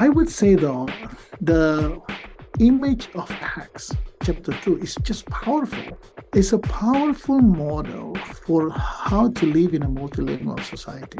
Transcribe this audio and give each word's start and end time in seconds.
I 0.00 0.08
would 0.08 0.30
say 0.30 0.54
though, 0.54 0.88
the 1.40 2.00
image 2.60 3.08
of 3.16 3.28
Acts 3.32 3.92
chapter 4.22 4.52
2 4.52 4.78
is 4.78 4.94
just 5.02 5.26
powerful. 5.26 5.98
It's 6.32 6.52
a 6.52 6.58
powerful 6.60 7.40
model 7.40 8.14
for 8.46 8.70
how 8.70 9.30
to 9.30 9.46
live 9.46 9.74
in 9.74 9.82
a 9.82 9.88
multilingual 9.88 10.62
society. 10.62 11.18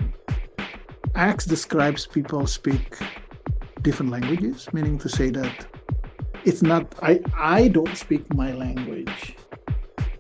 Acts 1.17 1.45
describes 1.45 2.07
people 2.07 2.47
speak 2.47 2.97
different 3.83 4.13
languages, 4.13 4.69
meaning 4.73 4.97
to 4.99 5.09
say 5.09 5.31
that 5.31 5.67
it's 6.45 6.63
not 6.63 6.95
I 7.03 7.21
I 7.37 7.67
don't 7.67 7.97
speak 7.97 8.33
my 8.33 8.53
language. 8.53 9.35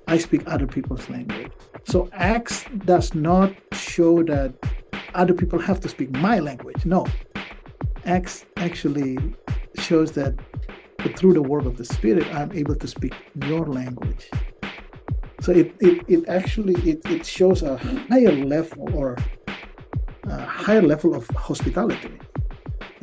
I 0.08 0.18
speak 0.18 0.42
other 0.48 0.66
people's 0.66 1.08
language. 1.08 1.52
So 1.84 2.10
Acts 2.12 2.64
does 2.84 3.14
not 3.14 3.54
show 3.70 4.24
that 4.24 4.52
other 5.14 5.34
people 5.34 5.60
have 5.60 5.78
to 5.80 5.88
speak 5.88 6.10
my 6.10 6.40
language. 6.40 6.84
No. 6.84 7.06
Acts 8.08 8.46
actually 8.56 9.18
shows 9.78 10.12
that 10.12 10.34
through 11.18 11.34
the 11.34 11.42
work 11.42 11.66
of 11.66 11.76
the 11.76 11.84
Spirit, 11.84 12.26
I'm 12.34 12.50
able 12.52 12.74
to 12.74 12.88
speak 12.88 13.14
your 13.44 13.66
language. 13.66 14.30
So 15.42 15.52
it, 15.52 15.74
it, 15.80 16.04
it 16.08 16.26
actually 16.26 16.74
it, 16.90 17.02
it 17.04 17.26
shows 17.26 17.62
a 17.62 17.76
higher 18.08 18.32
level 18.32 18.88
or 18.96 19.14
a 20.24 20.40
higher 20.40 20.80
level 20.80 21.14
of 21.14 21.28
hospitality 21.28 22.18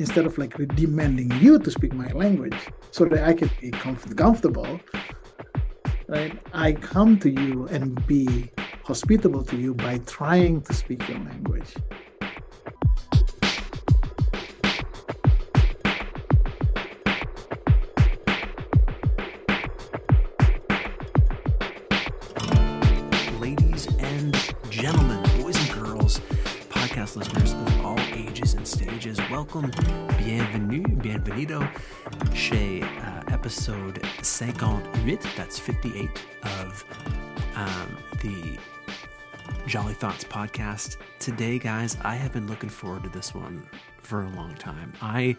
instead 0.00 0.26
of 0.26 0.36
like 0.38 0.54
demanding 0.74 1.30
you 1.40 1.60
to 1.60 1.70
speak 1.70 1.92
my 1.94 2.08
language 2.08 2.58
so 2.90 3.04
that 3.04 3.22
I 3.28 3.32
can 3.32 3.48
be 3.60 3.70
comf- 3.70 4.16
comfortable. 4.16 4.80
Right? 6.08 6.36
I 6.52 6.72
come 6.72 7.16
to 7.20 7.30
you 7.30 7.68
and 7.68 8.04
be 8.08 8.50
hospitable 8.82 9.44
to 9.44 9.56
you 9.56 9.72
by 9.72 9.98
trying 9.98 10.62
to 10.62 10.74
speak 10.74 11.08
your 11.08 11.18
language. 11.20 11.74
Welcome, 29.46 29.70
bienvenue, 30.18 30.82
bienvenido, 30.82 31.68
chez 32.34 32.82
uh, 32.82 33.22
episode 33.28 34.04
58, 34.22 35.20
that's 35.36 35.58
58 35.58 36.10
of 36.42 36.84
um, 37.54 37.96
the 38.22 38.58
Jolly 39.66 39.94
Thoughts 39.94 40.24
podcast. 40.24 40.96
Today, 41.20 41.60
guys, 41.60 41.96
I 42.02 42.16
have 42.16 42.32
been 42.32 42.48
looking 42.48 42.68
forward 42.68 43.04
to 43.04 43.08
this 43.08 43.34
one 43.34 43.68
for 44.00 44.24
a 44.24 44.30
long 44.30 44.54
time. 44.56 44.92
I 45.00 45.36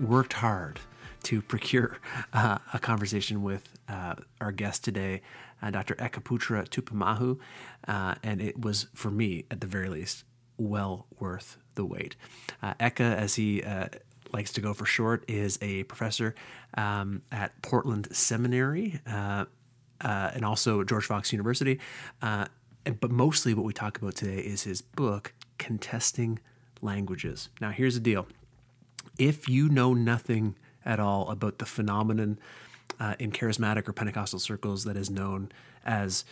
worked 0.00 0.34
hard 0.34 0.78
to 1.24 1.42
procure 1.42 1.98
uh, 2.32 2.58
a 2.72 2.78
conversation 2.78 3.42
with 3.42 3.76
uh, 3.88 4.14
our 4.40 4.52
guest 4.52 4.84
today, 4.84 5.20
uh, 5.60 5.70
Dr. 5.70 5.96
Ekaputra 5.96 6.68
Tupamahu, 6.68 7.40
uh, 7.88 8.14
and 8.22 8.40
it 8.40 8.60
was, 8.60 8.86
for 8.94 9.10
me, 9.10 9.46
at 9.50 9.60
the 9.60 9.66
very 9.66 9.88
least, 9.88 10.22
well 10.58 11.06
worth 11.18 11.56
the 11.74 11.84
wait. 11.84 12.16
Uh, 12.62 12.74
Eka, 12.74 13.00
as 13.00 13.34
he 13.34 13.62
uh, 13.62 13.88
likes 14.32 14.52
to 14.52 14.60
go 14.60 14.72
for 14.72 14.86
short, 14.86 15.24
is 15.28 15.58
a 15.62 15.84
professor 15.84 16.34
um, 16.76 17.22
at 17.30 17.60
Portland 17.62 18.08
Seminary 18.14 19.00
uh, 19.06 19.44
uh, 20.00 20.30
and 20.34 20.44
also 20.44 20.82
George 20.84 21.04
Fox 21.04 21.32
University. 21.32 21.78
Uh, 22.20 22.46
but 23.00 23.10
mostly 23.10 23.54
what 23.54 23.64
we 23.64 23.72
talk 23.72 23.98
about 23.98 24.16
today 24.16 24.38
is 24.38 24.64
his 24.64 24.82
book, 24.82 25.32
Contesting 25.58 26.40
Languages. 26.80 27.48
Now, 27.60 27.70
here's 27.70 27.94
the 27.94 28.00
deal 28.00 28.26
if 29.18 29.48
you 29.48 29.68
know 29.68 29.94
nothing 29.94 30.56
at 30.84 30.98
all 30.98 31.28
about 31.30 31.58
the 31.58 31.66
phenomenon 31.66 32.38
uh, 32.98 33.14
in 33.18 33.30
charismatic 33.30 33.86
or 33.86 33.92
Pentecostal 33.92 34.38
circles 34.38 34.84
that 34.84 34.96
is 34.96 35.10
known 35.10 35.52
as 35.84 36.24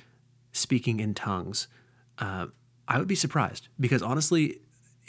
speaking 0.52 0.98
in 0.98 1.14
tongues, 1.14 1.68
I 2.90 2.98
would 2.98 3.06
be 3.06 3.14
surprised 3.14 3.68
because 3.78 4.02
honestly, 4.02 4.58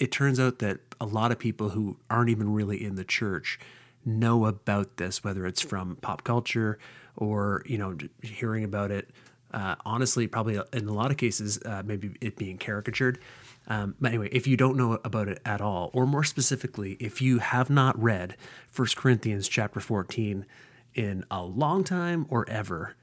it 0.01 0.11
turns 0.11 0.39
out 0.39 0.57
that 0.59 0.79
a 0.99 1.05
lot 1.05 1.31
of 1.31 1.37
people 1.37 1.69
who 1.69 1.97
aren't 2.09 2.31
even 2.31 2.51
really 2.51 2.83
in 2.83 2.95
the 2.95 3.03
church 3.03 3.59
know 4.03 4.47
about 4.47 4.97
this, 4.97 5.23
whether 5.23 5.45
it's 5.45 5.61
from 5.61 5.95
pop 5.97 6.23
culture 6.23 6.79
or 7.15 7.61
you 7.67 7.77
know 7.77 7.95
hearing 8.23 8.63
about 8.63 8.89
it. 8.89 9.11
Uh, 9.53 9.75
honestly, 9.85 10.25
probably 10.25 10.59
in 10.73 10.87
a 10.87 10.93
lot 10.93 11.11
of 11.11 11.17
cases, 11.17 11.59
uh, 11.65 11.83
maybe 11.85 12.15
it 12.19 12.35
being 12.35 12.57
caricatured. 12.57 13.19
Um, 13.67 13.93
but 14.01 14.09
anyway, 14.09 14.29
if 14.31 14.47
you 14.47 14.57
don't 14.57 14.75
know 14.75 14.99
about 15.03 15.27
it 15.27 15.39
at 15.45 15.61
all, 15.61 15.91
or 15.93 16.07
more 16.07 16.23
specifically, 16.23 16.93
if 16.99 17.21
you 17.21 17.37
have 17.37 17.69
not 17.69 18.01
read 18.01 18.35
1 18.75 18.87
Corinthians 18.95 19.47
chapter 19.47 19.79
14 19.79 20.47
in 20.95 21.25
a 21.29 21.43
long 21.43 21.83
time 21.83 22.25
or 22.29 22.49
ever, 22.49 22.95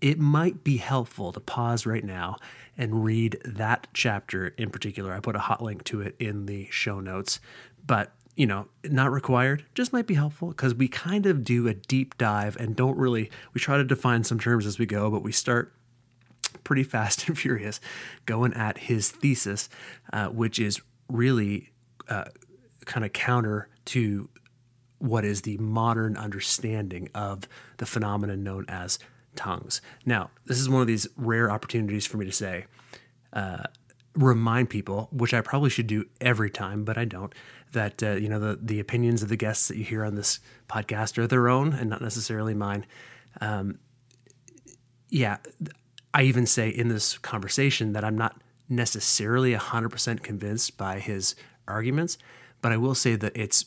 it 0.00 0.18
might 0.18 0.64
be 0.64 0.76
helpful 0.78 1.32
to 1.32 1.40
pause 1.40 1.86
right 1.86 2.04
now 2.04 2.36
and 2.76 3.04
read 3.04 3.38
that 3.44 3.86
chapter 3.92 4.48
in 4.48 4.70
particular. 4.70 5.12
I 5.12 5.20
put 5.20 5.36
a 5.36 5.40
hot 5.40 5.62
link 5.62 5.84
to 5.84 6.00
it 6.00 6.14
in 6.18 6.46
the 6.46 6.68
show 6.70 7.00
notes, 7.00 7.40
but 7.86 8.12
you 8.34 8.46
know, 8.46 8.66
not 8.84 9.12
required, 9.12 9.64
just 9.74 9.92
might 9.92 10.06
be 10.06 10.14
helpful 10.14 10.48
because 10.48 10.74
we 10.74 10.88
kind 10.88 11.26
of 11.26 11.44
do 11.44 11.68
a 11.68 11.74
deep 11.74 12.16
dive 12.16 12.56
and 12.56 12.74
don't 12.74 12.96
really, 12.96 13.30
we 13.52 13.60
try 13.60 13.76
to 13.76 13.84
define 13.84 14.24
some 14.24 14.40
terms 14.40 14.64
as 14.64 14.78
we 14.78 14.86
go, 14.86 15.10
but 15.10 15.22
we 15.22 15.32
start 15.32 15.74
pretty 16.64 16.82
fast 16.82 17.26
and 17.28 17.38
furious 17.38 17.80
going 18.24 18.54
at 18.54 18.78
his 18.78 19.10
thesis, 19.10 19.68
uh, 20.12 20.28
which 20.28 20.58
is 20.58 20.80
really 21.08 21.70
uh, 22.08 22.24
kind 22.86 23.04
of 23.04 23.12
counter 23.12 23.68
to 23.84 24.28
what 24.98 25.24
is 25.24 25.42
the 25.42 25.58
modern 25.58 26.16
understanding 26.16 27.08
of 27.14 27.48
the 27.78 27.86
phenomenon 27.86 28.42
known 28.42 28.64
as 28.68 28.98
tongues. 29.36 29.80
Now, 30.04 30.30
this 30.46 30.58
is 30.58 30.68
one 30.68 30.80
of 30.80 30.86
these 30.86 31.06
rare 31.16 31.50
opportunities 31.50 32.06
for 32.06 32.16
me 32.16 32.26
to 32.26 32.32
say, 32.32 32.66
uh, 33.32 33.64
remind 34.14 34.70
people, 34.70 35.08
which 35.10 35.32
I 35.32 35.40
probably 35.40 35.70
should 35.70 35.86
do 35.86 36.04
every 36.20 36.50
time, 36.50 36.84
but 36.84 36.98
I 36.98 37.04
don't, 37.04 37.34
that 37.72 38.02
uh, 38.02 38.12
you 38.12 38.28
know 38.28 38.38
the 38.38 38.58
the 38.60 38.80
opinions 38.80 39.22
of 39.22 39.28
the 39.28 39.36
guests 39.36 39.68
that 39.68 39.76
you 39.76 39.84
hear 39.84 40.04
on 40.04 40.14
this 40.14 40.40
podcast 40.68 41.18
are 41.18 41.26
their 41.26 41.48
own 41.48 41.72
and 41.72 41.88
not 41.88 42.02
necessarily 42.02 42.54
mine. 42.54 42.86
Um, 43.40 43.78
yeah, 45.08 45.38
I 46.14 46.22
even 46.22 46.46
say 46.46 46.68
in 46.68 46.88
this 46.88 47.18
conversation 47.18 47.92
that 47.92 48.04
I'm 48.04 48.16
not 48.16 48.40
necessarily 48.68 49.54
100% 49.54 50.22
convinced 50.22 50.78
by 50.78 50.98
his 50.98 51.34
arguments, 51.68 52.16
but 52.60 52.72
I 52.72 52.76
will 52.76 52.94
say 52.94 53.16
that 53.16 53.36
it's 53.36 53.66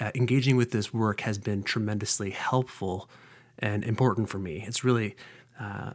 uh, 0.00 0.10
engaging 0.14 0.56
with 0.56 0.70
this 0.70 0.92
work 0.92 1.22
has 1.22 1.38
been 1.38 1.62
tremendously 1.62 2.30
helpful 2.30 3.08
and 3.58 3.84
important 3.84 4.28
for 4.28 4.38
me. 4.38 4.64
It's 4.66 4.84
really 4.84 5.16
uh, 5.60 5.92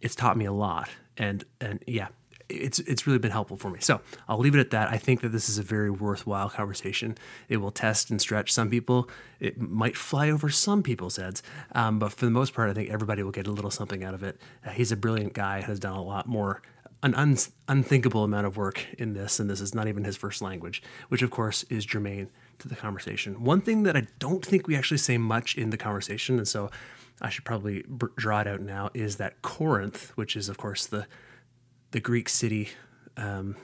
it's 0.00 0.14
taught 0.14 0.36
me 0.36 0.44
a 0.44 0.52
lot, 0.52 0.88
and 1.16 1.44
and 1.60 1.82
yeah, 1.86 2.08
it's 2.48 2.78
it's 2.80 3.06
really 3.06 3.18
been 3.18 3.30
helpful 3.30 3.56
for 3.56 3.70
me. 3.70 3.78
So 3.80 4.00
I'll 4.28 4.38
leave 4.38 4.54
it 4.54 4.60
at 4.60 4.70
that. 4.70 4.90
I 4.90 4.96
think 4.96 5.20
that 5.20 5.30
this 5.30 5.48
is 5.48 5.58
a 5.58 5.62
very 5.62 5.90
worthwhile 5.90 6.50
conversation. 6.50 7.16
It 7.48 7.58
will 7.58 7.70
test 7.70 8.10
and 8.10 8.20
stretch 8.20 8.52
some 8.52 8.70
people. 8.70 9.08
It 9.38 9.60
might 9.60 9.96
fly 9.96 10.30
over 10.30 10.50
some 10.50 10.82
people's 10.82 11.16
heads, 11.16 11.42
um, 11.72 11.98
but 11.98 12.12
for 12.12 12.24
the 12.24 12.30
most 12.30 12.54
part, 12.54 12.70
I 12.70 12.74
think 12.74 12.90
everybody 12.90 13.22
will 13.22 13.30
get 13.30 13.46
a 13.46 13.52
little 13.52 13.70
something 13.70 14.04
out 14.04 14.14
of 14.14 14.22
it. 14.22 14.40
Uh, 14.64 14.70
he's 14.70 14.92
a 14.92 14.96
brilliant 14.96 15.32
guy. 15.32 15.60
Has 15.60 15.78
done 15.78 15.94
a 15.94 16.02
lot 16.02 16.26
more. 16.26 16.62
An 17.02 17.14
un- 17.14 17.38
unthinkable 17.66 18.24
amount 18.24 18.46
of 18.46 18.58
work 18.58 18.86
in 18.98 19.14
this, 19.14 19.40
and 19.40 19.48
this 19.48 19.62
is 19.62 19.74
not 19.74 19.88
even 19.88 20.04
his 20.04 20.18
first 20.18 20.42
language, 20.42 20.82
which 21.08 21.22
of 21.22 21.30
course 21.30 21.62
is 21.70 21.86
germane 21.86 22.28
to 22.60 22.68
the 22.68 22.76
conversation. 22.76 23.42
One 23.44 23.60
thing 23.60 23.82
that 23.84 23.96
I 23.96 24.06
don't 24.18 24.44
think 24.44 24.66
we 24.66 24.76
actually 24.76 24.98
say 24.98 25.18
much 25.18 25.56
in 25.56 25.70
the 25.70 25.76
conversation, 25.76 26.38
and 26.38 26.48
so 26.48 26.70
I 27.20 27.28
should 27.28 27.44
probably 27.44 27.84
br- 27.88 28.06
draw 28.16 28.40
it 28.40 28.46
out 28.46 28.60
now, 28.60 28.90
is 28.94 29.16
that 29.16 29.42
Corinth, 29.42 30.12
which 30.14 30.36
is 30.36 30.48
of 30.48 30.58
course 30.58 30.86
the 30.86 31.06
the 31.90 32.00
Greek 32.00 32.28
city 32.28 32.70
um, 33.16 33.56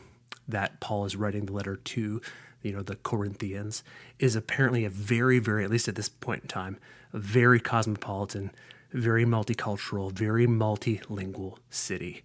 that 0.49 0.81
Paul 0.81 1.05
is 1.05 1.17
writing 1.17 1.47
the 1.47 1.53
letter 1.53 1.77
to, 1.77 2.21
you 2.62 2.73
know, 2.73 2.83
the 2.83 2.97
Corinthians, 2.97 3.85
is 4.19 4.37
apparently 4.37 4.85
a 4.85 4.91
very, 4.91 5.38
very, 5.38 5.65
at 5.65 5.70
least 5.70 5.88
at 5.88 5.94
this 5.94 6.09
point 6.09 6.43
in 6.43 6.49
time, 6.49 6.79
a 7.12 7.19
very 7.19 7.61
cosmopolitan, 7.61 8.50
very 8.93 9.25
multicultural, 9.25 10.11
very 10.12 10.47
multilingual 10.47 11.59
city. 11.70 12.23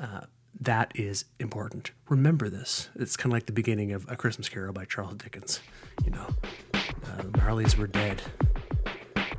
Uh, 0.00 0.22
that 0.60 0.90
is 0.94 1.26
important. 1.38 1.92
Remember 2.08 2.48
this. 2.48 2.90
It's 2.96 3.16
kind 3.16 3.32
of 3.32 3.36
like 3.36 3.46
the 3.46 3.52
beginning 3.52 3.92
of 3.92 4.04
A 4.08 4.16
Christmas 4.16 4.48
Carol 4.48 4.72
by 4.72 4.84
Charles 4.84 5.14
Dickens. 5.14 5.60
You 6.04 6.10
know, 6.12 6.26
uh, 6.74 7.22
Marleys 7.38 7.76
were 7.76 7.86
dead. 7.86 8.22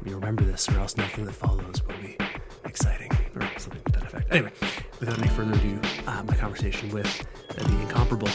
You 0.05 0.15
remember 0.15 0.43
this, 0.43 0.67
or 0.69 0.79
else 0.79 0.97
nothing 0.97 1.25
that 1.25 1.33
follows 1.33 1.81
will 1.85 1.95
be 2.01 2.17
exciting, 2.65 3.11
or 3.35 3.41
something 3.57 3.81
to 3.83 3.91
that 3.93 4.03
effect. 4.03 4.31
Anyway, 4.31 4.51
without 4.99 5.17
any 5.19 5.27
further 5.29 5.53
ado, 5.53 5.79
uh, 6.07 6.23
my 6.23 6.35
conversation 6.35 6.89
with 6.89 7.25
uh, 7.51 7.63
the 7.63 7.81
incomparable 7.81 8.29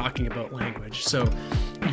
talking 0.00 0.26
about 0.32 0.48
language. 0.52 1.04
So, 1.04 1.28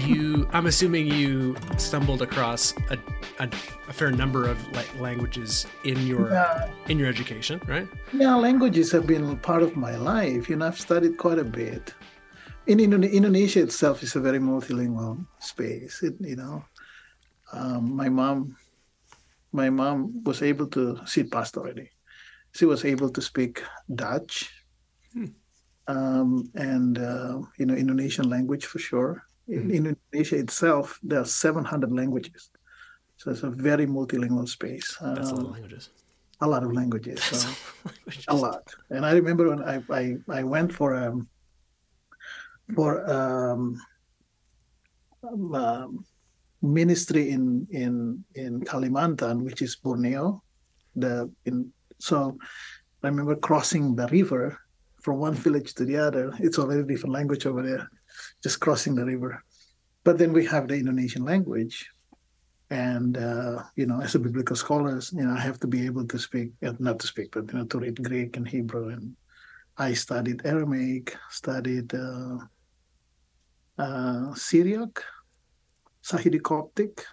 you, 0.08 0.48
I'm 0.56 0.68
assuming 0.72 1.08
you 1.08 1.56
stumbled 1.78 2.22
across 2.22 2.74
a, 2.90 2.98
a, 3.44 3.50
a 3.90 3.94
fair 4.00 4.12
number 4.12 4.48
of 4.48 4.58
like 4.72 4.88
languages 5.08 5.68
in 5.84 5.98
your 6.08 6.32
Yeah. 6.32 6.72
in 6.88 6.96
your 7.00 7.10
education, 7.16 7.60
right? 7.68 7.88
Yeah, 8.14 8.36
languages 8.48 8.88
have 8.96 9.06
been 9.14 9.26
part 9.50 9.62
of 9.68 9.76
my 9.76 9.96
life. 10.14 10.48
You 10.50 10.56
know, 10.56 10.68
I've 10.72 10.80
studied 10.80 11.18
quite 11.18 11.40
a 11.40 11.44
bit. 11.44 11.94
In 12.72 12.80
Indo- 12.80 13.12
Indonesia 13.20 13.62
itself 13.68 14.04
is 14.04 14.16
a 14.16 14.22
very 14.24 14.40
multilingual 14.40 15.14
space. 15.40 15.96
It, 16.08 16.16
you 16.32 16.36
know, 16.42 16.64
um, 17.52 17.92
my 18.02 18.08
mom, 18.08 18.56
my 19.52 19.70
mom 19.70 20.24
was 20.24 20.40
able 20.42 20.68
to 20.80 20.84
sit 21.06 21.28
past 21.32 21.58
already. 21.60 21.88
She 22.56 22.64
was 22.66 22.86
able 22.88 23.10
to 23.12 23.22
speak 23.22 23.64
Dutch, 23.94 24.48
um, 25.88 26.50
and 26.56 26.98
uh, 27.00 27.40
you 27.58 27.66
know 27.66 27.76
Indonesian 27.76 28.30
language 28.30 28.66
for 28.66 28.80
sure. 28.80 29.24
In, 29.48 29.72
in 29.72 29.96
Indonesia 29.96 30.36
itself, 30.36 31.00
there 31.02 31.22
are 31.22 31.26
700 31.26 31.92
languages, 31.92 32.52
so 33.16 33.32
it's 33.32 33.44
a 33.44 33.50
very 33.50 33.88
multilingual 33.88 34.48
space. 34.48 34.98
That's 35.00 35.32
a 35.32 35.36
lot 35.36 35.40
Um, 35.40 35.46
of 35.46 35.52
languages. 35.56 35.90
a 36.42 36.48
lot 36.48 36.64
of 36.68 36.72
languages. 36.74 37.24
So 37.24 37.48
Languages. 37.88 38.26
a 38.28 38.36
lot. 38.36 38.64
And 38.92 39.06
I 39.06 39.14
remember 39.16 39.48
when 39.50 39.64
I 39.64 39.80
I, 39.90 40.04
I 40.28 40.44
went 40.44 40.74
for 40.76 40.96
um 40.96 41.30
for 42.76 43.00
um, 43.10 43.80
um, 45.24 45.56
um, 45.56 46.06
ministry 46.62 47.32
in 47.32 47.66
in 47.72 48.24
in 48.36 48.62
Kalimantan, 48.68 49.42
which 49.48 49.62
is 49.64 49.76
Borneo. 49.80 50.44
The 51.00 51.32
in 51.48 51.72
so 52.00 52.38
I 53.04 53.08
remember 53.08 53.36
crossing 53.40 53.96
the 53.96 54.08
river 54.12 54.60
from 55.02 55.18
one 55.18 55.34
village 55.46 55.74
to 55.76 55.86
the 55.86 55.98
other. 55.98 56.34
It's 56.40 56.60
already 56.60 56.84
different 56.84 57.14
language 57.14 57.46
over 57.46 57.62
there, 57.62 57.90
just 58.44 58.60
crossing 58.60 58.96
the 58.96 59.06
river. 59.06 59.44
But 60.04 60.18
then 60.18 60.34
we 60.34 60.46
have 60.46 60.68
the 60.68 60.76
Indonesian 60.76 61.26
language, 61.26 61.90
and 62.70 63.18
uh, 63.18 63.64
you 63.76 63.86
know, 63.86 64.02
as 64.02 64.16
a 64.16 64.20
biblical 64.20 64.56
scholars, 64.56 65.14
you 65.14 65.26
know, 65.26 65.34
I 65.34 65.40
have 65.40 65.60
to 65.62 65.68
be 65.68 65.86
able 65.86 66.08
to 66.08 66.18
speak, 66.18 66.52
uh, 66.66 66.74
not 66.80 67.00
to 67.00 67.08
speak, 67.08 67.32
but 67.32 67.52
you 67.52 67.60
know, 67.60 67.66
to 67.66 67.80
read 67.80 68.04
Greek 68.04 68.38
and 68.38 68.48
Hebrew. 68.48 68.90
And 68.90 69.16
I 69.78 69.94
studied 69.94 70.46
Aramaic, 70.46 71.16
studied 71.30 71.94
uh, 71.94 72.38
uh, 73.78 74.34
Syriac, 74.34 75.04
Sahidi 76.04 76.42
Coptic, 76.42 77.04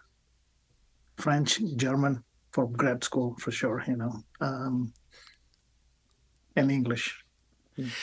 French, 1.16 1.60
German 1.76 2.22
for 2.52 2.68
grad 2.68 3.02
school 3.02 3.36
for 3.40 3.50
sure, 3.50 3.82
you 3.86 3.96
know, 3.96 4.22
um, 4.40 4.92
and 6.56 6.70
English. 6.70 7.23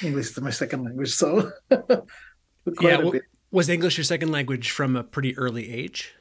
English 0.01 0.31
is 0.31 0.41
my 0.41 0.49
second 0.49 0.83
language, 0.83 1.11
so 1.13 1.51
quite 1.69 2.99
yeah. 2.99 3.07
a 3.07 3.11
bit. 3.11 3.23
was 3.51 3.69
English 3.69 3.97
your 3.97 4.03
second 4.03 4.31
language 4.31 4.71
from 4.71 4.95
a 4.95 5.03
pretty 5.03 5.37
early 5.37 5.71
age? 5.71 6.13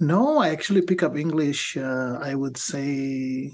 No, 0.00 0.38
I 0.38 0.50
actually 0.50 0.82
pick 0.82 1.02
up 1.02 1.16
English. 1.16 1.76
Uh, 1.76 2.18
I 2.20 2.34
would 2.34 2.56
say 2.56 3.52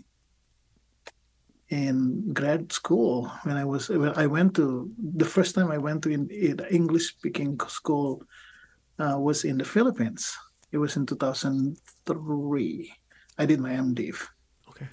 in 1.69 2.33
grad 2.33 2.73
school 2.73 3.31
when 3.45 3.57
I 3.57 3.65
was 3.65 3.89
when 3.89 4.13
I 4.17 4.27
went 4.27 4.57
to 4.57 4.91
the 4.99 5.25
first 5.25 5.55
time 5.55 5.71
I 5.71 5.79
went 5.79 6.03
to 6.03 6.11
in, 6.11 6.29
in 6.31 6.59
English 6.71 7.15
speaking 7.15 7.59
school 7.69 8.23
uh, 8.99 9.17
was 9.19 9.45
in 9.45 9.59
the 9.59 9.65
Philippines. 9.65 10.37
It 10.73 10.79
was 10.79 10.97
in 10.97 11.07
2003. 11.07 12.93
I 13.39 13.47
did 13.47 13.61
my 13.61 13.71
MDiv, 13.71 14.17
Okay. 14.69 14.89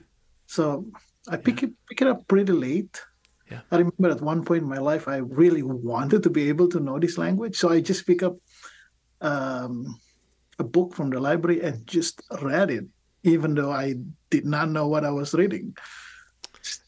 so 0.46 0.86
I 1.28 1.38
pick 1.38 1.64
it 1.64 1.74
pick 1.90 2.02
it 2.02 2.08
up 2.08 2.28
pretty 2.28 2.54
late. 2.54 3.02
Yeah. 3.50 3.62
I 3.72 3.78
remember 3.78 4.10
at 4.10 4.22
one 4.22 4.44
point 4.44 4.64
in 4.64 4.70
my 4.70 4.80
life 4.80 5.08
I 5.08 5.18
really 5.18 5.64
wanted 5.64 6.24
to 6.24 6.30
be 6.30 6.50
able 6.50 6.68
to 6.70 6.80
know 6.80 7.00
this 7.00 7.18
language, 7.18 7.56
so 7.56 7.70
I 7.70 7.82
just 7.82 8.06
pick 8.06 8.24
up 8.24 8.36
um, 9.22 10.00
a 10.60 10.64
book 10.64 10.94
from 10.94 11.10
the 11.10 11.20
library 11.20 11.62
and 11.62 11.86
just 11.88 12.22
read 12.42 12.72
it, 12.72 12.86
even 13.24 13.56
though 13.56 13.72
I 13.72 13.96
did 14.30 14.46
not 14.46 14.70
know 14.70 14.88
what 14.88 15.06
I 15.06 15.12
was 15.12 15.34
reading. 15.34 15.76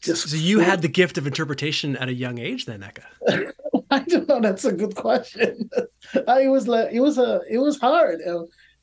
Just 0.02 0.28
So 0.28 0.36
you 0.36 0.58
had 0.58 0.82
the 0.82 0.88
gift 0.88 1.16
of 1.16 1.26
interpretation 1.26 1.96
at 1.96 2.08
a 2.08 2.14
young 2.14 2.38
age, 2.38 2.66
then, 2.66 2.80
Eka. 2.80 3.52
I 3.90 4.00
don't 4.00 4.28
know. 4.28 4.40
That's 4.40 4.64
a 4.64 4.72
good 4.72 4.94
question. 4.94 5.70
I 6.28 6.48
was 6.48 6.68
like, 6.68 6.92
it 6.92 7.00
was 7.00 7.18
a, 7.18 7.40
it 7.48 7.58
was 7.58 7.80
hard, 7.80 8.20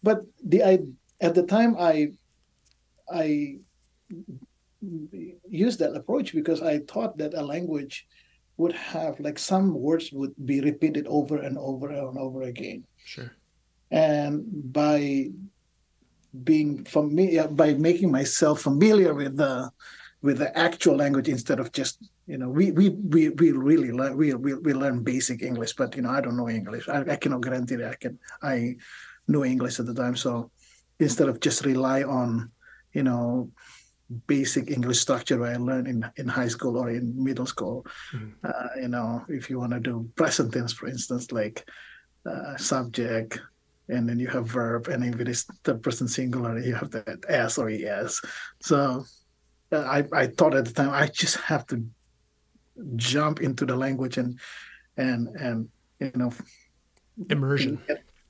but 0.01 0.21
the 0.43 0.63
I 0.63 0.79
at 1.21 1.35
the 1.35 1.43
time 1.43 1.75
I, 1.79 2.11
I 3.11 3.57
used 5.49 5.79
that 5.79 5.95
approach 5.95 6.33
because 6.33 6.61
I 6.61 6.79
thought 6.79 7.17
that 7.17 7.33
a 7.33 7.43
language 7.43 8.07
would 8.57 8.73
have 8.73 9.19
like 9.19 9.37
some 9.37 9.73
words 9.73 10.11
would 10.11 10.33
be 10.45 10.61
repeated 10.61 11.05
over 11.07 11.37
and 11.37 11.57
over 11.57 11.89
and 11.89 12.17
over 12.17 12.41
again. 12.43 12.83
Sure. 13.05 13.31
and 13.91 14.43
by 14.73 15.29
being 16.43 16.83
familiar 16.83 17.47
by 17.47 17.73
making 17.73 18.11
myself 18.11 18.61
familiar 18.61 19.13
with 19.13 19.37
the 19.37 19.71
with 20.21 20.37
the 20.39 20.57
actual 20.57 20.95
language 20.95 21.29
instead 21.29 21.59
of 21.59 21.71
just 21.71 22.03
you 22.25 22.37
know 22.37 22.49
we 22.49 22.71
we 22.71 22.89
we, 22.89 23.29
we 23.29 23.51
really 23.51 23.91
learn 23.91 24.17
we, 24.17 24.33
we 24.33 24.53
we 24.55 24.73
learn 24.73 25.03
basic 25.03 25.41
english 25.41 25.73
but 25.73 25.95
you 25.95 26.01
know 26.01 26.09
i 26.09 26.19
don't 26.19 26.35
know 26.37 26.49
english 26.49 26.87
i, 26.89 26.99
I 26.99 27.15
cannot 27.15 27.41
guarantee 27.41 27.75
that 27.75 27.91
i 27.91 27.95
can 27.95 28.19
i 28.41 28.75
knew 29.27 29.45
english 29.45 29.79
at 29.79 29.85
the 29.85 29.93
time 29.93 30.15
so 30.15 30.51
instead 30.99 31.29
of 31.29 31.39
just 31.39 31.65
rely 31.65 32.03
on 32.03 32.51
you 32.93 33.03
know 33.03 33.51
basic 34.27 34.71
english 34.71 34.99
structure 34.99 35.43
i 35.45 35.55
learned 35.57 35.87
in 35.87 36.05
in 36.15 36.27
high 36.27 36.47
school 36.47 36.77
or 36.77 36.89
in 36.89 37.05
middle 37.23 37.45
school 37.45 37.85
Mhm. 38.13 38.33
uh, 38.43 38.69
you 38.81 38.87
know 38.87 39.25
if 39.27 39.49
you 39.49 39.59
want 39.59 39.73
to 39.73 39.79
do 39.79 40.09
present 40.15 40.53
tense 40.53 40.73
for 40.73 40.87
instance 40.87 41.31
like 41.31 41.67
uh, 42.29 42.55
subject 42.57 43.39
and 43.89 44.07
then 44.07 44.19
you 44.19 44.27
have 44.27 44.45
verb 44.47 44.87
and 44.87 45.03
if 45.03 45.19
it 45.19 45.27
is 45.27 45.45
third 45.63 45.81
person 45.83 46.07
singular 46.07 46.57
you 46.59 46.75
have 46.75 46.91
that 46.91 47.19
s 47.27 47.57
or 47.57 47.69
es 47.69 48.21
so 48.61 49.03
uh, 49.75 49.85
i 49.97 49.99
i 50.13 50.27
thought 50.27 50.55
at 50.55 50.65
the 50.65 50.73
time 50.73 50.91
i 50.91 51.05
just 51.07 51.37
have 51.51 51.65
to 51.67 51.83
jump 52.95 53.41
into 53.41 53.65
the 53.65 53.75
language 53.75 54.17
and 54.17 54.39
and 54.95 55.27
and 55.39 55.67
you 55.99 56.11
know 56.15 56.31
Immersion. 57.29 57.81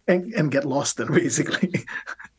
And, 0.07 0.33
and 0.33 0.51
get 0.51 0.65
lost 0.65 0.98
there 0.98 1.06
basically 1.24 1.86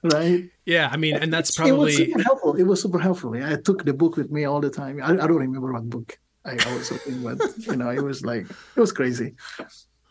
right 0.02 0.50
Yeah, 0.64 0.88
I 0.90 0.96
mean, 0.96 1.16
and 1.16 1.32
that's 1.32 1.50
it 1.58 1.62
was 1.62 1.68
probably 1.68 1.92
super 1.96 2.22
helpful 2.22 2.54
it 2.56 2.64
was 2.64 2.82
super 2.82 2.98
helpful 2.98 3.34
i 3.42 3.56
took 3.56 3.84
the 3.84 3.92
book 3.92 4.16
with 4.16 4.30
me 4.30 4.44
all 4.44 4.60
the 4.60 4.70
time 4.70 5.00
i, 5.02 5.10
I 5.12 5.26
don't 5.26 5.36
remember 5.36 5.72
what 5.72 5.88
book 5.88 6.18
i, 6.44 6.52
I 6.52 6.74
was 6.76 6.90
reading 6.92 7.22
but 7.22 7.38
you 7.58 7.76
know 7.76 7.90
it 7.90 8.02
was 8.02 8.24
like 8.24 8.46
it 8.76 8.80
was 8.80 8.92
crazy 8.92 9.34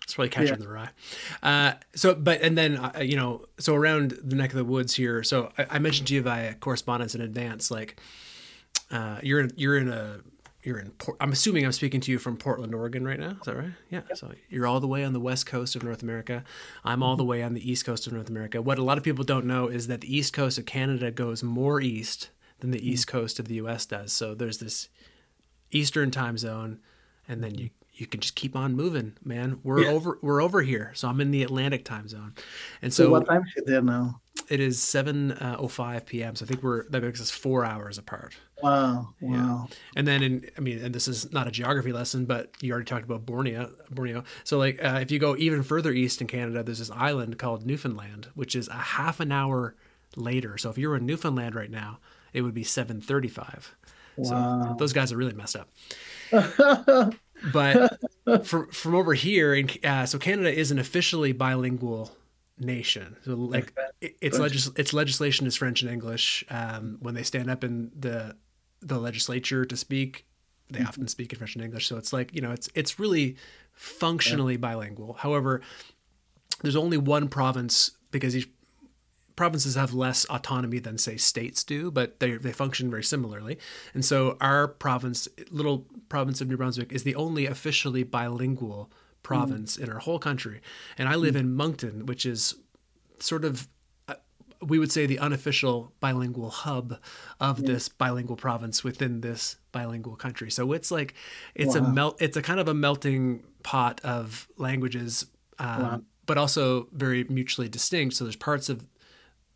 it's 0.03 0.13
probably 0.13 0.29
catching 0.29 0.53
Yeah. 0.53 0.55
the 0.55 0.69
rye. 0.69 0.89
Uh, 1.43 1.73
so, 1.93 2.15
but 2.15 2.39
and 2.41 2.57
then 2.57 2.77
uh, 2.77 2.99
you 3.01 3.17
know, 3.17 3.43
so 3.59 3.75
around 3.75 4.11
the 4.23 4.37
neck 4.37 4.51
of 4.51 4.55
the 4.55 4.63
woods 4.63 4.95
here. 4.95 5.21
So 5.21 5.51
I, 5.57 5.65
I 5.71 5.79
mentioned 5.79 6.07
to 6.07 6.13
you 6.13 6.21
via 6.21 6.53
correspondence 6.53 7.13
in 7.13 7.19
advance, 7.19 7.69
like 7.69 7.99
uh, 8.89 9.19
you're 9.21 9.41
in, 9.41 9.51
you're 9.57 9.77
in 9.77 9.89
a 9.89 10.21
you're 10.67 10.77
in. 10.77 10.91
Port, 10.91 11.17
I'm 11.21 11.31
assuming 11.31 11.65
I'm 11.65 11.71
speaking 11.71 12.01
to 12.01 12.11
you 12.11 12.19
from 12.19 12.37
Portland, 12.37 12.75
Oregon, 12.75 13.05
right 13.05 13.19
now. 13.19 13.31
Is 13.31 13.45
that 13.45 13.57
right? 13.57 13.71
Yeah. 13.89 14.01
So 14.13 14.33
you're 14.49 14.67
all 14.67 14.79
the 14.79 14.87
way 14.87 15.03
on 15.03 15.13
the 15.13 15.19
west 15.19 15.45
coast 15.45 15.75
of 15.75 15.83
North 15.83 16.03
America. 16.03 16.43
I'm 16.83 17.01
all 17.01 17.15
the 17.15 17.23
mm-hmm. 17.23 17.29
way 17.29 17.43
on 17.43 17.53
the 17.53 17.71
east 17.71 17.85
coast 17.85 18.05
of 18.05 18.13
North 18.13 18.29
America. 18.29 18.61
What 18.61 18.77
a 18.77 18.83
lot 18.83 18.97
of 18.97 19.03
people 19.03 19.23
don't 19.23 19.45
know 19.45 19.67
is 19.67 19.87
that 19.87 20.01
the 20.01 20.15
east 20.15 20.33
coast 20.33 20.57
of 20.57 20.65
Canada 20.65 21.09
goes 21.09 21.41
more 21.41 21.79
east 21.79 22.29
than 22.59 22.71
the 22.71 22.87
east 22.87 23.07
mm-hmm. 23.07 23.17
coast 23.17 23.39
of 23.39 23.47
the 23.47 23.55
U.S. 23.55 23.85
does. 23.85 24.11
So 24.11 24.35
there's 24.35 24.57
this 24.57 24.89
eastern 25.71 26.11
time 26.11 26.37
zone, 26.37 26.79
and 27.27 27.43
then 27.43 27.55
you 27.55 27.69
you 27.93 28.05
can 28.05 28.19
just 28.19 28.35
keep 28.35 28.55
on 28.55 28.75
moving, 28.75 29.13
man. 29.23 29.59
We're 29.63 29.83
Yeah. 29.83 29.89
over 29.89 30.19
we're 30.21 30.41
over 30.41 30.61
here. 30.61 30.91
So 30.93 31.07
I'm 31.07 31.21
in 31.21 31.31
the 31.31 31.43
Atlantic 31.43 31.85
time 31.85 32.07
zone, 32.09 32.33
and 32.81 32.93
so, 32.93 33.05
so, 33.05 33.09
what 33.11 33.25
time 33.25 33.41
is 33.41 33.53
it 33.55 33.65
there 33.65 33.81
now 33.81 34.21
it 34.49 34.59
is 34.59 34.81
seven 34.81 35.37
oh 35.41 35.67
five 35.67 36.05
p.m. 36.05 36.35
So 36.35 36.45
I 36.45 36.47
think 36.47 36.63
we're 36.63 36.87
that 36.89 37.03
makes 37.03 37.21
us 37.21 37.29
four 37.31 37.65
hours 37.65 37.97
apart. 37.97 38.35
wow 38.63 39.09
wow 39.21 39.67
And 39.95 40.07
then 40.07 40.23
in 40.23 40.49
I 40.57 40.61
mean, 40.61 40.83
and 40.83 40.93
this 40.95 41.07
is 41.07 41.31
not 41.31 41.47
a 41.47 41.51
geography 41.51 41.91
lesson, 41.91 42.25
but 42.25 42.51
you 42.61 42.71
already 42.71 42.85
talked 42.85 43.05
about 43.05 43.25
Borneo. 43.25 43.71
Borneo. 43.91 44.23
So 44.43 44.57
like 44.57 44.83
uh, 44.83 44.99
if 45.01 45.11
you 45.11 45.19
go 45.19 45.35
even 45.37 45.63
further 45.63 45.91
east 45.91 46.21
in 46.21 46.27
Canada, 46.27 46.63
there's 46.63 46.79
this 46.79 46.91
island 46.91 47.37
called 47.37 47.65
Newfoundland, 47.65 48.27
which 48.35 48.55
is 48.55 48.67
a 48.69 48.73
half 48.73 49.19
an 49.19 49.31
hour 49.31 49.75
later. 50.15 50.57
So 50.57 50.69
if 50.69 50.77
you 50.77 50.89
were 50.89 50.97
in 50.97 51.05
Newfoundland 51.05 51.53
right 51.55 51.71
now, 51.71 51.99
it 52.33 52.41
would 52.41 52.53
be 52.55 52.63
seven 52.63 53.01
thirty 53.01 53.27
five. 53.29 53.75
So 54.23 54.33
Wow. 54.33 54.75
those 54.79 54.93
guys 54.93 55.11
are 55.11 55.17
really 55.17 55.33
messed 55.33 55.55
up. 55.57 55.69
but 57.53 57.99
from 58.45 58.67
from 58.71 58.95
over 58.95 59.13
here, 59.13 59.53
in, 59.53 59.69
uh, 59.83 60.05
so 60.05 60.17
Canada 60.17 60.51
isn't 60.57 60.79
officially 60.79 61.31
bilingual 61.31 62.15
nation. 62.59 63.15
So 63.23 63.35
like 63.35 63.75
its 64.01 64.39
legis- 64.39 64.71
its 64.75 64.93
legislation 64.93 65.47
is 65.47 65.55
French 65.55 65.81
and 65.81 65.91
English. 65.91 66.43
Um, 66.49 66.97
when 67.01 67.13
they 67.13 67.23
stand 67.23 67.49
up 67.49 67.63
in 67.63 67.91
the 67.97 68.35
the 68.81 68.99
legislature 68.99 69.65
to 69.65 69.77
speak, 69.77 70.25
they 70.69 70.81
often 70.81 71.07
speak 71.07 71.33
in 71.33 71.37
French 71.37 71.55
and 71.55 71.63
English. 71.63 71.87
So 71.87 71.97
it's 71.97 72.13
like 72.13 72.33
you 72.33 72.41
know, 72.41 72.51
it's 72.51 72.69
it's 72.75 72.99
really 72.99 73.37
functionally 73.73 74.57
bilingual. 74.57 75.13
However, 75.13 75.61
there's 76.61 76.75
only 76.75 76.97
one 76.97 77.27
province 77.27 77.91
because 78.11 78.35
each 78.35 78.49
provinces 79.35 79.75
have 79.75 79.93
less 79.93 80.25
autonomy 80.25 80.79
than 80.79 80.97
say 80.97 81.15
states 81.15 81.63
do, 81.63 81.91
but 81.91 82.19
they 82.19 82.31
they 82.37 82.51
function 82.51 82.89
very 82.89 83.03
similarly. 83.03 83.57
And 83.93 84.03
so 84.03 84.35
our 84.41 84.67
province, 84.67 85.27
little 85.49 85.85
province 86.09 86.41
of 86.41 86.49
New 86.49 86.57
Brunswick, 86.57 86.91
is 86.91 87.03
the 87.03 87.15
only 87.15 87.45
officially 87.45 88.03
bilingual 88.03 88.91
province 89.27 89.75
mm. 89.75 89.83
in 89.83 89.89
our 89.91 89.99
whole 89.99 90.19
country. 90.19 90.61
And 90.97 91.09
I 91.09 91.15
live 91.15 91.35
mm. 91.35 91.41
in 91.41 91.53
Moncton, 91.53 92.05
which 92.05 92.25
is 92.25 92.55
sort 93.19 93.43
of 93.43 93.67
uh, 94.07 94.15
we 94.61 94.79
would 94.79 94.91
say 94.91 95.05
the 95.05 95.19
unofficial 95.19 95.91
bilingual 95.99 96.49
hub 96.49 96.97
of 97.41 97.59
yeah. 97.59 97.67
this 97.67 97.89
bilingual 97.89 98.37
province 98.37 98.85
within 98.85 99.19
this 99.19 99.57
bilingual 99.73 100.15
country. 100.15 100.49
So 100.49 100.71
it's 100.71 100.91
like 100.91 101.13
it's 101.55 101.75
wow. 101.77 101.85
a 101.85 101.93
melt 101.93 102.21
it's 102.21 102.37
a 102.37 102.41
kind 102.41 102.59
of 102.59 102.69
a 102.69 102.73
melting 102.73 103.43
pot 103.63 103.99
of 104.03 104.47
languages 104.57 105.25
um, 105.59 105.81
wow. 105.81 106.01
but 106.25 106.37
also 106.37 106.87
very 106.93 107.25
mutually 107.25 107.67
distinct. 107.67 108.15
So 108.15 108.23
there's 108.23 108.37
parts 108.37 108.69
of 108.69 108.87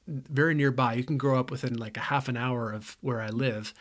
very 0.08 0.54
nearby. 0.54 0.96
You 0.96 1.06
can 1.06 1.18
grow 1.18 1.40
up 1.40 1.50
within 1.50 1.78
like 1.78 1.96
a 1.96 2.02
half 2.02 2.28
an 2.28 2.36
hour 2.36 2.74
of 2.74 2.98
where 3.00 3.22
I 3.22 3.30
live 3.30 3.74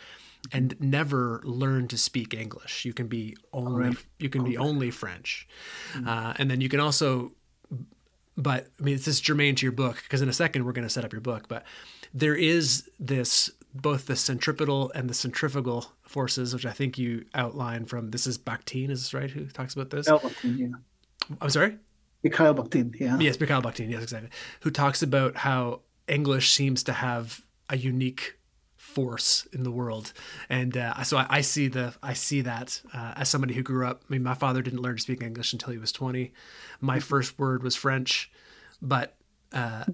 and 0.52 0.76
never 0.80 1.40
learn 1.44 1.88
to 1.88 1.98
speak 1.98 2.34
English. 2.34 2.84
You 2.84 2.92
can 2.92 3.06
be 3.06 3.36
only 3.52 3.88
right. 3.88 3.96
you 4.18 4.28
can 4.28 4.42
okay. 4.42 4.50
be 4.50 4.56
only 4.56 4.90
French, 4.90 5.48
mm-hmm. 5.92 6.08
uh, 6.08 6.34
and 6.38 6.50
then 6.50 6.60
you 6.60 6.68
can 6.68 6.80
also. 6.80 7.32
But 8.36 8.68
I 8.80 8.82
mean, 8.82 8.96
this 8.96 9.08
is 9.08 9.20
germane 9.20 9.54
to 9.56 9.66
your 9.66 9.72
book 9.72 10.02
because 10.02 10.22
in 10.22 10.28
a 10.28 10.32
second 10.32 10.64
we're 10.64 10.72
going 10.72 10.86
to 10.86 10.92
set 10.92 11.04
up 11.04 11.12
your 11.12 11.20
book. 11.20 11.46
But 11.48 11.64
there 12.14 12.34
is 12.34 12.88
this 12.98 13.50
both 13.74 14.06
the 14.06 14.16
centripetal 14.16 14.90
and 14.94 15.08
the 15.08 15.14
centrifugal 15.14 15.92
forces, 16.02 16.54
which 16.54 16.66
I 16.66 16.72
think 16.72 16.98
you 16.98 17.26
outline 17.34 17.84
from. 17.84 18.10
This 18.10 18.26
is 18.26 18.38
Bakhtin, 18.38 18.90
is 18.90 19.02
this 19.02 19.14
right? 19.14 19.30
Who 19.30 19.46
talks 19.46 19.74
about 19.74 19.90
this? 19.90 20.08
Bakhtin, 20.08 20.58
yeah. 20.58 21.36
I'm 21.40 21.50
sorry. 21.50 21.76
Mikhail 22.22 22.54
Bakhtin, 22.54 22.98
yeah. 22.98 23.18
Yes, 23.18 23.38
Mikhail 23.38 23.62
Bakhtin, 23.62 23.90
yes, 23.90 24.02
exactly. 24.02 24.30
Who 24.60 24.70
talks 24.70 25.02
about 25.02 25.36
how 25.36 25.80
English 26.08 26.52
seems 26.52 26.82
to 26.84 26.92
have 26.92 27.42
a 27.68 27.76
unique 27.76 28.38
force 28.90 29.46
in 29.52 29.62
the 29.62 29.70
world, 29.70 30.12
and 30.48 30.76
uh, 30.76 31.02
so 31.04 31.16
I, 31.18 31.26
I, 31.30 31.40
see 31.40 31.68
the 31.68 31.94
I 32.02 32.12
see 32.14 32.40
that 32.42 32.80
uh, 32.92 33.14
as 33.16 33.28
somebody 33.28 33.54
who 33.54 33.62
grew 33.62 33.86
up. 33.86 34.02
I 34.08 34.12
mean, 34.12 34.22
my 34.22 34.34
father 34.34 34.62
didn't 34.62 34.82
learn 34.82 34.96
to 34.96 35.02
speak 35.02 35.22
English 35.22 35.52
until 35.52 35.72
he 35.72 35.78
was 35.78 35.92
twenty. 35.92 36.32
My 36.80 36.96
mm-hmm. 36.96 37.02
first 37.02 37.38
word 37.38 37.62
was 37.62 37.76
French, 37.76 38.30
but 38.82 39.14
uh, 39.52 39.84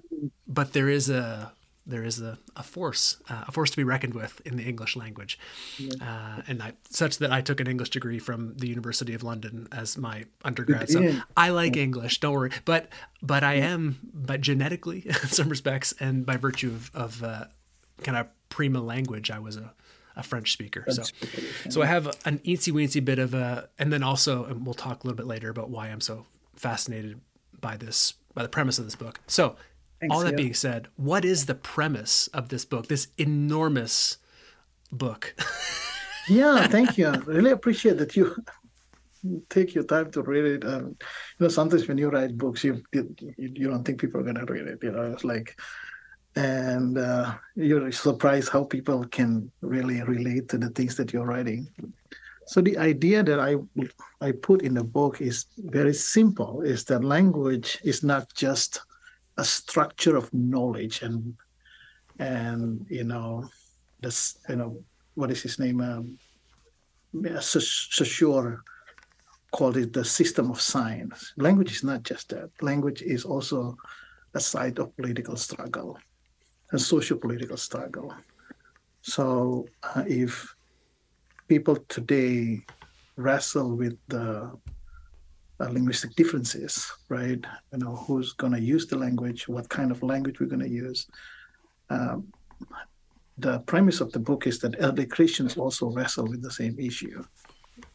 but 0.47 0.73
there 0.73 0.89
is 0.89 1.09
a 1.09 1.51
there 1.87 2.03
is 2.03 2.21
a, 2.21 2.37
a 2.57 2.63
force, 2.63 3.15
uh, 3.29 3.45
a 3.47 3.51
force 3.51 3.71
to 3.71 3.77
be 3.77 3.83
reckoned 3.83 4.13
with 4.13 4.41
in 4.45 4.57
the 4.57 4.63
English 4.63 4.97
language, 4.97 5.39
uh, 6.01 6.41
and 6.47 6.61
I, 6.61 6.73
such 6.89 7.19
that 7.19 7.31
I 7.31 7.39
took 7.39 7.61
an 7.61 7.67
English 7.67 7.91
degree 7.91 8.19
from 8.19 8.55
the 8.57 8.67
University 8.67 9.13
of 9.13 9.23
London 9.23 9.69
as 9.71 9.97
my 9.97 10.25
undergrad. 10.43 10.89
So 10.89 11.21
I 11.37 11.49
like 11.49 11.77
English. 11.77 12.19
Don't 12.19 12.33
worry, 12.33 12.51
but 12.65 12.89
but 13.21 13.43
I 13.43 13.53
am, 13.53 13.99
but 14.13 14.41
genetically, 14.41 15.03
in 15.05 15.29
some 15.29 15.49
respects, 15.49 15.93
and 15.99 16.25
by 16.25 16.35
virtue 16.35 16.69
of, 16.69 16.91
of 16.93 17.23
uh, 17.23 17.45
kind 18.03 18.17
of 18.17 18.27
prima 18.49 18.81
language, 18.81 19.31
I 19.31 19.39
was 19.39 19.57
a, 19.57 19.73
a 20.15 20.23
French 20.23 20.51
speaker. 20.53 20.83
French 20.83 20.97
so 20.97 21.03
speaker, 21.03 21.41
yeah. 21.65 21.71
so 21.71 21.81
I 21.81 21.85
have 21.85 22.07
an 22.25 22.39
eensy 22.39 22.71
weensy 22.71 23.03
bit 23.03 23.19
of 23.19 23.33
a, 23.33 23.69
and 23.77 23.91
then 23.91 24.03
also, 24.03 24.45
and 24.45 24.65
we'll 24.65 24.73
talk 24.73 25.03
a 25.03 25.07
little 25.07 25.17
bit 25.17 25.27
later 25.27 25.49
about 25.49 25.69
why 25.69 25.87
I'm 25.87 26.01
so 26.01 26.25
fascinated 26.55 27.19
by 27.59 27.77
this 27.77 28.13
by 28.33 28.43
the 28.43 28.49
premise 28.49 28.77
of 28.77 28.85
this 28.85 28.95
book. 28.95 29.19
So 29.25 29.55
Thanks, 29.99 30.15
All 30.15 30.21
that 30.21 30.31
yeah. 30.31 30.37
being 30.37 30.53
said, 30.53 30.89
what 30.95 31.25
is 31.25 31.47
the 31.47 31.55
premise 31.55 32.27
of 32.27 32.49
this 32.49 32.65
book, 32.65 32.87
this 32.87 33.07
enormous 33.17 34.17
book? 34.91 35.33
yeah, 36.29 36.67
thank 36.67 36.99
you. 36.99 37.07
I 37.07 37.17
really 37.17 37.49
appreciate 37.49 37.97
that 37.97 38.15
you 38.15 38.35
take 39.49 39.73
your 39.73 39.85
time 39.85 40.11
to 40.11 40.21
read 40.21 40.45
it. 40.45 40.65
Um, 40.65 40.95
you 41.39 41.39
know, 41.39 41.47
sometimes 41.47 41.87
when 41.87 41.97
you 41.97 42.09
write 42.09 42.37
books, 42.37 42.63
you 42.63 42.83
you, 42.93 43.15
you 43.37 43.69
don't 43.69 43.83
think 43.83 43.99
people 43.99 44.21
are 44.21 44.23
gonna 44.23 44.45
read 44.45 44.67
it. 44.67 44.83
You 44.83 44.91
know, 44.91 45.11
it's 45.11 45.23
like, 45.23 45.59
and 46.37 46.99
uh, 46.99 47.33
you're 47.55 47.91
surprised 47.91 48.49
how 48.49 48.63
people 48.63 49.03
can 49.07 49.51
really 49.61 50.03
relate 50.03 50.47
to 50.49 50.57
the 50.59 50.69
things 50.69 50.95
that 50.95 51.11
you're 51.11 51.25
writing. 51.25 51.67
So 52.45 52.61
the 52.61 52.77
idea 52.77 53.23
that 53.23 53.39
I 53.39 53.55
I 54.21 54.31
put 54.31 54.61
in 54.61 54.75
the 54.75 54.83
book 54.83 55.19
is 55.19 55.45
very 55.57 55.93
simple: 55.93 56.61
is 56.61 56.85
that 56.85 57.03
language 57.03 57.79
is 57.83 58.03
not 58.03 58.31
just 58.35 58.81
a 59.37 59.43
structure 59.43 60.15
of 60.15 60.33
knowledge 60.33 61.01
and 61.01 61.33
and 62.19 62.85
you 62.89 63.03
know 63.03 63.49
this 63.99 64.37
you 64.47 64.55
know 64.55 64.77
what 65.15 65.31
is 65.31 65.41
his 65.41 65.57
name 65.57 65.81
um, 65.81 66.19
Saussure 67.41 68.61
called 69.51 69.77
it 69.77 69.93
the 69.93 70.05
system 70.05 70.51
of 70.51 70.61
signs. 70.61 71.33
Language 71.37 71.71
is 71.71 71.83
not 71.83 72.03
just 72.03 72.29
that. 72.29 72.51
Language 72.61 73.01
is 73.01 73.25
also 73.25 73.75
a 74.35 74.39
site 74.39 74.77
of 74.77 74.95
political 74.97 75.35
struggle, 75.35 75.97
a 76.73 76.79
socio-political 76.79 77.57
struggle. 77.57 78.13
So 79.01 79.67
uh, 79.83 80.03
if 80.07 80.55
people 81.47 81.77
today 81.87 82.65
wrestle 83.15 83.75
with 83.75 83.97
the 84.07 84.51
uh, 85.59 85.69
linguistic 85.69 86.13
differences, 86.15 86.91
right? 87.09 87.43
You 87.71 87.79
know, 87.79 87.95
who's 87.95 88.33
going 88.33 88.53
to 88.53 88.61
use 88.61 88.85
the 88.85 88.97
language, 88.97 89.47
what 89.47 89.69
kind 89.69 89.91
of 89.91 90.03
language 90.03 90.39
we're 90.39 90.47
going 90.47 90.61
to 90.61 90.69
use. 90.69 91.07
Um, 91.89 92.31
the 93.37 93.59
premise 93.61 94.01
of 94.01 94.11
the 94.11 94.19
book 94.19 94.47
is 94.47 94.59
that 94.59 94.75
early 94.79 95.05
Christians 95.05 95.57
also 95.57 95.89
wrestle 95.89 96.27
with 96.27 96.41
the 96.41 96.51
same 96.51 96.77
issue. 96.79 97.23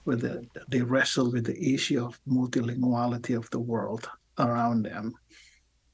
With 0.05 0.21
the, 0.21 0.47
they 0.69 0.83
wrestle 0.83 1.31
with 1.31 1.47
the 1.47 1.75
issue 1.75 2.05
of 2.05 2.19
multilinguality 2.29 3.37
of 3.37 3.51
the 3.51 3.59
world 3.59 4.09
around 4.39 4.85
them. 4.85 5.15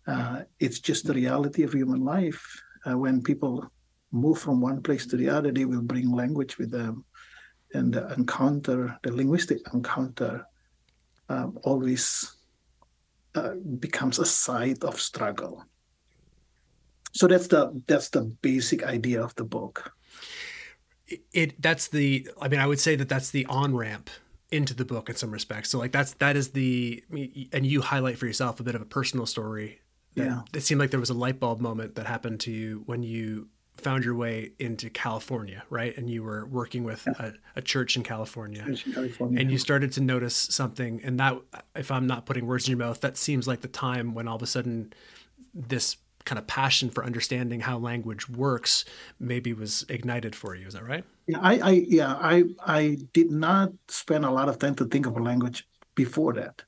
Uh, 0.07 0.43
it's 0.61 0.79
just 0.79 1.07
the 1.07 1.15
reality 1.15 1.63
of 1.63 1.73
human 1.73 2.05
life. 2.05 2.63
Uh, 2.89 2.97
when 2.97 3.23
people 3.23 3.71
move 4.13 4.39
from 4.39 4.61
one 4.61 4.83
place 4.83 5.07
to 5.07 5.17
the 5.17 5.29
other, 5.29 5.53
they 5.53 5.65
will 5.65 5.83
bring 5.83 6.11
language 6.11 6.57
with 6.59 6.71
them, 6.71 7.05
and 7.75 7.93
the 7.93 8.13
encounter, 8.15 8.99
the 9.03 9.13
linguistic 9.13 9.59
encounter, 9.75 10.47
um, 11.29 11.59
always 11.65 12.37
uh, 13.35 13.55
becomes 13.79 14.19
a 14.19 14.25
site 14.25 14.83
of 14.85 15.01
struggle. 15.01 15.65
So 17.13 17.27
that's 17.27 17.49
the 17.49 17.83
that's 17.87 18.09
the 18.11 18.23
basic 18.23 18.85
idea 18.85 19.23
of 19.23 19.35
the 19.35 19.45
book. 19.45 19.93
It, 21.07 21.23
it 21.33 21.63
that's 21.63 21.89
the 21.89 22.29
I 22.41 22.49
mean 22.49 22.61
I 22.61 22.67
would 22.67 22.81
say 22.81 22.97
that 22.97 23.09
that's 23.09 23.31
the 23.31 23.45
on 23.47 23.75
ramp 23.75 24.11
into 24.51 24.75
the 24.75 24.85
book 24.85 25.09
in 25.09 25.17
some 25.17 25.31
respects. 25.31 25.71
So 25.71 25.79
like 25.79 25.93
that's 25.93 26.15
that 26.15 26.37
is 26.37 26.51
the 26.51 27.03
and 27.53 27.67
you 27.67 27.83
highlight 27.83 28.19
for 28.19 28.27
yourself 28.27 28.61
a 28.61 28.63
bit 28.63 28.75
of 28.75 28.83
a 28.83 28.87
personal 28.87 29.27
story. 29.27 29.81
Yeah, 30.15 30.43
it 30.55 30.61
seemed 30.61 30.81
like 30.81 30.91
there 30.91 31.01
was 31.01 31.11
a 31.11 31.15
light 31.15 31.39
bulb 31.39 31.61
moment 31.61 31.95
that 31.95 32.07
happened 32.07 32.41
to 32.41 32.51
you 32.51 32.83
when 32.87 33.03
you 33.03 33.49
found 33.77 34.05
your 34.05 34.15
way 34.15 34.53
into 34.59 34.91
California, 34.91 35.63
right? 35.71 35.97
And 35.97 36.11
you 36.11 36.23
were 36.23 36.47
working 36.47 36.85
with 36.85 37.07
yeah. 37.07 37.27
a, 37.27 37.33
a, 37.57 37.63
church 37.63 37.97
in 37.97 38.03
California. 38.03 38.65
Church 38.65 38.87
in 38.87 38.93
California. 38.93 39.41
And 39.41 39.51
you 39.51 39.59
started 39.59 39.93
to 39.93 40.01
notice 40.01 40.35
something. 40.35 41.01
And 41.05 41.19
that, 41.21 41.39
if 41.77 41.91
I'm 41.91 42.07
not 42.07 42.27
putting 42.27 42.47
words 42.47 42.67
in 42.67 42.77
your 42.77 42.85
mouth, 42.85 43.01
that 43.03 43.17
seems 43.17 43.47
like 43.47 43.61
the 43.61 43.69
time 43.69 44.15
when 44.15 44.27
all 44.27 44.37
of 44.37 44.43
a 44.43 44.47
sudden 44.47 44.93
this 45.55 45.97
kind 46.25 46.39
of 46.39 46.47
passion 46.47 46.91
for 46.91 47.05
understanding 47.05 47.61
how 47.61 47.79
language 47.79 48.29
works 48.29 48.85
maybe 49.19 49.53
was 49.53 49.87
ignited 49.89 50.35
for 50.35 50.55
you. 50.55 50.67
Is 50.67 50.75
that 50.75 50.85
right? 50.85 51.05
Yeah, 51.27 51.39
I, 51.41 51.59
I 51.59 51.71
yeah, 51.71 52.15
I 52.21 52.45
I 52.67 52.99
did 53.13 53.31
not 53.31 53.73
spend 53.89 54.25
a 54.25 54.31
lot 54.31 54.49
of 54.49 54.59
time 54.59 54.75
to 54.77 54.85
think 54.85 55.07
of 55.07 55.17
a 55.17 55.23
language 55.23 55.67
before 55.95 56.35
that. 56.35 56.63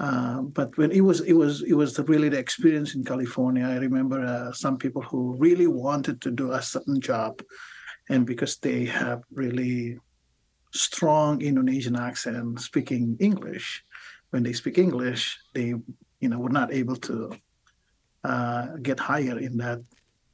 Uh, 0.00 0.40
but 0.40 0.74
when 0.78 0.90
it 0.90 1.02
was 1.02 1.20
it 1.20 1.34
was 1.34 1.62
it 1.62 1.74
was 1.74 1.98
really 2.08 2.30
the 2.30 2.38
experience 2.38 2.94
in 2.94 3.04
California. 3.04 3.66
I 3.66 3.76
remember 3.76 4.24
uh, 4.24 4.50
some 4.50 4.78
people 4.78 5.02
who 5.02 5.36
really 5.36 5.66
wanted 5.66 6.22
to 6.22 6.30
do 6.30 6.52
a 6.52 6.62
certain 6.62 7.02
job, 7.02 7.42
and 8.08 8.24
because 8.24 8.56
they 8.56 8.86
have 8.86 9.22
really 9.30 9.98
strong 10.72 11.42
Indonesian 11.42 11.96
accent 11.96 12.60
speaking 12.60 13.18
English, 13.20 13.84
when 14.30 14.42
they 14.42 14.54
speak 14.54 14.78
English, 14.78 15.38
they 15.54 15.74
you 16.20 16.28
know 16.30 16.38
were 16.38 16.56
not 16.60 16.72
able 16.72 16.96
to 16.96 17.36
uh, 18.24 18.68
get 18.80 18.98
higher 18.98 19.38
in 19.38 19.58
that 19.58 19.80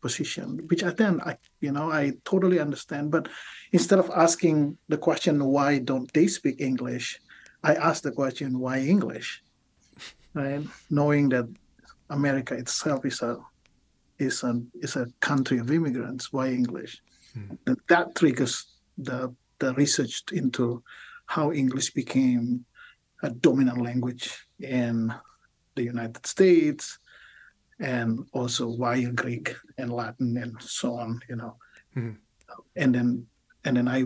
position. 0.00 0.62
Which 0.68 0.84
I 0.84 0.90
then 0.90 1.20
I 1.26 1.38
you 1.60 1.72
know 1.72 1.90
I 1.90 2.12
totally 2.24 2.60
understand. 2.60 3.10
But 3.10 3.26
instead 3.72 3.98
of 3.98 4.12
asking 4.14 4.78
the 4.88 4.98
question 4.98 5.44
why 5.44 5.80
don't 5.80 6.12
they 6.12 6.28
speak 6.28 6.60
English, 6.60 7.18
I 7.64 7.74
asked 7.74 8.04
the 8.04 8.12
question 8.12 8.60
why 8.60 8.78
English 8.78 9.42
right? 10.36 10.62
Knowing 10.90 11.30
that 11.30 11.48
America 12.10 12.54
itself 12.54 13.04
is 13.04 13.22
a 13.22 13.40
is 14.18 14.44
a 14.44 14.62
is 14.74 14.96
a 14.96 15.08
country 15.20 15.58
of 15.58 15.70
immigrants. 15.70 16.32
Why 16.32 16.48
English? 16.48 17.02
Mm. 17.36 17.58
That, 17.64 17.78
that 17.88 18.14
triggers 18.14 18.66
the 18.96 19.34
the 19.58 19.74
research 19.74 20.22
into 20.32 20.82
how 21.26 21.52
English 21.52 21.90
became 21.90 22.64
a 23.22 23.30
dominant 23.30 23.80
language 23.80 24.46
in 24.60 25.12
the 25.74 25.82
United 25.82 26.26
States, 26.26 26.98
and 27.80 28.26
also 28.32 28.68
why 28.68 29.02
Greek 29.04 29.56
and 29.78 29.92
Latin 29.92 30.36
and 30.36 30.54
so 30.60 30.94
on. 30.94 31.20
You 31.28 31.36
know, 31.36 31.56
mm. 31.96 32.16
and 32.76 32.94
then 32.94 33.26
and 33.64 33.76
then 33.76 33.88
I 33.88 34.04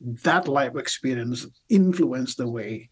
that 0.00 0.48
life 0.48 0.76
experience 0.76 1.46
influenced 1.68 2.38
the 2.38 2.48
way 2.48 2.88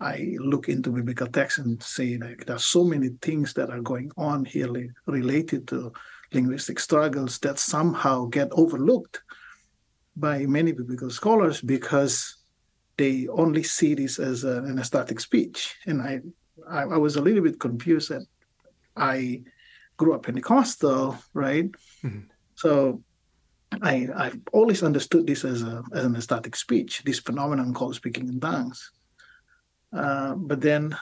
I 0.00 0.36
look 0.38 0.68
into 0.68 0.90
biblical 0.90 1.26
text 1.26 1.58
and 1.58 1.82
say 1.82 2.16
like 2.16 2.46
there's 2.46 2.64
so 2.64 2.84
many 2.84 3.10
things 3.20 3.52
that 3.54 3.70
are 3.70 3.82
going 3.82 4.10
on 4.16 4.44
here 4.44 4.94
related 5.06 5.68
to 5.68 5.92
linguistic 6.32 6.78
struggles 6.78 7.38
that 7.40 7.58
somehow 7.58 8.26
get 8.26 8.48
overlooked 8.52 9.20
by 10.16 10.46
many 10.46 10.72
biblical 10.72 11.10
scholars 11.10 11.60
because 11.60 12.36
they 12.96 13.26
only 13.28 13.62
see 13.62 13.94
this 13.94 14.18
as 14.18 14.44
a, 14.44 14.62
an 14.62 14.78
ecstatic 14.78 15.20
speech, 15.20 15.74
and 15.86 16.02
I, 16.02 16.20
I, 16.68 16.82
I 16.82 16.96
was 16.98 17.16
a 17.16 17.22
little 17.22 17.42
bit 17.42 17.58
confused 17.58 18.10
that 18.10 18.26
I 18.96 19.42
grew 19.96 20.14
up 20.14 20.24
Pentecostal, 20.24 21.16
right? 21.32 21.70
Mm-hmm. 22.04 22.20
So 22.56 23.02
I 23.80 24.08
I've 24.14 24.40
always 24.52 24.82
understood 24.82 25.26
this 25.26 25.44
as 25.44 25.62
a 25.62 25.82
as 25.94 26.04
an 26.04 26.16
ecstatic 26.16 26.56
speech, 26.56 27.02
this 27.04 27.20
phenomenon 27.20 27.72
called 27.72 27.94
speaking 27.94 28.28
in 28.28 28.40
tongues. 28.40 28.90
Uh, 29.92 30.34
but 30.34 30.60
then 30.60 30.96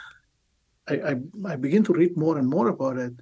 I, 0.88 0.94
I 0.94 1.16
I 1.52 1.56
begin 1.56 1.84
to 1.84 1.92
read 1.92 2.16
more 2.16 2.38
and 2.38 2.48
more 2.48 2.68
about 2.68 2.96
it, 2.96 3.12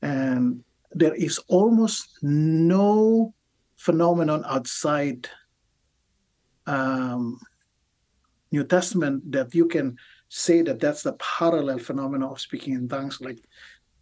and 0.00 0.64
there 0.92 1.14
is 1.14 1.38
almost 1.48 2.18
no 2.22 3.34
phenomenon 3.76 4.42
outside 4.46 5.28
um, 6.66 7.40
New 8.52 8.64
Testament 8.64 9.30
that 9.32 9.54
you 9.54 9.66
can 9.66 9.96
say 10.28 10.62
that 10.62 10.80
that's 10.80 11.02
the 11.02 11.12
parallel 11.14 11.78
phenomenon 11.78 12.30
of 12.30 12.40
speaking 12.40 12.74
in 12.74 12.88
tongues, 12.88 13.20
like 13.20 13.40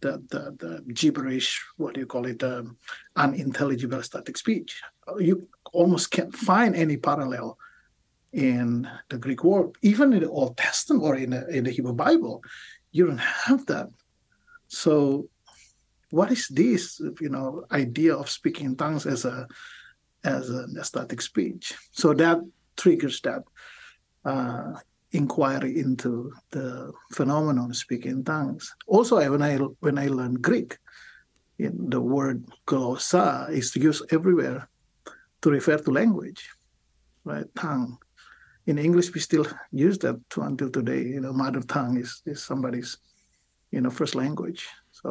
the 0.01 0.23
the, 0.29 0.55
the 0.57 0.93
gibberish, 0.93 1.61
what 1.77 1.93
do 1.93 1.99
you 1.99 2.07
call 2.07 2.25
it, 2.25 2.43
um, 2.43 2.77
unintelligible 3.15 4.01
static 4.03 4.37
speech. 4.37 4.81
You 5.17 5.47
almost 5.73 6.11
can't 6.11 6.35
find 6.35 6.75
any 6.75 6.97
parallel 6.97 7.57
in 8.31 8.87
the 9.09 9.17
Greek 9.17 9.43
word, 9.43 9.71
even 9.81 10.13
in 10.13 10.21
the 10.21 10.29
Old 10.29 10.57
Testament 10.57 11.03
or 11.03 11.15
in 11.15 11.31
the, 11.31 11.47
in 11.49 11.63
the 11.63 11.71
Hebrew 11.71 11.93
Bible. 11.93 12.41
You 12.91 13.07
don't 13.07 13.17
have 13.17 13.65
that. 13.67 13.89
So, 14.67 15.29
what 16.11 16.31
is 16.31 16.47
this, 16.47 16.99
you 17.21 17.29
know, 17.29 17.65
idea 17.71 18.15
of 18.15 18.29
speaking 18.29 18.65
in 18.65 18.75
tongues 18.75 19.05
as 19.05 19.25
a 19.25 19.47
as 20.23 20.49
an 20.49 20.75
ecstatic 20.77 21.21
speech? 21.21 21.73
So 21.91 22.13
that 22.13 22.39
triggers 22.75 23.21
that 23.21 23.43
uh, 24.25 24.73
inquiry 25.11 25.79
into 25.79 26.33
the 26.51 26.91
phenomenon 27.13 27.69
of 27.69 27.75
speaking 27.75 28.11
in 28.11 28.23
tongues. 28.23 28.73
Also, 28.87 29.17
when 29.29 29.41
I 29.41 29.57
when 29.57 29.99
I 29.99 30.07
learned 30.07 30.41
Greek, 30.41 30.77
the 31.59 32.01
word 32.01 32.45
glossa 32.67 33.49
is 33.51 33.75
used 33.75 34.11
everywhere 34.11 34.69
to 35.41 35.49
refer 35.49 35.77
to 35.77 35.91
language, 35.91 36.49
right? 37.23 37.45
Tongue. 37.55 37.97
In 38.69 38.77
English, 38.77 39.13
we 39.15 39.19
still 39.19 39.47
use 39.71 39.97
that 39.99 40.17
to 40.31 40.41
until 40.41 40.69
today. 40.69 41.01
You 41.15 41.21
know, 41.21 41.33
mother 41.33 41.61
tongue 41.61 41.97
is, 41.97 42.21
is 42.31 42.39
somebody's, 42.43 42.91
you 43.71 43.81
know, 43.81 43.89
first 43.89 44.13
language. 44.13 44.67
So 44.91 45.09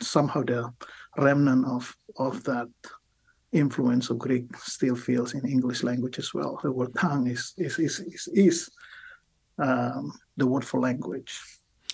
somehow 0.00 0.42
the 0.44 0.72
remnant 1.26 1.66
of 1.66 1.84
of 2.16 2.34
that 2.44 2.70
influence 3.52 4.08
of 4.10 4.16
Greek 4.18 4.46
still 4.56 4.96
feels 4.96 5.34
in 5.34 5.44
English 5.46 5.82
language 5.82 6.18
as 6.18 6.32
well. 6.32 6.58
The 6.62 6.72
word 6.72 6.94
tongue 6.94 7.26
is 7.26 7.42
is 7.58 7.78
is 7.78 8.00
is, 8.00 8.28
is 8.48 8.70
um, 9.66 10.04
the 10.38 10.46
word 10.46 10.64
for 10.64 10.80
language. 10.80 11.32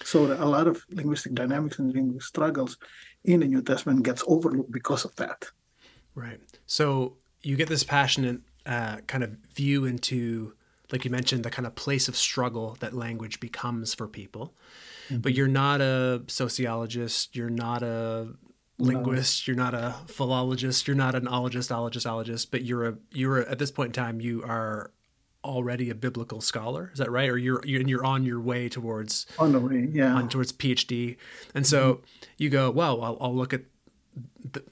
So 0.04 0.18
a 0.46 0.48
lot 0.56 0.66
of 0.68 0.84
linguistic 0.90 1.34
dynamics 1.34 1.78
and 1.78 1.92
linguistic 1.92 2.28
struggles 2.28 2.78
in 3.24 3.40
the 3.40 3.48
New 3.48 3.62
Testament 3.62 4.04
gets 4.04 4.22
overlooked 4.26 4.70
because 4.70 5.04
of 5.04 5.14
that. 5.16 5.40
Right. 6.14 6.40
So 6.66 7.16
you 7.42 7.56
get 7.56 7.68
this 7.68 7.84
passionate 7.84 8.40
uh, 8.66 8.98
kind 9.12 9.24
of 9.24 9.30
view 9.56 9.84
into, 9.84 10.54
like 10.92 11.04
you 11.04 11.10
mentioned, 11.10 11.44
the 11.44 11.50
kind 11.50 11.66
of 11.66 11.74
place 11.74 12.06
of 12.06 12.16
struggle 12.16 12.76
that 12.80 12.92
language 12.92 13.40
becomes 13.40 13.94
for 13.94 14.06
people. 14.06 14.54
Mm-hmm. 15.08 15.18
But 15.18 15.34
you're 15.34 15.48
not 15.48 15.80
a 15.80 16.22
sociologist. 16.28 17.34
You're 17.34 17.50
not 17.50 17.82
a 17.82 18.28
linguist. 18.78 19.46
No. 19.46 19.52
You're 19.52 19.62
not 19.64 19.74
a 19.74 19.94
philologist. 20.06 20.86
You're 20.86 20.96
not 20.96 21.14
an 21.14 21.26
ologist, 21.26 21.70
ologist, 21.70 22.06
ologist. 22.06 22.50
But 22.50 22.64
you're 22.64 22.86
a 22.86 22.96
you're 23.10 23.40
a, 23.40 23.50
at 23.50 23.58
this 23.58 23.70
point 23.70 23.88
in 23.88 23.92
time 24.04 24.20
you 24.20 24.42
are 24.44 24.92
already 25.44 25.90
a 25.90 25.94
biblical 25.94 26.40
scholar. 26.40 26.90
Is 26.92 26.98
that 26.98 27.10
right? 27.10 27.28
Or 27.28 27.38
you're 27.38 27.62
you're, 27.64 27.80
and 27.80 27.90
you're 27.90 28.04
on 28.04 28.24
your 28.24 28.40
way 28.40 28.68
towards 28.68 29.26
on 29.38 29.52
the 29.52 29.60
way, 29.60 29.88
yeah, 29.92 30.14
on 30.14 30.28
towards 30.28 30.52
PhD. 30.52 31.16
And 31.54 31.66
so 31.66 31.94
mm-hmm. 31.94 32.04
you 32.38 32.50
go, 32.50 32.70
well, 32.70 33.02
I'll, 33.02 33.18
I'll 33.20 33.34
look 33.34 33.52
at 33.52 33.62
the, 34.52 34.62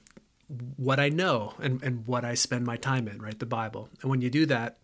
what 0.77 0.99
I 0.99 1.09
know 1.09 1.53
and 1.59 1.81
and 1.83 2.05
what 2.07 2.23
I 2.23 2.35
spend 2.35 2.65
my 2.65 2.77
time 2.77 3.07
in, 3.07 3.21
right? 3.21 3.37
The 3.37 3.45
Bible. 3.45 3.89
And 4.01 4.09
when 4.09 4.21
you 4.21 4.29
do 4.29 4.45
that, 4.47 4.77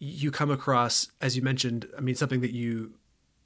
you 0.00 0.30
come 0.30 0.50
across, 0.50 1.08
as 1.20 1.36
you 1.36 1.42
mentioned, 1.42 1.86
I 1.96 2.00
mean, 2.00 2.14
something 2.14 2.40
that 2.40 2.52
you 2.52 2.94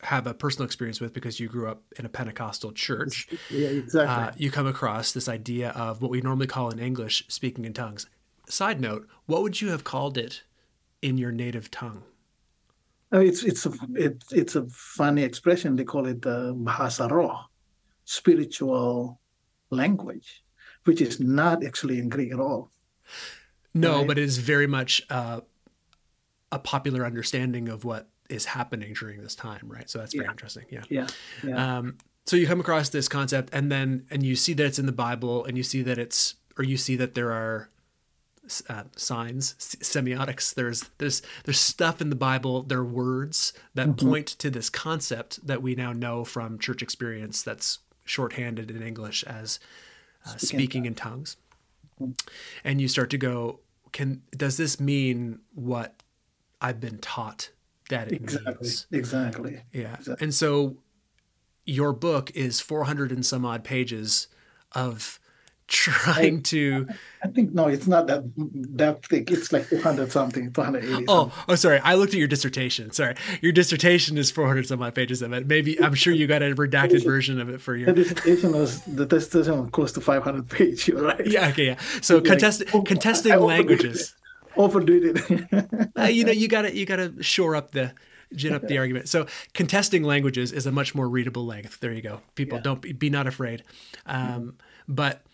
have 0.02 0.26
a 0.26 0.34
personal 0.34 0.64
experience 0.64 1.00
with 1.00 1.12
because 1.12 1.40
you 1.40 1.48
grew 1.48 1.68
up 1.68 1.82
in 1.98 2.06
a 2.06 2.08
Pentecostal 2.08 2.72
church. 2.72 3.28
Yeah, 3.50 3.68
exactly. 3.68 4.24
Uh, 4.24 4.32
you 4.36 4.50
come 4.50 4.66
across 4.66 5.12
this 5.12 5.28
idea 5.28 5.70
of 5.70 6.00
what 6.00 6.10
we 6.10 6.20
normally 6.20 6.46
call 6.46 6.70
in 6.70 6.78
English 6.78 7.24
speaking 7.28 7.64
in 7.64 7.72
tongues. 7.72 8.06
Side 8.48 8.80
note, 8.80 9.08
what 9.26 9.42
would 9.42 9.60
you 9.60 9.70
have 9.70 9.84
called 9.84 10.16
it 10.16 10.42
in 11.02 11.18
your 11.18 11.32
native 11.32 11.70
tongue? 11.70 12.02
Oh, 13.12 13.20
it's 13.20 13.44
it's 13.44 13.64
a 13.66 13.72
it's 13.94 14.32
it's 14.32 14.56
a 14.56 14.66
funny 14.66 15.22
expression. 15.22 15.76
They 15.76 15.84
call 15.84 16.06
it 16.06 16.26
uh, 16.26 16.52
bahasa 16.52 17.10
roh, 17.10 17.38
spiritual 18.04 19.20
language, 19.70 20.42
which 20.84 21.00
is 21.00 21.20
not 21.20 21.64
actually 21.64 21.98
in 21.98 22.08
Greek 22.08 22.32
at 22.32 22.40
all. 22.40 22.70
No, 23.72 23.98
right? 23.98 24.06
but 24.06 24.18
it 24.18 24.24
is 24.24 24.38
very 24.38 24.66
much 24.66 25.02
uh, 25.10 25.40
a 26.54 26.58
popular 26.58 27.04
understanding 27.04 27.68
of 27.68 27.84
what 27.84 28.08
is 28.30 28.46
happening 28.46 28.94
during 28.94 29.20
this 29.20 29.34
time, 29.34 29.62
right? 29.64 29.90
So 29.90 29.98
that's 29.98 30.14
very 30.14 30.26
yeah. 30.26 30.30
interesting. 30.30 30.64
Yeah. 30.70 30.82
Yeah. 30.88 31.06
yeah. 31.46 31.78
Um, 31.78 31.98
so 32.26 32.36
you 32.36 32.46
come 32.46 32.60
across 32.60 32.88
this 32.88 33.08
concept, 33.08 33.50
and 33.52 33.70
then 33.70 34.06
and 34.10 34.22
you 34.22 34.36
see 34.36 34.54
that 34.54 34.64
it's 34.64 34.78
in 34.78 34.86
the 34.86 34.92
Bible, 34.92 35.44
and 35.44 35.56
you 35.56 35.62
see 35.62 35.82
that 35.82 35.98
it's 35.98 36.36
or 36.56 36.64
you 36.64 36.76
see 36.76 36.96
that 36.96 37.14
there 37.14 37.32
are 37.32 37.68
uh, 38.68 38.84
signs, 38.96 39.54
semiotics. 39.58 40.54
There's 40.54 40.88
there's 40.98 41.22
there's 41.44 41.60
stuff 41.60 42.00
in 42.00 42.10
the 42.10 42.16
Bible. 42.16 42.62
There 42.62 42.78
are 42.78 42.84
words 42.84 43.52
that 43.74 43.88
mm-hmm. 43.88 44.08
point 44.08 44.26
to 44.28 44.48
this 44.48 44.70
concept 44.70 45.46
that 45.46 45.60
we 45.60 45.74
now 45.74 45.92
know 45.92 46.24
from 46.24 46.58
church 46.58 46.82
experience. 46.82 47.42
That's 47.42 47.80
shorthanded 48.04 48.70
in 48.70 48.82
English 48.82 49.24
as 49.24 49.58
uh, 50.26 50.36
speaking 50.36 50.86
in 50.86 50.94
tongues. 50.94 51.36
Mm-hmm. 52.00 52.12
And 52.64 52.80
you 52.80 52.88
start 52.88 53.10
to 53.10 53.18
go, 53.18 53.60
can 53.92 54.22
does 54.36 54.56
this 54.56 54.80
mean 54.80 55.40
what 55.54 56.02
I've 56.64 56.80
been 56.80 56.96
taught 56.98 57.50
that 57.90 58.08
it 58.08 58.14
exactly. 58.14 58.54
means? 58.62 58.86
Exactly. 58.90 59.62
Yeah. 59.72 59.94
Exactly. 59.96 60.24
And 60.24 60.32
so 60.34 60.78
your 61.66 61.92
book 61.92 62.30
is 62.34 62.60
400 62.60 63.12
and 63.12 63.24
some 63.24 63.44
odd 63.44 63.64
pages 63.64 64.28
of 64.72 65.20
trying 65.66 66.38
I, 66.38 66.40
to 66.42 66.86
I 67.22 67.28
think 67.28 67.52
no, 67.54 67.68
it's 67.68 67.86
not 67.86 68.06
that 68.06 68.22
that 68.76 69.04
thick. 69.04 69.30
It's 69.30 69.52
like 69.52 69.68
200 69.68 70.10
something, 70.10 70.52
280. 70.52 71.04
Oh, 71.08 71.32
oh, 71.48 71.54
sorry. 71.54 71.80
I 71.80 71.94
looked 71.94 72.14
at 72.14 72.18
your 72.18 72.28
dissertation. 72.28 72.90
Sorry, 72.92 73.14
your 73.42 73.52
dissertation 73.52 74.16
is 74.16 74.30
400 74.30 74.66
some 74.66 74.82
odd 74.82 74.94
pages 74.94 75.20
of 75.20 75.32
it. 75.34 75.46
Maybe 75.46 75.78
I'm 75.82 75.94
sure 75.94 76.14
you 76.14 76.26
got 76.26 76.42
a 76.42 76.54
redacted 76.54 77.04
version 77.04 77.40
of 77.40 77.50
it 77.50 77.60
for 77.60 77.76
your. 77.76 77.86
The 77.86 78.04
dissertation 78.04 78.52
was 78.52 78.82
the 78.82 79.04
dissertation 79.06 79.60
was 79.60 79.70
close 79.70 79.92
to 79.92 80.00
500 80.00 80.48
pages. 80.48 80.88
Right. 81.04 81.26
Yeah. 81.26 81.48
Okay. 81.48 81.66
Yeah. 81.66 81.80
So 82.00 82.20
contest, 82.20 82.60
like, 82.60 82.74
oh, 82.74 82.82
contesting 82.82 83.38
languages. 83.38 84.14
Overdid 84.56 85.16
it. 85.16 85.90
uh, 85.98 86.04
you 86.04 86.24
know, 86.24 86.32
you 86.32 86.48
gotta 86.48 86.74
you 86.74 86.86
gotta 86.86 87.22
shore 87.22 87.56
up 87.56 87.72
the 87.72 87.92
gin 88.34 88.52
up 88.52 88.66
the 88.66 88.78
argument. 88.78 89.08
So 89.08 89.26
contesting 89.52 90.02
languages 90.02 90.52
is 90.52 90.66
a 90.66 90.72
much 90.72 90.94
more 90.94 91.08
readable 91.08 91.46
length. 91.46 91.80
There 91.80 91.92
you 91.92 92.02
go. 92.02 92.20
People 92.34 92.58
yeah. 92.58 92.62
don't 92.62 92.80
be, 92.80 92.92
be, 92.92 93.10
not 93.10 93.26
afraid. 93.26 93.62
Um, 94.06 94.20
mm-hmm. 94.20 94.48
But 94.88 95.24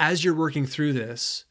as 0.00 0.24
you're 0.24 0.34
working 0.34 0.66
through 0.66 0.94
this, 0.94 1.44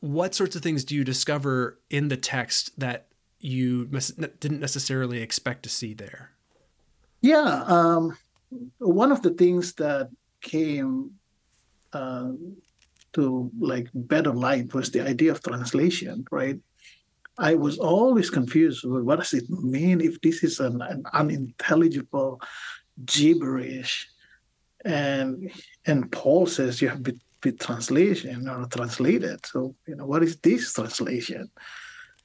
what 0.00 0.34
sorts 0.34 0.56
of 0.56 0.62
things 0.62 0.84
do 0.84 0.94
you 0.94 1.04
discover 1.04 1.78
in 1.90 2.08
the 2.08 2.16
text 2.16 2.78
that 2.78 3.06
you 3.38 3.86
didn't 3.86 4.60
necessarily 4.60 5.22
expect 5.22 5.62
to 5.62 5.68
see 5.68 5.94
there? 5.94 6.30
Yeah, 7.22 7.64
um, 7.66 8.16
one 8.78 9.12
of 9.12 9.22
the 9.22 9.30
things 9.30 9.74
that 9.74 10.10
came 10.40 11.12
uh, 11.92 12.30
to 13.14 13.50
like 13.58 13.88
better 13.94 14.32
light 14.32 14.74
was 14.74 14.90
the 14.90 15.00
idea 15.00 15.32
of 15.32 15.42
translation, 15.42 16.24
right? 16.30 16.58
I 17.38 17.54
was 17.54 17.78
always 17.78 18.28
confused 18.30 18.84
with 18.84 19.02
what 19.04 19.18
does 19.18 19.32
it 19.32 19.48
mean 19.48 20.00
if 20.00 20.20
this 20.20 20.44
is 20.44 20.60
an, 20.60 20.82
an 20.82 21.04
unintelligible 21.12 22.40
gibberish, 23.04 24.08
and 24.84 25.50
and 25.86 26.10
Paul 26.12 26.46
says 26.46 26.82
you 26.82 26.88
have 26.88 27.02
been 27.02 27.20
with 27.44 27.58
translation 27.58 28.48
or 28.48 28.66
translated. 28.66 29.44
So, 29.46 29.74
you 29.86 29.96
know, 29.96 30.06
what 30.06 30.22
is 30.22 30.36
this 30.36 30.72
translation? 30.72 31.50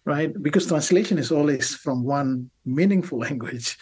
Right? 0.03 0.31
Because 0.41 0.67
translation 0.67 1.17
is 1.17 1.31
always 1.31 1.75
from 1.75 2.03
one 2.03 2.49
meaningful 2.65 3.19
language, 3.27 3.77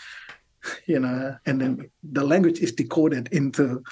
you 0.86 1.00
know, 1.00 1.36
and 1.46 1.60
then 1.60 1.90
the 2.04 2.24
language 2.24 2.60
is 2.60 2.72
decoded 2.72 3.30
into 3.32 3.84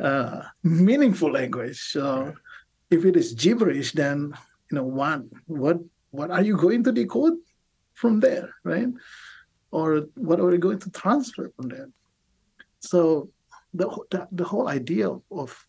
uh, 0.00 0.42
meaningful 0.62 1.32
language. 1.32 1.80
So 1.80 2.34
if 2.90 3.04
it 3.04 3.16
is 3.16 3.34
gibberish, 3.34 3.92
then 3.92 4.34
you 4.70 4.76
know 4.76 4.84
what 4.84 5.22
what 5.46 5.78
what 6.10 6.30
are 6.30 6.42
you 6.42 6.56
going 6.56 6.84
to 6.84 6.92
decode 6.92 7.34
from 7.94 8.20
there, 8.20 8.54
right? 8.64 8.88
Or 9.70 10.06
what 10.14 10.40
are 10.40 10.52
you 10.52 10.58
going 10.58 10.78
to 10.80 10.90
transfer 10.90 11.50
from 11.56 11.68
there? 11.68 11.90
So 12.80 13.30
the 13.72 13.88
the, 14.10 14.28
the 14.30 14.44
whole 14.44 14.68
idea 14.68 15.10
of 15.30 15.66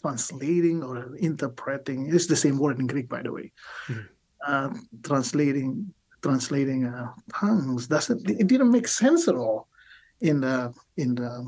translating 0.00 0.82
or 0.82 1.16
interpreting. 1.16 2.06
is 2.06 2.26
the 2.26 2.36
same 2.36 2.58
word 2.58 2.78
in 2.78 2.86
Greek, 2.86 3.08
by 3.08 3.22
the 3.22 3.32
way. 3.32 3.52
Mm-hmm. 3.88 4.06
Uh, 4.46 4.70
translating 5.02 5.92
translating 6.22 6.86
uh, 6.86 7.10
tongues 7.32 7.86
doesn't 7.86 8.28
it 8.28 8.46
didn't 8.46 8.70
make 8.70 8.88
sense 8.88 9.28
at 9.28 9.34
all 9.34 9.68
in 10.20 10.40
the 10.40 10.72
in 10.96 11.14
the 11.14 11.46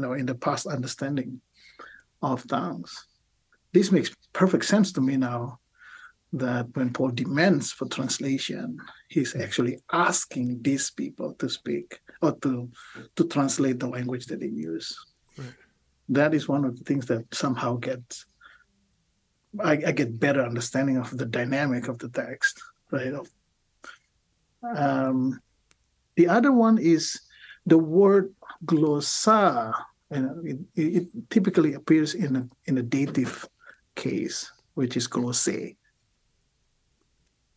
you 0.00 0.06
know 0.06 0.14
in 0.14 0.26
the 0.26 0.34
past 0.34 0.66
understanding 0.66 1.40
of 2.22 2.46
tongues. 2.48 3.06
This 3.72 3.92
makes 3.92 4.10
perfect 4.32 4.64
sense 4.64 4.92
to 4.92 5.00
me 5.00 5.16
now 5.16 5.60
that 6.32 6.66
when 6.74 6.92
Paul 6.92 7.10
demands 7.10 7.72
for 7.72 7.86
translation, 7.88 8.78
he's 9.08 9.36
actually 9.36 9.78
asking 9.92 10.62
these 10.62 10.90
people 10.90 11.34
to 11.34 11.48
speak 11.48 12.00
or 12.22 12.32
to 12.42 12.70
to 13.16 13.24
translate 13.28 13.78
the 13.78 13.88
language 13.88 14.26
that 14.26 14.40
they 14.40 14.48
use. 14.48 14.96
Right. 15.36 15.52
That 16.08 16.34
is 16.34 16.48
one 16.48 16.64
of 16.64 16.78
the 16.78 16.84
things 16.84 17.06
that 17.06 17.24
somehow 17.34 17.76
gets 17.76 18.24
I, 19.58 19.72
I, 19.72 19.92
get 19.92 20.20
better 20.20 20.46
understanding 20.46 20.96
of 20.96 21.10
the 21.10 21.26
dynamic 21.26 21.88
of 21.88 21.98
the 21.98 22.08
text, 22.08 22.62
right? 22.92 23.14
Um, 24.62 25.40
the 26.14 26.28
other 26.28 26.52
one 26.52 26.78
is 26.78 27.20
the 27.66 27.78
word 27.78 28.32
glossa. 28.64 29.74
And 30.10 30.46
it, 30.46 30.58
it, 30.74 31.08
typically 31.30 31.74
appears 31.74 32.14
in 32.14 32.36
a 32.36 32.48
in 32.66 32.78
a 32.78 32.82
dative 32.82 33.48
case, 33.94 34.50
which 34.74 34.96
is 34.96 35.06
glosse 35.06 35.76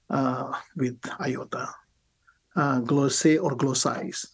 uh, 0.10 0.54
with 0.76 1.00
iota, 1.20 1.68
uh, 2.56 2.80
glosse 2.80 3.38
or 3.38 3.58
glossais. 3.58 4.28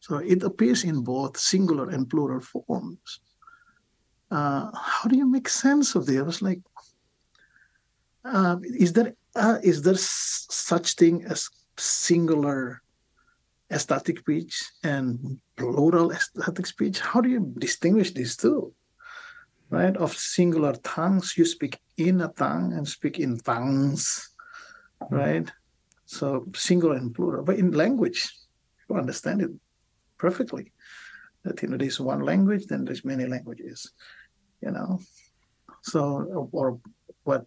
So 0.00 0.16
it 0.16 0.42
appears 0.42 0.84
in 0.84 1.02
both 1.02 1.36
singular 1.36 1.90
and 1.90 2.08
plural 2.08 2.40
forms. 2.40 3.20
Uh, 4.30 4.70
how 4.74 5.08
do 5.08 5.16
you 5.16 5.26
make 5.26 5.48
sense 5.48 5.94
of 5.94 6.06
this? 6.06 6.18
I 6.18 6.22
was 6.22 6.40
like, 6.40 6.60
uh, 8.24 8.56
is 8.62 8.92
there 8.92 9.14
uh, 9.34 9.58
is 9.62 9.82
there 9.82 9.94
s- 9.94 10.46
such 10.50 10.94
thing 10.94 11.24
as 11.24 11.48
singular 11.76 12.82
ecstatic 13.70 14.18
speech 14.18 14.70
and 14.82 15.38
plural 15.56 16.12
ecstatic 16.12 16.66
speech? 16.66 17.00
How 17.00 17.20
do 17.20 17.28
you 17.28 17.52
distinguish 17.58 18.12
these 18.12 18.36
two? 18.36 18.72
Right? 19.70 19.96
Of 19.96 20.16
singular 20.16 20.74
tongues, 20.82 21.34
you 21.36 21.44
speak 21.44 21.78
in 21.96 22.20
a 22.20 22.28
tongue 22.28 22.72
and 22.72 22.86
speak 22.88 23.20
in 23.20 23.38
tongues 23.38 24.30
right? 25.08 25.50
So 26.04 26.46
singular 26.54 26.96
and 26.96 27.14
plural, 27.14 27.44
but 27.44 27.56
in 27.56 27.72
language, 27.72 28.30
you 28.88 28.96
understand 28.96 29.42
it 29.42 29.50
perfectly. 30.18 30.72
That 31.44 31.62
you 31.62 31.68
know, 31.68 31.78
there's 31.78 32.00
one 32.00 32.20
language, 32.20 32.66
then 32.66 32.84
there's 32.84 33.04
many 33.04 33.26
languages, 33.26 33.92
you 34.60 34.72
know. 34.72 35.00
So, 35.82 36.48
or 36.52 36.78
what 37.24 37.46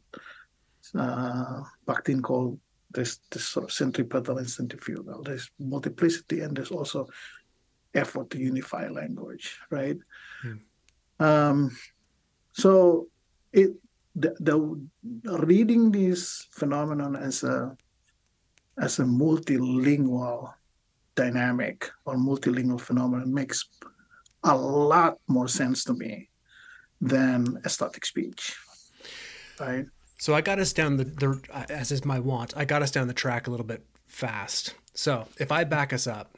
uh, 0.98 1.62
Bakhtin 1.88 2.24
called 2.24 2.60
this, 2.94 3.20
this 3.32 3.46
sort 3.46 3.66
of 3.66 3.72
centripetal 3.72 4.38
and 4.38 4.50
centrifugal. 4.50 5.22
There's 5.24 5.50
multiplicity, 5.60 6.42
and 6.42 6.56
there's 6.56 6.72
also 6.72 7.08
effort 7.94 8.30
to 8.32 8.40
unify 8.40 8.88
language, 8.88 9.60
right? 9.70 9.98
Hmm. 10.42 11.24
Um, 11.24 11.78
so 12.54 13.08
it 13.52 13.74
the, 14.16 14.36
the 14.40 15.38
reading 15.40 15.92
this 15.92 16.48
phenomenon 16.52 17.16
as 17.16 17.44
a 17.44 17.76
as 18.80 19.00
a 19.00 19.04
multilingual 19.04 20.54
dynamic 21.16 21.90
or 22.06 22.16
multilingual 22.16 22.82
phenomenon 22.82 23.34
makes 23.34 23.66
a 24.44 24.56
lot 24.56 25.18
more 25.28 25.48
sense 25.48 25.84
to 25.84 25.94
me 25.94 26.30
than 27.02 27.60
ecstatic 27.66 28.06
speech 28.06 28.56
right 29.60 29.86
so 30.18 30.34
i 30.34 30.42
got 30.42 30.60
us 30.60 30.74
down 30.74 30.98
the, 30.98 31.06
the 31.06 31.42
as 31.70 31.92
is 31.92 32.06
my 32.06 32.20
want 32.20 32.54
i 32.56 32.66
got 32.66 32.82
us 32.82 32.92
down 32.92 33.08
the 33.08 33.14
track 33.14 33.48
a 33.48 33.52
little 33.52 33.66
bit 33.66 33.86
fast 34.08 34.76
so 34.94 35.28
if 35.40 35.52
i 35.52 35.64
back 35.64 35.92
us 35.94 36.08
up 36.08 36.38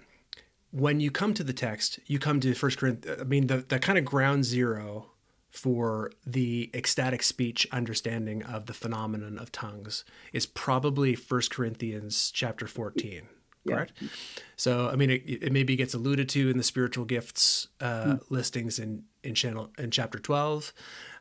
when 0.71 0.99
you 0.99 1.09
come 1.11 1.33
to 1.33 1.43
the 1.43 1.53
text 1.53 1.99
you 2.05 2.19
come 2.19 2.39
to 2.39 2.53
first 2.53 2.77
corinthians 2.77 3.21
i 3.21 3.23
mean 3.23 3.47
the, 3.47 3.57
the 3.57 3.79
kind 3.79 3.97
of 3.97 4.05
ground 4.05 4.45
zero 4.45 5.11
for 5.55 6.11
the 6.25 6.69
ecstatic 6.73 7.23
speech 7.23 7.65
understanding 7.71 8.43
of 8.43 8.65
the 8.65 8.73
phenomenon 8.73 9.39
of 9.39 9.53
tongues 9.53 10.03
is 10.33 10.45
probably 10.45 11.15
First 11.15 11.49
Corinthians 11.49 12.29
chapter 12.29 12.67
14 12.67 13.21
correct 13.67 13.93
yeah. 13.99 14.07
so 14.55 14.89
i 14.89 14.95
mean 14.95 15.09
it, 15.09 15.23
it, 15.25 15.51
maybe 15.51 15.75
gets 15.75 15.95
alluded 15.95 16.29
to 16.29 16.51
in 16.51 16.57
the 16.57 16.63
spiritual 16.63 17.03
gifts 17.03 17.67
uh, 17.81 18.05
mm. 18.05 18.21
listings 18.29 18.77
in 18.77 19.03
in 19.23 19.33
channel 19.33 19.71
in 19.79 19.89
chapter 19.89 20.19
12 20.19 20.71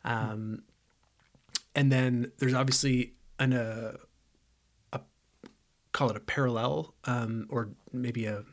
um, 0.05 0.63
and 1.75 1.91
then 1.91 2.33
there's 2.39 2.55
obviously 2.55 3.15
an 3.39 3.53
uh, 3.53 3.97
a 4.93 5.01
call 5.93 6.11
it 6.11 6.17
a 6.17 6.21
parallel 6.21 6.95
um, 7.05 7.47
or 7.51 7.71
maybe 7.93 8.27
a 8.27 8.45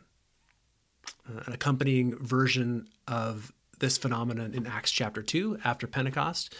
an 1.27 1.53
accompanying 1.53 2.17
version 2.17 2.87
of 3.07 3.51
this 3.79 3.97
phenomenon 3.97 4.53
in 4.53 4.67
Acts 4.67 4.91
chapter 4.91 5.23
two 5.23 5.57
after 5.63 5.87
Pentecost. 5.87 6.53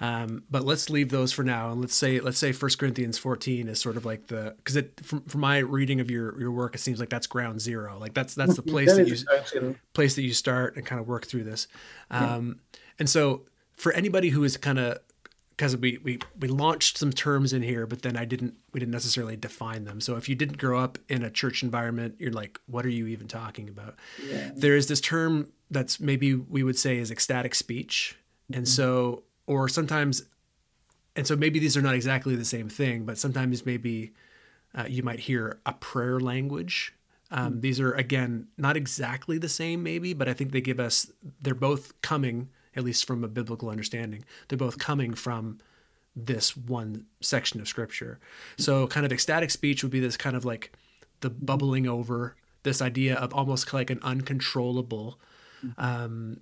Um, 0.00 0.42
but 0.50 0.64
let's 0.64 0.90
leave 0.90 1.10
those 1.10 1.32
for 1.32 1.44
now, 1.44 1.70
and 1.70 1.80
let's 1.80 1.94
say 1.94 2.18
let's 2.20 2.38
say 2.38 2.52
First 2.52 2.78
Corinthians 2.78 3.16
fourteen 3.16 3.68
is 3.68 3.80
sort 3.80 3.96
of 3.96 4.04
like 4.04 4.26
the 4.26 4.54
because 4.56 4.76
it 4.76 5.00
from, 5.04 5.22
from 5.22 5.40
my 5.40 5.58
reading 5.58 6.00
of 6.00 6.10
your 6.10 6.38
your 6.38 6.50
work, 6.50 6.74
it 6.74 6.78
seems 6.78 6.98
like 6.98 7.10
that's 7.10 7.28
ground 7.28 7.60
zero. 7.60 7.96
Like 7.98 8.12
that's 8.12 8.34
that's 8.34 8.56
the 8.56 8.62
place 8.62 8.94
that, 8.94 9.06
that 9.06 9.54
you 9.54 9.76
place 9.92 10.16
that 10.16 10.22
you 10.22 10.34
start 10.34 10.76
and 10.76 10.84
kind 10.84 11.00
of 11.00 11.06
work 11.06 11.26
through 11.26 11.44
this. 11.44 11.68
Um, 12.10 12.60
yeah. 12.72 12.78
And 12.98 13.08
so 13.08 13.42
for 13.76 13.92
anybody 13.92 14.30
who 14.30 14.42
is 14.44 14.56
kind 14.56 14.78
of 14.78 14.98
because 15.56 15.76
we, 15.76 15.98
we 16.02 16.18
we 16.38 16.48
launched 16.48 16.98
some 16.98 17.12
terms 17.12 17.52
in 17.52 17.62
here, 17.62 17.86
but 17.86 18.02
then 18.02 18.16
I 18.16 18.24
didn't 18.24 18.54
we 18.72 18.80
didn't 18.80 18.92
necessarily 18.92 19.36
define 19.36 19.84
them. 19.84 20.00
So 20.00 20.16
if 20.16 20.28
you 20.28 20.34
didn't 20.34 20.58
grow 20.58 20.80
up 20.80 20.98
in 21.08 21.22
a 21.22 21.30
church 21.30 21.62
environment, 21.62 22.16
you're 22.18 22.32
like, 22.32 22.60
what 22.66 22.84
are 22.84 22.90
you 22.90 23.06
even 23.06 23.28
talking 23.28 23.68
about? 23.68 23.96
Yeah. 24.26 24.50
There 24.54 24.76
is 24.76 24.88
this 24.88 25.00
term 25.00 25.52
that's 25.70 26.00
maybe 26.00 26.34
we 26.34 26.62
would 26.62 26.78
say 26.78 26.98
is 26.98 27.10
ecstatic 27.10 27.54
speech, 27.54 28.16
mm-hmm. 28.50 28.58
and 28.58 28.68
so 28.68 29.22
or 29.46 29.68
sometimes, 29.68 30.24
and 31.14 31.26
so 31.26 31.36
maybe 31.36 31.58
these 31.58 31.76
are 31.76 31.82
not 31.82 31.94
exactly 31.94 32.34
the 32.34 32.44
same 32.44 32.68
thing, 32.68 33.04
but 33.04 33.18
sometimes 33.18 33.64
maybe 33.64 34.12
uh, 34.74 34.86
you 34.88 35.02
might 35.02 35.20
hear 35.20 35.60
a 35.66 35.72
prayer 35.74 36.18
language. 36.18 36.94
Um, 37.30 37.52
mm-hmm. 37.52 37.60
These 37.60 37.80
are 37.80 37.92
again 37.92 38.48
not 38.58 38.76
exactly 38.76 39.38
the 39.38 39.48
same, 39.48 39.84
maybe, 39.84 40.14
but 40.14 40.28
I 40.28 40.32
think 40.32 40.50
they 40.50 40.60
give 40.60 40.80
us 40.80 41.12
they're 41.40 41.54
both 41.54 42.00
coming 42.02 42.48
at 42.76 42.84
least 42.84 43.06
from 43.06 43.24
a 43.24 43.28
biblical 43.28 43.68
understanding. 43.68 44.24
They're 44.48 44.58
both 44.58 44.78
coming 44.78 45.14
from 45.14 45.58
this 46.16 46.56
one 46.56 47.06
section 47.20 47.60
of 47.60 47.68
scripture. 47.68 48.18
So, 48.56 48.86
kind 48.86 49.04
of 49.04 49.12
ecstatic 49.12 49.50
speech 49.50 49.82
would 49.82 49.92
be 49.92 50.00
this 50.00 50.16
kind 50.16 50.36
of 50.36 50.44
like 50.44 50.72
the 51.20 51.30
bubbling 51.30 51.88
over, 51.88 52.36
this 52.62 52.80
idea 52.80 53.16
of 53.16 53.32
almost 53.34 53.72
like 53.72 53.90
an 53.90 53.98
uncontrollable 54.02 55.18
um, 55.78 56.40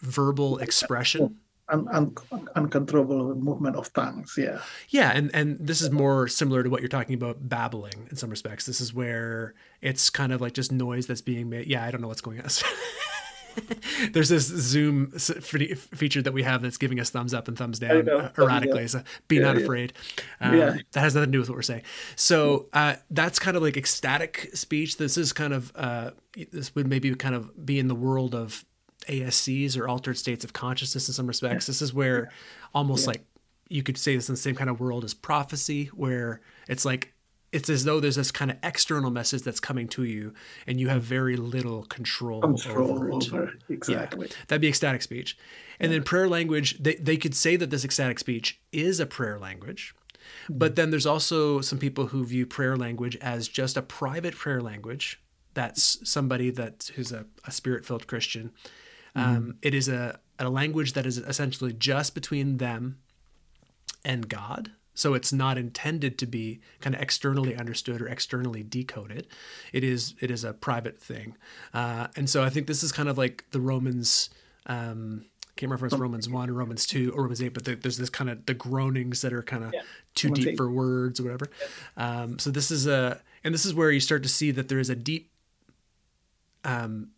verbal 0.00 0.58
expression. 0.58 1.38
Un- 1.68 1.88
un- 1.90 2.14
uncontrollable 2.54 3.34
movement 3.36 3.76
of 3.76 3.90
tongues 3.94 4.34
yeah 4.36 4.58
yeah 4.90 5.10
and 5.14 5.30
and 5.32 5.56
this 5.58 5.80
is 5.80 5.90
more 5.90 6.28
similar 6.28 6.62
to 6.62 6.68
what 6.68 6.80
you're 6.80 6.88
talking 6.88 7.14
about 7.14 7.48
babbling 7.48 8.08
in 8.10 8.16
some 8.16 8.28
respects 8.28 8.66
this 8.66 8.78
is 8.80 8.92
where 8.92 9.54
it's 9.80 10.10
kind 10.10 10.32
of 10.32 10.40
like 10.40 10.52
just 10.52 10.70
noise 10.70 11.06
that's 11.06 11.22
being 11.22 11.48
made 11.48 11.66
yeah 11.68 11.82
i 11.84 11.90
don't 11.90 12.02
know 12.02 12.08
what's 12.08 12.20
going 12.20 12.40
on 12.40 12.46
There's 14.12 14.28
this 14.28 14.46
Zoom 14.46 15.10
feature 15.10 16.22
that 16.22 16.32
we 16.32 16.42
have 16.42 16.62
that's 16.62 16.78
giving 16.78 17.00
us 17.00 17.10
thumbs 17.10 17.34
up 17.34 17.48
and 17.48 17.56
thumbs 17.56 17.78
down 17.78 18.08
erratically. 18.38 18.88
So 18.88 19.02
be 19.28 19.36
yeah, 19.36 19.42
not 19.42 19.56
yeah. 19.56 19.62
afraid. 19.62 19.92
Um, 20.40 20.56
yeah. 20.56 20.76
That 20.92 21.00
has 21.00 21.14
nothing 21.14 21.28
to 21.28 21.32
do 21.32 21.40
with 21.40 21.48
what 21.48 21.56
we're 21.56 21.62
saying. 21.62 21.82
So 22.16 22.66
uh, 22.72 22.96
that's 23.10 23.38
kind 23.38 23.56
of 23.56 23.62
like 23.62 23.76
ecstatic 23.76 24.50
speech. 24.54 24.96
This 24.96 25.16
is 25.16 25.32
kind 25.32 25.52
of, 25.52 25.72
uh, 25.74 26.10
this 26.50 26.74
would 26.74 26.86
maybe 26.86 27.14
kind 27.14 27.34
of 27.34 27.64
be 27.64 27.78
in 27.78 27.88
the 27.88 27.94
world 27.94 28.34
of 28.34 28.64
ASCs 29.08 29.76
or 29.78 29.88
altered 29.88 30.16
states 30.16 30.44
of 30.44 30.52
consciousness 30.52 31.08
in 31.08 31.14
some 31.14 31.26
respects. 31.26 31.66
This 31.66 31.82
is 31.82 31.92
where 31.92 32.30
almost 32.74 33.06
like 33.06 33.24
you 33.68 33.82
could 33.82 33.98
say 33.98 34.14
this 34.14 34.28
in 34.28 34.34
the 34.34 34.40
same 34.40 34.54
kind 34.54 34.70
of 34.70 34.80
world 34.80 35.04
as 35.04 35.14
prophecy, 35.14 35.86
where 35.86 36.40
it's 36.68 36.84
like 36.84 37.14
it's 37.52 37.68
as 37.68 37.84
though 37.84 38.00
there's 38.00 38.16
this 38.16 38.32
kind 38.32 38.50
of 38.50 38.56
external 38.62 39.10
message 39.10 39.42
that's 39.42 39.60
coming 39.60 39.86
to 39.88 40.04
you 40.04 40.32
and 40.66 40.80
you 40.80 40.88
have 40.88 41.02
very 41.02 41.36
little 41.36 41.84
control, 41.84 42.40
control 42.40 42.92
over 42.92 43.10
it. 43.10 43.14
Over, 43.14 43.52
exactly. 43.68 44.28
Yeah, 44.28 44.36
that'd 44.48 44.62
be 44.62 44.68
ecstatic 44.68 45.02
speech. 45.02 45.36
And 45.78 45.92
yeah. 45.92 45.98
then 45.98 46.04
prayer 46.04 46.28
language, 46.28 46.82
they, 46.82 46.94
they 46.94 47.18
could 47.18 47.34
say 47.34 47.56
that 47.56 47.70
this 47.70 47.84
ecstatic 47.84 48.18
speech 48.18 48.58
is 48.72 48.98
a 48.98 49.06
prayer 49.06 49.38
language. 49.38 49.94
Mm-hmm. 50.44 50.58
But 50.58 50.76
then 50.76 50.90
there's 50.90 51.06
also 51.06 51.60
some 51.60 51.78
people 51.78 52.06
who 52.06 52.24
view 52.24 52.46
prayer 52.46 52.76
language 52.76 53.16
as 53.16 53.48
just 53.48 53.76
a 53.76 53.82
private 53.82 54.34
prayer 54.34 54.62
language. 54.62 55.20
That's 55.54 56.08
somebody 56.08 56.50
that 56.50 56.90
who's 56.94 57.12
a, 57.12 57.26
a 57.44 57.50
spirit 57.50 57.84
filled 57.84 58.06
Christian. 58.06 58.52
Mm-hmm. 59.14 59.36
Um, 59.36 59.54
it 59.60 59.74
is 59.74 59.88
a, 59.88 60.18
a 60.38 60.48
language 60.48 60.94
that 60.94 61.04
is 61.04 61.18
essentially 61.18 61.74
just 61.74 62.14
between 62.14 62.56
them 62.56 62.98
and 64.04 64.28
God 64.28 64.72
so 64.94 65.14
it's 65.14 65.32
not 65.32 65.58
intended 65.58 66.18
to 66.18 66.26
be 66.26 66.60
kind 66.80 66.94
of 66.94 67.02
externally 67.02 67.56
understood 67.56 68.00
or 68.02 68.08
externally 68.08 68.62
decoded. 68.62 69.26
It 69.72 69.84
is 69.84 70.14
it 70.20 70.30
is 70.30 70.44
a 70.44 70.52
private 70.52 70.98
thing, 71.00 71.36
uh, 71.74 72.08
and 72.16 72.28
so 72.28 72.42
I 72.42 72.50
think 72.50 72.66
this 72.66 72.82
is 72.82 72.92
kind 72.92 73.08
of 73.08 73.16
like 73.18 73.44
the 73.50 73.60
Romans 73.60 74.30
um, 74.66 75.24
can't 75.56 75.68
remember 75.70 75.86
if 75.86 75.92
it's 75.92 76.00
Romans 76.00 76.28
one 76.30 76.48
or 76.48 76.54
Romans 76.54 76.86
two 76.86 77.12
or 77.14 77.22
Romans 77.22 77.42
eight, 77.42 77.52
but 77.52 77.64
the, 77.64 77.74
there's 77.74 77.98
this 77.98 78.08
kind 78.08 78.30
of 78.30 78.46
the 78.46 78.54
groanings 78.54 79.20
that 79.20 79.32
are 79.34 79.42
kind 79.42 79.64
of 79.64 79.72
Yeah. 79.74 79.82
too 80.14 80.28
Romans 80.28 80.44
deep 80.44 80.52
eight. 80.52 80.56
for 80.56 80.70
words 80.70 81.20
or 81.20 81.24
whatever. 81.24 81.50
Um, 81.96 82.38
so 82.38 82.50
this 82.50 82.70
is 82.70 82.86
a, 82.86 83.20
and 83.44 83.52
this 83.52 83.66
is 83.66 83.74
where 83.74 83.90
you 83.90 84.00
start 84.00 84.22
to 84.22 84.30
see 84.30 84.50
that 84.52 84.68
there 84.68 84.78
is 84.78 84.88
a 84.88 84.96
deep, 84.96 85.30
um, 86.64 87.10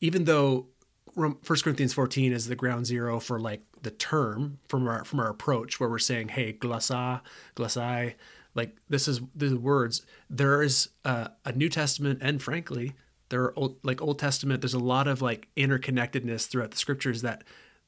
even 0.00 0.24
though 0.24 0.66
First 1.42 1.64
Corinthians 1.64 1.92
14 1.94 2.32
is 2.32 2.46
the 2.46 2.56
ground 2.56 2.86
zero 2.86 3.20
for 3.20 3.40
like 3.40 3.62
the 3.82 3.90
term 3.90 4.58
from 4.68 4.86
our 4.86 5.04
from 5.04 5.20
our 5.20 5.28
approach, 5.28 5.80
where 5.80 5.88
we're 5.88 5.98
saying, 5.98 6.28
hey, 6.28 6.52
glossa, 6.52 7.20
glossai, 7.56 8.14
like 8.54 8.76
this 8.88 9.08
is 9.08 9.20
the 9.34 9.56
words. 9.56 10.04
There 10.28 10.62
is 10.62 10.90
a, 11.04 11.30
a 11.44 11.52
New 11.52 11.68
Testament, 11.68 12.20
and 12.22 12.42
frankly, 12.42 12.94
there 13.28 13.42
are 13.42 13.58
old, 13.58 13.78
like 13.82 14.00
Old 14.00 14.18
Testament. 14.18 14.60
There's 14.60 14.74
a 14.74 14.78
lot 14.78 15.08
of 15.08 15.22
like 15.22 15.48
interconnectedness 15.56 16.46
throughout 16.46 16.70
the 16.72 16.76
scriptures 16.76 17.22
that 17.22 17.44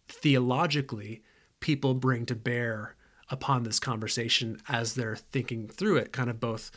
theologically 0.09 1.23
people 1.61 1.95
bring 1.95 2.27
to 2.27 2.35
bear 2.35 2.97
upon 3.29 3.63
this 3.63 3.79
conversation 3.79 4.61
as 4.69 4.95
they're 4.95 5.17
thinking 5.17 5.69
through 5.69 5.97
it, 5.97 6.13
kind 6.13 6.29
of 6.29 6.41
both 6.41 6.71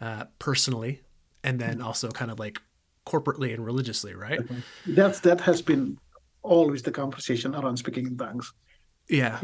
uh, 0.00 0.24
personally 0.38 1.00
and 1.44 1.60
then 1.60 1.80
also 1.80 2.10
kind 2.10 2.30
of 2.30 2.38
like 2.38 2.60
corporately 3.06 3.52
and 3.54 3.64
religiously, 3.64 4.14
right? 4.14 4.40
That's 4.86 5.20
that 5.20 5.40
has 5.42 5.62
been 5.62 5.98
always 6.42 6.82
the 6.82 6.90
conversation 6.90 7.54
around 7.54 7.76
speaking 7.76 8.06
in 8.06 8.16
tongues. 8.16 8.52
Yeah. 9.08 9.40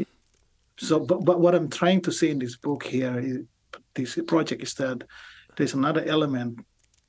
So, 0.77 0.99
but, 0.99 1.25
but 1.25 1.39
what 1.39 1.53
I'm 1.53 1.69
trying 1.69 2.01
to 2.01 2.11
say 2.11 2.29
in 2.29 2.39
this 2.39 2.57
book 2.57 2.83
here, 2.83 3.19
is, 3.19 3.39
this 3.93 4.17
project, 4.27 4.63
is 4.63 4.73
that 4.75 5.03
there's 5.57 5.73
another 5.73 6.03
element 6.05 6.59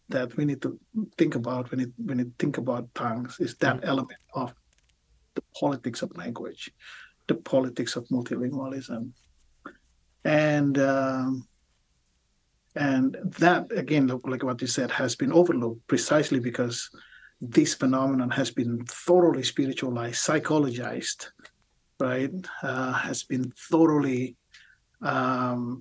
that 0.08 0.36
we 0.36 0.44
need 0.44 0.60
to 0.62 0.78
think 1.16 1.34
about 1.34 1.70
when 1.70 1.80
it 1.80 1.90
when 1.96 2.18
you 2.18 2.32
think 2.38 2.58
about 2.58 2.94
tongues 2.94 3.38
is 3.40 3.54
that 3.56 3.80
element 3.82 4.20
of 4.34 4.52
the 5.34 5.42
politics 5.58 6.02
of 6.02 6.14
language, 6.16 6.70
the 7.28 7.34
politics 7.34 7.96
of 7.96 8.06
multilingualism, 8.08 9.10
and 10.24 10.78
um, 10.78 11.46
and 12.74 13.16
that 13.38 13.70
again, 13.76 14.08
like 14.24 14.42
what 14.42 14.60
you 14.60 14.66
said, 14.66 14.90
has 14.90 15.14
been 15.14 15.32
overlooked 15.32 15.86
precisely 15.86 16.40
because 16.40 16.90
this 17.40 17.74
phenomenon 17.74 18.30
has 18.30 18.50
been 18.50 18.84
thoroughly 18.86 19.42
spiritualized, 19.42 20.24
psychologized, 20.24 21.28
right? 21.98 22.32
Uh, 22.62 22.92
has 22.92 23.24
been 23.24 23.52
thoroughly 23.70 24.36
um, 25.02 25.80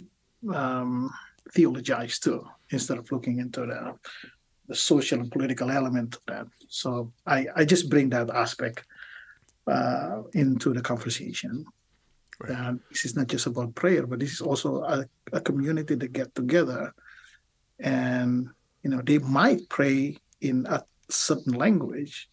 um, 0.54 1.12
theologized 1.56 2.24
too, 2.24 2.46
instead 2.72 2.98
of 2.98 3.12
looking 3.12 3.40
into 3.40 3.62
the, 3.62 3.96
the 4.68 4.76
social 4.76 5.20
and 5.20 5.32
political 5.32 5.70
element 5.70 6.16
of 6.16 6.22
that. 6.28 6.48
So 6.68 7.14
I, 7.26 7.48
I 7.56 7.66
just 7.66 7.90
bring 7.90 8.10
that 8.10 8.30
aspect 8.32 8.84
uh, 9.68 10.24
into 10.34 10.74
the 10.74 10.82
conversation. 10.82 11.66
Right. 12.42 12.58
Uh, 12.58 12.74
this 12.90 13.06
is 13.06 13.16
not 13.16 13.28
just 13.28 13.46
about 13.46 13.76
prayer, 13.76 14.08
but 14.08 14.20
this 14.20 14.34
is 14.34 14.42
also 14.42 14.84
a, 14.84 15.06
a 15.32 15.42
community 15.42 15.96
that 15.96 16.14
get 16.14 16.34
together, 16.34 16.94
and 17.80 18.50
you 18.84 18.90
know 18.90 19.02
they 19.02 19.20
might 19.20 19.70
pray 19.70 20.18
in 20.42 20.66
a 20.66 20.84
certain 21.10 21.54
language 21.54 22.30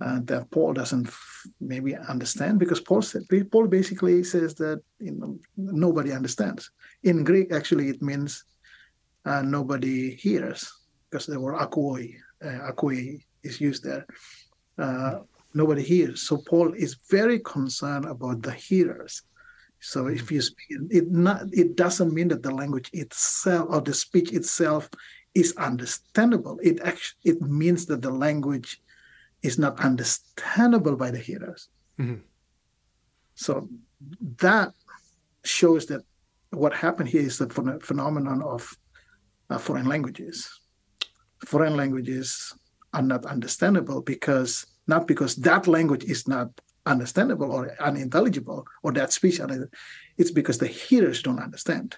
uh, 0.00 0.20
that 0.24 0.50
Paul 0.50 0.74
doesn't 0.74 1.08
f- 1.08 1.46
maybe 1.60 1.96
understand 1.96 2.58
because 2.58 2.80
Paul 2.80 3.02
said 3.02 3.22
Paul 3.50 3.66
basically 3.66 4.22
says 4.22 4.54
that 4.56 4.80
you 5.00 5.12
know 5.12 5.38
nobody 5.56 6.12
understands. 6.12 6.70
In 7.02 7.24
Greek, 7.24 7.52
actually, 7.52 7.88
it 7.88 8.02
means 8.02 8.44
uh, 9.24 9.42
nobody 9.42 10.14
hears 10.14 10.72
because 11.10 11.26
the 11.26 11.40
word 11.40 11.58
akoi, 11.58 12.14
uh, 12.44 12.72
akoi 12.72 13.20
is 13.42 13.60
used 13.60 13.82
there. 13.82 14.06
Uh, 14.78 15.20
nobody 15.58 15.82
hears. 15.82 16.22
So 16.26 16.38
Paul 16.50 16.72
is 16.84 16.96
very 17.10 17.38
concerned 17.40 18.06
about 18.14 18.42
the 18.42 18.52
hearers. 18.52 19.14
So 19.80 20.06
if 20.06 20.32
you 20.32 20.40
speak, 20.40 20.68
it 20.98 21.06
not 21.10 21.38
it 21.52 21.76
doesn't 21.76 22.12
mean 22.18 22.28
that 22.28 22.42
the 22.42 22.54
language 22.62 22.90
itself 22.92 23.64
or 23.72 23.80
the 23.80 23.94
speech 23.94 24.32
itself 24.32 24.88
is 25.34 25.54
understandable. 25.70 26.56
It 26.62 26.76
actually 26.90 27.32
it 27.32 27.40
means 27.42 27.86
that 27.86 28.02
the 28.02 28.14
language 28.26 28.70
is 29.42 29.56
not 29.58 29.74
understandable 29.88 30.96
by 30.96 31.10
the 31.14 31.22
hearers. 31.28 31.68
Mhm. 31.98 32.20
So 33.34 33.52
that 34.42 34.68
shows 35.44 35.86
that 35.90 36.02
what 36.50 36.74
happened 36.74 37.08
here 37.14 37.26
is 37.30 37.38
the 37.38 37.46
phen- 37.46 37.82
phenomenon 37.88 38.42
of 38.42 38.60
uh, 39.50 39.58
foreign 39.58 39.86
languages. 39.86 40.36
Foreign 41.46 41.76
languages 41.76 42.52
are 42.96 43.06
not 43.12 43.22
understandable 43.26 44.00
because 44.02 44.66
not 44.88 45.06
because 45.06 45.36
that 45.36 45.66
language 45.66 46.04
is 46.04 46.26
not 46.26 46.48
understandable 46.86 47.52
or 47.52 47.76
unintelligible 47.80 48.66
or 48.82 48.92
that 48.92 49.12
speech, 49.12 49.40
it's 50.16 50.30
because 50.30 50.58
the 50.58 50.66
hearers 50.66 51.22
don't 51.22 51.38
understand. 51.38 51.96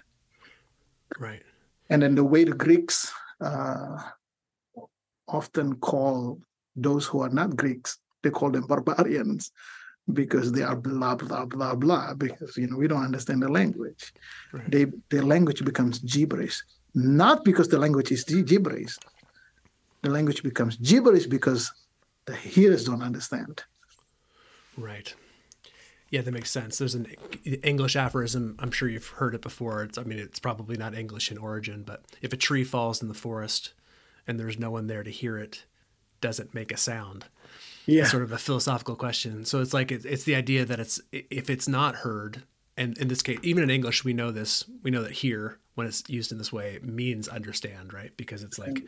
Right. 1.19 1.43
And 1.89 2.03
then 2.03 2.15
the 2.15 2.25
way 2.25 2.45
the 2.45 2.53
Greeks 2.53 3.13
uh, 3.41 3.99
often 5.29 5.77
call 5.77 6.41
those 6.77 7.07
who 7.07 7.21
are 7.21 7.29
not 7.29 7.57
Greeks, 7.57 7.99
they 8.23 8.31
call 8.31 8.51
them 8.51 8.67
barbarians 8.67 9.53
because 10.13 10.51
they 10.53 10.63
are 10.63 10.77
blah 10.77 11.15
blah 11.15 11.45
blah 11.45 11.75
blah 11.75 12.15
because 12.15 12.57
you 12.57 12.67
know 12.67 12.77
we 12.77 12.89
don't 12.89 13.05
understand 13.05 13.43
the 13.43 13.49
language. 13.49 14.13
Right. 14.53 14.71
They 14.71 14.87
their 15.11 15.23
language 15.23 15.65
becomes 15.65 15.99
gibberish, 16.01 16.63
not 16.95 17.45
because 17.45 17.69
the 17.69 17.79
language 17.79 18.11
is 18.13 18.25
gibberish. 18.25 18.97
The 20.03 20.11
language 20.11 20.43
becomes 20.43 20.77
gibberish 20.77 21.27
because 21.27 21.71
the 22.27 22.37
hearers 22.37 22.85
don't 22.85 23.03
understand. 23.03 23.65
Right. 24.77 25.15
Yeah, 26.11 26.23
that 26.23 26.33
makes 26.33 26.51
sense. 26.51 26.79
There's 26.79 26.97
an 26.97 27.07
English 27.63 27.95
aphorism. 27.95 28.57
I'm 28.59 28.73
sure 28.73 28.89
you've 28.89 29.07
heard 29.07 29.35
it 29.35 29.43
before. 29.43 29.85
It's, 29.85 29.97
I 29.97 30.03
mean, 30.03 30.19
it's 30.19 30.41
probably 30.41 30.77
not 30.77 30.95
English 30.95 31.31
in 31.31 31.39
origin, 31.39 31.85
but 31.85 32.03
if 32.21 32.33
a 32.33 32.37
tree 32.37 32.65
falls 32.65 33.01
in 33.01 33.09
the 33.09 33.15
forest 33.15 33.73
and 34.27 34.39
there's 34.39 34.59
no 34.59 34.71
one 34.71 34.89
there 34.89 35.05
to 35.05 35.11
hear 35.11 35.39
it, 35.39 35.65
does 36.21 36.41
it 36.41 36.53
make 36.53 36.73
a 36.73 36.77
sound? 36.77 37.27
Yeah, 37.87 38.05
Sort 38.05 38.23
of 38.23 38.33
a 38.33 38.39
philosophical 38.39 38.97
question. 38.97 39.45
So 39.45 39.61
it's 39.61 39.73
like 39.73 39.91
it, 39.91 40.05
it's 40.05 40.25
the 40.25 40.35
idea 40.35 40.65
that 40.65 40.81
it's 40.81 41.01
if 41.13 41.49
it's 41.49 41.67
not 41.67 41.97
heard, 41.97 42.43
and 42.81 42.97
in 42.99 43.09
this 43.09 43.23
case, 43.23 43.39
even 43.43 43.63
in 43.63 43.71
English, 43.71 44.05
we 44.05 44.13
know 44.15 44.31
this. 44.31 44.65
We 44.83 44.91
know 44.91 45.03
that 45.03 45.13
here, 45.13 45.59
when 45.75 45.87
it's 45.87 46.03
used 46.09 46.33
in 46.33 46.39
this 46.39 46.53
way, 46.53 46.79
means 46.83 47.29
understand, 47.29 47.93
right? 47.93 48.11
Because 48.17 48.43
it's 48.43 48.59
like 48.59 48.79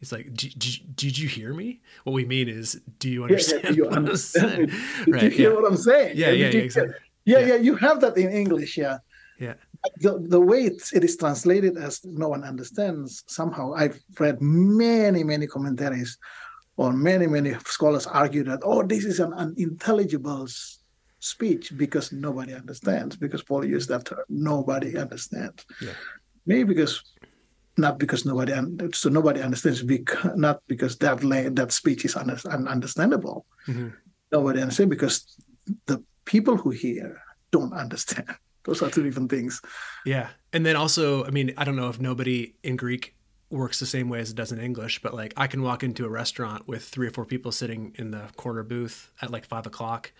it's 0.00 0.10
like, 0.10 0.34
"D- 0.34 0.52
d- 0.58 0.84
did 1.02 1.16
you 1.16 1.28
hear 1.28 1.54
me? 1.54 1.80
What 2.04 2.12
we 2.12 2.24
mean 2.24 2.48
is, 2.48 2.80
do 2.98 3.08
you 3.08 3.22
understand? 3.22 3.62
yeah, 3.64 3.70
do 3.70 3.76
you 3.76 3.88
understand? 3.88 4.72
Right, 5.06 5.22
you 5.24 5.30
hear 5.30 5.50
yeah. 5.50 5.56
what 5.56 5.70
I'm 5.70 5.76
saying? 5.76 6.16
Yeah, 6.16 6.30
yeah, 6.30 6.48
you 6.48 6.58
yeah, 6.58 6.64
exactly. 6.64 6.94
Yeah, 7.24 7.38
Yeah. 7.38 7.46
yeah, 7.46 7.54
you 7.68 7.76
have 7.76 8.00
that 8.00 8.16
in 8.18 8.30
English. 8.30 8.76
Yeah. 8.76 8.98
Yeah. 9.38 9.54
the, 10.00 10.18
the 10.18 10.40
way 10.40 10.60
it's, 10.64 10.92
it 10.92 11.04
is 11.04 11.16
translated 11.16 11.76
as 11.76 12.04
no 12.04 12.28
one 12.34 12.42
understands 12.42 13.22
somehow 13.26 13.74
i've 13.74 14.00
read 14.18 14.40
many 14.40 15.22
many 15.32 15.46
commentaries 15.46 16.16
or 16.78 16.88
many 16.94 17.26
many 17.26 17.52
scholars 17.66 18.06
argue 18.06 18.42
that 18.44 18.60
oh 18.62 18.82
this 18.82 19.04
is 19.04 19.20
an 19.20 19.32
unintelligible 19.34 20.48
speech 21.26 21.72
because 21.76 22.12
nobody 22.12 22.52
understands 22.54 23.16
because 23.16 23.42
paul 23.42 23.64
used 23.64 23.88
that 23.88 24.04
term 24.04 24.24
nobody 24.28 24.96
understands 24.96 25.64
Yeah. 25.82 25.96
maybe 26.46 26.64
because 26.74 27.02
not 27.76 27.98
because 27.98 28.24
nobody 28.24 28.52
un- 28.52 28.90
so 28.94 29.08
nobody 29.10 29.40
understands 29.42 29.82
because 29.82 30.36
not 30.36 30.62
because 30.68 30.96
that 30.98 31.20
that 31.56 31.72
speech 31.72 32.04
is 32.04 32.16
under, 32.16 32.36
ununderstandable 32.36 33.42
Mhm. 33.66 33.92
nobody 34.32 34.60
understands 34.62 34.90
because 34.96 35.16
the 35.86 35.98
people 36.24 36.56
who 36.56 36.70
hear 36.70 37.20
don't 37.50 37.72
understand 37.74 38.30
those 38.64 38.80
are 38.82 38.90
two 38.90 39.02
different 39.02 39.30
things 39.30 39.60
Yeah. 40.04 40.28
And 40.52 40.64
then 40.64 40.76
also, 40.76 41.22
I 41.28 41.30
mean, 41.30 41.52
I 41.58 41.64
don't 41.64 41.76
know 41.76 41.90
if 41.90 42.00
nobody 42.00 42.54
in 42.62 42.76
Greek 42.76 43.14
works 43.50 43.78
the 43.78 43.84
same 43.96 44.08
way 44.08 44.20
as 44.20 44.30
it 44.30 44.36
does 44.36 44.52
in 44.52 44.58
English, 44.58 45.02
but 45.02 45.12
like 45.12 45.32
I 45.36 45.46
can 45.48 45.60
walk 45.62 45.82
into 45.82 46.06
a 46.06 46.08
restaurant 46.08 46.66
with 46.66 46.82
three 46.92 47.06
or 47.08 47.10
four 47.10 47.26
people 47.26 47.52
sitting 47.52 47.92
in 48.00 48.10
the 48.10 48.22
corner 48.36 48.62
booth 48.62 49.10
at 49.20 49.30
like 49.30 49.44
five 49.44 49.66
o'clock, 49.66 50.12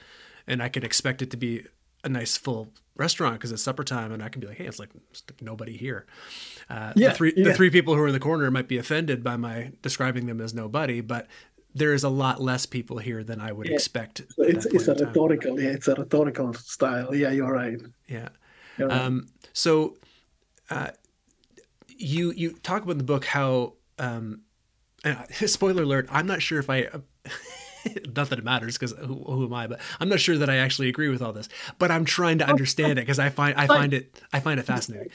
and 0.46 0.62
I 0.62 0.68
could 0.68 0.84
expect 0.84 1.22
it 1.22 1.30
to 1.32 1.36
be 1.36 1.64
a 2.04 2.08
nice 2.08 2.36
full 2.36 2.68
restaurant 2.96 3.34
because 3.34 3.52
it's 3.52 3.62
supper 3.62 3.84
time, 3.84 4.12
and 4.12 4.22
I 4.22 4.28
can 4.28 4.40
be 4.40 4.46
like, 4.46 4.58
hey, 4.58 4.66
it's 4.66 4.78
like, 4.78 4.90
like 5.28 5.42
nobody 5.42 5.76
here. 5.76 6.06
Uh, 6.70 6.92
Yeah, 6.96 7.08
the 7.10 7.14
three 7.14 7.32
yeah. 7.36 7.44
the 7.44 7.54
three 7.54 7.70
people 7.70 7.94
who 7.94 8.00
are 8.02 8.06
in 8.06 8.12
the 8.12 8.20
corner 8.20 8.50
might 8.50 8.68
be 8.68 8.78
offended 8.78 9.22
by 9.24 9.36
my 9.36 9.72
describing 9.82 10.26
them 10.26 10.40
as 10.40 10.54
nobody, 10.54 11.00
but 11.00 11.26
there 11.74 11.92
is 11.92 12.04
a 12.04 12.08
lot 12.08 12.40
less 12.40 12.64
people 12.64 12.98
here 12.98 13.22
than 13.22 13.38
I 13.40 13.52
would 13.52 13.66
Yeah. 13.66 13.74
expect. 13.74 14.22
So 14.36 14.42
it's 14.44 14.66
it's 14.66 14.88
a 14.88 14.94
rhetorical, 14.94 15.60
yeah, 15.60 15.70
it's 15.70 15.88
a 15.88 15.94
rhetorical 15.94 16.54
style. 16.54 17.14
Yeah, 17.14 17.30
you're 17.32 17.52
right. 17.52 17.78
Yeah. 18.08 18.28
You're 18.78 18.88
right. 18.88 19.00
Um, 19.02 19.28
so, 19.52 19.96
uh, 20.70 20.90
you 21.98 22.32
you 22.32 22.52
talk 22.62 22.82
about 22.82 22.92
in 22.92 22.98
the 22.98 23.04
book 23.04 23.24
how, 23.26 23.74
um, 23.98 24.42
and 25.04 25.18
spoiler 25.50 25.82
alert, 25.82 26.06
I'm 26.10 26.26
not 26.26 26.40
sure 26.42 26.58
if 26.58 26.70
I, 26.70 26.88
not 28.16 28.30
that 28.30 28.38
it 28.38 28.44
matters 28.44 28.78
because 28.78 28.92
who, 28.98 29.24
who 29.24 29.44
am 29.44 29.54
I? 29.54 29.66
But 29.66 29.80
I'm 30.00 30.08
not 30.08 30.20
sure 30.20 30.36
that 30.38 30.50
I 30.50 30.56
actually 30.56 30.88
agree 30.88 31.08
with 31.08 31.22
all 31.22 31.32
this. 31.32 31.48
But 31.78 31.90
I'm 31.90 32.04
trying 32.04 32.38
to 32.38 32.48
understand 32.48 32.92
it 32.92 33.02
because 33.02 33.18
I 33.18 33.28
find 33.28 33.54
I 33.56 33.66
find 33.66 33.92
it 33.94 34.22
I 34.32 34.40
find 34.40 34.60
it 34.60 34.64
fascinating. 34.64 35.10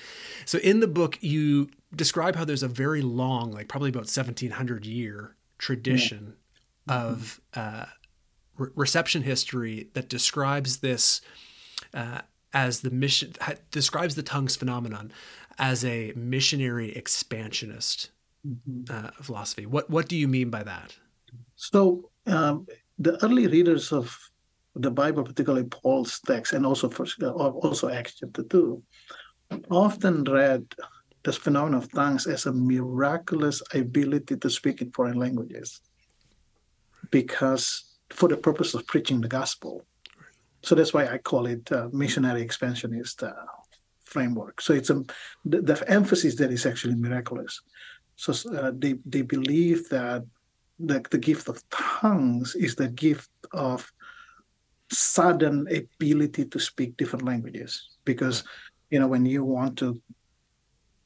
So 0.46 0.58
in 0.60 0.80
the 0.80 0.88
book, 0.88 1.18
you 1.22 1.70
describe 1.96 2.36
how 2.36 2.46
there's 2.46 2.64
a 2.64 2.68
very 2.68 3.02
long, 3.02 3.52
like 3.52 3.68
probably 3.68 3.90
about 3.90 4.02
1700 4.02 4.86
year 4.86 5.36
tradition 5.58 6.36
of 6.88 7.42
uh, 7.54 7.86
re- 8.58 8.70
reception 8.76 9.24
history 9.24 9.90
that 9.94 10.10
describes 10.10 10.78
this 10.78 11.22
uh, 11.94 12.22
as 12.54 12.82
the 12.82 12.90
mission 12.90 13.34
describes 13.72 14.16
the 14.16 14.24
tongues 14.24 14.56
phenomenon 14.56 15.12
as 15.58 15.86
a 15.86 16.14
missionary 16.16 16.92
expansionist 16.96 18.10
mm-hmm. 18.48 18.84
uh, 18.94 19.12
philosophy. 19.22 19.66
What 19.66 19.90
what 19.90 20.08
do 20.08 20.16
you 20.16 20.28
mean 20.28 20.50
by 20.50 20.64
that? 20.64 20.98
So 21.56 22.11
um, 22.28 22.68
the 23.00 23.24
early 23.24 23.48
readers 23.48 23.92
of 23.92 24.18
the 24.76 24.92
Bible, 24.92 25.24
particularly 25.24 25.66
Paul's 25.66 26.20
text, 26.22 26.54
and 26.54 26.66
also 26.66 26.90
first, 26.90 27.22
uh, 27.22 27.32
also 27.32 27.90
Acts 27.90 28.16
chapter 28.20 28.44
two, 28.44 28.84
often 29.70 30.24
read 30.24 30.66
this 31.24 31.38
phenomenon 31.38 31.84
of 31.84 31.92
tongues 31.92 32.26
as 32.26 32.46
a 32.46 32.54
miraculous 32.54 33.62
ability 33.74 34.38
to 34.38 34.50
speak 34.50 34.82
in 34.82 34.92
foreign 34.92 35.20
languages, 35.20 35.82
because 37.10 37.98
for 38.10 38.30
the 38.30 38.38
purpose 38.38 38.74
of 38.74 38.88
preaching 38.88 39.22
the 39.22 39.28
gospel. 39.28 39.86
So 40.64 40.76
that's 40.76 40.94
why 40.94 41.08
I 41.08 41.18
call 41.18 41.48
it 41.48 41.72
uh, 41.72 41.90
missionary 41.92 42.42
expansionist 42.42 43.24
uh, 43.24 43.34
framework. 44.04 44.62
So 44.62 44.74
it's 44.74 44.90
a 44.90 45.04
the, 45.44 45.62
the, 45.62 45.84
emphasis 45.90 46.36
that 46.36 46.52
is 46.52 46.66
actually 46.66 46.96
miraculous. 46.96 47.62
So 48.16 48.34
uh, 48.56 48.72
they 48.76 48.96
they 49.06 49.24
believe 49.24 49.90
that 49.90 50.24
the, 50.86 51.04
the 51.10 51.18
gift 51.18 51.48
of 51.48 51.62
tongues 51.70 52.56
is 52.56 52.76
the 52.76 52.88
gift 52.88 53.30
of 53.52 53.92
sudden 54.92 55.68
ability 55.68 56.46
to 56.46 56.60
speak 56.60 56.98
different 56.98 57.26
languages. 57.26 57.90
Because 58.06 58.44
you 58.90 59.00
know 59.00 59.08
when 59.08 59.26
you 59.26 59.44
want 59.44 59.78
to 59.80 60.02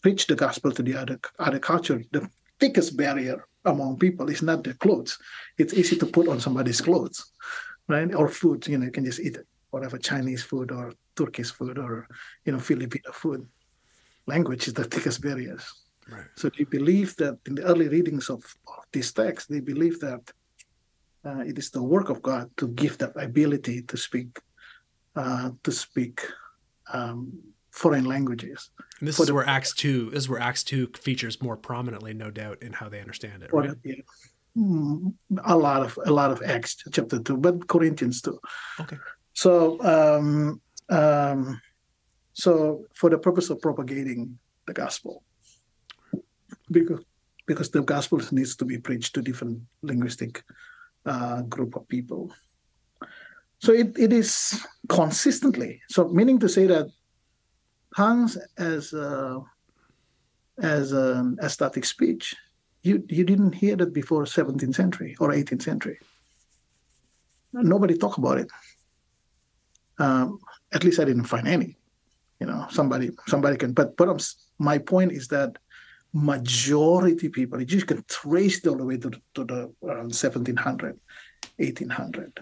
preach 0.01 0.27
the 0.27 0.35
gospel 0.35 0.71
to 0.71 0.83
the 0.83 0.95
other 0.95 1.19
other 1.39 1.59
culture 1.59 2.01
the 2.11 2.27
thickest 2.59 2.95
barrier 2.95 3.45
among 3.65 3.97
people 3.97 4.29
is 4.29 4.41
not 4.41 4.63
their 4.63 4.73
clothes. 4.75 5.17
It's 5.57 5.73
easy 5.73 5.97
to 5.97 6.05
put 6.05 6.27
on 6.27 6.39
somebody's 6.39 6.81
clothes 6.81 7.31
right? 7.88 8.13
Or 8.15 8.29
food 8.29 8.67
you 8.67 8.77
know 8.77 8.85
you 8.85 8.91
can 8.91 9.05
just 9.05 9.19
eat 9.19 9.38
whatever 9.71 9.97
chinese 9.97 10.41
food 10.41 10.71
or 10.71 10.93
turkish 11.15 11.51
food 11.51 11.77
or 11.77 12.07
you 12.45 12.53
know 12.53 12.59
filipino 12.59 13.11
food. 13.11 13.47
Language 14.27 14.67
is 14.67 14.73
the 14.73 14.85
thickest 14.85 15.21
barriers 15.21 15.84
right. 16.09 16.25
so 16.35 16.49
they 16.57 16.63
believe 16.63 17.15
that 17.17 17.37
in 17.47 17.55
the 17.55 17.63
early 17.63 17.87
readings 17.87 18.29
of, 18.29 18.43
of 18.67 18.83
this 18.91 19.11
text 19.11 19.49
they 19.49 19.59
believe 19.59 19.99
that 19.99 20.21
uh, 21.25 21.39
it 21.39 21.57
is 21.57 21.71
the 21.71 21.81
work 21.81 22.09
of 22.09 22.21
God 22.21 22.49
to 22.57 22.67
give 22.67 22.97
that 22.99 23.13
ability 23.15 23.81
to 23.83 23.97
speak, 23.97 24.39
uh, 25.15 25.49
to 25.63 25.71
speak 25.71 26.21
um, 26.93 27.33
foreign 27.71 28.05
languages. 28.05 28.69
And 28.99 29.07
this 29.07 29.19
is 29.19 29.27
the, 29.27 29.33
where 29.33 29.47
Acts 29.47 29.73
two 29.73 30.11
is 30.13 30.29
where 30.29 30.39
Acts 30.39 30.63
two 30.63 30.87
features 30.95 31.41
more 31.41 31.57
prominently, 31.57 32.13
no 32.13 32.29
doubt, 32.29 32.61
in 32.61 32.73
how 32.73 32.89
they 32.89 33.01
understand 33.01 33.43
it. 33.43 33.51
Right? 33.51 33.71
Yeah. 33.83 33.95
Mm, 34.55 35.13
a 35.43 35.57
lot 35.57 35.81
of 35.81 35.99
a 36.05 36.11
lot 36.11 36.31
of 36.31 36.41
Acts 36.43 36.77
chapter 36.93 37.19
two, 37.19 37.37
but 37.37 37.67
Corinthians 37.67 38.21
too. 38.21 38.39
Okay. 38.79 38.97
So 39.33 39.83
um, 39.83 40.61
um, 40.89 41.59
so 42.33 42.85
for 42.93 43.09
the 43.09 43.17
purpose 43.17 43.49
of 43.49 43.59
propagating 43.59 44.39
the 44.65 44.73
gospel, 44.73 45.23
because 46.71 47.04
because 47.47 47.69
the 47.69 47.82
gospel 47.82 48.19
needs 48.32 48.56
to 48.56 48.65
be 48.65 48.78
preached 48.78 49.13
to 49.13 49.21
different 49.21 49.62
linguistic 49.84 50.43
uh, 51.06 51.41
group 51.43 51.75
of 51.75 51.88
people. 51.88 52.34
So 53.60 53.71
it, 53.71 53.97
it 53.97 54.12
is 54.12 54.65
consistently, 54.89 55.82
so 55.89 56.08
meaning 56.08 56.39
to 56.39 56.49
say 56.49 56.67
that 56.67 56.88
tongues 57.95 58.38
as 58.58 58.93
a, 58.93 59.41
as 60.62 60.91
an 60.91 61.38
ecstatic 61.41 61.86
speech, 61.86 62.36
you, 62.84 63.04
you 63.10 63.23
didn't 63.23 63.54
hear 63.54 63.75
that 63.78 63.93
before 63.93 64.23
17th 64.23 64.75
century 64.75 65.15
or 65.19 65.30
18th 65.30 65.63
century. 65.63 65.97
Nobody 67.54 67.97
talked 67.97 68.17
about 68.17 68.38
it. 68.38 68.49
Um, 69.97 70.39
at 70.73 70.84
least 70.84 70.99
I 70.99 71.06
didn't 71.06 71.23
find 71.23 71.47
any. 71.47 71.78
You 72.39 72.47
know, 72.47 72.67
somebody 72.69 73.12
somebody 73.28 73.56
can. 73.56 73.71
But 73.71 73.95
but 73.95 74.21
my 74.60 74.78
point 74.78 75.13
is 75.13 75.30
that 75.30 75.58
majority 76.15 77.28
people, 77.28 77.62
you 77.62 77.82
can 77.82 78.04
trace 78.08 78.60
it 78.60 78.67
all 78.67 78.78
the 78.78 78.86
way 78.86 78.97
to, 78.97 79.12
to 79.34 79.43
the 79.43 79.71
around 79.84 80.15
1700, 80.15 80.97
1800, 81.58 82.39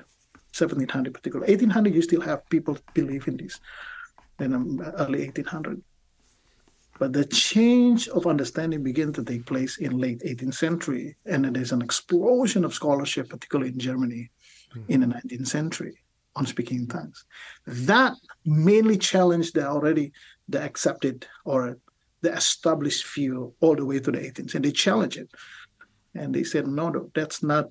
1700 0.56 1.14
particular. 1.14 1.46
1800, 1.48 1.96
you 1.96 2.02
still 2.04 2.22
have 2.22 2.48
people 2.50 2.78
believe 2.94 3.28
in 3.28 3.38
this, 3.38 3.60
in 4.40 4.54
um, 4.54 4.80
early 5.00 5.26
1800. 5.26 5.82
But 7.00 7.14
the 7.14 7.26
change 7.26 8.08
of 8.10 8.28
understanding 8.28 8.84
began 8.84 9.12
to 9.14 9.24
take 9.24 9.48
place 9.48 9.80
in 9.80 9.98
late 9.98 10.22
18th 10.22 10.54
century, 10.54 11.16
and 11.26 11.44
there's 11.44 11.72
an 11.72 11.82
explosion 11.82 12.64
of 12.64 12.76
scholarship, 12.76 13.30
particularly 13.30 13.72
in 13.72 13.80
Germany, 13.80 14.30
mm-hmm. 14.76 14.92
in 14.92 15.00
the 15.02 15.08
19th 15.08 15.48
century 15.48 15.98
on 16.36 16.46
speaking 16.46 16.78
in 16.82 16.88
tongues. 16.88 17.26
That 17.66 18.14
mainly 18.46 19.00
challenged 19.00 19.56
the 19.56 19.68
already 19.68 20.14
the 20.48 20.62
accepted 20.62 21.26
or 21.46 21.78
the 22.24 22.34
established 22.34 23.06
view 23.14 23.54
all 23.60 23.76
the 23.76 23.86
way 23.86 24.00
to 24.00 24.12
the 24.12 24.18
18th, 24.18 24.56
and 24.56 24.66
they 24.66 24.72
challenged 24.72 25.18
it. 25.18 25.30
And 26.16 26.34
they 26.34 26.44
said, 26.44 26.68
no, 26.68 26.90
no, 26.90 27.12
that's 27.14 27.44
not 27.44 27.70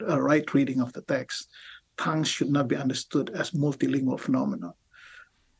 a 0.00 0.20
right 0.20 0.46
reading 0.54 0.80
of 0.80 0.92
the 0.92 1.02
text. 1.02 1.50
Tongues 1.98 2.28
should 2.28 2.50
not 2.50 2.68
be 2.68 2.76
understood 2.76 3.30
as 3.30 3.50
multilingual 3.50 4.20
phenomenon. 4.20 4.74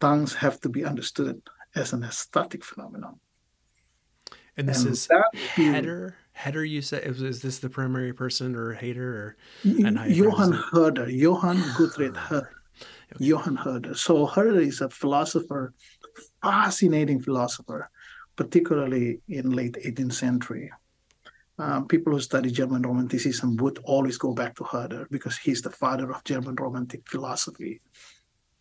Tongues 0.00 0.34
have 0.34 0.60
to 0.60 0.68
be 0.68 0.84
understood 0.84 1.42
as 1.74 1.92
an 1.92 2.04
ecstatic 2.04 2.64
phenomenon. 2.64 3.18
And 4.56 4.68
this 4.68 4.82
and 4.82 4.92
is 4.92 5.08
Heder. 5.56 6.16
Heder, 6.34 6.64
you 6.64 6.82
said, 6.82 7.02
is 7.04 7.42
this 7.42 7.58
the 7.58 7.70
primary 7.70 8.12
person 8.12 8.54
or 8.54 8.74
Heder? 8.74 9.02
Or, 9.02 9.36
Johann 9.64 10.52
Herder, 10.52 11.10
Johann 11.10 11.62
Gottfried 11.76 12.12
ah, 12.14 12.20
Herder. 12.28 12.56
Okay. 13.14 13.24
Johann 13.24 13.56
Herder. 13.56 13.94
So 13.94 14.26
Herder 14.26 14.60
is 14.60 14.80
a 14.80 14.90
philosopher 14.90 15.72
fascinating 16.42 17.20
philosopher, 17.20 17.90
particularly 18.36 19.20
in 19.28 19.50
late 19.50 19.76
18th 19.84 20.12
century. 20.12 20.70
Um, 21.58 21.86
people 21.86 22.12
who 22.12 22.20
study 22.20 22.50
German 22.50 22.82
Romanticism 22.82 23.56
would 23.56 23.78
always 23.84 24.18
go 24.18 24.34
back 24.34 24.56
to 24.56 24.64
Herder 24.64 25.08
because 25.10 25.38
he's 25.38 25.62
the 25.62 25.70
father 25.70 26.10
of 26.10 26.22
German 26.24 26.54
Romantic 26.56 27.08
philosophy. 27.08 27.80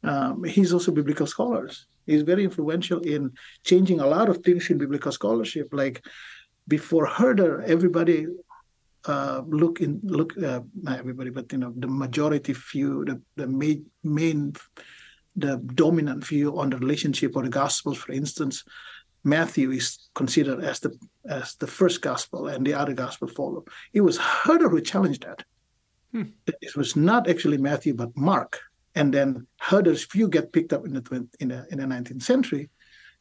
Um, 0.04 0.44
he's 0.44 0.72
also 0.72 0.92
biblical 0.92 1.28
scholars. 1.28 1.88
He's 2.06 2.22
very 2.22 2.44
influential 2.44 3.00
in 3.00 3.32
changing 3.64 4.00
a 4.00 4.08
lot 4.08 4.30
of 4.30 4.38
things 4.38 4.70
in 4.70 4.78
biblical 4.78 5.12
scholarship. 5.12 5.70
Like 5.72 6.06
before 6.68 7.06
Herder, 7.06 7.64
everybody 7.64 8.28
uh, 9.08 9.42
look 9.48 9.82
in 9.82 10.00
look 10.04 10.38
uh, 10.38 10.62
not 10.82 11.00
everybody, 11.00 11.30
but 11.30 11.52
you 11.52 11.58
know 11.58 11.74
the 11.76 11.88
majority 11.88 12.54
few 12.54 13.06
the 13.06 13.22
the 13.36 13.48
main 13.48 13.86
main 14.04 14.54
the 15.36 15.58
dominant 15.58 16.26
view 16.26 16.58
on 16.60 16.70
the 16.70 16.78
relationship 16.78 17.36
or 17.36 17.44
the 17.44 17.50
gospels 17.50 17.98
for 17.98 18.12
instance 18.12 18.64
matthew 19.26 19.72
is 19.72 20.08
considered 20.14 20.64
as 20.64 20.80
the 20.80 20.98
as 21.28 21.56
the 21.56 21.68
first 21.68 22.02
gospel 22.02 22.48
and 22.48 22.66
the 22.66 22.74
other 22.74 22.94
gospel 22.94 23.28
follow. 23.28 23.66
It 23.92 24.02
was 24.02 24.18
herder 24.18 24.70
who 24.70 24.80
challenged 24.80 25.24
that. 25.24 25.44
Hmm. 26.12 26.30
it 26.46 26.78
was 26.78 26.96
not 26.96 27.28
actually 27.30 27.58
matthew 27.58 27.94
but 27.94 28.16
mark. 28.16 28.62
And 28.94 29.14
then 29.14 29.48
herder's 29.60 30.06
view 30.06 30.30
get 30.30 30.54
picked 30.54 30.72
up 30.72 30.86
in 30.86 30.94
the 30.94 31.28
in 31.40 31.50
the, 31.50 31.66
in 31.72 31.80
the 31.80 31.86
19th 31.86 32.24
century. 32.24 32.70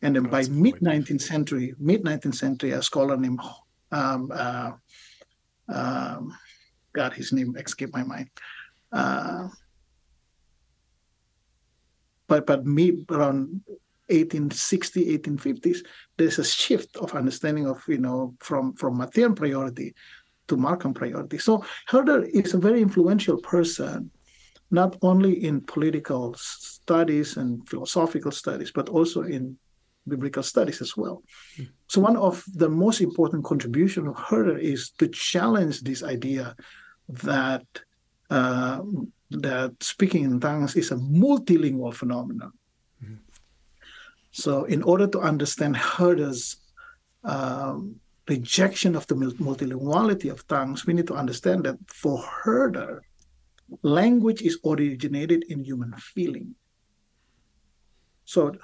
And 0.02 0.14
then 0.14 0.26
oh, 0.26 0.30
by 0.30 0.44
mid 0.44 0.76
19th 0.76 1.22
century 1.22 1.74
mid 1.78 2.04
19th 2.04 2.36
century 2.36 2.72
a 2.72 2.82
scholar 2.82 3.16
named 3.16 3.40
um, 3.90 4.30
uh, 4.32 4.72
um, 5.68 6.36
god 6.92 7.14
his 7.14 7.32
name 7.32 7.56
escaped 7.56 7.94
my 7.94 8.04
mind. 8.04 8.28
Uh, 8.92 9.48
but 12.40 12.46
but 12.46 12.66
me 12.66 13.04
around 13.10 13.60
1860 14.08 15.18
1850s 15.18 15.78
there's 16.16 16.38
a 16.38 16.44
shift 16.44 16.96
of 16.96 17.14
understanding 17.14 17.66
of 17.66 17.82
you 17.88 17.98
know 17.98 18.34
from 18.38 18.74
from 18.74 18.98
Matthean 18.98 19.34
priority 19.34 19.94
to 20.48 20.56
Markan 20.56 20.94
priority 20.94 21.38
so 21.38 21.64
Herder 21.86 22.24
is 22.24 22.54
a 22.54 22.58
very 22.58 22.82
influential 22.82 23.38
person 23.38 24.10
not 24.70 24.96
only 25.02 25.44
in 25.44 25.60
political 25.60 26.34
studies 26.34 27.36
and 27.36 27.66
philosophical 27.68 28.30
studies 28.30 28.70
but 28.70 28.88
also 28.88 29.22
in 29.22 29.56
biblical 30.06 30.42
studies 30.42 30.82
as 30.82 30.96
well 30.96 31.22
mm. 31.56 31.68
so 31.88 32.00
one 32.00 32.16
of 32.16 32.44
the 32.54 32.68
most 32.68 33.00
important 33.00 33.42
contribution 33.44 34.06
of 34.06 34.18
Herder 34.18 34.58
is 34.58 34.90
to 34.98 35.08
challenge 35.08 35.80
this 35.80 36.02
idea 36.02 36.54
that 37.08 37.66
uh, 38.30 38.80
that 39.42 39.82
speaking 39.82 40.24
in 40.24 40.40
tongues 40.40 40.76
is 40.76 40.90
a 40.90 40.96
multilingual 40.96 41.94
phenomenon. 41.94 42.52
Mm-hmm. 43.02 43.14
So, 44.30 44.64
in 44.64 44.82
order 44.82 45.06
to 45.08 45.20
understand 45.20 45.76
Herder's 45.76 46.56
um, 47.24 47.96
rejection 48.28 48.96
of 48.96 49.06
the 49.06 49.14
multilinguality 49.14 50.30
of 50.30 50.46
tongues, 50.46 50.86
we 50.86 50.94
need 50.94 51.06
to 51.08 51.14
understand 51.14 51.64
that 51.64 51.76
for 51.88 52.18
Herder, 52.18 53.02
language 53.82 54.42
is 54.42 54.58
originated 54.64 55.44
in 55.48 55.64
human 55.64 55.92
feeling. 55.94 56.54
So, 58.24 58.54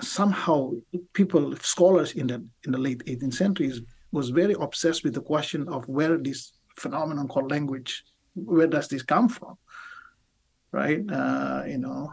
somehow, 0.00 0.72
people, 1.12 1.56
scholars 1.56 2.12
in 2.12 2.26
the 2.26 2.44
in 2.64 2.72
the 2.72 2.78
late 2.78 3.04
18th 3.06 3.34
centuries, 3.34 3.80
was 4.10 4.30
very 4.30 4.54
obsessed 4.60 5.04
with 5.04 5.14
the 5.14 5.22
question 5.22 5.68
of 5.68 5.88
where 5.88 6.18
this 6.18 6.52
phenomenon 6.76 7.28
called 7.28 7.50
language 7.50 8.04
where 8.34 8.66
does 8.66 8.88
this 8.88 9.02
come 9.02 9.28
from? 9.28 9.56
Right? 10.72 11.04
Uh, 11.10 11.64
you 11.66 11.78
know, 11.78 12.12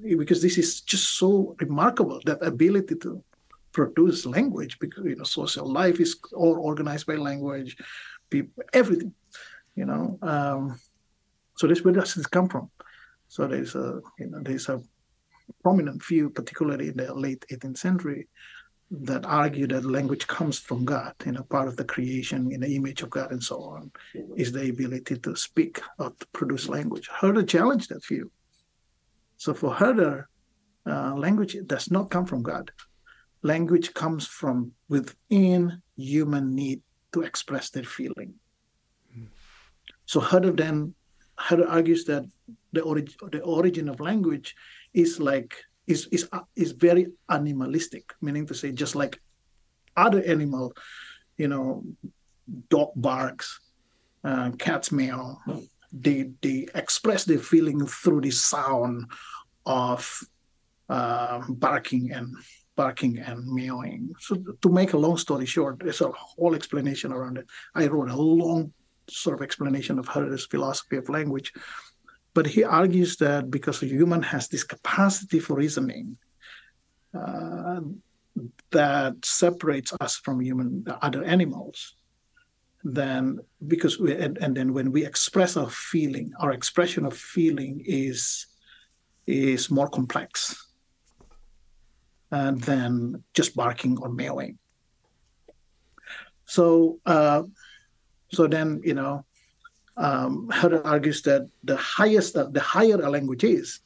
because 0.00 0.42
this 0.42 0.58
is 0.58 0.80
just 0.80 1.18
so 1.18 1.54
remarkable 1.60 2.20
that 2.24 2.42
ability 2.42 2.96
to 2.96 3.22
produce 3.72 4.26
language 4.26 4.78
because 4.78 5.04
you 5.04 5.16
know 5.16 5.24
social 5.24 5.70
life 5.70 6.00
is 6.00 6.16
all 6.34 6.58
organized 6.58 7.06
by 7.06 7.14
language, 7.14 7.76
people, 8.30 8.64
everything. 8.72 9.14
You 9.74 9.86
know, 9.86 10.18
um, 10.22 10.78
so 11.56 11.66
this 11.66 11.82
where 11.82 11.94
does 11.94 12.14
this 12.14 12.26
come 12.26 12.48
from? 12.48 12.70
So 13.28 13.46
there's 13.46 13.74
a 13.74 14.00
you 14.18 14.28
know 14.28 14.40
there's 14.42 14.68
a 14.68 14.82
prominent 15.62 16.04
view, 16.04 16.30
particularly 16.30 16.88
in 16.88 16.96
the 16.96 17.14
late 17.14 17.44
18th 17.50 17.78
century, 17.78 18.28
that 19.00 19.24
argue 19.24 19.66
that 19.66 19.86
language 19.86 20.26
comes 20.26 20.58
from 20.58 20.84
God, 20.84 21.14
you 21.24 21.32
know, 21.32 21.44
part 21.44 21.66
of 21.66 21.76
the 21.76 21.84
creation 21.84 22.52
in 22.52 22.60
the 22.60 22.76
image 22.76 23.02
of 23.02 23.08
God 23.08 23.32
and 23.32 23.42
so 23.42 23.56
on, 23.62 23.90
is 24.36 24.52
the 24.52 24.68
ability 24.68 25.16
to 25.18 25.34
speak 25.34 25.80
or 25.98 26.10
to 26.10 26.26
produce 26.32 26.68
language. 26.68 27.08
Herder 27.08 27.42
challenged 27.42 27.88
that 27.88 28.04
view. 28.04 28.30
So 29.38 29.54
for 29.54 29.72
Herder, 29.72 30.28
uh, 30.86 31.14
language 31.14 31.56
does 31.66 31.90
not 31.90 32.10
come 32.10 32.26
from 32.26 32.42
God. 32.42 32.70
Language 33.42 33.94
comes 33.94 34.26
from 34.26 34.72
within 34.88 35.82
human 35.96 36.54
need 36.54 36.82
to 37.12 37.22
express 37.22 37.70
their 37.70 37.84
feeling. 37.84 38.34
Mm. 39.16 39.28
So 40.04 40.20
Herder 40.20 40.52
then 40.52 40.94
Herder 41.38 41.66
argues 41.66 42.04
that 42.04 42.24
the, 42.72 42.82
orig- 42.82 43.16
the 43.30 43.40
origin 43.40 43.88
of 43.88 44.00
language 44.00 44.54
is 44.92 45.18
like 45.18 45.56
is 45.86 46.06
is 46.06 46.28
is 46.56 46.72
very 46.72 47.06
animalistic, 47.28 48.14
meaning 48.20 48.46
to 48.46 48.54
say 48.54 48.72
just 48.72 48.94
like 48.94 49.20
other 49.96 50.22
animal, 50.22 50.72
you 51.36 51.48
know, 51.48 51.84
dog 52.68 52.90
barks, 52.96 53.60
uh, 54.24 54.50
cats 54.58 54.92
meow. 54.92 55.38
They 55.92 56.30
they 56.40 56.68
express 56.74 57.24
their 57.24 57.38
feeling 57.38 57.86
through 57.86 58.22
the 58.22 58.30
sound 58.30 59.10
of 59.66 60.20
uh, 60.88 61.42
barking 61.48 62.12
and 62.12 62.34
barking 62.74 63.18
and 63.18 63.46
meowing. 63.46 64.14
So 64.18 64.36
to 64.62 64.68
make 64.70 64.94
a 64.94 64.98
long 64.98 65.18
story 65.18 65.46
short, 65.46 65.80
there's 65.80 66.00
a 66.00 66.10
whole 66.10 66.54
explanation 66.54 67.12
around 67.12 67.38
it. 67.38 67.46
I 67.74 67.86
wrote 67.86 68.08
a 68.08 68.16
long 68.16 68.72
sort 69.10 69.36
of 69.36 69.42
explanation 69.42 69.98
of 69.98 70.08
Herder's 70.08 70.46
philosophy 70.46 70.96
of 70.96 71.08
language 71.08 71.52
but 72.34 72.46
he 72.46 72.64
argues 72.64 73.16
that 73.16 73.50
because 73.50 73.82
a 73.82 73.86
human 73.86 74.22
has 74.22 74.48
this 74.48 74.64
capacity 74.64 75.38
for 75.38 75.54
reasoning 75.54 76.16
uh, 77.14 77.80
that 78.70 79.14
separates 79.24 79.92
us 80.00 80.16
from 80.16 80.40
human 80.40 80.84
other 81.02 81.22
animals, 81.24 81.94
then 82.84 83.38
because 83.66 83.98
we 83.98 84.14
and, 84.14 84.38
and 84.38 84.56
then 84.56 84.72
when 84.72 84.90
we 84.92 85.04
express 85.04 85.56
our 85.56 85.68
feeling, 85.68 86.32
our 86.40 86.52
expression 86.52 87.04
of 87.04 87.16
feeling 87.16 87.82
is 87.84 88.46
is 89.26 89.70
more 89.70 89.88
complex 89.88 90.56
uh, 92.32 92.52
than 92.52 93.22
just 93.34 93.54
barking 93.54 93.98
or 93.98 94.08
meowing. 94.08 94.58
So 96.46 96.98
uh, 97.04 97.42
so 98.30 98.46
then 98.46 98.80
you 98.82 98.94
know 98.94 99.26
um, 99.96 100.48
Herder 100.50 100.86
argues 100.86 101.22
that 101.22 101.48
the 101.64 101.76
highest, 101.76 102.34
the 102.34 102.60
higher 102.60 103.00
a 103.00 103.10
language 103.10 103.44
is, 103.44 103.80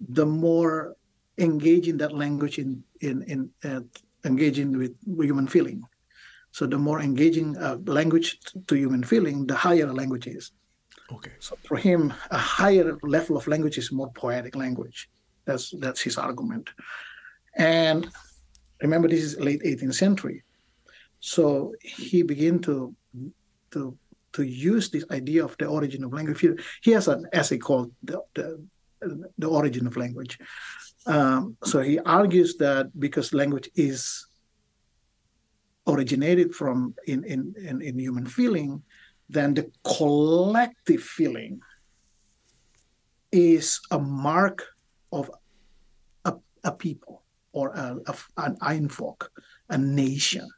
the 0.00 0.26
more 0.26 0.96
engaging 1.38 1.98
that 1.98 2.12
language 2.12 2.58
in 2.58 2.82
in 3.00 3.22
in 3.22 3.50
uh, 3.64 3.80
engaging 4.24 4.76
with 4.76 4.94
human 5.06 5.46
feeling. 5.46 5.82
So 6.50 6.66
the 6.66 6.78
more 6.78 7.00
engaging 7.00 7.56
a 7.56 7.76
language 7.76 8.40
to 8.66 8.74
human 8.74 9.04
feeling, 9.04 9.46
the 9.46 9.54
higher 9.54 9.86
a 9.86 9.92
language 9.92 10.26
is. 10.26 10.52
Okay. 11.12 11.32
So 11.38 11.56
for 11.64 11.76
him, 11.76 12.12
a 12.30 12.38
higher 12.38 12.98
level 13.02 13.36
of 13.36 13.46
language 13.46 13.78
is 13.78 13.92
more 13.92 14.10
poetic 14.12 14.56
language. 14.56 15.08
That's 15.44 15.72
that's 15.78 16.00
his 16.00 16.18
argument. 16.18 16.70
And 17.56 18.10
remember, 18.82 19.08
this 19.08 19.22
is 19.22 19.38
late 19.40 19.62
18th 19.62 19.94
century. 19.94 20.42
So 21.20 21.74
he 21.80 22.22
began 22.22 22.58
to 22.60 22.94
to 23.72 23.96
to 24.32 24.42
use 24.42 24.90
this 24.90 25.04
idea 25.10 25.44
of 25.44 25.56
the 25.58 25.66
origin 25.66 26.04
of 26.04 26.12
language. 26.12 26.46
He, 26.82 26.90
has 26.92 27.08
an 27.08 27.26
essay 27.32 27.58
called 27.58 27.92
the, 28.02 28.20
the, 28.34 28.66
the 29.38 29.46
Origin 29.46 29.86
of 29.86 29.96
Language. 29.96 30.38
Um, 31.06 31.56
so 31.64 31.80
he 31.80 31.98
argues 32.00 32.56
that 32.56 32.98
because 32.98 33.32
language 33.32 33.70
is 33.74 34.26
originated 35.86 36.54
from 36.54 36.94
in, 37.06 37.24
in, 37.24 37.54
in, 37.56 37.80
in 37.80 37.98
human 37.98 38.26
feeling, 38.26 38.82
then 39.28 39.54
the 39.54 39.70
collective 39.84 41.02
feeling 41.02 41.60
is 43.32 43.80
a 43.90 43.98
mark 43.98 44.66
of 45.12 45.30
a, 46.24 46.34
a 46.64 46.72
people 46.72 47.22
or 47.52 47.70
a, 47.70 47.96
a, 48.06 48.14
an 48.38 48.56
Einvolk, 48.56 49.28
a 49.70 49.78
nation. 49.78 50.48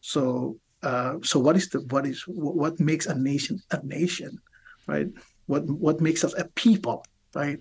So 0.00 0.58
uh, 0.86 1.18
so 1.22 1.40
what 1.40 1.56
is 1.56 1.68
the 1.68 1.80
what 1.92 2.06
is 2.06 2.22
what 2.28 2.78
makes 2.78 3.06
a 3.06 3.14
nation 3.30 3.60
a 3.72 3.78
nation, 3.84 4.32
right? 4.86 5.08
What 5.46 5.64
what 5.86 6.00
makes 6.00 6.22
us 6.22 6.34
a 6.38 6.44
people, 6.62 7.04
right? 7.34 7.60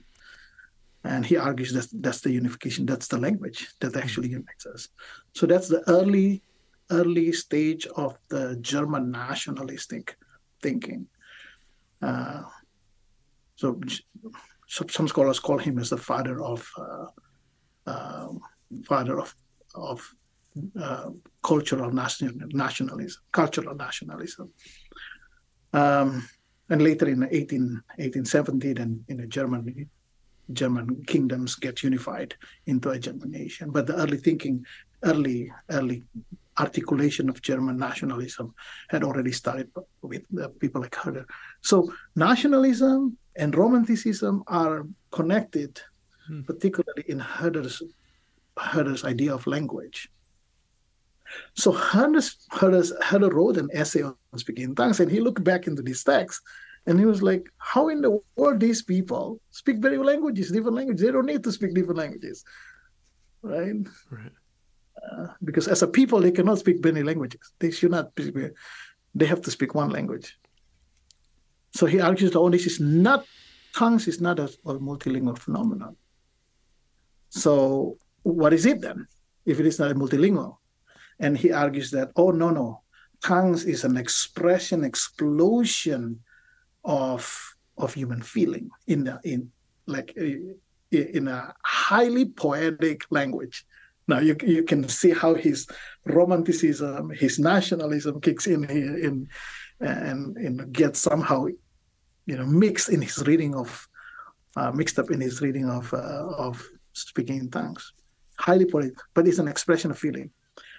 And 1.03 1.26
he 1.26 1.36
argues 1.38 1.71
that 1.73 1.88
that's 2.03 2.21
the 2.21 2.32
unification, 2.32 2.86
that's 2.86 3.07
the 3.07 3.17
language 3.17 3.67
that 3.82 3.95
actually 3.95 4.30
unites 4.30 4.65
us. 4.67 4.89
So 5.34 5.47
that's 5.47 5.67
the 5.67 5.82
early 5.89 6.43
early 6.91 7.32
stage 7.32 7.88
of 7.95 8.11
the 8.30 8.57
German 8.61 9.09
nationalistic 9.09 10.17
thinking. 10.61 11.07
Uh, 12.01 12.43
so, 13.55 13.80
so, 14.67 14.86
some 14.88 15.07
scholars 15.07 15.39
call 15.39 15.57
him 15.57 15.80
as 15.80 15.89
the 15.89 15.97
father 15.97 16.43
of 16.43 16.69
uh, 16.78 17.07
uh, 17.88 18.28
father 18.84 19.19
of 19.19 19.34
of 19.73 19.99
uh, 20.80 21.10
cultural 21.43 21.91
national, 21.91 22.34
nationalism, 22.51 23.22
cultural 23.32 23.76
nationalism. 23.76 24.51
Um, 25.74 26.28
and 26.70 26.82
later 26.82 27.08
in 27.08 27.24
18, 27.24 27.62
1870, 27.97 28.74
then 28.74 29.06
in 29.08 29.18
the 29.18 29.28
German 29.28 29.89
German 30.53 31.03
kingdoms 31.06 31.56
get 31.56 31.82
unified 31.82 32.36
into 32.68 32.89
a 32.89 32.99
German 32.99 33.32
nation. 33.32 33.72
But 33.72 33.88
the 33.88 33.95
early 33.95 34.18
thinking, 34.18 34.66
early 35.03 35.51
early 35.72 36.03
articulation 36.58 37.30
of 37.30 37.41
German 37.41 37.78
nationalism 37.78 38.53
had 38.89 39.03
already 39.03 39.32
started 39.32 39.70
with 40.01 40.24
uh, 40.41 40.47
people 40.60 40.82
like 40.82 40.95
Herder. 40.95 41.26
So 41.62 41.91
nationalism 42.16 43.18
and 43.36 43.56
romanticism 43.56 44.43
are 44.47 44.86
connected, 45.12 45.82
hmm. 46.28 46.41
particularly 46.43 47.03
in 47.08 47.20
Herder's 47.20 47.82
Herder's 48.58 49.03
idea 49.03 49.34
of 49.34 49.47
language. 49.47 50.10
So 51.55 51.71
Herder's, 51.71 52.38
Herder's, 52.51 52.93
Herder 53.01 53.30
wrote 53.30 53.57
an 53.57 53.69
essay 53.73 54.03
on 54.03 54.15
speaking 54.38 54.76
tongues, 54.76 54.99
and 54.99 55.11
he 55.11 55.19
looked 55.19 55.43
back 55.43 55.67
into 55.67 55.82
these 55.82 56.03
texts, 56.03 56.41
and 56.86 56.99
he 56.99 57.05
was 57.05 57.21
like, 57.21 57.49
"How 57.57 57.89
in 57.89 58.01
the 58.01 58.19
world 58.36 58.59
these 58.59 58.82
people 58.82 59.41
speak 59.49 59.78
very 59.78 59.97
languages, 59.97 60.51
different 60.51 60.76
languages? 60.76 61.01
They 61.01 61.11
don't 61.11 61.26
need 61.26 61.43
to 61.43 61.51
speak 61.51 61.73
different 61.73 61.97
languages, 61.97 62.43
right? 63.41 63.76
Right. 64.11 64.32
Uh, 65.11 65.28
because 65.43 65.67
as 65.67 65.82
a 65.82 65.88
people, 65.88 66.19
they 66.19 66.32
cannot 66.32 66.59
speak 66.59 66.84
many 66.84 67.03
languages. 67.03 67.41
They 67.59 67.71
should 67.71 67.91
not. 67.91 68.11
Speak, 68.19 68.51
they 69.13 69.26
have 69.26 69.41
to 69.41 69.51
speak 69.51 69.73
one 69.73 69.89
language. 69.89 70.38
So 71.73 71.86
he 71.86 71.99
argues 71.99 72.32
that 72.32 72.39
all 72.39 72.49
this 72.49 72.65
is 72.65 72.80
not 72.80 73.26
tongues 73.76 74.07
is 74.07 74.21
not 74.21 74.39
a, 74.39 74.45
a 74.65 74.80
multilingual 74.80 75.38
phenomenon. 75.38 75.95
So 77.30 77.97
what 78.23 78.53
is 78.53 78.65
it 78.65 78.82
then? 78.82 79.07
If 79.45 79.59
it 79.59 79.65
is 79.65 79.78
not 79.78 79.91
a 79.91 79.95
multilingual, 79.95 80.57
and 81.20 81.38
he 81.38 81.51
argues 81.51 81.91
that, 81.91 82.11
oh, 82.16 82.32
no, 82.32 82.49
no, 82.49 82.82
tongues 83.24 83.66
is 83.66 83.84
an 83.84 83.97
expression, 83.97 84.84
explosion 84.84 86.20
of, 86.84 87.55
of 87.78 87.93
human 87.93 88.22
feeling 88.22 88.70
in, 88.88 89.05
the, 89.05 89.20
in 89.24 89.51
like 89.88 90.16
in 90.91 91.28
a 91.28 91.53
highly 91.63 92.26
poetic 92.26 93.05
language. 93.09 93.66
Now 94.07 94.20
you 94.20 94.36
you 94.43 94.63
can 94.63 94.88
see 94.88 95.11
how 95.11 95.34
his 95.34 95.68
romanticism, 96.05 97.09
his 97.09 97.39
nationalism 97.39 98.22
kicks 98.22 98.47
in 98.47 98.68
here 98.68 98.97
in 98.97 99.28
and, 99.80 100.38
and 100.38 100.72
gets 100.72 100.99
somehow 100.99 101.47
you 102.26 102.38
know 102.38 102.45
mixed 102.45 102.89
in 102.89 103.01
his 103.01 103.24
reading 103.26 103.55
of 103.55 103.88
uh, 104.55 104.72
mixed 104.72 104.99
up 104.99 105.11
in 105.11 105.22
his 105.22 105.41
reading 105.41 105.70
of 105.70 105.91
uh, 105.93 106.28
of 106.38 106.63
speaking 106.93 107.38
in 107.38 107.49
tongues. 107.49 107.93
Highly 108.38 108.66
poetic, 108.66 108.93
but 109.13 109.28
it's 109.28 109.39
an 109.39 109.47
expression 109.47 109.91
of 109.91 109.97
feeling. 109.97 110.30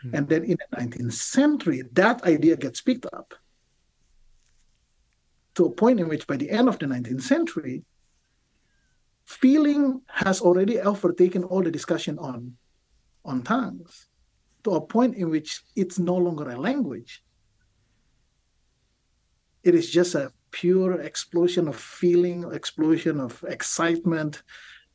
Mm-hmm. 0.06 0.16
And 0.16 0.28
then 0.28 0.44
in 0.44 0.56
the 0.70 0.76
19th 0.76 1.12
century, 1.12 1.82
that 1.92 2.22
idea 2.24 2.56
gets 2.56 2.80
picked 2.80 3.06
up 3.12 3.34
to 5.54 5.66
a 5.66 5.70
point 5.70 6.00
in 6.00 6.08
which 6.08 6.26
by 6.26 6.36
the 6.36 6.50
end 6.50 6.68
of 6.68 6.78
the 6.78 6.86
19th 6.86 7.22
century, 7.22 7.84
feeling 9.24 10.02
has 10.08 10.40
already 10.40 10.78
overtaken 10.80 11.44
all 11.44 11.62
the 11.62 11.70
discussion 11.70 12.18
on, 12.18 12.56
on 13.24 13.42
tongues 13.42 14.08
to 14.64 14.72
a 14.72 14.80
point 14.80 15.16
in 15.16 15.30
which 15.30 15.62
it's 15.74 15.98
no 15.98 16.16
longer 16.16 16.50
a 16.50 16.56
language. 16.56 17.22
it 19.66 19.74
is 19.74 19.90
just 19.90 20.14
a 20.14 20.32
pure 20.52 21.00
explosion 21.00 21.66
of 21.66 21.74
feeling, 21.74 22.48
explosion 22.52 23.18
of 23.18 23.44
excitement, 23.48 24.44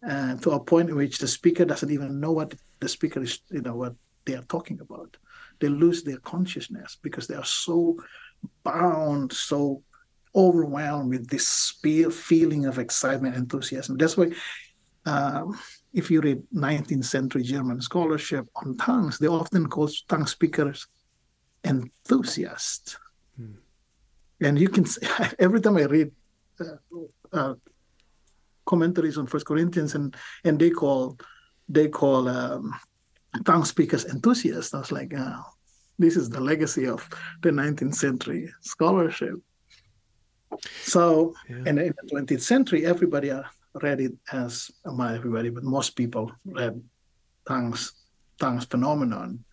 and 0.01 0.41
to 0.41 0.51
a 0.51 0.59
point 0.59 0.89
in 0.89 0.95
which 0.95 1.17
the 1.17 1.27
speaker 1.27 1.65
doesn't 1.65 1.91
even 1.91 2.21
know 2.21 2.31
what 2.31 2.55
the 2.79 2.87
speaker 2.87 3.21
is, 3.21 3.41
you 3.51 3.61
know, 3.61 3.75
what 3.75 3.93
they 4.25 4.35
are 4.35 4.43
talking 4.43 4.79
about. 4.79 5.17
They 5.59 5.69
lose 5.69 6.03
their 6.03 6.17
consciousness 6.17 6.97
because 7.01 7.27
they 7.27 7.35
are 7.35 7.45
so 7.45 7.97
bound, 8.63 9.31
so 9.33 9.83
overwhelmed 10.35 11.09
with 11.09 11.27
this 11.27 11.73
feeling 12.11 12.65
of 12.65 12.79
excitement, 12.79 13.35
enthusiasm. 13.35 13.97
That's 13.97 14.17
why, 14.17 14.31
um, 15.05 15.59
if 15.93 16.09
you 16.09 16.21
read 16.21 16.43
19th 16.53 17.05
century 17.05 17.43
German 17.43 17.81
scholarship 17.81 18.47
on 18.55 18.77
tongues, 18.77 19.17
they 19.17 19.27
often 19.27 19.67
call 19.67 19.89
tongue 20.07 20.27
speakers 20.27 20.87
enthusiasts. 21.63 22.97
Hmm. 23.37 23.53
And 24.39 24.59
you 24.59 24.69
can, 24.69 24.85
see, 24.85 25.05
every 25.39 25.61
time 25.61 25.77
I 25.77 25.83
read 25.83 26.11
uh, 26.59 26.65
uh, 27.33 27.53
commentaries 28.65 29.17
on 29.17 29.27
First 29.27 29.45
Corinthians, 29.45 29.95
and 29.95 30.15
and 30.43 30.59
they 30.59 30.69
call 30.69 31.17
they 31.67 31.87
call 31.87 32.27
um, 32.27 32.73
tongue 33.45 33.65
speakers 33.65 34.05
enthusiasts. 34.05 34.73
I 34.73 34.79
was 34.79 34.91
like, 34.91 35.13
oh, 35.15 35.43
this 35.99 36.15
is 36.15 36.29
the 36.29 36.41
legacy 36.41 36.87
of 36.87 37.07
the 37.41 37.49
19th 37.49 37.95
century 37.95 38.53
scholarship. 38.61 39.35
So, 40.83 41.33
yeah. 41.49 41.63
in 41.65 41.75
the 41.75 41.93
20th 42.11 42.41
century, 42.41 42.85
everybody 42.85 43.31
read 43.81 44.01
it 44.01 44.13
as 44.31 44.69
not 44.85 45.15
everybody, 45.15 45.49
but 45.49 45.63
most 45.63 45.95
people 45.95 46.31
read 46.45 46.81
tongues 47.47 47.93
tongues 48.39 48.65
phenomenon 48.65 49.43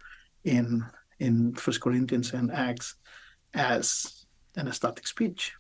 in 0.44 0.84
in 1.20 1.54
First 1.54 1.80
Corinthians 1.80 2.32
and 2.32 2.50
Acts 2.50 2.96
as 3.54 4.26
an 4.56 4.68
ecstatic 4.68 5.06
speech. 5.06 5.52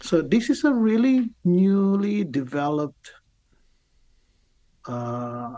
So 0.00 0.22
this 0.22 0.50
is 0.50 0.64
a 0.64 0.72
really 0.72 1.30
newly 1.44 2.24
developed 2.24 3.12
uh, 4.86 5.54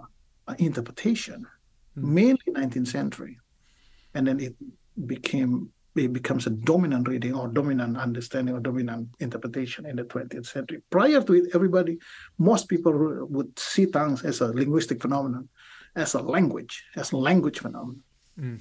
interpretation. 0.58 1.46
Mainly 1.96 2.44
19th 2.48 2.88
century, 2.88 3.38
and 4.14 4.26
then 4.26 4.40
it 4.40 4.54
became 5.06 5.70
it 5.96 6.12
becomes 6.12 6.46
a 6.46 6.50
dominant 6.50 7.06
reading 7.06 7.34
or 7.34 7.46
dominant 7.46 7.96
understanding 7.96 8.52
or 8.52 8.58
dominant 8.58 9.08
interpretation 9.20 9.86
in 9.86 9.94
the 9.94 10.02
20th 10.02 10.46
century. 10.46 10.82
Prior 10.90 11.22
to 11.22 11.34
it, 11.34 11.54
everybody, 11.54 11.98
most 12.36 12.68
people 12.68 12.92
would 13.30 13.56
see 13.56 13.86
tongues 13.86 14.24
as 14.24 14.40
a 14.40 14.48
linguistic 14.48 15.00
phenomenon, 15.00 15.48
as 15.94 16.14
a 16.14 16.20
language, 16.20 16.84
as 16.96 17.12
a 17.12 17.16
language 17.16 17.60
phenomenon. 17.60 18.02
Mm. 18.36 18.60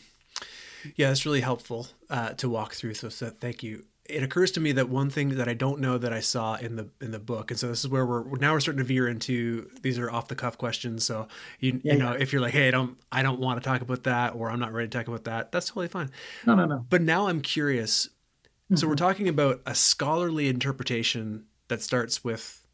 Yeah, 0.95 1.07
that's 1.07 1.25
really 1.25 1.41
helpful 1.41 1.87
uh, 2.09 2.33
to 2.33 2.49
walk 2.49 2.75
through. 2.75 2.93
So, 2.93 3.09
so 3.09 3.31
thank 3.31 3.63
you 3.63 3.85
it 4.05 4.21
occurs 4.21 4.51
to 4.51 4.59
me 4.59 4.73
that 4.73 4.89
one 4.89 5.09
thing 5.09 5.37
that 5.37 5.47
I 5.47 5.53
don't 5.53 5.79
know 5.79 5.97
that 5.97 6.11
I 6.11 6.19
saw 6.19 6.55
in 6.55 6.75
the 6.75 6.89
in 7.01 7.11
the 7.11 7.19
book, 7.19 7.51
and 7.51 7.59
so 7.59 7.67
this 7.67 7.79
is 7.79 7.87
where 7.87 8.05
we're 8.05 8.37
now 8.37 8.53
we're 8.53 8.59
starting 8.59 8.79
to 8.79 8.83
veer 8.83 9.07
into 9.07 9.69
these 9.81 9.97
are 9.97 10.11
off 10.11 10.27
the 10.27 10.35
cuff 10.35 10.57
questions. 10.57 11.05
So 11.05 11.27
you 11.59 11.79
yeah, 11.83 11.93
you 11.93 11.99
know 11.99 12.11
yeah. 12.11 12.19
if 12.19 12.33
you're 12.33 12.41
like, 12.41 12.53
hey, 12.53 12.67
I 12.67 12.71
don't 12.71 12.97
I 13.11 13.23
don't 13.23 13.39
want 13.39 13.61
to 13.61 13.67
talk 13.67 13.81
about 13.81 14.03
that, 14.03 14.35
or 14.35 14.49
I'm 14.49 14.59
not 14.59 14.73
ready 14.73 14.89
to 14.89 14.97
talk 14.97 15.07
about 15.07 15.23
that, 15.23 15.51
that's 15.51 15.67
totally 15.67 15.87
fine. 15.87 16.11
No, 16.45 16.55
no, 16.55 16.65
no. 16.65 16.85
But 16.89 17.01
now 17.01 17.27
I'm 17.27 17.41
curious. 17.41 18.07
Mm-hmm. 18.07 18.75
So 18.75 18.87
we're 18.87 18.95
mm-hmm. 18.95 19.05
talking 19.05 19.27
about 19.29 19.61
a 19.65 19.75
scholarly 19.75 20.49
interpretation 20.49 21.45
that 21.69 21.81
starts 21.81 22.23
with, 22.23 22.65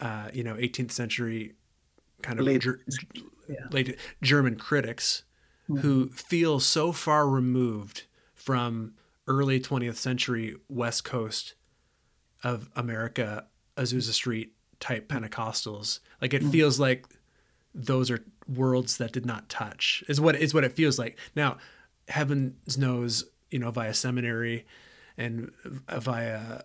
uh, 0.00 0.28
you 0.32 0.42
know, 0.42 0.54
18th 0.54 0.92
century 0.92 1.54
kind 2.22 2.38
of 2.38 2.46
late, 2.46 2.62
ger- 2.62 2.80
yeah. 3.48 3.56
late 3.70 3.98
German 4.22 4.56
critics 4.56 5.24
mm-hmm. 5.68 5.80
who 5.80 6.08
feel 6.10 6.60
so 6.60 6.92
far 6.92 7.28
removed 7.28 8.04
from 8.34 8.94
early 9.26 9.60
20th 9.60 9.96
century 9.96 10.54
West 10.68 11.04
Coast 11.04 11.54
of 12.42 12.70
America, 12.76 13.46
Azusa 13.76 14.12
Street 14.12 14.52
type 14.80 15.08
Pentecostals. 15.08 16.00
Like 16.20 16.34
it 16.34 16.42
mm. 16.42 16.52
feels 16.52 16.78
like 16.78 17.06
those 17.74 18.10
are 18.10 18.24
worlds 18.48 18.96
that 18.98 19.12
did 19.12 19.26
not 19.26 19.48
touch. 19.48 20.04
Is 20.08 20.20
what 20.20 20.36
is 20.36 20.54
what 20.54 20.64
it 20.64 20.72
feels 20.72 20.98
like. 20.98 21.18
Now, 21.34 21.58
heavens 22.08 22.78
knows, 22.78 23.24
you 23.50 23.58
know, 23.58 23.70
via 23.70 23.94
seminary 23.94 24.66
and 25.18 25.50
via 25.64 26.62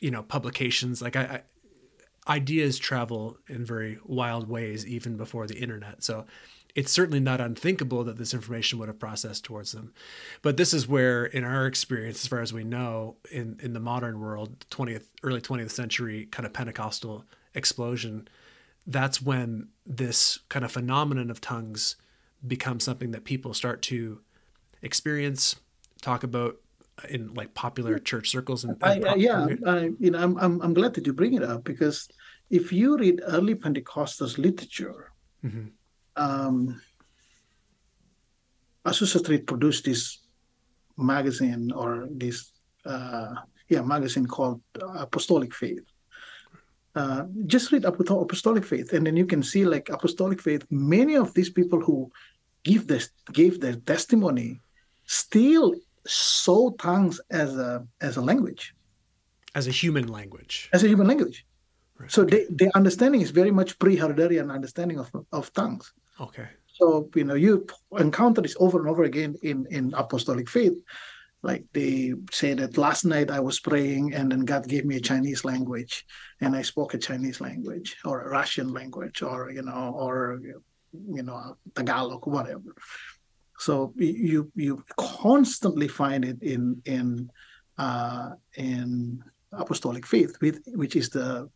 you 0.00 0.10
know 0.10 0.22
publications 0.22 1.00
like 1.00 1.16
I, 1.16 1.22
I 1.22 1.42
ideas 2.28 2.78
travel 2.78 3.38
in 3.48 3.64
very 3.64 3.98
wild 4.04 4.48
ways 4.48 4.84
even 4.86 5.16
before 5.16 5.46
the 5.46 5.56
internet. 5.56 6.02
So 6.02 6.26
it's 6.76 6.92
certainly 6.92 7.20
not 7.20 7.40
unthinkable 7.40 8.04
that 8.04 8.18
this 8.18 8.34
information 8.34 8.78
would 8.78 8.88
have 8.88 8.98
processed 8.98 9.44
towards 9.44 9.72
them. 9.72 9.94
But 10.42 10.58
this 10.58 10.74
is 10.74 10.86
where, 10.86 11.24
in 11.24 11.42
our 11.42 11.66
experience, 11.66 12.22
as 12.22 12.28
far 12.28 12.40
as 12.40 12.52
we 12.52 12.64
know, 12.64 13.16
in, 13.32 13.58
in 13.62 13.72
the 13.72 13.80
modern 13.80 14.20
world, 14.20 14.66
20th, 14.70 15.06
early 15.22 15.40
20th 15.40 15.70
century 15.70 16.26
kind 16.26 16.44
of 16.44 16.52
Pentecostal 16.52 17.24
explosion, 17.54 18.28
that's 18.86 19.22
when 19.22 19.68
this 19.86 20.40
kind 20.50 20.66
of 20.66 20.70
phenomenon 20.70 21.30
of 21.30 21.40
tongues 21.40 21.96
becomes 22.46 22.84
something 22.84 23.10
that 23.12 23.24
people 23.24 23.54
start 23.54 23.80
to 23.82 24.20
experience, 24.82 25.56
talk 26.02 26.22
about 26.22 26.56
in 27.08 27.32
like 27.32 27.54
popular 27.54 27.98
church 27.98 28.28
circles. 28.28 28.64
And, 28.64 28.76
and 28.82 29.06
I, 29.06 29.14
yeah, 29.14 29.46
I, 29.66 29.90
you 29.98 30.10
know, 30.10 30.18
I'm, 30.18 30.36
I'm, 30.36 30.60
I'm 30.60 30.74
glad 30.74 30.92
that 30.94 31.06
you 31.06 31.14
bring 31.14 31.32
it 31.32 31.42
up 31.42 31.64
because 31.64 32.06
if 32.50 32.70
you 32.70 32.98
read 32.98 33.22
early 33.26 33.54
Pentecostals 33.54 34.36
literature, 34.36 35.10
mm-hmm 35.42 35.68
um, 36.16 36.80
Azusa 38.84 39.18
Street 39.18 39.46
produced 39.46 39.84
this 39.84 40.18
magazine 40.96 41.72
or 41.72 42.08
this 42.10 42.52
uh, 42.84 43.34
yeah 43.68 43.82
magazine 43.82 44.26
called 44.26 44.60
Apostolic 44.80 45.54
Faith. 45.54 45.84
Uh, 46.94 47.24
just 47.46 47.72
read 47.72 47.84
Apostolic 47.84 48.64
Faith, 48.64 48.94
and 48.94 49.06
then 49.06 49.16
you 49.16 49.26
can 49.26 49.42
see 49.42 49.64
like 49.64 49.90
Apostolic 49.90 50.40
Faith. 50.40 50.64
Many 50.70 51.16
of 51.16 51.34
these 51.34 51.50
people 51.50 51.80
who 51.80 52.10
give 52.62 52.86
this 52.86 53.10
gave 53.32 53.60
their 53.60 53.76
testimony 53.76 54.60
still 55.04 55.74
saw 56.06 56.70
tongues 56.70 57.20
as 57.30 57.56
a 57.56 57.86
as 58.00 58.16
a 58.16 58.22
language, 58.22 58.74
as 59.54 59.66
a 59.66 59.70
human 59.70 60.06
language, 60.06 60.70
as 60.72 60.84
a 60.84 60.88
human 60.88 61.06
language. 61.06 61.44
Right. 61.98 62.10
So 62.10 62.24
they, 62.24 62.46
their 62.50 62.70
understanding 62.74 63.20
is 63.22 63.30
very 63.30 63.50
much 63.50 63.78
pre-Herderian 63.78 64.50
understanding 64.52 64.98
of 64.98 65.10
of 65.32 65.52
tongues. 65.52 65.92
Okay. 66.20 66.48
So 66.66 67.08
you 67.14 67.24
know 67.24 67.34
you 67.34 67.66
encounter 67.98 68.40
this 68.40 68.56
over 68.58 68.78
and 68.78 68.88
over 68.88 69.04
again 69.04 69.36
in 69.42 69.66
in 69.70 69.94
apostolic 69.94 70.48
faith. 70.48 70.74
Like 71.42 71.64
they 71.72 72.14
say 72.32 72.54
that 72.54 72.76
last 72.76 73.04
night 73.04 73.30
I 73.30 73.40
was 73.40 73.60
praying 73.60 74.14
and 74.14 74.32
then 74.32 74.44
God 74.44 74.66
gave 74.66 74.84
me 74.84 74.96
a 74.96 75.00
Chinese 75.00 75.44
language 75.44 76.04
and 76.40 76.56
I 76.56 76.62
spoke 76.62 76.94
a 76.94 76.98
Chinese 76.98 77.40
language 77.40 77.96
or 78.04 78.22
a 78.22 78.30
Russian 78.30 78.72
language 78.72 79.22
or 79.22 79.50
you 79.50 79.62
know 79.62 79.94
or 79.96 80.40
you 80.92 81.22
know 81.22 81.56
Tagalog 81.74 82.26
whatever. 82.26 82.74
So 83.58 83.92
you 83.96 84.50
you 84.54 84.82
constantly 84.96 85.88
find 85.88 86.24
it 86.24 86.42
in 86.42 86.82
in 86.84 87.30
uh, 87.78 88.30
in 88.56 89.22
apostolic 89.52 90.06
faith, 90.06 90.36
with, 90.40 90.60
which 90.74 90.96
is 90.96 91.10
the 91.10 91.48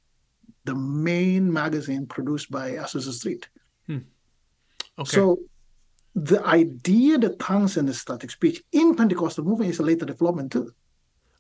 the 0.65 0.75
main 0.75 1.51
magazine 1.53 2.07
produced 2.07 2.51
by 2.51 2.73
Azusa 2.73 3.13
Street. 3.13 3.49
Hmm. 3.87 3.99
Okay. 5.01 5.11
So 5.11 5.41
the 6.15 6.45
idea 6.45 7.19
that 7.19 7.39
tongues 7.39 7.77
and 7.77 7.89
ecstatic 7.89 8.31
speech 8.31 8.63
in 8.73 8.95
Pentecostal 8.95 9.45
movement 9.45 9.71
is 9.71 9.79
a 9.79 9.83
later 9.83 10.05
development 10.05 10.53
too. 10.53 10.73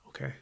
Okay. 0.08 0.34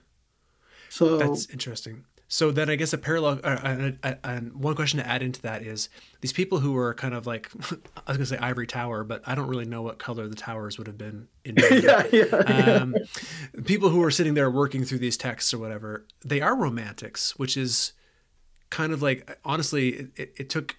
So 0.89 1.17
that's 1.17 1.49
interesting. 1.51 2.05
So 2.31 2.51
then 2.51 2.69
I 2.69 2.77
guess 2.77 2.93
a 2.93 2.99
parallel 2.99 3.41
uh, 3.43 3.93
uh, 4.03 4.15
and 4.23 4.53
one 4.53 4.75
question 4.75 5.01
to 5.01 5.07
add 5.07 5.23
into 5.23 5.41
that 5.43 5.63
is 5.63 5.89
these 6.21 6.33
people 6.33 6.61
who 6.61 6.73
were 6.73 6.93
kind 6.93 7.15
of 7.15 7.27
like 7.27 7.51
I 7.73 8.13
was 8.13 8.19
gonna 8.19 8.27
say 8.27 8.37
ivory 8.37 8.67
tower, 8.67 9.03
but 9.03 9.23
I 9.27 9.35
don't 9.35 9.49
really 9.49 9.65
know 9.65 9.81
what 9.81 9.99
color 9.99 10.29
the 10.29 10.37
towers 10.37 10.77
would 10.77 10.87
have 10.87 10.99
been 10.99 11.29
in. 11.45 11.57
yeah, 11.83 12.07
yeah, 12.13 12.25
um, 12.25 12.95
yeah. 12.95 13.63
People 13.65 13.89
who 13.89 14.01
were 14.01 14.11
sitting 14.11 14.35
there 14.35 14.51
working 14.51 14.85
through 14.85 14.99
these 14.99 15.17
texts 15.17 15.55
or 15.55 15.59
whatever, 15.59 16.07
they 16.23 16.43
are 16.43 16.55
romantics, 16.55 17.39
which 17.39 17.57
is 17.57 17.93
kind 18.69 18.93
of 18.93 19.01
like 19.01 19.39
honestly, 19.43 20.11
it, 20.17 20.35
it 20.37 20.51
took 20.51 20.77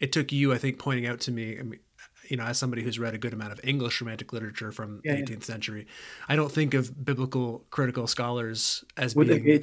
it 0.00 0.12
took 0.12 0.32
you, 0.32 0.52
I 0.52 0.58
think, 0.58 0.78
pointing 0.78 1.06
out 1.06 1.20
to 1.20 1.32
me. 1.32 1.58
I 1.58 1.62
mean, 1.62 1.80
you 2.28 2.36
know, 2.36 2.44
as 2.44 2.58
somebody 2.58 2.82
who's 2.82 2.98
read 2.98 3.14
a 3.14 3.18
good 3.18 3.32
amount 3.32 3.52
of 3.52 3.60
English 3.64 4.00
romantic 4.00 4.32
literature 4.32 4.70
from 4.70 5.00
yeah, 5.04 5.16
the 5.16 5.22
18th 5.22 5.30
yeah. 5.30 5.40
century, 5.40 5.86
I 6.28 6.36
don't 6.36 6.52
think 6.52 6.74
of 6.74 7.04
biblical 7.04 7.64
critical 7.70 8.06
scholars 8.06 8.84
as 8.96 9.14
being 9.14 9.62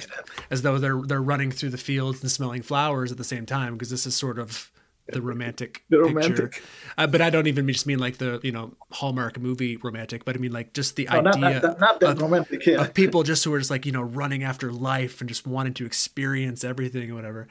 as 0.50 0.62
though 0.62 0.78
they're 0.78 1.00
they're 1.02 1.22
running 1.22 1.50
through 1.50 1.70
the 1.70 1.78
fields 1.78 2.22
and 2.22 2.30
smelling 2.30 2.62
flowers 2.62 3.12
at 3.12 3.18
the 3.18 3.24
same 3.24 3.46
time 3.46 3.74
because 3.74 3.90
this 3.90 4.06
is 4.06 4.16
sort 4.16 4.38
of 4.38 4.70
the 5.08 5.22
romantic 5.22 5.84
the 5.88 6.00
romantic 6.00 6.60
uh, 6.98 7.06
but 7.06 7.20
i 7.20 7.30
don't 7.30 7.46
even 7.46 7.64
just 7.68 7.86
mean 7.86 8.00
like 8.00 8.18
the 8.18 8.40
you 8.42 8.50
know 8.50 8.74
hallmark 8.90 9.38
movie 9.38 9.76
romantic 9.76 10.24
but 10.24 10.34
i 10.34 10.38
mean 10.40 10.50
like 10.50 10.72
just 10.72 10.96
the 10.96 11.08
idea 11.08 11.60
not, 11.60 11.78
not, 11.78 11.80
not 11.80 12.02
of, 12.02 12.20
romantic, 12.20 12.66
yeah. 12.66 12.80
of 12.80 12.92
people 12.92 13.22
just 13.22 13.44
who 13.44 13.54
are 13.54 13.58
just 13.60 13.70
like 13.70 13.86
you 13.86 13.92
know 13.92 14.02
running 14.02 14.42
after 14.42 14.72
life 14.72 15.20
and 15.20 15.28
just 15.28 15.46
wanting 15.46 15.72
to 15.72 15.86
experience 15.86 16.64
everything 16.64 17.08
or 17.08 17.14
whatever 17.14 17.46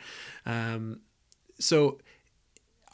um, 0.46 1.00
so 1.58 1.98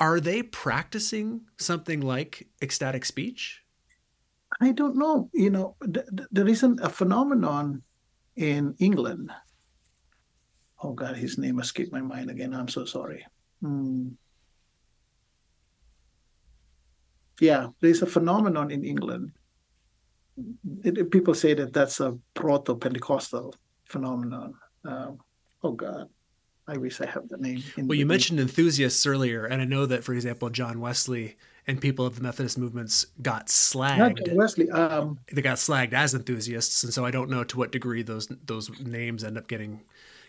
are 0.02 0.20
they 0.20 0.42
practicing 0.42 1.42
something 1.60 2.02
like 2.02 2.48
ecstatic 2.60 3.06
speech? 3.06 3.62
I 4.60 4.72
don't 4.72 4.98
know. 4.98 5.30
You 5.32 5.52
know, 5.52 5.76
th- 5.82 6.08
th- 6.18 6.30
there 6.32 6.48
isn't 6.48 6.80
a 6.82 6.90
phenomenon 6.90 7.84
in 8.36 8.74
England. 8.80 9.32
Oh 10.82 10.94
God, 10.94 11.18
his 11.18 11.38
name 11.38 11.60
escaped 11.60 11.94
my 11.94 12.02
mind 12.02 12.32
again. 12.32 12.56
I'm 12.56 12.68
so 12.68 12.84
sorry. 12.84 13.28
Hmm. 13.62 14.18
Yeah, 17.40 17.68
there's 17.80 18.02
a 18.02 18.08
phenomenon 18.08 18.72
in 18.72 18.84
England. 18.84 19.34
It, 20.84 20.98
it, 20.98 21.12
people 21.12 21.36
say 21.36 21.54
that 21.54 21.74
that's 21.74 22.00
a 22.00 22.18
proto-Pentecostal 22.34 23.54
phenomenon. 23.86 24.56
Um, 24.84 25.20
oh 25.62 25.74
God, 25.74 26.10
I 26.72 26.78
wish 26.78 27.02
I 27.02 27.06
have 27.06 27.28
the 27.28 27.38
name. 27.38 27.62
well, 27.76 27.98
you 27.98 28.06
mentioned 28.06 28.40
enthusiasts 28.40 29.06
earlier, 29.06 29.46
and 29.46 29.62
I 29.62 29.66
know 29.66 29.86
that, 29.86 30.06
for 30.06 30.14
example, 30.14 30.50
John 30.50 30.80
Wesley 30.80 31.36
and 31.68 31.82
people 31.82 32.06
of 32.06 32.16
the 32.16 32.22
Methodist 32.22 32.58
movements 32.58 33.08
got 33.22 33.48
slagged. 33.48 33.98
Not 33.98 34.16
John 34.16 34.36
Wesley. 34.38 34.72
Um, 34.72 35.20
they 35.34 35.42
got 35.42 35.58
slagged 35.58 35.92
as 35.92 36.16
enthusiasts, 36.16 36.82
and 36.86 36.94
so 36.94 37.04
I 37.04 37.12
don't 37.12 37.30
know 37.30 37.44
to 37.44 37.58
what 37.58 37.74
degree 37.74 38.04
those 38.04 38.30
those 38.46 38.72
names 38.80 39.26
end 39.26 39.38
up 39.38 39.50
getting 39.50 39.82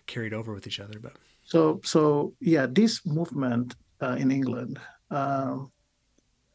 carried 0.06 0.34
over 0.34 0.52
with 0.52 0.66
each 0.66 0.80
other. 0.80 0.98
But 0.98 1.12
so 1.44 1.80
so 1.84 2.34
yeah, 2.40 2.66
this 2.68 3.06
movement 3.06 3.76
uh, 4.00 4.16
in 4.18 4.32
England 4.32 4.80
um, 5.12 5.70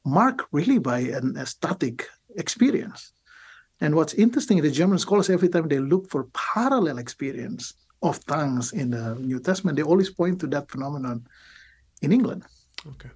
marked 0.06 0.48
really 0.52 0.80
by 0.80 1.00
an 1.00 1.38
ecstatic 1.38 2.10
experience. 2.36 3.14
And 3.80 3.96
what's 3.96 4.16
interesting, 4.16 4.62
the 4.62 4.72
German 4.72 5.00
scholars 5.00 5.30
every 5.30 5.48
time 5.48 5.70
they 5.70 5.80
look 5.80 6.10
for 6.10 6.26
parallel 6.34 6.98
experience 6.98 7.74
of 8.02 8.24
tongues 8.26 8.74
in 8.74 8.92
the 8.92 9.16
New 9.16 9.40
Testament, 9.40 9.78
they 9.78 9.84
always 9.84 10.10
point 10.10 10.40
to 10.42 10.48
that 10.48 10.70
phenomenon 10.70 11.26
in 12.02 12.12
England. 12.12 12.44
Okay. 12.86 13.10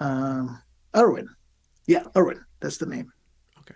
Um, 0.00 0.60
Irwin. 0.94 1.28
Yeah, 1.86 2.04
Irwin. 2.16 2.44
That's 2.60 2.78
the 2.78 2.86
name. 2.86 3.12
Okay. 3.60 3.74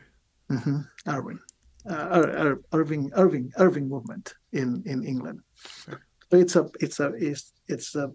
Mm-hmm. 0.50 0.80
Irwin. 1.08 1.40
Uh, 1.88 2.54
Irving, 2.72 3.10
Irving, 3.14 3.52
Irving 3.56 3.88
movement 3.88 4.34
in 4.52 4.82
in 4.84 5.02
England. 5.04 5.40
Okay. 5.88 5.98
So 6.30 6.38
it's 6.38 6.56
a 6.56 6.70
it's 6.80 7.00
a 7.00 7.12
it's 7.14 7.52
it's 7.66 7.94
a 7.94 8.12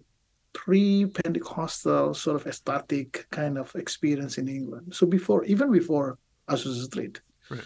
pre-Pentecostal 0.52 2.14
sort 2.14 2.36
of 2.36 2.46
ecstatic 2.46 3.26
kind 3.30 3.58
of 3.58 3.74
experience 3.74 4.38
in 4.38 4.48
England. 4.48 4.94
So 4.94 5.06
before, 5.06 5.44
even 5.44 5.70
before 5.70 6.18
Azusa 6.48 6.84
Street. 6.84 7.20
Right. 7.50 7.60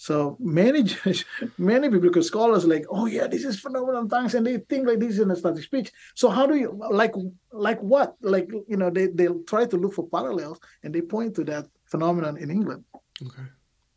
So 0.00 0.38
many 0.40 0.82
many 1.58 1.90
biblical 1.90 2.22
scholars 2.22 2.64
like, 2.64 2.86
oh 2.88 3.04
yeah, 3.04 3.26
this 3.26 3.44
is 3.44 3.60
phenomenal 3.60 4.08
tongues, 4.08 4.34
and 4.34 4.46
they 4.46 4.56
think 4.56 4.88
like 4.88 4.98
this 4.98 5.10
is 5.10 5.18
an 5.18 5.30
ecstatic 5.30 5.62
speech. 5.62 5.92
So 6.14 6.30
how 6.30 6.46
do 6.46 6.56
you 6.56 6.72
like 6.90 7.12
like 7.52 7.80
what? 7.82 8.16
Like 8.22 8.48
you 8.66 8.78
know, 8.78 8.88
they 8.88 9.08
they'll 9.08 9.42
try 9.42 9.66
to 9.66 9.76
look 9.76 9.92
for 9.92 10.08
parallels 10.08 10.58
and 10.82 10.94
they 10.94 11.02
point 11.02 11.34
to 11.36 11.44
that 11.52 11.66
phenomenon 11.84 12.38
in 12.38 12.50
England. 12.50 12.82
Okay, 13.26 13.48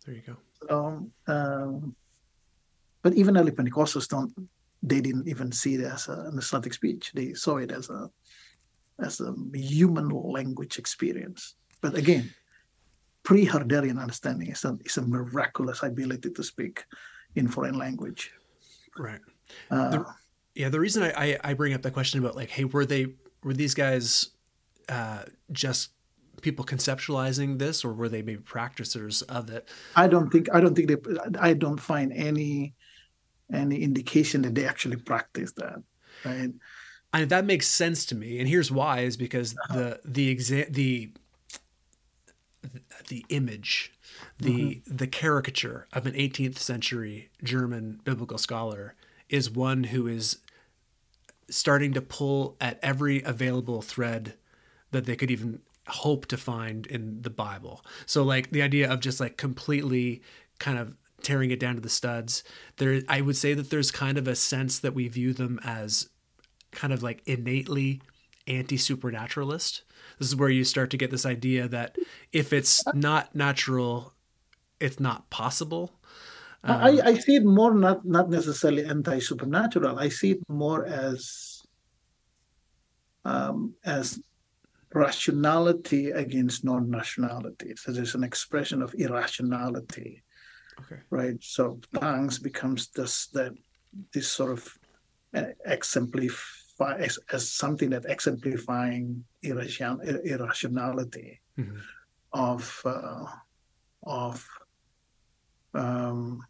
there 0.05 0.15
you 0.15 0.23
go. 0.27 0.35
So, 0.67 1.07
um, 1.27 1.95
but 3.01 3.13
even 3.13 3.37
early 3.37 3.51
Pentecostals 3.51 4.09
don't 4.09 4.33
they 4.83 4.99
didn't 4.99 5.29
even 5.29 5.53
see 5.53 5.75
it 5.75 5.85
as 5.85 6.09
a, 6.09 6.27
an 6.27 6.37
ecstatic 6.37 6.73
speech. 6.73 7.13
They 7.13 7.33
saw 7.33 7.63
it 7.63 7.71
as 7.71 7.89
a 7.89 8.11
as 8.99 9.21
a 9.21 9.33
human 9.53 10.09
language 10.09 10.77
experience. 10.79 11.55
But 11.79 11.95
again, 11.95 12.33
pre-Herderian 13.23 13.99
understanding 13.99 14.49
is 14.49 14.65
a, 14.65 14.77
is 14.85 14.97
a 14.97 15.01
miraculous 15.01 15.81
ability 15.83 16.29
to 16.29 16.43
speak 16.43 16.85
in 17.35 17.47
foreign 17.47 17.77
language. 17.77 18.31
Right. 18.97 19.19
Uh, 19.71 19.89
the, 19.89 20.05
yeah. 20.55 20.69
The 20.69 20.79
reason 20.79 21.03
I, 21.03 21.37
I, 21.43 21.53
bring 21.53 21.73
up 21.73 21.81
the 21.81 21.91
question 21.91 22.19
about 22.19 22.35
like, 22.35 22.49
hey, 22.49 22.65
were 22.65 22.85
they 22.85 23.07
were 23.43 23.53
these 23.53 23.73
guys 23.73 24.29
uh, 24.89 25.23
just 25.51 25.91
people 26.41 26.65
conceptualizing 26.65 27.59
this, 27.59 27.83
or 27.83 27.93
were 27.93 28.09
they 28.09 28.21
maybe 28.21 28.41
practicers 28.41 29.21
of 29.23 29.49
it? 29.49 29.67
I 29.95 30.07
don't 30.07 30.29
think 30.29 30.53
I 30.53 30.59
don't 30.59 30.75
think 30.75 30.89
they. 30.89 30.97
I 31.39 31.53
don't 31.53 31.79
find 31.79 32.11
any 32.13 32.73
any 33.51 33.81
indication 33.81 34.41
that 34.43 34.55
they 34.55 34.65
actually 34.65 34.97
practice 34.97 35.51
that. 35.53 35.81
Right. 36.23 36.51
And 37.13 37.29
that 37.29 37.45
makes 37.45 37.67
sense 37.67 38.05
to 38.07 38.15
me, 38.15 38.39
and 38.39 38.47
here's 38.47 38.71
why: 38.71 39.01
is 39.01 39.17
because 39.17 39.55
uh-huh. 39.69 39.77
the 39.77 39.99
the 40.05 40.35
exa- 40.35 40.73
the 40.73 41.11
the 43.07 43.25
image, 43.29 43.91
the 44.39 44.75
mm-hmm. 44.75 44.95
the 44.95 45.07
caricature 45.07 45.87
of 45.93 46.05
an 46.05 46.13
18th 46.13 46.57
century 46.57 47.29
German 47.43 47.99
biblical 48.03 48.37
scholar 48.37 48.95
is 49.29 49.49
one 49.49 49.85
who 49.85 50.07
is 50.07 50.37
starting 51.49 51.93
to 51.93 52.01
pull 52.01 52.55
at 52.61 52.79
every 52.81 53.21
available 53.23 53.81
thread 53.81 54.33
that 54.91 55.05
they 55.05 55.15
could 55.15 55.31
even 55.31 55.59
hope 55.87 56.25
to 56.27 56.37
find 56.37 56.85
in 56.87 57.21
the 57.21 57.29
Bible. 57.29 57.83
So 58.05 58.23
like 58.23 58.51
the 58.51 58.61
idea 58.61 58.89
of 58.89 59.01
just 59.01 59.19
like 59.19 59.37
completely 59.37 60.21
kind 60.59 60.77
of 60.77 60.95
tearing 61.21 61.51
it 61.51 61.59
down 61.59 61.75
to 61.75 61.81
the 61.81 61.89
studs. 61.89 62.43
There 62.77 63.01
I 63.09 63.21
would 63.21 63.37
say 63.37 63.53
that 63.53 63.69
there's 63.69 63.91
kind 63.91 64.17
of 64.17 64.27
a 64.27 64.35
sense 64.35 64.79
that 64.79 64.93
we 64.93 65.07
view 65.07 65.33
them 65.33 65.59
as 65.63 66.09
kind 66.71 66.93
of 66.93 67.01
like 67.01 67.21
innately 67.25 68.01
anti-supernaturalist 68.47 69.83
this 70.23 70.29
is 70.29 70.35
where 70.37 70.49
you 70.49 70.63
start 70.63 70.89
to 70.89 70.97
get 70.97 71.11
this 71.11 71.25
idea 71.25 71.67
that 71.67 71.97
if 72.31 72.53
it's 72.53 72.81
not 72.93 73.35
natural, 73.35 74.13
it's 74.79 75.01
not 75.01 75.29
possible. 75.29 75.99
Um, 76.63 76.77
I, 76.77 77.01
I 77.03 77.13
see 77.15 77.35
it 77.35 77.43
more 77.43 77.73
not 77.73 78.05
not 78.05 78.29
necessarily 78.29 78.85
anti 78.85 79.19
supernatural. 79.19 79.99
I 79.99 80.07
see 80.07 80.31
it 80.31 80.39
more 80.47 80.85
as 80.85 81.61
um, 83.25 83.75
as 83.83 84.21
rationality 84.93 86.11
against 86.11 86.63
non-rationality. 86.63 87.75
So 87.75 87.91
there's 87.91 88.15
an 88.15 88.23
expression 88.23 88.81
of 88.81 88.95
irrationality. 88.95 90.23
Okay. 90.79 91.01
Right. 91.09 91.35
So 91.41 91.81
tongues 91.99 92.39
becomes 92.39 92.87
this 92.95 93.27
that 93.33 93.51
this 94.13 94.29
sort 94.29 94.51
of 94.53 94.79
uh, 95.33 95.51
exemplify 95.65 96.62
as, 96.81 97.19
as 97.31 97.49
something 97.49 97.89
that 97.91 98.05
exemplifying 98.05 99.23
irration, 99.43 99.99
irrationality 100.25 101.39
mm-hmm. 101.57 101.77
of 102.33 102.81
uh, 102.85 103.25
of 104.03 104.45
um, 105.73 106.41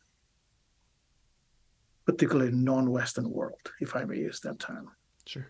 particularly 2.05 2.51
non-Western 2.51 3.29
world, 3.29 3.71
if 3.79 3.95
I 3.95 4.03
may 4.03 4.17
use 4.17 4.39
that 4.41 4.59
term. 4.59 4.89
Sure. 5.25 5.47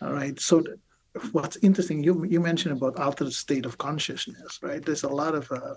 All 0.00 0.12
right. 0.12 0.38
So 0.38 0.62
what's 1.32 1.56
interesting, 1.62 2.02
you 2.02 2.24
you 2.24 2.40
mentioned 2.40 2.76
about 2.76 2.98
altered 2.98 3.32
state 3.32 3.66
of 3.66 3.78
consciousness, 3.78 4.58
right? 4.62 4.84
There's 4.84 5.04
a 5.04 5.08
lot 5.08 5.34
of 5.34 5.50
uh, 5.50 5.74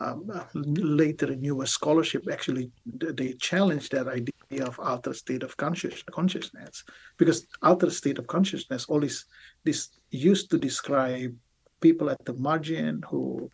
um, 0.00 0.30
later 0.54 1.34
newer 1.34 1.66
scholarship 1.66 2.24
actually 2.30 2.70
they 2.86 3.32
challenge 3.34 3.88
that 3.90 4.06
idea 4.06 4.37
of 4.56 4.80
altered 4.80 5.16
state 5.16 5.42
of 5.42 5.56
conscious, 5.56 6.02
consciousness. 6.10 6.84
Because 7.18 7.46
altered 7.62 7.92
state 7.92 8.18
of 8.18 8.26
consciousness 8.26 8.86
always 8.86 9.26
this 9.64 9.90
used 10.10 10.50
to 10.50 10.58
describe 10.58 11.34
people 11.80 12.10
at 12.10 12.24
the 12.24 12.32
margin 12.34 13.02
who 13.08 13.50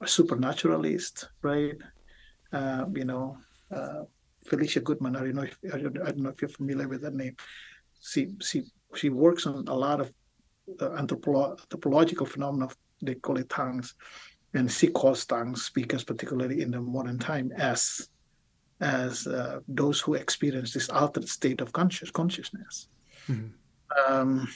are 0.00 0.06
supernaturalist 0.06 1.28
right? 1.42 1.76
Uh, 2.52 2.86
you 2.94 3.04
know 3.04 3.36
uh, 3.70 4.02
felicia 4.46 4.80
goodman 4.80 5.14
i 5.16 5.20
don't 5.20 5.34
know 5.34 5.42
if 5.42 5.58
I 5.70 5.76
don't, 5.76 6.16
know 6.16 6.30
if 6.30 6.40
you're 6.40 6.48
familiar 6.48 6.88
with 6.88 7.02
that 7.02 7.14
name. 7.14 7.36
She 8.00 8.28
she 8.40 8.62
she 8.94 9.10
works 9.10 9.46
on 9.46 9.66
a 9.68 9.74
lot 9.74 10.00
of 10.00 10.12
uh, 10.80 10.90
anthropo- 10.90 11.58
anthropological 11.60 12.26
phenomena 12.26 12.68
they 13.02 13.14
call 13.16 13.38
it 13.38 13.48
tongues 13.48 13.94
and 14.54 14.70
she 14.70 14.88
calls 14.88 15.26
tongue 15.26 15.56
speakers, 15.56 16.04
particularly 16.04 16.62
in 16.62 16.70
the 16.70 16.80
modern 16.80 17.18
time, 17.18 17.52
as 17.56 18.08
as 18.80 19.26
uh, 19.26 19.60
those 19.66 20.00
who 20.00 20.14
experience 20.14 20.72
this 20.72 20.88
altered 20.88 21.28
state 21.28 21.60
of 21.60 21.72
conscious 21.72 22.10
consciousness. 22.10 22.88
Mm-hmm. 23.28 24.12
Um, 24.12 24.48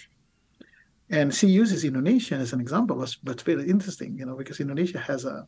and 1.11 1.35
she 1.35 1.47
uses 1.47 1.85
Indonesia 1.85 2.37
as 2.37 2.53
an 2.53 2.61
example, 2.61 2.97
but 3.23 3.33
it's 3.33 3.43
very 3.43 3.69
interesting, 3.69 4.17
you 4.19 4.25
know, 4.25 4.37
because 4.37 4.61
Indonesia 4.61 4.99
has 4.99 5.25
a 5.25 5.47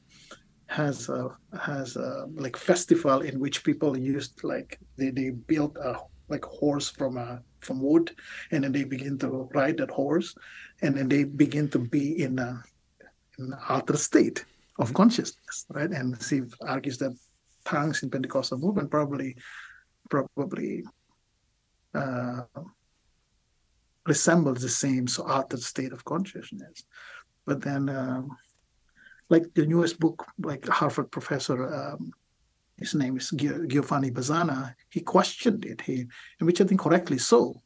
has 0.66 1.08
a 1.08 1.28
has 1.60 1.96
a 1.96 2.26
like 2.34 2.56
festival 2.56 3.20
in 3.20 3.38
which 3.38 3.64
people 3.64 3.96
used 3.98 4.42
like 4.42 4.78
they, 4.96 5.10
they 5.10 5.30
built 5.30 5.76
a 5.76 5.98
like 6.28 6.44
horse 6.44 6.88
from 6.88 7.16
a 7.18 7.42
from 7.60 7.80
wood 7.80 8.10
and 8.50 8.64
then 8.64 8.72
they 8.72 8.84
begin 8.84 9.18
to 9.18 9.48
ride 9.54 9.76
that 9.76 9.90
horse 9.90 10.34
and 10.82 10.96
then 10.96 11.08
they 11.08 11.24
begin 11.24 11.68
to 11.68 11.78
be 11.78 12.22
in 12.22 12.38
a 12.38 12.62
an 13.38 13.54
altered 13.68 13.98
state 13.98 14.44
of 14.78 14.92
consciousness, 14.94 15.66
right? 15.70 15.90
And 15.90 16.20
she 16.22 16.42
argues 16.62 16.98
that 16.98 17.16
tongues 17.64 18.02
in 18.02 18.10
Pentecostal 18.10 18.58
movement 18.58 18.90
probably 18.90 19.36
probably 20.10 20.84
uh, 21.94 22.42
resembles 24.06 24.60
the 24.60 24.68
same 24.68 25.06
so 25.06 25.24
altered 25.24 25.60
state 25.60 25.92
of 25.92 26.04
consciousness. 26.04 26.84
But 27.46 27.62
then, 27.62 27.88
um, 27.88 28.36
like 29.30 29.52
the 29.54 29.66
newest 29.66 29.98
book, 29.98 30.26
like 30.38 30.66
Harvard 30.68 31.10
professor, 31.10 31.72
um, 31.72 32.12
his 32.78 32.94
name 32.94 33.16
is 33.16 33.30
Giovanni 33.30 34.10
Bazzana, 34.10 34.74
he 34.90 35.00
questioned 35.00 35.64
it, 35.64 35.80
he, 35.80 36.06
and 36.38 36.46
which 36.46 36.60
I 36.60 36.64
think 36.64 36.80
correctly 36.80 37.18
so, 37.18 37.62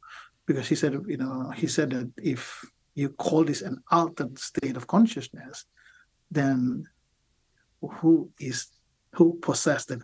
because 0.47 0.69
he 0.69 0.75
said, 0.75 0.93
you 1.07 1.17
know, 1.17 1.51
he 1.57 1.67
said 1.67 1.91
that 1.91 2.11
if 2.19 2.65
you 2.95 3.11
call 3.11 3.45
this 3.45 3.63
an 3.63 3.83
altered 3.91 4.39
state 4.39 4.77
of 4.77 4.87
consciousness, 4.87 5.65
then 6.31 6.85
who 7.81 8.31
is 8.39 8.67
who 9.19 9.37
possessed 9.43 9.89
the 9.89 10.01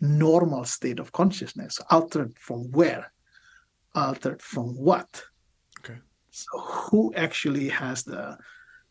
normal 0.00 0.64
state 0.64 1.00
of 1.00 1.10
consciousness. 1.10 1.80
Altered 1.90 2.32
from 2.38 2.70
where? 2.70 3.12
Altered 3.96 4.40
from 4.40 4.76
what? 4.76 5.24
Okay. 5.80 5.98
So 6.30 6.60
who 6.60 7.12
actually 7.14 7.68
has 7.68 8.04
the 8.04 8.38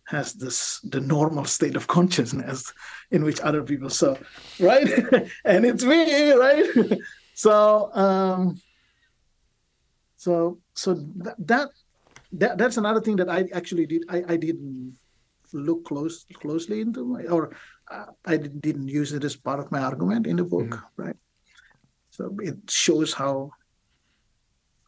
has 0.06 0.34
this 0.34 0.82
the 0.82 1.00
normal 1.00 1.46
state 1.46 1.78
of 1.78 1.88
consciousness 1.88 2.74
in 3.10 3.24
which 3.24 3.40
other 3.40 3.64
people 3.64 3.90
so 3.90 4.18
right 4.60 4.86
and 5.46 5.64
it's 5.64 5.86
me 5.86 6.34
right 6.34 6.66
so 7.34 7.90
um 7.94 8.60
so 10.18 10.60
so 10.76 10.94
that, 11.24 11.36
that 11.40 11.70
that 12.34 12.58
that's 12.58 12.76
another 12.76 13.00
thing 13.00 13.16
that 13.16 13.30
i 13.30 13.48
actually 13.54 13.86
did 13.86 14.04
i 14.10 14.18
i 14.28 14.36
didn't 14.36 14.94
look 15.54 15.86
close 15.86 16.26
closely 16.34 16.82
into 16.82 17.06
my 17.06 17.24
or 17.28 17.56
i 18.26 18.38
didn't 18.38 18.88
use 18.88 19.14
it 19.14 19.24
as 19.24 19.36
part 19.36 19.60
of 19.60 19.72
my 19.72 19.80
argument 19.80 20.28
in 20.28 20.38
the 20.38 20.44
book 20.44 20.70
mm-hmm. 20.70 21.02
right 21.02 21.18
so 22.10 22.36
it 22.42 22.58
shows 22.70 23.14
how 23.14 23.52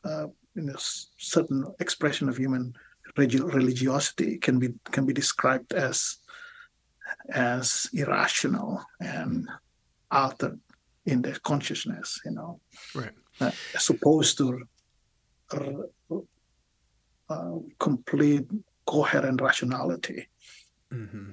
uh, 0.04 0.28
in 0.56 0.70
a 0.70 0.76
certain 1.18 1.66
expression 1.80 2.30
of 2.30 2.38
human 2.38 2.74
religiosity 3.18 4.38
can 4.38 4.60
be 4.60 4.70
can 4.91 5.06
be 5.06 5.14
described 5.14 5.74
as 5.74 6.18
as 7.30 7.88
irrational 7.93 8.84
and 9.00 9.48
altered 10.12 10.60
in 11.06 11.22
their 11.22 11.36
consciousness, 11.36 12.22
you 12.26 12.32
know, 12.32 12.60
right? 12.93 13.12
Uh, 13.39 13.52
as 13.76 13.89
opposed 13.89 14.38
to 14.38 14.62
uh, 15.52 16.18
uh, 17.30 17.56
complete 17.80 18.48
coherent 18.86 19.41
rationality. 19.41 20.28
Mm-hmm. 20.91 21.32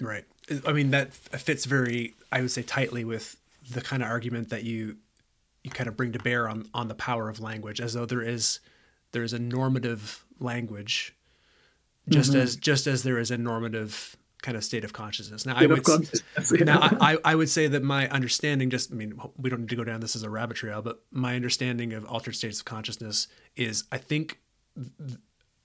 Right. 0.00 0.24
I 0.66 0.72
mean 0.72 0.90
that 0.90 1.12
fits 1.12 1.64
very, 1.64 2.14
I 2.30 2.40
would 2.40 2.50
say, 2.50 2.62
tightly 2.62 3.04
with 3.04 3.36
the 3.70 3.80
kind 3.80 4.02
of 4.02 4.08
argument 4.08 4.50
that 4.50 4.64
you 4.64 4.96
you 5.62 5.70
kind 5.70 5.88
of 5.88 5.96
bring 5.96 6.12
to 6.12 6.18
bear 6.18 6.48
on 6.48 6.68
on 6.72 6.88
the 6.88 6.94
power 6.94 7.28
of 7.28 7.40
language, 7.40 7.80
as 7.80 7.94
though 7.94 8.06
there 8.06 8.22
is 8.22 8.60
there 9.12 9.22
is 9.22 9.32
a 9.32 9.38
normative 9.38 10.24
language 10.38 11.14
just 12.08 12.32
mm-hmm. 12.32 12.40
as 12.40 12.56
just 12.56 12.86
as 12.86 13.02
there 13.02 13.18
is 13.18 13.30
a 13.30 13.38
normative 13.38 14.16
kind 14.42 14.56
of 14.56 14.62
state 14.62 14.84
of 14.84 14.92
consciousness. 14.92 15.44
Now, 15.44 15.56
state 15.56 15.64
I 15.64 15.66
would 15.66 15.84
now 16.64 16.80
I, 17.00 17.18
I 17.24 17.34
would 17.34 17.48
say 17.48 17.66
that 17.66 17.82
my 17.82 18.08
understanding, 18.08 18.70
just 18.70 18.92
I 18.92 18.94
mean, 18.94 19.20
we 19.36 19.50
don't 19.50 19.60
need 19.60 19.70
to 19.70 19.76
go 19.76 19.84
down 19.84 20.00
this 20.00 20.14
as 20.14 20.22
a 20.22 20.30
rabbit 20.30 20.56
trail, 20.56 20.82
but 20.82 21.00
my 21.10 21.34
understanding 21.34 21.92
of 21.92 22.04
altered 22.06 22.36
states 22.36 22.60
of 22.60 22.64
consciousness 22.64 23.26
is, 23.56 23.84
I 23.90 23.98
think, 23.98 24.40
th- 24.76 25.18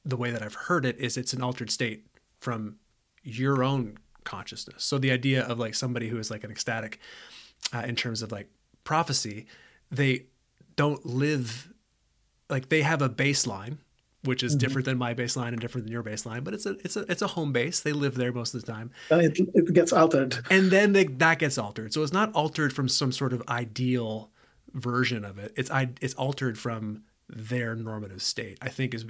the 0.04 0.18
way 0.18 0.32
that 0.32 0.42
I've 0.42 0.56
heard 0.56 0.86
it 0.86 0.98
is 1.00 1.16
it's 1.16 1.34
an 1.34 1.44
altered 1.44 1.70
state 1.70 2.08
from 2.40 2.78
your 3.24 3.64
own 3.64 4.00
consciousness. 4.24 4.84
So 4.84 4.97
the 4.97 5.11
idea 5.11 5.43
of 5.43 5.59
like 5.59 5.76
somebody 5.76 6.09
who 6.09 6.17
is 6.17 6.32
like 6.32 6.43
an 6.43 6.51
ecstatic, 6.51 6.99
uh, 7.74 7.84
in 7.86 7.95
terms 7.95 8.22
of 8.22 8.32
like 8.32 8.49
prophecy, 8.84 9.45
they 9.89 10.26
don't 10.76 11.05
live 11.05 11.72
like 12.49 12.69
they 12.69 12.82
have 12.82 13.01
a 13.01 13.09
baseline 13.09 13.78
which 14.24 14.43
is 14.43 14.53
mm-hmm. 14.53 14.59
different 14.59 14.86
than 14.86 14.97
my 14.97 15.13
baseline 15.13 15.49
and 15.49 15.59
different 15.59 15.86
than 15.86 15.91
your 15.91 16.03
baseline, 16.03 16.43
but 16.43 16.53
it's 16.53 16.65
a 16.65 16.72
it's 16.84 16.95
a 16.95 17.11
it's 17.11 17.22
a 17.22 17.28
home 17.28 17.51
base. 17.51 17.80
They 17.80 17.93
live 17.93 18.15
there 18.15 18.32
most 18.32 18.53
of 18.53 18.63
the 18.63 18.72
time. 18.72 18.91
it, 19.09 19.39
it 19.53 19.74
gets 19.74 19.91
altered, 19.91 20.45
and 20.49 20.69
then 20.69 20.93
they, 20.93 21.05
that 21.05 21.39
gets 21.39 21.57
altered. 21.57 21.93
So 21.93 22.03
it's 22.03 22.13
not 22.13 22.32
altered 22.34 22.74
from 22.74 22.88
some 22.88 23.11
sort 23.11 23.34
of 23.34 23.41
ideal 23.49 24.30
version 24.74 25.26
of 25.26 25.39
it. 25.39 25.53
It's 25.55 25.72
i 25.72 25.89
it's 26.01 26.13
altered 26.15 26.57
from 26.57 27.03
their 27.28 27.76
normative 27.76 28.22
state. 28.22 28.57
I 28.61 28.69
think 28.69 28.93
is 28.93 29.05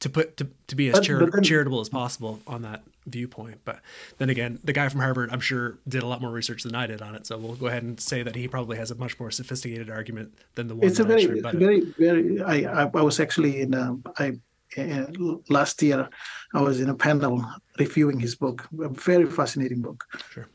to 0.00 0.08
put 0.08 0.36
to, 0.38 0.48
to 0.68 0.76
be 0.76 0.88
as 0.88 1.00
chari- 1.00 1.30
then, 1.30 1.42
charitable 1.42 1.80
as 1.80 1.88
possible 1.88 2.40
on 2.46 2.62
that 2.62 2.82
viewpoint. 3.06 3.60
But 3.64 3.80
then 4.18 4.30
again, 4.30 4.58
the 4.64 4.72
guy 4.72 4.88
from 4.88 5.00
Harvard, 5.00 5.30
I'm 5.32 5.40
sure, 5.40 5.78
did 5.86 6.02
a 6.02 6.06
lot 6.06 6.20
more 6.20 6.30
research 6.30 6.62
than 6.62 6.74
I 6.74 6.86
did 6.86 7.02
on 7.02 7.14
it. 7.14 7.26
So 7.26 7.38
we'll 7.38 7.56
go 7.56 7.66
ahead 7.66 7.82
and 7.82 8.00
say 8.00 8.22
that 8.22 8.34
he 8.34 8.48
probably 8.48 8.76
has 8.76 8.90
a 8.90 8.94
much 8.94 9.18
more 9.18 9.30
sophisticated 9.30 9.90
argument 9.90 10.34
than 10.54 10.68
the 10.68 10.74
one. 10.74 10.86
It's 10.86 10.98
a 10.98 11.04
very, 11.04 11.40
very, 11.40 11.80
very. 11.98 12.42
I, 12.42 12.82
I 12.82 13.02
was 13.02 13.20
actually 13.20 13.60
in. 13.60 13.74
Um, 13.74 14.02
I 14.18 14.38
uh, 14.76 15.06
last 15.48 15.80
year 15.82 16.08
I 16.52 16.60
was 16.60 16.80
in 16.80 16.88
a 16.88 16.94
panel 16.94 17.44
reviewing 17.78 18.18
his 18.20 18.34
book. 18.34 18.68
A 18.82 18.88
very 18.88 19.26
fascinating 19.26 19.82
book. 19.82 20.04
Sure. 20.30 20.48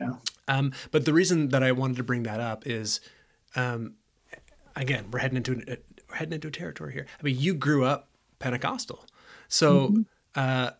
Yeah. 0.00 0.14
Um, 0.48 0.72
but 0.90 1.04
the 1.04 1.12
reason 1.12 1.48
that 1.50 1.62
I 1.62 1.72
wanted 1.72 1.96
to 1.96 2.02
bring 2.02 2.24
that 2.24 2.40
up 2.40 2.66
is, 2.66 3.00
um, 3.54 3.94
again, 4.76 5.06
we're 5.10 5.20
heading 5.20 5.36
into 5.36 5.62
a, 5.68 5.76
we're 6.08 6.16
heading 6.16 6.34
into 6.34 6.48
a 6.48 6.50
territory 6.50 6.92
here. 6.92 7.06
I 7.18 7.22
mean, 7.22 7.38
you 7.38 7.54
grew 7.54 7.84
up 7.84 8.08
Pentecostal, 8.38 9.06
so 9.48 9.88
mm-hmm. 9.88 10.02
uh, 10.34 10.70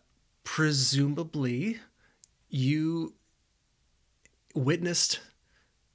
presumably 0.43 1.79
you 2.49 3.13
witnessed 4.53 5.19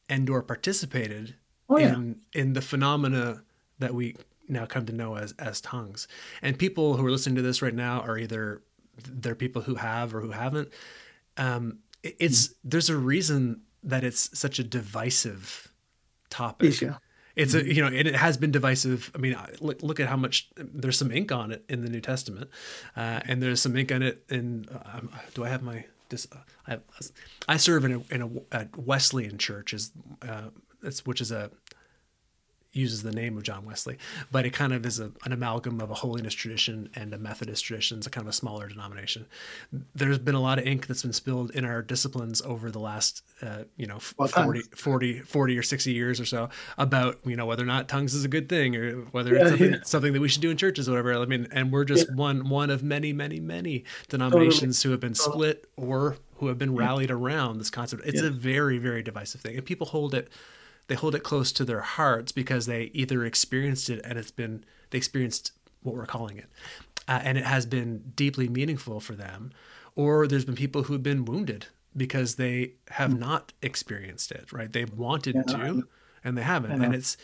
and 0.09 0.29
or 0.29 0.43
participated 0.43 1.35
oh, 1.69 1.79
yeah. 1.79 1.95
in 1.95 2.21
in 2.33 2.53
the 2.55 2.63
phenomena 2.63 3.43
that 3.79 3.95
we 3.95 4.17
now 4.49 4.67
come 4.67 4.87
to 4.87 4.93
know 4.93 5.17
as 5.17 5.33
as 5.39 5.61
tongues. 5.61 6.09
And 6.43 6.59
people 6.59 6.97
who 6.97 7.07
are 7.07 7.11
listening 7.11 7.37
to 7.37 7.43
this 7.43 7.63
right 7.63 7.75
now 7.75 8.01
are 8.01 8.19
either 8.19 8.63
they're 9.07 9.35
people 9.35 9.63
who 9.63 9.77
have 9.77 10.15
or 10.15 10.21
who 10.21 10.31
haven't. 10.31 10.73
Um, 11.37 11.79
it's 12.03 12.55
there's 12.65 12.89
a 12.89 12.97
reason 12.97 13.63
that 13.83 14.05
it's 14.05 14.37
such 14.39 14.59
a 14.59 14.65
divisive 14.65 15.73
topic. 16.31 16.71
Issue. 16.71 16.95
It's 17.39 17.55
a 17.55 17.64
you 17.74 17.80
know 17.82 17.86
and 17.86 18.09
it 18.09 18.16
has 18.16 18.36
been 18.36 18.51
divisive. 18.51 19.11
I 19.14 19.18
mean, 19.18 19.36
look 19.61 19.82
look 19.82 20.01
at 20.01 20.09
how 20.09 20.16
much 20.16 20.49
there's 20.57 20.99
some 20.99 21.11
ink 21.12 21.30
on 21.30 21.53
it 21.53 21.64
in 21.68 21.82
the 21.82 21.89
New 21.89 22.01
Testament, 22.01 22.51
uh, 22.97 23.20
and 23.28 23.41
there's 23.43 23.62
some 23.62 23.76
ink 23.76 23.91
on 23.93 24.03
it 24.03 24.24
And 24.28 24.68
Uh, 24.70 25.01
do 25.34 25.45
I 25.45 25.49
have 25.49 25.62
my? 25.62 25.84
This, 26.09 26.26
I, 26.66 26.78
I 27.47 27.57
serve 27.59 27.84
in 27.84 27.93
a 27.93 28.14
in 28.14 28.22
a, 28.22 28.28
a 28.61 28.66
Wesleyan 28.76 29.39
church, 29.39 29.74
is 29.74 29.93
uh, 30.22 30.49
which 31.05 31.20
is 31.20 31.30
a 31.30 31.51
uses 32.79 33.03
the 33.03 33.12
name 33.12 33.37
of 33.37 33.43
John 33.43 33.64
Wesley, 33.64 33.99
but 34.31 34.47
it 34.47 34.53
kind 34.53 34.72
of 34.72 34.87
is 34.87 35.01
a, 35.01 35.11
an 35.24 35.33
amalgam 35.33 35.81
of 35.81 35.91
a 35.91 35.95
holiness 35.95 36.35
tradition 36.35 36.91
and 36.95 37.12
a 37.12 37.18
Methodist 37.18 37.64
tradition. 37.64 37.99
It's 37.99 38.07
a 38.07 38.11
kind 38.11 38.24
of 38.24 38.31
a 38.31 38.33
smaller 38.33 38.68
denomination. 38.68 39.26
There's 39.95 40.18
been 40.18 40.35
a 40.35 40.41
lot 40.41 40.59
of 40.59 40.66
ink 40.66 40.87
that's 40.87 41.03
been 41.03 41.12
spilled 41.12 41.51
in 41.51 41.64
our 41.64 41.83
disciplines 41.83 42.41
over 42.43 42.70
the 42.70 42.79
last, 42.79 43.22
uh, 43.43 43.64
you 43.76 43.87
know, 43.87 43.99
40, 43.99 44.62
40, 44.74 45.20
40, 45.20 45.59
or 45.59 45.62
60 45.62 45.93
years 45.93 46.20
or 46.20 46.24
so 46.24 46.49
about, 46.76 47.18
you 47.24 47.37
know, 47.37 47.47
whether 47.47 47.62
or 47.62 47.66
not 47.66 47.89
tongues 47.89 48.14
is 48.14 48.24
a 48.24 48.29
good 48.29 48.49
thing 48.49 48.76
or 48.76 48.93
whether 49.11 49.35
it's 49.35 49.51
something, 49.51 49.72
yeah. 49.72 49.79
something 49.85 50.12
that 50.12 50.20
we 50.20 50.29
should 50.29 50.43
do 50.43 50.51
in 50.51 50.57
churches 50.57 50.89
or 50.89 50.93
whatever. 50.93 51.14
I 51.14 51.26
mean, 51.26 51.49
and 51.51 51.72
we're 51.72 51.85
just 51.85 52.09
yeah. 52.09 52.14
one, 52.14 52.49
one 52.49 52.70
of 52.70 52.83
many, 52.83 53.12
many, 53.12 53.41
many 53.41 53.85
denominations 54.09 54.79
totally. 54.79 54.89
who 54.89 54.93
have 54.93 55.01
been 55.01 55.14
split 55.14 55.68
or 55.76 56.16
who 56.37 56.47
have 56.47 56.59
been 56.59 56.74
rallied 56.74 57.11
around 57.11 57.59
this 57.59 57.70
concept. 57.70 58.03
It's 58.07 58.22
a 58.22 58.31
very, 58.31 58.79
very 58.79 59.03
divisive 59.03 59.41
thing. 59.41 59.57
And 59.57 59.66
people 59.66 59.89
hold 59.89 60.14
it 60.14 60.29
they 60.89 60.95
hold 60.95 61.14
it 61.14 61.22
close 61.22 61.53
to 61.53 61.64
their 61.64 61.80
hearts 61.80 62.32
because 62.32 62.66
they 62.66 62.91
either 62.93 63.24
experienced 63.24 63.89
it 63.89 64.01
and 64.05 64.18
it's 64.18 64.30
been 64.30 64.64
they 64.91 64.99
experienced 64.99 65.53
what 65.82 65.95
we're 65.95 66.07
calling 66.07 66.36
it 66.36 66.47
uh, 67.07 67.20
and 67.22 67.39
it 67.39 67.45
has 67.45 67.64
been 67.64 68.12
deeply 68.16 68.49
meaningful 68.49 68.99
for 68.99 69.14
them 69.14 69.53
or 69.95 70.26
there's 70.26 70.45
been 70.45 70.57
people 70.57 70.84
who've 70.84 71.03
been 71.03 71.24
wounded 71.24 71.66
because 71.97 72.34
they 72.34 72.72
have 72.91 73.12
mm. 73.12 73.18
not 73.18 73.53
experienced 73.62 74.32
it 74.32 74.53
right? 74.53 74.72
They've 74.72 74.93
wanted 74.93 75.36
yeah, 75.36 75.43
to 75.43 75.89
and 76.24 76.36
they 76.36 76.43
haven't 76.43 76.82
and 76.82 76.95
it's 76.95 77.16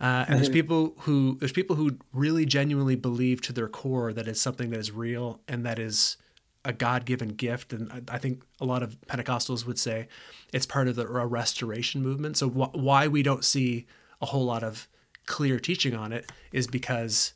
uh, 0.00 0.24
and 0.26 0.38
there's 0.38 0.48
people 0.48 0.94
who 1.00 1.36
there's 1.38 1.52
people 1.52 1.76
who 1.76 1.98
really 2.12 2.44
genuinely 2.44 2.96
believe 2.96 3.40
to 3.42 3.52
their 3.52 3.68
core 3.68 4.12
that 4.12 4.26
it's 4.26 4.40
something 4.40 4.70
that 4.70 4.80
is 4.80 4.90
real 4.90 5.40
and 5.46 5.64
that 5.64 5.78
is 5.78 6.16
a 6.64 6.72
God-given 6.72 7.30
gift, 7.30 7.72
and 7.72 8.04
I 8.08 8.18
think 8.18 8.42
a 8.60 8.66
lot 8.66 8.82
of 8.82 9.00
Pentecostals 9.02 9.66
would 9.66 9.78
say 9.78 10.08
it's 10.52 10.66
part 10.66 10.88
of 10.88 10.96
the 10.96 11.06
restoration 11.06 12.02
movement. 12.02 12.36
So 12.36 12.48
wh- 12.48 12.74
why 12.74 13.08
we 13.08 13.22
don't 13.22 13.44
see 13.44 13.86
a 14.20 14.26
whole 14.26 14.44
lot 14.44 14.62
of 14.62 14.88
clear 15.26 15.58
teaching 15.58 15.94
on 15.94 16.12
it 16.12 16.30
is 16.52 16.66
because 16.66 17.32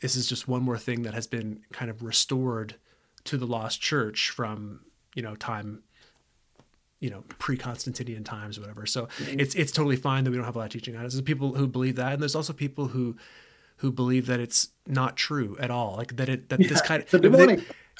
this 0.00 0.16
is 0.16 0.28
just 0.28 0.46
one 0.46 0.62
more 0.62 0.78
thing 0.78 1.02
that 1.02 1.14
has 1.14 1.26
been 1.26 1.62
kind 1.72 1.90
of 1.90 2.02
restored 2.02 2.76
to 3.24 3.38
the 3.38 3.46
lost 3.46 3.80
church 3.80 4.30
from 4.30 4.80
you 5.14 5.22
know 5.22 5.34
time 5.34 5.82
you 7.00 7.08
know 7.08 7.24
pre-constantinian 7.38 8.24
times 8.24 8.58
or 8.58 8.60
whatever 8.60 8.84
so 8.84 9.06
mm-hmm. 9.06 9.40
it's 9.40 9.54
it's 9.54 9.72
totally 9.72 9.96
fine 9.96 10.24
that 10.24 10.30
we 10.30 10.36
don't 10.36 10.44
have 10.44 10.56
a 10.56 10.58
lot 10.58 10.66
of 10.66 10.72
teaching 10.72 10.94
on 10.94 11.04
it 11.04 11.10
there's 11.10 11.22
people 11.22 11.54
who 11.54 11.66
believe 11.66 11.96
that 11.96 12.12
and 12.12 12.20
there's 12.20 12.34
also 12.34 12.52
people 12.52 12.88
who 12.88 13.16
who 13.78 13.90
believe 13.90 14.26
that 14.26 14.40
it's 14.40 14.68
not 14.86 15.16
true 15.16 15.56
at 15.58 15.70
all 15.70 15.96
like 15.96 16.16
that 16.16 16.28
it 16.28 16.48
that 16.50 16.60
yeah, 16.60 16.68
this 16.68 16.82
kind 16.82 17.02
of 17.02 17.08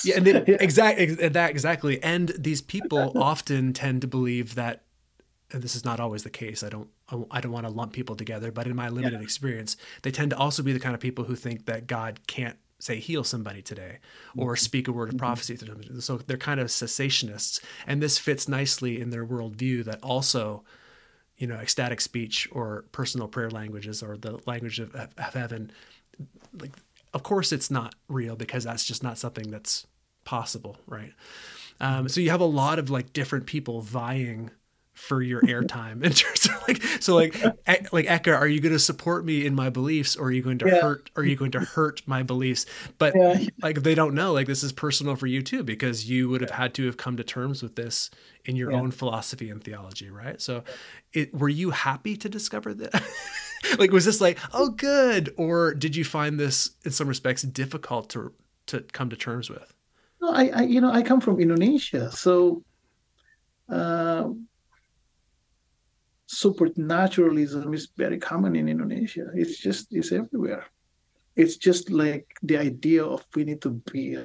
yeah, 0.03 0.16
and 0.16 0.26
then, 0.26 0.45
exactly 0.47 1.07
that 1.07 1.51
exactly. 1.51 2.03
And 2.03 2.30
these 2.38 2.61
people 2.61 3.12
often 3.16 3.72
tend 3.72 4.01
to 4.03 4.07
believe 4.07 4.55
that, 4.55 4.82
and 5.53 5.62
this 5.62 5.76
is 5.76 5.84
not 5.84 6.01
always 6.01 6.22
the 6.22 6.30
case. 6.30 6.62
I 6.62 6.68
don't 6.68 6.88
I 7.30 7.40
don't 7.40 7.53
want 7.53 7.66
to 7.66 7.72
lump 7.72 7.92
people 7.92 8.16
together, 8.16 8.51
but 8.51 8.66
in 8.66 8.74
my 8.74 8.88
limited 8.88 9.20
yeah. 9.20 9.24
experience, 9.24 9.76
they 10.03 10.11
tend 10.11 10.30
to 10.30 10.38
also 10.38 10.62
be 10.62 10.72
the 10.72 10.80
kind 10.80 10.95
of 10.95 11.01
people 11.01 11.24
who 11.24 11.36
think 11.36 11.66
that 11.66 11.86
God 11.86 12.26
can't 12.26 12.57
say 12.80 12.99
heal 12.99 13.24
somebody 13.24 13.62
today 13.62 13.99
or 14.36 14.55
mm-hmm. 14.55 14.62
speak 14.62 14.88
a 14.88 14.92
word 14.92 15.09
of 15.09 15.14
mm-hmm. 15.14 15.18
prophecy 15.18 15.57
to 15.57 15.64
them. 15.64 16.01
So 16.01 16.18
they're 16.18 16.36
kind 16.36 16.61
of 16.61 16.68
cessationists, 16.68 17.61
and 17.86 18.03
this 18.03 18.18
fits 18.18 18.49
nicely 18.49 19.01
in 19.01 19.11
their 19.11 19.24
worldview 19.24 19.84
that 19.84 20.03
also, 20.03 20.64
you 21.36 21.47
know, 21.47 21.57
ecstatic 21.57 22.01
speech 22.01 22.49
or 22.53 22.84
personal 22.92 23.28
prayer 23.28 23.51
languages 23.51 24.03
or 24.03 24.16
the 24.16 24.40
language 24.47 24.80
of, 24.80 24.95
of 24.95 25.34
heaven, 25.34 25.70
like 26.59 26.72
of 27.14 27.22
course 27.22 27.52
it's 27.52 27.70
not 27.70 27.94
real 28.08 28.36
because 28.36 28.64
that's 28.64 28.84
just 28.84 29.02
not 29.02 29.16
something 29.16 29.50
that's 29.50 29.86
possible, 30.24 30.76
right? 30.86 31.12
Um, 31.80 32.08
so 32.08 32.20
you 32.20 32.30
have 32.30 32.40
a 32.40 32.46
lot 32.46 32.78
of 32.78 32.90
like 32.90 33.12
different 33.12 33.46
people 33.46 33.80
vying 33.80 34.50
for 34.94 35.20
your 35.20 35.40
airtime 35.42 36.04
in 36.04 36.12
terms 36.12 36.46
of 36.46 36.68
like 36.68 36.82
so 37.00 37.14
like 37.14 37.34
like 37.92 38.06
Eka, 38.06 38.36
are 38.36 38.46
you 38.46 38.60
going 38.60 38.72
to 38.72 38.78
support 38.78 39.24
me 39.24 39.44
in 39.44 39.54
my 39.54 39.68
beliefs 39.68 40.16
or 40.16 40.26
are 40.26 40.32
you 40.32 40.42
going 40.42 40.58
to 40.58 40.66
yeah. 40.66 40.80
hurt 40.80 41.10
are 41.16 41.24
you 41.24 41.34
going 41.34 41.50
to 41.50 41.60
hurt 41.60 42.02
my 42.06 42.22
beliefs 42.22 42.64
but 42.98 43.12
yeah. 43.16 43.44
like 43.60 43.82
they 43.82 43.94
don't 43.94 44.14
know 44.14 44.32
like 44.32 44.46
this 44.46 44.62
is 44.62 44.72
personal 44.72 45.16
for 45.16 45.26
you 45.26 45.42
too 45.42 45.64
because 45.64 46.08
you 46.08 46.28
would 46.28 46.40
have 46.40 46.50
had 46.50 46.74
to 46.74 46.86
have 46.86 46.96
come 46.96 47.16
to 47.16 47.24
terms 47.24 47.60
with 47.60 47.74
this 47.74 48.08
in 48.44 48.54
your 48.54 48.70
yeah. 48.70 48.78
own 48.78 48.92
philosophy 48.92 49.50
and 49.50 49.64
theology 49.64 50.10
right 50.10 50.40
so 50.40 50.62
it 51.12 51.34
were 51.34 51.48
you 51.48 51.70
happy 51.70 52.16
to 52.16 52.28
discover 52.28 52.72
that 52.72 53.02
like 53.78 53.90
was 53.90 54.04
this 54.04 54.20
like 54.20 54.38
oh 54.52 54.70
good 54.70 55.32
or 55.36 55.74
did 55.74 55.96
you 55.96 56.04
find 56.04 56.38
this 56.38 56.70
in 56.84 56.90
some 56.90 57.08
respects 57.08 57.42
difficult 57.42 58.10
to 58.10 58.32
to 58.66 58.80
come 58.92 59.10
to 59.10 59.16
terms 59.16 59.50
with 59.50 59.74
no 60.20 60.30
i, 60.30 60.48
I 60.48 60.62
you 60.62 60.80
know 60.80 60.90
i 60.90 61.02
come 61.02 61.20
from 61.20 61.40
indonesia 61.40 62.10
so 62.12 62.62
uh, 63.68 64.28
supernaturalism 66.26 67.72
is 67.74 67.88
very 67.96 68.18
common 68.18 68.56
in 68.56 68.68
Indonesia. 68.68 69.26
It's 69.34 69.58
just 69.58 69.88
it's 69.90 70.12
everywhere. 70.12 70.66
It's 71.36 71.56
just 71.56 71.90
like 71.90 72.26
the 72.42 72.58
idea 72.58 73.04
of 73.04 73.24
we 73.34 73.44
need 73.44 73.62
to 73.62 73.70
be 73.70 74.18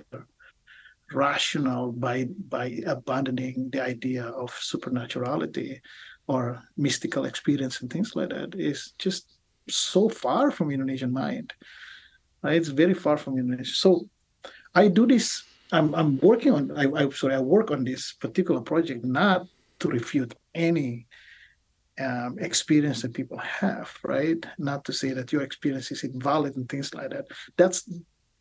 rational 1.14 1.92
by 1.92 2.26
by 2.50 2.82
abandoning 2.86 3.70
the 3.72 3.82
idea 3.82 4.26
of 4.26 4.52
supernaturality 4.54 5.82
or 6.30 6.62
mystical 6.78 7.26
experience 7.26 7.82
and 7.82 7.92
things 7.92 8.16
like 8.16 8.30
that 8.30 8.54
is 8.54 8.94
just 9.00 9.26
so 9.68 10.08
far 10.08 10.52
from 10.52 10.70
Indonesian 10.70 11.12
mind. 11.12 11.52
Right? 12.44 12.56
It's 12.56 12.70
very 12.70 12.94
far 12.94 13.18
from 13.18 13.38
Indonesia. 13.40 13.74
So 13.74 14.08
I 14.76 14.88
do 14.88 15.08
this. 15.08 15.44
I'm 15.72 15.94
I'm 15.96 16.20
working 16.22 16.54
on. 16.54 16.72
I, 16.78 16.86
I 16.86 17.10
sorry. 17.10 17.34
I 17.34 17.42
work 17.42 17.72
on 17.72 17.84
this 17.84 18.14
particular 18.14 18.62
project 18.62 19.04
not 19.04 19.48
to 19.80 19.90
refute 19.90 20.34
any 20.54 21.08
um, 22.00 22.38
experience 22.40 23.02
that 23.02 23.14
people 23.14 23.38
have, 23.38 23.90
right? 24.04 24.42
Not 24.58 24.86
to 24.86 24.94
say 24.94 25.12
that 25.14 25.34
your 25.34 25.42
experience 25.42 25.92
is 25.92 26.04
invalid 26.04 26.56
and 26.56 26.70
things 26.70 26.94
like 26.94 27.10
that. 27.10 27.26
That's 27.58 27.90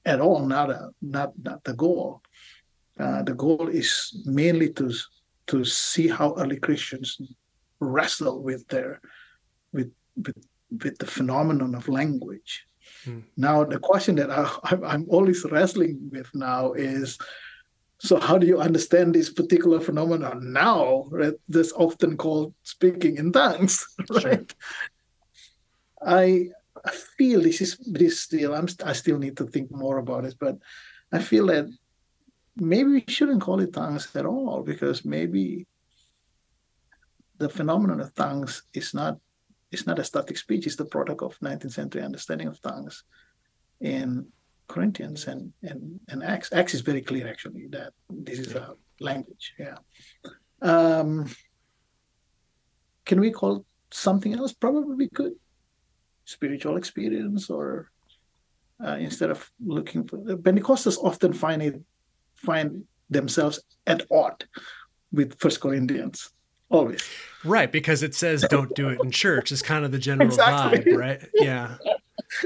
at 0.05 0.21
all 0.21 0.45
not 0.45 0.69
a 0.71 0.91
not 1.01 1.33
not 1.41 1.65
the 1.65 1.73
goal. 1.75 2.21
Uh, 3.01 3.23
the 3.23 3.35
goal 3.35 3.69
is 3.69 4.13
mainly 4.27 4.69
to 4.77 4.93
to 5.49 5.65
see 5.65 6.09
how 6.09 6.37
early 6.37 6.61
Christians 6.61 7.17
wrestle 7.81 8.43
with 8.43 8.67
their 8.69 9.01
with 9.73 9.93
with, 10.17 10.37
with 10.71 10.99
the 10.99 11.07
phenomenon 11.07 11.75
of 11.75 11.89
language. 11.89 12.65
Hmm. 13.05 13.21
Now, 13.37 13.65
the 13.65 13.79
question 13.79 14.17
that 14.17 14.31
I, 14.31 14.51
I'm 14.85 15.07
always 15.09 15.45
wrestling 15.45 16.11
with 16.11 16.29
now 16.35 16.73
is 16.73 17.19
so 18.01 18.21
how 18.21 18.39
do 18.39 18.47
you 18.47 18.61
understand 18.61 19.15
this 19.15 19.31
particular 19.31 19.81
phenomenon 19.81 20.53
now? 20.53 21.07
Right? 21.11 21.35
That's 21.49 21.73
often 21.73 22.17
called 22.17 22.55
speaking 22.63 23.17
in 23.17 23.33
tongues, 23.33 23.85
right? 24.11 24.55
Sure. 26.01 26.55
I 26.85 26.91
feel 26.91 27.43
this 27.43 27.61
is 27.61 27.77
this 27.79 28.21
still. 28.21 28.55
I'm 28.55 28.69
I 28.85 28.93
still 28.93 29.19
need 29.19 29.37
to 29.39 29.47
think 29.47 29.71
more 29.71 29.99
about 29.99 30.25
it, 30.25 30.37
but 30.39 30.59
I 31.13 31.19
feel 31.19 31.47
that 31.47 31.67
maybe 32.57 32.91
we 32.91 33.05
shouldn't 33.09 33.43
call 33.43 33.61
it 33.61 33.73
tongues 33.73 34.15
at 34.15 34.27
all 34.27 34.63
because 34.63 35.05
maybe 35.05 35.67
the 37.39 37.49
phenomenon 37.49 38.01
of 38.01 38.15
tongues 38.15 38.63
is 38.75 38.93
not 38.93 39.19
is 39.71 39.87
not 39.87 39.99
a 39.99 40.05
static 40.05 40.37
speech. 40.37 40.67
It's 40.67 40.77
the 40.77 40.85
product 40.85 41.23
of 41.23 41.39
19th 41.41 41.73
century 41.73 42.03
understanding 42.03 42.49
of 42.49 42.61
tongues, 42.61 43.05
in 43.81 44.27
Corinthians 44.67 45.27
and 45.27 45.53
and 45.63 46.01
and 46.09 46.23
Acts. 46.23 46.53
Acts 46.53 46.75
is 46.75 46.81
very 46.81 47.01
clear 47.01 47.29
actually 47.29 47.69
that 47.69 47.93
this 48.11 48.39
is 48.39 48.55
a 48.55 48.75
language. 49.01 49.55
Yeah. 49.59 49.79
Um, 50.61 51.31
can 53.05 53.21
we 53.21 53.31
call 53.31 53.65
something 53.91 54.35
else? 54.35 54.53
Probably 54.53 54.95
we 54.95 55.09
could. 55.09 55.35
Spiritual 56.25 56.77
experience, 56.77 57.49
or 57.49 57.91
uh, 58.85 58.99
instead 59.01 59.31
of 59.31 59.51
looking 59.65 60.07
for 60.07 60.19
the 60.19 60.37
Pentecostals 60.37 60.99
often 61.03 61.33
find 61.33 61.63
it 61.63 61.81
find 62.35 62.85
themselves 63.09 63.61
at 63.87 64.03
odd 64.11 64.45
with 65.11 65.41
First 65.41 65.61
Corinthians 65.61 66.31
always. 66.71 67.09
Right, 67.45 67.71
because 67.71 68.03
it 68.03 68.15
says 68.15 68.45
don't 68.49 68.75
do 68.75 68.89
it 68.89 69.01
in 69.03 69.11
church 69.11 69.53
is 69.53 69.63
kind 69.63 69.85
of 69.85 69.93
the 69.93 69.99
general 69.99 70.29
exactly. 70.29 70.93
vibe, 70.93 70.99
right? 70.99 71.29
Yeah. 71.35 71.77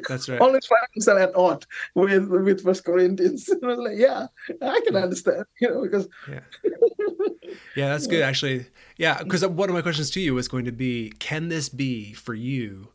That's 0.08 0.28
right. 0.28 0.40
Always 0.40 0.66
find 0.66 0.86
myself 0.94 1.18
at 1.18 1.34
odd 1.34 1.66
with 1.94 2.28
with 2.28 2.62
First 2.62 2.84
Corinthians. 2.84 3.48
I 3.50 3.66
was 3.66 3.78
like, 3.78 3.96
yeah, 3.96 4.26
I 4.60 4.80
can 4.86 4.96
understand, 4.96 5.44
you 5.60 5.68
know, 5.70 5.82
because 5.82 6.08
yeah, 6.28 6.40
yeah, 7.74 7.88
that's 7.88 8.06
good 8.06 8.22
actually. 8.22 8.66
Yeah, 8.96 9.22
because 9.22 9.44
one 9.46 9.68
of 9.68 9.74
my 9.74 9.82
questions 9.82 10.10
to 10.10 10.20
you 10.20 10.34
was 10.34 10.46
going 10.46 10.66
to 10.66 10.72
be, 10.72 11.12
can 11.18 11.48
this 11.48 11.68
be 11.68 12.12
for 12.12 12.34
you? 12.34 12.88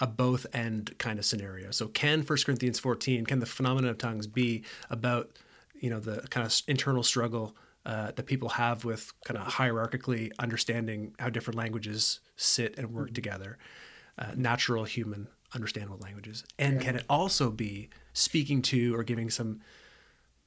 a 0.00 0.06
both 0.06 0.46
end 0.54 0.96
kind 0.98 1.18
of 1.18 1.26
scenario. 1.26 1.70
So 1.70 1.86
can 1.86 2.22
First 2.22 2.46
Corinthians 2.46 2.78
14, 2.78 3.26
can 3.26 3.38
the 3.38 3.46
phenomenon 3.46 3.90
of 3.90 3.98
tongues 3.98 4.26
be 4.26 4.64
about, 4.88 5.30
you 5.78 5.90
know, 5.90 6.00
the 6.00 6.22
kind 6.30 6.46
of 6.46 6.58
internal 6.66 7.02
struggle 7.02 7.54
uh, 7.86 8.12
that 8.12 8.26
people 8.26 8.50
have 8.50 8.84
with 8.84 9.12
kind 9.24 9.38
of 9.38 9.54
hierarchically 9.54 10.30
understanding 10.38 11.14
how 11.18 11.30
different 11.30 11.56
languages 11.56 12.20
sit 12.36 12.76
and 12.78 12.92
work 12.92 13.06
mm-hmm. 13.06 13.14
together, 13.14 13.58
uh, 14.18 14.32
natural 14.36 14.84
human 14.84 15.28
understandable 15.54 15.98
languages 15.98 16.44
and 16.58 16.74
yeah. 16.74 16.80
can 16.80 16.96
it 16.96 17.04
also 17.08 17.50
be 17.50 17.88
speaking 18.12 18.62
to 18.62 18.94
or 18.94 19.02
giving 19.02 19.28
some 19.28 19.60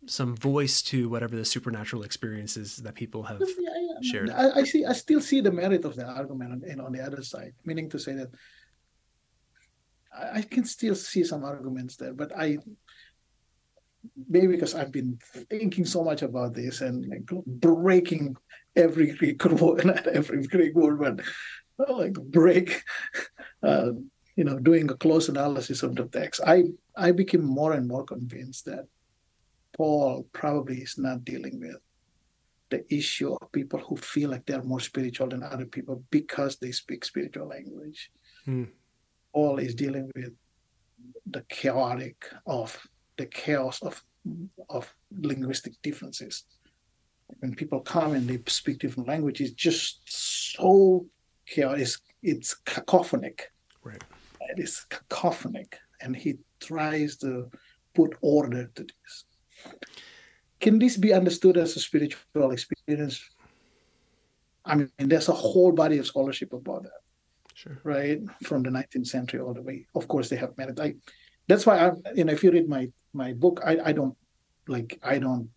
some 0.05 0.35
voice 0.35 0.81
to 0.81 1.09
whatever 1.09 1.35
the 1.35 1.45
supernatural 1.45 2.03
experiences 2.03 2.77
that 2.77 2.95
people 2.95 3.23
have 3.23 3.41
yeah, 3.41 3.69
yeah. 3.75 4.11
shared 4.11 4.29
I, 4.29 4.59
I, 4.59 4.63
see 4.63 4.85
i 4.85 4.93
still 4.93 5.21
see 5.21 5.41
the 5.41 5.51
merit 5.51 5.83
of 5.83 5.95
the 5.95 6.05
argument 6.05 6.63
and 6.63 6.81
on 6.81 6.93
the 6.93 7.01
other 7.01 7.21
side 7.21 7.53
meaning 7.65 7.89
to 7.89 7.99
say 7.99 8.13
that 8.13 8.29
I, 10.13 10.39
I 10.39 10.41
can 10.41 10.63
still 10.63 10.95
see 10.95 11.23
some 11.25 11.43
arguments 11.43 11.97
there 11.97 12.13
but 12.13 12.31
i 12.37 12.57
maybe 14.29 14.47
because 14.47 14.75
I've 14.75 14.91
been 14.91 15.19
thinking 15.49 15.85
so 15.85 16.03
much 16.03 16.21
about 16.21 16.53
this 16.53 16.81
and 16.81 17.05
like 17.07 17.25
breaking 17.45 18.35
every 18.75 19.15
Greek 19.15 19.43
word, 19.61 19.85
not 19.85 20.07
every 20.07 20.45
Greek 20.47 20.75
word, 20.75 20.99
but 21.77 21.89
like 21.89 22.13
break 22.13 22.83
uh, 23.63 23.91
you 24.35 24.43
know, 24.43 24.59
doing 24.59 24.89
a 24.89 24.95
close 24.95 25.29
analysis 25.29 25.83
of 25.83 25.95
the 25.95 26.05
text, 26.05 26.41
I 26.45 26.65
I 26.95 27.11
became 27.11 27.43
more 27.43 27.73
and 27.73 27.87
more 27.87 28.03
convinced 28.03 28.65
that 28.65 28.87
Paul 29.75 30.27
probably 30.33 30.77
is 30.77 30.97
not 30.97 31.25
dealing 31.25 31.59
with 31.59 31.77
the 32.69 32.83
issue 32.93 33.33
of 33.33 33.51
people 33.51 33.79
who 33.79 33.95
feel 33.97 34.31
like 34.31 34.45
they're 34.45 34.63
more 34.63 34.79
spiritual 34.79 35.27
than 35.27 35.43
other 35.43 35.65
people 35.65 36.03
because 36.09 36.57
they 36.57 36.71
speak 36.71 37.05
spiritual 37.05 37.47
language. 37.47 38.11
Hmm. 38.45 38.65
Paul 39.33 39.59
is 39.59 39.75
dealing 39.75 40.11
with 40.15 40.33
the 41.25 41.41
chaotic 41.49 42.25
of 42.45 42.87
the 43.17 43.25
chaos 43.25 43.81
of 43.81 44.03
of 44.69 44.93
linguistic 45.11 45.73
differences. 45.81 46.43
When 47.39 47.55
people 47.55 47.81
come 47.81 48.13
and 48.13 48.27
they 48.27 48.39
speak 48.47 48.79
different 48.79 49.09
languages, 49.09 49.53
just 49.53 50.01
so 50.05 51.05
chaotic, 51.45 51.81
it's, 51.81 51.99
it's 52.21 52.55
cacophonic. 52.65 53.41
Right 53.83 54.01
it 54.49 54.61
is 54.61 54.85
cacophonic, 54.89 55.73
and 56.01 56.15
he 56.15 56.37
tries 56.59 57.17
to 57.17 57.49
put 57.93 58.15
order 58.21 58.71
to 58.75 58.83
this. 58.83 59.25
Can 60.59 60.79
this 60.79 60.97
be 60.97 61.13
understood 61.13 61.57
as 61.57 61.75
a 61.75 61.79
spiritual 61.79 62.51
experience? 62.51 63.21
I 64.65 64.75
mean, 64.75 64.89
there's 64.97 65.29
a 65.29 65.33
whole 65.33 65.71
body 65.71 65.97
of 65.97 66.07
scholarship 66.07 66.53
about 66.53 66.83
that. 66.83 67.01
Sure. 67.53 67.79
Right 67.83 68.21
from 68.43 68.63
the 68.63 68.69
19th 68.69 69.07
century 69.07 69.39
all 69.39 69.53
the 69.53 69.61
way. 69.61 69.85
Of 69.93 70.07
course, 70.07 70.29
they 70.29 70.37
have 70.37 70.57
merit. 70.57 70.79
I, 70.79 70.95
that's 71.47 71.65
why 71.65 71.87
I, 71.87 71.91
you 72.15 72.23
know, 72.23 72.33
if 72.33 72.43
you 72.43 72.51
read 72.51 72.69
my 72.69 72.89
my 73.13 73.33
book, 73.33 73.61
I, 73.65 73.77
I 73.85 73.91
don't 73.91 74.15
like 74.67 74.99
I 75.03 75.19
don't 75.19 75.49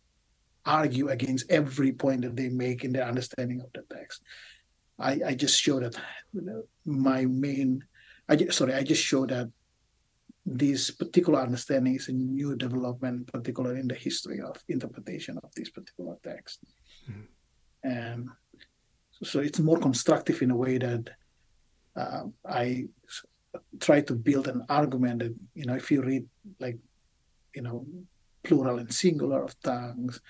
argue 0.64 1.08
against 1.08 1.50
every 1.50 1.92
point 1.92 2.22
that 2.22 2.36
they 2.36 2.48
make 2.48 2.84
in 2.84 2.92
their 2.92 3.06
understanding 3.06 3.60
of 3.60 3.70
the 3.72 3.82
text. 3.94 4.22
I, 4.98 5.20
I 5.26 5.34
just 5.34 5.60
show 5.60 5.80
that 5.80 5.96
my 6.84 7.24
main 7.24 7.84
I 8.28 8.36
just, 8.36 8.58
sorry, 8.58 8.74
I 8.74 8.82
just 8.82 9.02
show 9.02 9.26
that 9.26 9.48
this 10.44 10.90
particular 10.90 11.40
understanding 11.40 11.94
is 11.94 12.08
a 12.08 12.12
new 12.12 12.56
development, 12.56 13.32
particularly 13.32 13.80
in 13.80 13.88
the 13.88 13.94
history 13.94 14.40
of 14.40 14.56
interpretation 14.68 15.38
of 15.42 15.52
this 15.54 15.70
particular 15.70 16.16
text. 16.22 16.60
Mm-hmm. 17.10 17.88
And 17.88 18.28
so 19.22 19.40
it's 19.40 19.60
more 19.60 19.78
constructive 19.78 20.42
in 20.42 20.50
a 20.50 20.56
way 20.56 20.78
that 20.78 21.10
uh, 21.96 22.24
I 22.44 22.86
try 23.80 24.00
to 24.02 24.14
build 24.14 24.48
an 24.48 24.64
argument 24.68 25.20
that, 25.20 25.34
you 25.54 25.66
know, 25.66 25.74
if 25.74 25.90
you 25.90 26.02
read 26.02 26.26
like, 26.58 26.78
you 27.56 27.62
know, 27.62 27.84
plural 28.44 28.78
and 28.78 28.92
singular 28.92 29.42
of 29.42 29.60
tongues, 29.62 30.20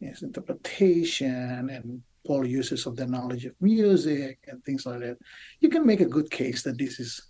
yes, 0.00 0.22
interpretation 0.22 1.70
and 1.70 2.02
Paul 2.26 2.46
uses 2.46 2.86
of 2.86 2.96
the 2.96 3.06
knowledge 3.06 3.46
of 3.46 3.54
music 3.60 4.38
and 4.48 4.62
things 4.64 4.84
like 4.84 5.00
that, 5.00 5.18
you 5.60 5.68
can 5.68 5.86
make 5.86 6.00
a 6.00 6.04
good 6.04 6.30
case 6.30 6.62
that 6.62 6.76
this 6.76 7.00
is 7.00 7.22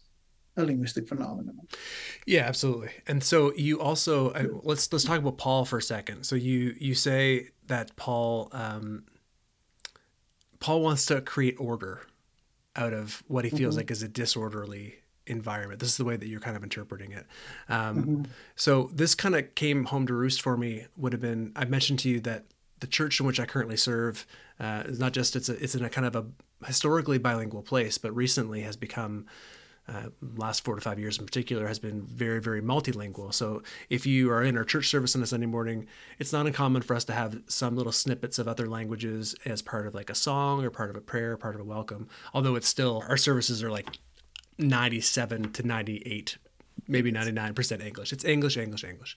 a 0.57 0.65
linguistic 0.65 1.09
phenomenon. 1.09 1.61
Yeah, 2.27 2.43
absolutely. 2.43 2.91
And 3.07 3.23
so 3.23 3.53
you 3.55 3.81
also 3.81 4.31
uh, 4.31 4.47
let's 4.63 4.93
let's 4.93 5.05
talk 5.05 5.21
about 5.21 5.39
Paul 5.39 5.65
for 5.65 5.79
a 5.79 5.83
second. 5.83 6.25
So 6.25 6.35
you 6.35 6.75
you 6.79 6.95
say 6.95 7.51
that 7.67 7.95
Paul 7.95 8.49
um, 8.53 9.05
Paul 10.59 10.83
wants 10.83 11.07
to 11.07 11.21
create 11.21 11.57
order 11.59 12.01
out 12.75 12.93
of 12.93 13.23
what 13.29 13.45
he 13.45 13.51
feels 13.51 13.75
mm-hmm. 13.75 13.81
like 13.81 13.91
is 13.91 14.03
a 14.03 14.09
disorderly 14.09 14.97
environment. 15.29 15.81
This 15.81 15.91
is 15.91 15.97
the 15.97 16.05
way 16.05 16.17
that 16.17 16.27
you're 16.27 16.41
kind 16.41 16.57
of 16.57 16.63
interpreting 16.63 17.13
it. 17.13 17.27
Um, 17.69 17.97
mm-hmm. 17.97 18.23
So 18.57 18.91
this 18.93 19.15
kind 19.15 19.35
of 19.35 19.55
came 19.55 19.85
home 19.85 20.07
to 20.07 20.15
roost 20.15 20.43
for 20.43 20.57
me. 20.57 20.87
Would 20.97 21.13
have 21.13 21.23
been 21.23 21.53
I 21.55 21.65
mentioned 21.65 22.01
to 22.01 22.09
you 22.09 22.21
that 22.21 22.45
the 22.81 22.87
church 22.87 23.21
in 23.21 23.27
which 23.27 23.41
I 23.41 23.47
currently 23.47 23.77
serve 23.77 24.27
uh, 24.61 24.85
is 24.87 24.99
not 24.99 25.13
just 25.13 25.37
it's 25.37 25.49
a, 25.49 25.63
it's 25.63 25.75
in 25.75 25.85
a 25.85 25.91
kind 25.91 26.07
of 26.07 26.17
a 26.17 26.27
historically 26.67 27.19
bilingual 27.19 27.63
place, 27.63 27.99
but 27.99 28.15
recently 28.15 28.63
has 28.63 28.77
become 28.77 29.27
uh, 29.89 30.11
last 30.37 30.65
four 30.65 30.75
to 30.75 30.81
five 30.81 30.99
years 30.99 31.19
in 31.19 31.25
particular 31.25 31.67
has 31.67 31.79
been 31.79 32.03
very 32.03 32.41
very 32.41 32.61
multilingual 32.61 33.33
so 33.33 33.63
if 33.89 34.05
you 34.05 34.31
are 34.31 34.43
in 34.43 34.57
our 34.57 34.65
church 34.65 34.89
service 34.89 35.17
on 35.17 35.23
a 35.23 35.27
sunday 35.27 35.47
morning 35.47 35.87
it's 36.19 36.33
not 36.33 36.47
uncommon 36.47 36.83
for 36.83 36.95
us 36.95 37.05
to 37.05 37.13
have 37.13 37.41
some 37.47 37.75
little 37.75 37.93
snippets 37.93 38.39
of 38.39 38.47
other 38.47 38.67
languages 38.67 39.35
as 39.47 39.63
part 39.63 39.87
of 39.87 39.95
like 39.95 40.11
a 40.11 40.15
song 40.15 40.63
or 40.63 40.71
part 40.71 40.91
of 40.91 40.97
a 40.97 41.01
prayer 41.01 41.39
part 41.39 41.55
of 41.55 41.61
a 41.63 41.65
welcome 41.65 42.07
although 42.35 42.55
it's 42.55 42.69
still 42.69 43.03
our 43.09 43.17
services 43.17 43.63
are 43.63 43.71
like 43.71 43.99
97 44.59 45.53
to 45.53 45.67
98 45.67 46.39
maybe 46.87 47.13
99% 47.13 47.85
english 47.85 48.13
it's 48.13 48.25
english 48.25 48.57
english 48.57 48.85
english 48.85 49.17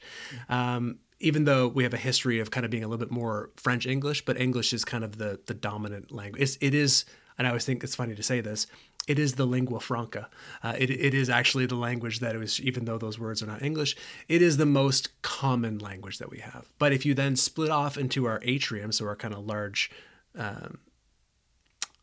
um, 0.49 0.97
even 1.19 1.45
though 1.45 1.67
we 1.67 1.83
have 1.83 1.93
a 1.93 1.97
history 1.97 2.39
of 2.39 2.51
kind 2.51 2.65
of 2.65 2.71
being 2.71 2.83
a 2.83 2.87
little 2.87 3.03
bit 3.03 3.11
more 3.11 3.49
french 3.55 3.85
english 3.85 4.23
but 4.25 4.39
english 4.39 4.73
is 4.73 4.83
kind 4.83 5.03
of 5.03 5.17
the 5.17 5.39
the 5.45 5.53
dominant 5.53 6.11
language 6.11 6.41
it's, 6.41 6.57
it 6.61 6.73
is 6.73 7.05
and 7.37 7.47
i 7.47 7.49
always 7.49 7.65
think 7.65 7.83
it's 7.83 7.95
funny 7.95 8.15
to 8.15 8.23
say 8.23 8.41
this 8.41 8.67
it 9.07 9.17
is 9.17 9.33
the 9.33 9.45
lingua 9.45 9.79
franca. 9.79 10.29
Uh, 10.63 10.75
it, 10.77 10.89
it 10.89 11.13
is 11.13 11.29
actually 11.29 11.65
the 11.65 11.75
language 11.75 12.19
that 12.19 12.35
it 12.35 12.37
was, 12.37 12.59
even 12.61 12.85
though 12.85 12.97
those 12.97 13.17
words 13.17 13.41
are 13.41 13.47
not 13.47 13.63
English, 13.63 13.95
it 14.27 14.41
is 14.41 14.57
the 14.57 14.65
most 14.65 15.21
common 15.21 15.79
language 15.79 16.19
that 16.19 16.29
we 16.29 16.39
have. 16.39 16.71
But 16.77 16.93
if 16.93 17.05
you 17.05 17.13
then 17.13 17.35
split 17.35 17.69
off 17.69 17.97
into 17.97 18.25
our 18.25 18.39
atrium, 18.43 18.91
so 18.91 19.07
our 19.07 19.15
kind 19.15 19.33
of 19.33 19.45
large 19.45 19.89
um, 20.37 20.77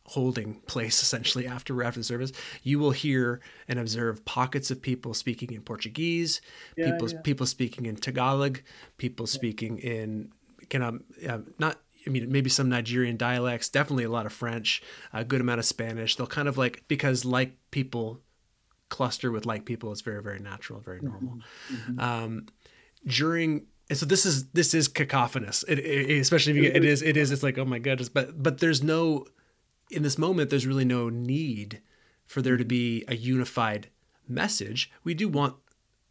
holding 0.09 0.55
place 0.61 1.01
essentially 1.01 1.45
after 1.47 1.83
after 1.83 1.99
the 1.99 2.03
service, 2.03 2.31
you 2.63 2.79
will 2.79 2.91
hear 2.91 3.41
and 3.67 3.79
observe 3.79 4.25
pockets 4.25 4.71
of 4.71 4.81
people 4.81 5.13
speaking 5.13 5.51
in 5.51 5.61
Portuguese, 5.61 6.41
yeah, 6.77 6.91
people 6.91 7.09
yeah. 7.09 7.21
people 7.23 7.45
speaking 7.45 7.85
in 7.85 7.95
Tagalog, 7.95 8.59
people 8.97 9.25
yeah. 9.25 9.37
speaking 9.37 9.77
in 9.79 10.31
kind 10.69 10.83
of 10.83 11.29
uh, 11.29 11.39
not 11.57 11.77
I 12.07 12.09
mean, 12.09 12.31
maybe 12.31 12.49
some 12.49 12.69
Nigerian 12.69 13.17
dialects, 13.17 13.69
definitely 13.69 14.05
a 14.05 14.09
lot 14.09 14.25
of 14.25 14.33
French, 14.33 14.81
a 15.13 15.23
good 15.23 15.41
amount 15.41 15.59
of 15.59 15.65
Spanish. 15.65 16.15
They'll 16.15 16.27
kind 16.27 16.47
of 16.47 16.57
like, 16.57 16.83
because 16.87 17.25
like 17.25 17.57
people 17.71 18.21
cluster 18.89 19.31
with 19.31 19.45
like 19.45 19.65
people, 19.65 19.91
it's 19.91 20.01
very, 20.01 20.23
very 20.23 20.39
natural, 20.39 20.79
very 20.79 21.01
normal. 21.01 21.39
Mm-hmm. 21.71 21.91
mm-hmm. 21.91 21.99
Um, 21.99 22.45
during, 23.05 23.67
and 23.89 23.97
so 23.97 24.05
this 24.05 24.25
is, 24.25 24.49
this 24.49 24.73
is 24.73 24.87
cacophonous, 24.87 25.63
it, 25.67 25.79
it, 25.79 26.19
especially 26.19 26.51
if 26.51 26.57
you 26.57 26.63
get, 26.63 26.75
it 26.77 26.85
is, 26.85 27.01
it 27.01 27.15
is, 27.15 27.31
it's 27.31 27.43
like, 27.43 27.57
oh 27.57 27.65
my 27.65 27.79
goodness, 27.79 28.09
but, 28.09 28.41
but 28.41 28.59
there's 28.59 28.83
no, 28.83 29.25
in 29.89 30.03
this 30.03 30.17
moment, 30.17 30.49
there's 30.49 30.67
really 30.67 30.85
no 30.85 31.09
need 31.09 31.81
for 32.25 32.41
there 32.41 32.57
to 32.57 32.65
be 32.65 33.03
a 33.07 33.15
unified 33.15 33.89
message. 34.27 34.91
We 35.03 35.13
do 35.13 35.27
want, 35.27 35.55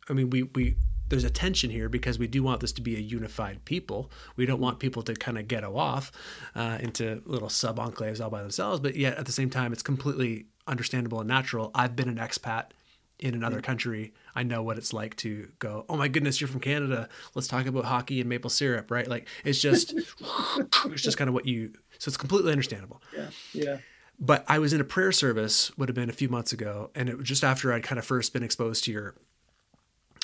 I 0.08 0.12
mean, 0.12 0.30
we, 0.30 0.42
we, 0.42 0.76
there's 1.08 1.24
a 1.24 1.30
tension 1.30 1.70
here 1.70 1.88
because 1.88 2.18
we 2.18 2.26
do 2.26 2.42
want 2.42 2.60
this 2.60 2.72
to 2.72 2.82
be 2.82 2.96
a 2.96 3.00
unified 3.00 3.64
people. 3.64 4.10
We 4.36 4.44
don't 4.44 4.60
want 4.60 4.80
people 4.80 5.02
to 5.04 5.14
kind 5.14 5.38
of 5.38 5.48
ghetto 5.48 5.76
off 5.76 6.10
uh, 6.54 6.78
into 6.80 7.22
little 7.24 7.48
sub 7.48 7.78
enclaves 7.78 8.22
all 8.22 8.30
by 8.30 8.42
themselves, 8.42 8.80
but 8.80 8.96
yet 8.96 9.16
at 9.16 9.26
the 9.26 9.32
same 9.32 9.48
time, 9.48 9.72
it's 9.72 9.82
completely 9.82 10.46
understandable 10.66 11.20
and 11.20 11.28
natural. 11.28 11.70
I've 11.74 11.96
been 11.96 12.08
an 12.08 12.16
expat 12.16 12.70
in 13.18 13.34
another 13.34 13.60
country. 13.60 14.12
I 14.34 14.42
know 14.44 14.62
what 14.62 14.78
it's 14.78 14.92
like 14.92 15.16
to 15.16 15.48
go, 15.58 15.84
oh 15.88 15.96
my 15.96 16.08
goodness, 16.08 16.40
you're 16.40 16.48
from 16.48 16.60
Canada. 16.60 17.08
Let's 17.34 17.48
talk 17.48 17.66
about 17.66 17.84
hockey 17.84 18.20
and 18.20 18.28
maple 18.28 18.50
syrup, 18.50 18.90
right? 18.90 19.08
Like 19.08 19.26
it's 19.44 19.60
just, 19.60 19.92
it's 20.86 21.02
just 21.02 21.18
kind 21.18 21.28
of 21.28 21.34
what 21.34 21.46
you, 21.46 21.72
so 21.99 22.09
it's 22.09 22.16
completely 22.16 22.53
understandable. 22.53 23.03
Yeah. 23.14 23.30
Yeah. 23.53 23.78
But 24.20 24.44
I 24.49 24.59
was 24.59 24.72
in 24.72 24.80
a 24.80 24.84
prayer 24.84 25.12
service, 25.12 25.76
would 25.76 25.88
have 25.88 25.94
been 25.94 26.11
a 26.11 26.14
few 26.14 26.28
months 26.28 26.53
ago, 26.53 26.90
and 26.94 27.09
it 27.09 27.16
was 27.16 27.28
just 27.28 27.44
after 27.44 27.72
I'd 27.72 27.84
kind 27.84 27.99
of 27.99 28.05
first 28.05 28.32
been 28.32 28.42
exposed 28.42 28.84
to 28.84 28.92
your 28.92 29.14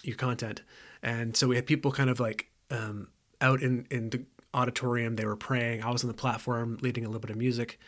your 0.03 0.17
content. 0.17 0.63
And 1.03 1.37
so 1.37 1.47
we 1.47 1.57
had 1.57 1.67
people 1.67 1.93
kind 1.93 2.11
of 2.11 2.19
like 2.21 2.49
um, 2.71 3.09
out 3.41 3.63
in, 3.63 3.87
in 3.91 4.11
the 4.11 4.25
auditorium. 4.53 5.17
They 5.17 5.27
were 5.27 5.37
praying. 5.37 5.83
I 5.83 5.91
was 5.91 6.03
on 6.03 6.09
the 6.09 6.15
platform 6.15 6.79
leading 6.81 7.05
a 7.05 7.09
little 7.09 7.21
bit 7.21 7.31
of 7.31 7.37
music. 7.37 7.79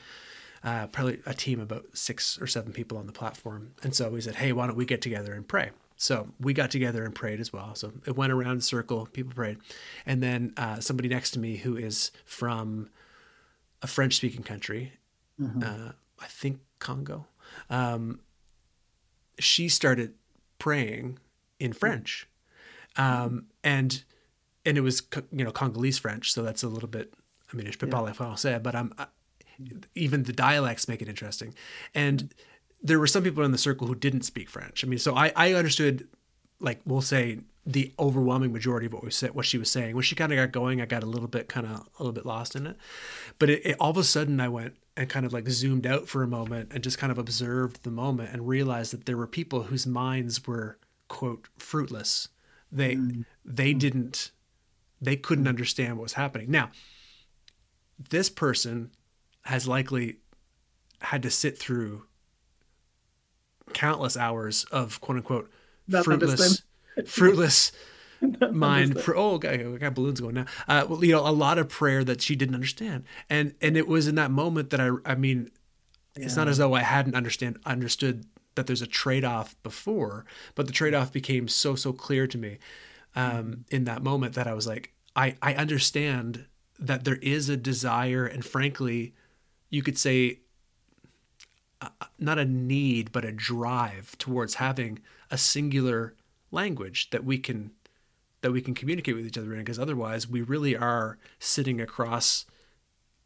Uh, 0.64 0.86
probably 0.86 1.20
a 1.26 1.34
team 1.34 1.60
about 1.60 1.84
six 1.92 2.40
or 2.40 2.46
seven 2.46 2.72
people 2.72 2.98
on 2.98 3.06
the 3.06 3.12
platform. 3.12 3.72
And 3.82 3.94
so 3.94 4.08
we 4.10 4.20
said, 4.20 4.36
hey, 4.36 4.52
why 4.52 4.66
don't 4.66 4.76
we 4.76 4.84
get 4.84 5.00
together 5.00 5.32
and 5.32 5.46
pray? 5.46 5.70
So 5.96 6.28
we 6.40 6.52
got 6.52 6.70
together 6.70 7.04
and 7.04 7.14
prayed 7.14 7.40
as 7.40 7.52
well. 7.52 7.74
So 7.74 7.92
it 8.06 8.16
went 8.16 8.32
around 8.32 8.52
in 8.52 8.58
a 8.58 8.62
circle, 8.62 9.06
people 9.06 9.32
prayed. 9.32 9.58
And 10.04 10.22
then 10.22 10.52
uh, 10.56 10.80
somebody 10.80 11.08
next 11.08 11.30
to 11.32 11.38
me 11.38 11.58
who 11.58 11.76
is 11.76 12.10
from 12.24 12.90
a 13.86 13.88
French 13.88 14.16
speaking 14.16 14.42
country, 14.42 14.92
mm-hmm. 15.40 15.62
uh, 15.62 15.92
I 16.18 16.26
think 16.26 16.58
Congo, 16.80 17.26
um, 17.70 18.18
she 19.38 19.68
started 19.68 20.14
praying 20.58 21.18
in 21.60 21.72
French, 21.72 22.28
um, 22.96 23.46
and 23.62 24.02
and 24.64 24.76
it 24.76 24.80
was 24.80 25.02
you 25.30 25.44
know 25.44 25.52
Congolese 25.52 25.98
French, 25.98 26.32
so 26.32 26.42
that's 26.42 26.64
a 26.64 26.68
little 26.68 26.88
bit. 26.88 27.14
I 27.52 27.56
mean, 27.56 27.66
je 27.70 27.78
peux 27.78 27.88
parler 27.88 28.12
français, 28.12 28.60
but 28.60 28.74
I'm 28.74 28.92
I, 28.98 29.06
even 29.94 30.24
the 30.24 30.32
dialects 30.32 30.88
make 30.88 31.00
it 31.00 31.08
interesting, 31.08 31.54
and 31.94 32.34
there 32.82 32.98
were 32.98 33.06
some 33.06 33.22
people 33.22 33.44
in 33.44 33.52
the 33.52 33.64
circle 33.68 33.86
who 33.86 33.94
didn't 33.94 34.22
speak 34.22 34.50
French. 34.50 34.84
I 34.84 34.88
mean, 34.88 34.98
so 34.98 35.14
I 35.14 35.32
I 35.36 35.54
understood, 35.54 36.08
like 36.60 36.80
we'll 36.84 37.00
say 37.00 37.38
the 37.64 37.92
overwhelming 37.98 38.52
majority 38.52 38.86
of 38.86 38.92
what 38.92 39.02
we 39.02 39.10
said, 39.10 39.34
what 39.34 39.44
she 39.44 39.58
was 39.58 39.70
saying. 39.70 39.94
When 39.94 40.04
she 40.04 40.14
kind 40.14 40.32
of 40.32 40.36
got 40.36 40.52
going, 40.52 40.80
I 40.80 40.86
got 40.86 41.02
a 41.02 41.06
little 41.06 41.28
bit 41.28 41.48
kind 41.48 41.66
of 41.66 41.72
a 41.72 41.84
little 41.98 42.12
bit 42.12 42.24
lost 42.24 42.54
in 42.54 42.66
it, 42.66 42.76
but 43.38 43.50
it, 43.50 43.66
it, 43.66 43.76
all 43.80 43.90
of 43.90 43.96
a 43.96 44.04
sudden 44.04 44.40
I 44.40 44.48
went 44.48 44.76
and 44.96 45.10
kind 45.10 45.26
of 45.26 45.32
like 45.32 45.48
zoomed 45.48 45.86
out 45.86 46.08
for 46.08 46.22
a 46.22 46.28
moment 46.28 46.70
and 46.72 46.82
just 46.82 46.98
kind 46.98 47.10
of 47.10 47.18
observed 47.18 47.82
the 47.82 47.90
moment 47.90 48.30
and 48.32 48.48
realized 48.48 48.92
that 48.92 49.04
there 49.04 49.16
were 49.16 49.26
people 49.26 49.64
whose 49.64 49.86
minds 49.86 50.46
were 50.46 50.78
quote 51.08 51.48
fruitless. 51.58 52.28
They 52.70 52.94
mm. 52.94 53.24
they 53.44 53.72
didn't 53.72 54.30
they 55.00 55.16
couldn't 55.16 55.48
understand 55.48 55.96
what 55.96 56.04
was 56.04 56.14
happening. 56.14 56.50
Now, 56.50 56.70
this 58.10 58.30
person 58.30 58.92
has 59.44 59.68
likely 59.68 60.18
had 61.00 61.22
to 61.22 61.30
sit 61.30 61.58
through 61.58 62.04
countless 63.72 64.16
hours 64.16 64.64
of 64.70 65.00
quote 65.00 65.18
unquote 65.18 65.50
fruitless. 65.90 66.62
fruitless 67.06 67.72
mind. 68.52 68.96
pr- 68.96 69.16
oh 69.16 69.34
okay, 69.34 69.64
I 69.64 69.76
got 69.76 69.94
balloons 69.94 70.20
going 70.20 70.34
now. 70.34 70.46
Uh, 70.68 70.86
well, 70.88 71.04
you 71.04 71.12
know 71.12 71.26
a 71.26 71.30
lot 71.30 71.58
of 71.58 71.68
prayer 71.68 72.04
that 72.04 72.22
she 72.22 72.36
didn't 72.36 72.54
understand. 72.54 73.04
And 73.28 73.54
and 73.60 73.76
it 73.76 73.86
was 73.86 74.08
in 74.08 74.14
that 74.16 74.30
moment 74.30 74.70
that 74.70 74.80
i 74.80 74.90
i 75.04 75.14
mean 75.14 75.50
yeah. 76.16 76.24
it's 76.24 76.36
not 76.36 76.48
as 76.48 76.58
though 76.58 76.74
i 76.74 76.80
hadn't 76.80 77.14
understand 77.14 77.58
understood 77.64 78.24
that 78.54 78.66
there's 78.66 78.82
a 78.82 78.86
trade-off 78.86 79.54
before 79.62 80.24
but 80.54 80.66
the 80.66 80.72
trade-off 80.72 81.12
became 81.12 81.46
so 81.48 81.74
so 81.74 81.92
clear 81.92 82.26
to 82.26 82.38
me 82.38 82.58
um, 83.14 83.30
mm-hmm. 83.30 83.52
in 83.70 83.84
that 83.84 84.02
moment 84.02 84.34
that 84.34 84.46
i 84.46 84.54
was 84.54 84.66
like 84.66 84.92
i 85.14 85.34
i 85.42 85.54
understand 85.54 86.46
that 86.78 87.04
there 87.04 87.16
is 87.16 87.48
a 87.48 87.56
desire 87.56 88.24
and 88.24 88.44
frankly 88.44 89.14
you 89.68 89.82
could 89.82 89.98
say 89.98 90.40
uh, 91.82 91.88
not 92.18 92.38
a 92.38 92.44
need 92.44 93.12
but 93.12 93.24
a 93.24 93.32
drive 93.32 94.16
towards 94.18 94.54
having 94.54 94.98
a 95.30 95.38
singular 95.38 96.14
language 96.50 97.10
that 97.10 97.24
we 97.24 97.38
can 97.38 97.72
that 98.42 98.52
we 98.52 98.60
can 98.60 98.74
communicate 98.74 99.16
with 99.16 99.26
each 99.26 99.38
other 99.38 99.52
in 99.54 99.60
because 99.60 99.78
otherwise 99.78 100.28
we 100.28 100.40
really 100.40 100.76
are 100.76 101.18
sitting 101.38 101.80
across 101.80 102.46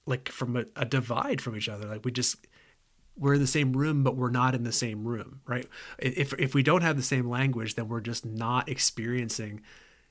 like 0.07 0.29
from 0.31 0.57
a, 0.57 0.65
a 0.77 0.85
divide 0.85 1.41
from 1.41 1.57
each 1.57 1.69
other. 1.69 1.87
Like 1.87 2.05
we 2.05 2.13
just 2.13 2.47
we're 3.17 3.35
in 3.35 3.41
the 3.41 3.47
same 3.47 3.75
room 3.75 4.03
but 4.03 4.17
we're 4.17 4.31
not 4.31 4.55
in 4.55 4.65
the 4.65 4.73
same 4.73 5.05
room 5.05 5.41
right? 5.47 5.67
If 5.99 6.33
if 6.39 6.55
we 6.55 6.63
don't 6.63 6.83
have 6.83 6.97
the 6.97 7.03
same 7.03 7.29
language 7.29 7.75
then 7.75 7.89
we're 7.89 8.01
just 8.01 8.25
not 8.25 8.69
experiencing 8.69 9.61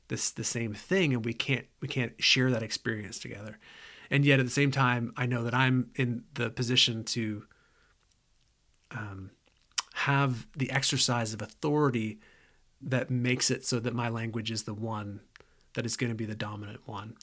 this 0.10 0.32
the 0.32 0.44
same 0.44 0.74
thing 0.74 1.14
and 1.14 1.26
we 1.26 1.34
can't 1.34 1.66
we 1.82 1.88
can't 1.88 2.14
share 2.22 2.52
that 2.52 2.64
experience 2.64 3.20
together. 3.20 3.58
And 4.12 4.26
yet 4.26 4.40
at 4.40 4.46
the 4.46 4.52
same 4.52 4.72
time 4.72 5.14
i 5.18 5.26
know 5.26 5.44
that 5.44 5.54
i'm 5.54 5.92
in 5.96 6.24
the 6.34 6.50
position 6.50 7.04
to 7.04 7.46
um, 8.92 9.32
have 10.06 10.48
the 10.56 10.72
exercise 10.72 11.34
of 11.34 11.42
authority 11.42 12.20
that 12.82 13.10
makes 13.10 13.52
it 13.52 13.66
so 13.66 13.80
that 13.80 13.94
my 13.94 14.10
language 14.10 14.52
is 14.52 14.64
the 14.64 14.74
one 14.74 15.20
that 15.74 15.86
is 15.86 15.98
going 15.98 16.10
to 16.10 16.16
be 16.16 16.26
the 16.26 16.36
dominant 16.36 16.80
one 16.86 17.16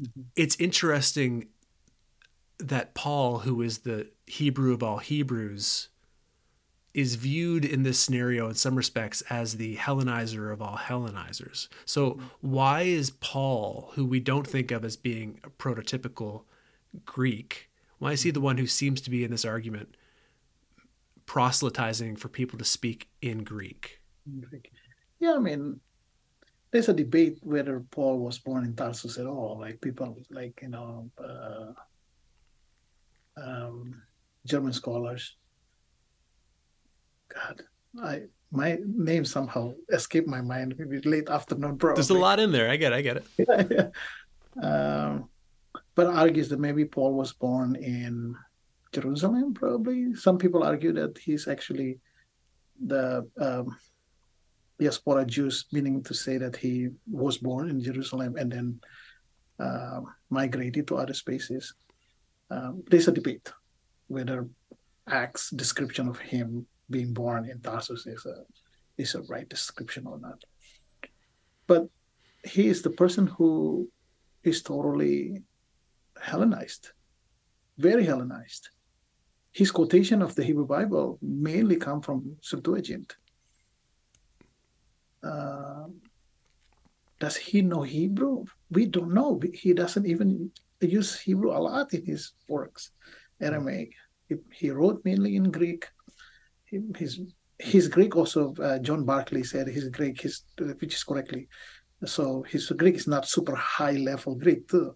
mm-hmm. 0.00 0.22
it's 0.36 0.56
interesting 0.56 1.48
that 2.58 2.94
Paul, 2.94 3.40
who 3.40 3.62
is 3.62 3.78
the 3.78 4.08
Hebrew 4.26 4.72
of 4.72 4.82
all 4.82 4.98
Hebrews, 4.98 5.88
is 6.94 7.14
viewed 7.14 7.64
in 7.64 7.84
this 7.84 8.00
scenario 8.00 8.48
in 8.48 8.54
some 8.54 8.74
respects 8.74 9.22
as 9.30 9.56
the 9.56 9.76
Hellenizer 9.76 10.52
of 10.52 10.60
all 10.60 10.76
Hellenizers. 10.76 11.68
So, 11.84 12.18
why 12.40 12.82
is 12.82 13.10
Paul, 13.10 13.92
who 13.94 14.04
we 14.04 14.20
don't 14.20 14.46
think 14.46 14.70
of 14.70 14.84
as 14.84 14.96
being 14.96 15.38
a 15.44 15.50
prototypical 15.50 16.42
Greek, 17.04 17.70
why 17.98 18.12
is 18.12 18.22
he 18.22 18.30
the 18.30 18.40
one 18.40 18.58
who 18.58 18.66
seems 18.66 19.00
to 19.02 19.10
be 19.10 19.22
in 19.22 19.30
this 19.30 19.44
argument 19.44 19.96
proselytizing 21.28 22.16
for 22.16 22.28
people 22.28 22.58
to 22.58 22.64
speak 22.64 23.08
in 23.22 23.44
Greek? 23.44 24.00
Yeah, 25.20 25.34
I 25.34 25.38
mean, 25.38 25.78
there's 26.72 26.88
a 26.88 26.94
debate 26.94 27.38
whether 27.42 27.80
Paul 27.90 28.18
was 28.18 28.38
born 28.38 28.64
in 28.64 28.74
Tarsus 28.74 29.18
at 29.18 29.26
all. 29.26 29.58
Like 29.60 29.80
people, 29.80 30.16
like 30.30 30.58
you 30.62 30.68
know, 30.68 31.10
uh, 31.22 31.72
um, 33.36 34.02
German 34.44 34.72
scholars. 34.72 35.36
God, 37.28 37.62
I 38.02 38.22
my 38.50 38.78
name 38.82 39.24
somehow 39.24 39.74
escaped 39.92 40.28
my 40.28 40.40
mind. 40.40 40.74
Maybe 40.78 41.00
late 41.00 41.28
afternoon, 41.28 41.76
probably. 41.76 41.96
There's 41.96 42.10
a 42.10 42.14
lot 42.14 42.40
in 42.40 42.52
there. 42.52 42.70
I 42.70 42.76
get, 42.76 42.92
it, 42.92 42.96
I 42.96 43.02
get 43.02 43.16
it. 43.18 43.92
um, 44.62 45.28
but 45.94 46.06
argues 46.06 46.48
that 46.48 46.58
maybe 46.58 46.86
Paul 46.86 47.12
was 47.14 47.32
born 47.34 47.76
in 47.76 48.34
Jerusalem. 48.92 49.54
Probably 49.54 50.14
some 50.14 50.38
people 50.38 50.62
argue 50.62 50.92
that 50.92 51.18
he's 51.18 51.48
actually 51.48 51.98
the 52.84 53.28
um, 53.40 53.76
diaspora 54.78 55.24
Jews, 55.24 55.66
meaning 55.72 56.02
to 56.04 56.14
say 56.14 56.38
that 56.38 56.56
he 56.56 56.88
was 57.10 57.38
born 57.38 57.68
in 57.70 57.82
Jerusalem 57.82 58.36
and 58.36 58.52
then 58.52 58.80
uh, 59.58 60.00
migrated 60.30 60.86
to 60.88 60.96
other 60.96 61.14
spaces. 61.14 61.74
Um, 62.50 62.82
there's 62.88 63.08
a 63.08 63.12
debate 63.12 63.52
whether 64.06 64.48
Acts 65.08 65.50
description 65.50 66.08
of 66.08 66.18
him 66.18 66.66
being 66.90 67.12
born 67.12 67.48
in 67.48 67.60
Tarsus 67.60 68.06
is 68.06 68.24
a 68.26 68.44
is 68.96 69.14
a 69.14 69.22
right 69.22 69.48
description 69.48 70.06
or 70.06 70.18
not. 70.18 70.42
But 71.66 71.88
he 72.44 72.68
is 72.68 72.82
the 72.82 72.90
person 72.90 73.26
who 73.26 73.90
is 74.42 74.62
totally 74.62 75.42
Hellenized, 76.20 76.90
very 77.76 78.04
Hellenized. 78.04 78.70
His 79.58 79.72
quotation 79.72 80.22
of 80.22 80.36
the 80.36 80.44
Hebrew 80.44 80.66
Bible 80.66 81.18
mainly 81.20 81.76
come 81.76 82.00
from 82.00 82.36
Septuagint. 82.40 83.16
Uh, 85.20 85.86
does 87.18 87.36
he 87.36 87.62
know 87.62 87.82
Hebrew? 87.82 88.44
We 88.70 88.86
don't 88.86 89.12
know. 89.12 89.40
He 89.52 89.72
doesn't 89.72 90.06
even 90.06 90.52
use 90.80 91.18
Hebrew 91.18 91.50
a 91.50 91.58
lot 91.58 91.92
in 91.92 92.04
his 92.06 92.34
works, 92.48 92.92
Aramaic. 93.40 93.90
He, 94.28 94.36
he 94.52 94.70
wrote 94.70 95.00
mainly 95.04 95.34
in 95.34 95.50
Greek. 95.50 95.88
His 96.96 97.20
his 97.58 97.88
Greek 97.88 98.14
also, 98.14 98.54
uh, 98.62 98.78
John 98.78 99.04
Barclay 99.04 99.42
said 99.42 99.66
his 99.66 99.88
Greek, 99.88 100.20
his, 100.20 100.44
which 100.78 100.94
is 100.94 101.02
correctly. 101.02 101.48
So 102.04 102.44
his 102.48 102.70
Greek 102.70 102.94
is 102.94 103.08
not 103.08 103.26
super 103.26 103.56
high 103.56 103.98
level 104.10 104.36
Greek 104.36 104.68
too. 104.68 104.94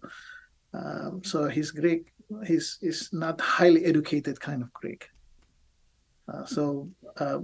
Um, 0.73 1.21
so 1.25 1.49
his 1.49 1.71
Greek 1.71 2.12
is 2.47 2.77
is 2.81 3.09
not 3.11 3.39
highly 3.41 3.85
educated 3.85 4.39
kind 4.39 4.61
of 4.61 4.71
Greek. 4.73 5.09
Uh, 6.31 6.45
so 6.45 6.89
uh, 7.17 7.39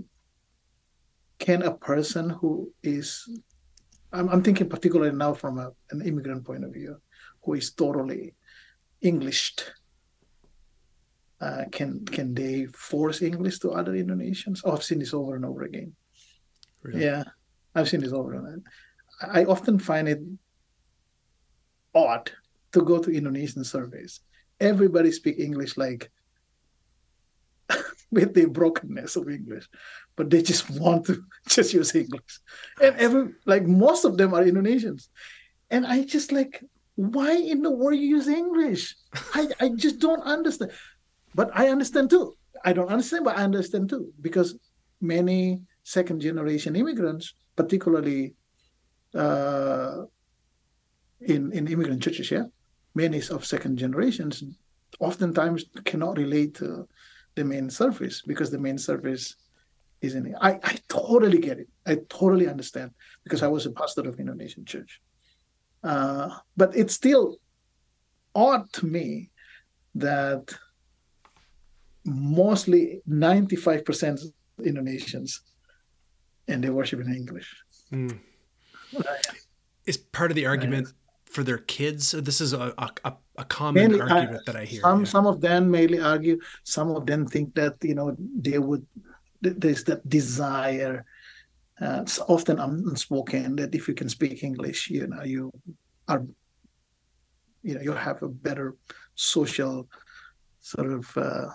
can 1.37 1.63
a 1.63 1.73
person 1.73 2.29
who 2.29 2.71
is 2.83 3.27
I'm, 4.11 4.29
I'm 4.29 4.43
thinking 4.43 4.69
particularly 4.69 5.15
now 5.15 5.33
from 5.33 5.59
a, 5.59 5.71
an 5.91 6.01
immigrant 6.01 6.45
point 6.45 6.63
of 6.63 6.73
view, 6.73 6.97
who 7.43 7.53
is 7.53 7.71
totally 7.71 8.33
Englished. 9.01 9.71
Uh, 11.39 11.63
can 11.71 12.03
can 12.03 12.33
they 12.33 12.65
force 12.65 13.21
English 13.21 13.59
to 13.59 13.71
other 13.71 13.93
Indonesians? 13.93 14.59
Oh, 14.65 14.73
I've 14.73 14.83
seen 14.83 14.99
this 14.99 15.13
over 15.13 15.37
and 15.37 15.45
over 15.45 15.63
again. 15.63 15.93
Really? 16.81 17.05
Yeah, 17.05 17.23
I've 17.73 17.87
seen 17.87 18.01
this 18.01 18.11
over 18.11 18.33
and 18.33 18.45
over. 18.45 18.61
I 19.21 19.45
often 19.45 19.79
find 19.79 20.09
it 20.09 20.19
odd 21.95 22.29
to 22.73 22.81
go 22.81 22.99
to 22.99 23.09
Indonesian 23.09 23.63
surveys. 23.63 24.19
Everybody 24.59 25.11
speak 25.11 25.39
English 25.39 25.77
like 25.77 26.11
with 28.11 28.33
the 28.33 28.45
brokenness 28.45 29.15
of 29.15 29.29
English, 29.29 29.69
but 30.15 30.29
they 30.29 30.41
just 30.41 30.69
want 30.69 31.05
to 31.05 31.23
just 31.47 31.73
use 31.73 31.95
English. 31.95 32.39
And 32.81 32.95
every 32.97 33.33
like 33.45 33.65
most 33.65 34.05
of 34.05 34.17
them 34.17 34.33
are 34.33 34.43
Indonesians. 34.43 35.07
And 35.69 35.85
I 35.85 36.03
just 36.03 36.31
like, 36.31 36.63
why 36.95 37.31
in 37.31 37.61
the 37.61 37.71
world 37.71 37.97
you 37.97 38.17
use 38.17 38.27
English? 38.27 38.95
I, 39.33 39.47
I 39.59 39.69
just 39.69 39.99
don't 39.99 40.21
understand. 40.21 40.71
But 41.35 41.51
I 41.53 41.69
understand 41.69 42.09
too. 42.09 42.35
I 42.65 42.73
don't 42.73 42.89
understand, 42.89 43.23
but 43.23 43.37
I 43.37 43.43
understand 43.43 43.89
too. 43.89 44.11
Because 44.19 44.57
many 44.99 45.61
second 45.83 46.21
generation 46.21 46.75
immigrants, 46.75 47.33
particularly 47.55 48.33
uh, 49.15 50.03
in, 51.21 51.51
in 51.53 51.67
immigrant 51.67 52.01
churches, 52.01 52.31
yeah, 52.31 52.45
many 52.95 53.21
of 53.29 53.45
second 53.45 53.77
generations 53.77 54.43
oftentimes 54.99 55.65
cannot 55.85 56.17
relate 56.17 56.55
to 56.55 56.87
the 57.35 57.43
main 57.43 57.69
service 57.69 58.21
because 58.21 58.49
the 58.51 58.57
main 58.57 58.77
service 58.77 59.35
is 60.01 60.15
in 60.15 60.25
it. 60.27 60.35
I, 60.41 60.59
I 60.63 60.77
totally 60.87 61.39
get 61.39 61.59
it. 61.59 61.69
I 61.85 61.97
totally 62.09 62.47
understand 62.47 62.91
because 63.23 63.43
I 63.43 63.47
was 63.47 63.65
a 63.65 63.71
pastor 63.71 64.07
of 64.07 64.19
Indonesian 64.19 64.65
church. 64.65 65.01
Uh, 65.83 66.29
but 66.57 66.75
it's 66.75 66.93
still 66.93 67.37
odd 68.35 68.71
to 68.73 68.85
me 68.85 69.29
that 69.95 70.53
mostly 72.05 73.01
95% 73.07 74.19
Indonesians 74.61 75.39
and 76.47 76.63
they 76.63 76.69
worship 76.69 76.99
in 76.99 77.13
English. 77.13 77.55
Mm. 77.91 78.19
Is 79.85 79.97
part 79.97 80.31
of 80.31 80.35
the 80.35 80.45
argument 80.45 80.87
for 81.29 81.43
their 81.43 81.59
kids? 81.59 82.11
This 82.11 82.41
is 82.41 82.53
a, 82.53 82.73
a, 82.77 83.13
a 83.37 83.45
common 83.45 83.91
mainly, 83.91 84.01
argument 84.01 84.41
uh, 84.41 84.51
that 84.51 84.55
I 84.55 84.65
hear. 84.65 84.81
Some 84.81 84.99
yeah. 84.99 85.05
some 85.05 85.27
of 85.27 85.41
them 85.41 85.71
mainly 85.71 85.99
argue. 85.99 86.39
Some 86.63 86.89
of 86.89 87.05
them 87.05 87.25
think 87.25 87.55
that 87.55 87.75
you 87.81 87.95
know 87.95 88.15
they 88.17 88.59
would. 88.59 88.85
There's 89.41 89.83
that 89.85 90.07
desire. 90.07 91.05
Uh, 91.79 91.99
it's 92.01 92.19
often 92.27 92.59
unspoken 92.59 93.55
that 93.55 93.73
if 93.73 93.87
you 93.87 93.93
can 93.93 94.09
speak 94.09 94.43
English, 94.43 94.89
you 94.89 95.07
know 95.07 95.23
you 95.23 95.51
are. 96.07 96.25
You 97.63 97.75
know 97.75 97.81
you 97.81 97.93
have 97.93 98.21
a 98.23 98.29
better 98.29 98.75
social 99.15 99.87
sort 100.59 100.91
of 100.91 101.17
uh, 101.17 101.47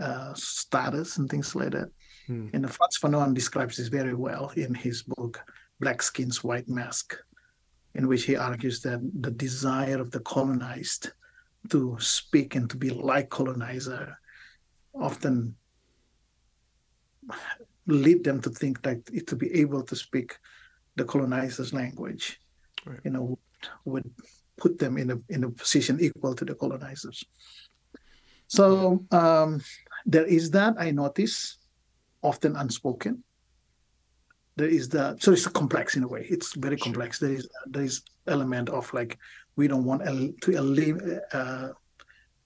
uh, 0.00 0.34
status 0.34 1.16
and 1.16 1.30
things 1.30 1.54
like 1.54 1.70
that. 1.70 1.88
Hmm. 2.26 2.48
And 2.52 2.70
Frantz 2.70 2.98
Fanon 2.98 3.34
describes 3.34 3.76
this 3.76 3.88
very 3.88 4.14
well 4.14 4.52
in 4.56 4.74
his 4.74 5.02
book 5.02 5.40
Black 5.80 6.02
Skins, 6.02 6.42
White 6.42 6.68
Mask 6.68 7.16
in 7.96 8.06
which 8.08 8.24
he 8.24 8.36
argues 8.36 8.80
that 8.82 9.00
the 9.20 9.30
desire 9.30 10.00
of 10.00 10.10
the 10.10 10.20
colonized 10.20 11.12
to 11.70 11.96
speak 11.98 12.54
and 12.54 12.68
to 12.70 12.76
be 12.76 12.90
like 12.90 13.28
colonizer 13.30 14.18
often 14.94 15.56
lead 17.86 18.22
them 18.22 18.40
to 18.40 18.50
think 18.50 18.82
that 18.82 18.98
to 19.26 19.36
be 19.36 19.52
able 19.60 19.82
to 19.82 19.96
speak 19.96 20.36
the 20.96 21.04
colonizer's 21.04 21.72
language, 21.72 22.40
right. 22.84 23.00
you 23.04 23.10
know, 23.10 23.38
would, 23.84 24.04
would 24.04 24.10
put 24.56 24.78
them 24.78 24.96
in 24.96 25.10
a 25.10 25.18
in 25.28 25.44
a 25.44 25.50
position 25.50 25.98
equal 26.00 26.34
to 26.34 26.44
the 26.44 26.54
colonizers. 26.54 27.24
So 28.48 29.04
um, 29.10 29.60
there 30.04 30.24
is 30.24 30.50
that 30.52 30.74
I 30.78 30.90
notice, 30.90 31.58
often 32.22 32.56
unspoken, 32.56 33.24
there 34.56 34.68
is 34.68 34.88
the 34.88 35.16
so 35.20 35.32
it's 35.32 35.46
complex 35.46 35.96
in 35.96 36.02
a 36.02 36.08
way. 36.08 36.26
It's 36.28 36.54
very 36.54 36.78
complex. 36.78 37.18
There 37.18 37.32
is 37.32 37.48
there 37.66 37.84
is 37.84 38.02
element 38.26 38.68
of 38.70 38.92
like 38.92 39.18
we 39.56 39.68
don't 39.68 39.84
want 39.84 40.06
el- 40.06 40.32
to 40.40 40.50
elim- 40.52 41.20
uh, 41.32 41.68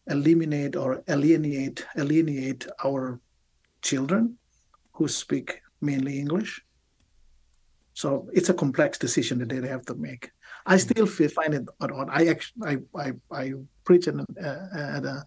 eliminate 0.09 0.77
or 0.77 1.03
alienate 1.09 1.87
alienate 1.97 2.67
our 2.85 3.21
children 3.83 4.37
who 4.93 5.07
speak 5.09 5.63
mainly 5.81 6.19
english. 6.19 6.63
So 7.95 8.29
it's 8.33 8.49
a 8.49 8.55
complex 8.55 8.99
decision 8.99 9.39
that 9.39 9.49
they 9.49 9.69
have 9.69 9.85
to 9.87 9.95
make. 9.95 10.31
I 10.67 10.75
mm-hmm. 10.75 10.91
still 10.91 11.07
feel, 11.07 11.29
find 11.29 11.55
it 11.55 11.69
odd 11.81 12.09
i 12.11 12.27
actually 12.27 12.63
i 12.67 12.75
i, 13.07 13.13
I 13.31 13.53
preach 13.85 14.09
at, 14.09 14.15
uh, 14.17 14.67
at 14.75 15.05
a 15.05 15.25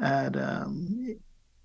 at 0.00 0.36
um, 0.36 1.16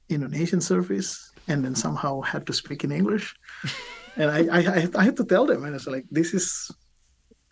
indonesian 0.10 0.61
service 0.61 1.32
and 1.48 1.64
then 1.64 1.76
somehow 1.76 2.22
had 2.22 2.45
to 2.48 2.53
speak 2.53 2.84
in 2.84 2.91
english 2.91 3.36
and 4.16 4.30
I, 4.30 4.40
I 4.58 4.88
I 4.96 5.04
had 5.04 5.18
to 5.18 5.26
tell 5.26 5.46
them, 5.46 5.66
and 5.66 5.76
it's 5.76 5.88
like 5.88 6.06
this 6.12 6.34
is 6.34 6.72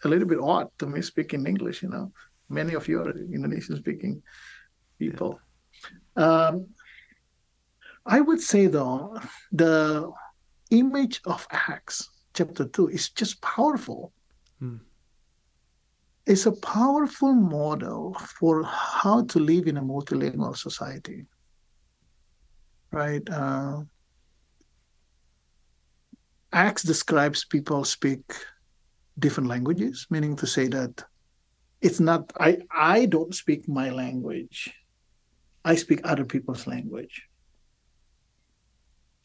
a 0.03 0.07
little 0.07 0.27
bit 0.27 0.39
odd 0.39 0.67
to 0.79 0.85
me 0.87 1.01
speaking 1.01 1.45
English. 1.45 1.83
You 1.83 1.89
know, 1.89 2.11
many 2.49 2.73
of 2.73 2.87
you 2.87 3.01
are 3.01 3.11
Indonesian 3.11 3.77
speaking 3.77 4.21
people. 4.97 5.39
Yeah. 6.17 6.47
Um, 6.47 6.67
I 8.05 8.21
would 8.21 8.41
say 8.41 8.67
though, 8.67 9.19
the 9.51 10.11
image 10.71 11.21
of 11.25 11.47
Acts 11.51 12.09
chapter 12.33 12.65
two 12.65 12.87
is 12.89 13.09
just 13.09 13.41
powerful. 13.41 14.11
Hmm. 14.59 14.77
It's 16.25 16.45
a 16.45 16.51
powerful 16.51 17.33
model 17.33 18.13
for 18.13 18.63
how 18.63 19.23
to 19.25 19.39
live 19.39 19.67
in 19.67 19.77
a 19.77 19.81
multilingual 19.81 20.55
society. 20.55 21.25
Right. 22.91 23.27
Uh, 23.29 23.81
Acts 26.51 26.83
describes 26.83 27.45
people 27.45 27.83
speak 27.83 28.21
different 29.17 29.49
languages, 29.49 30.07
meaning 30.09 30.35
to 30.37 30.47
say 30.47 30.67
that 30.67 31.03
it's 31.81 31.99
not 31.99 32.31
I 32.39 32.59
I 32.71 33.05
don't 33.05 33.33
speak 33.33 33.67
my 33.67 33.89
language. 33.89 34.73
I 35.63 35.75
speak 35.75 36.01
other 36.03 36.25
people's 36.25 36.67
language. 36.67 37.23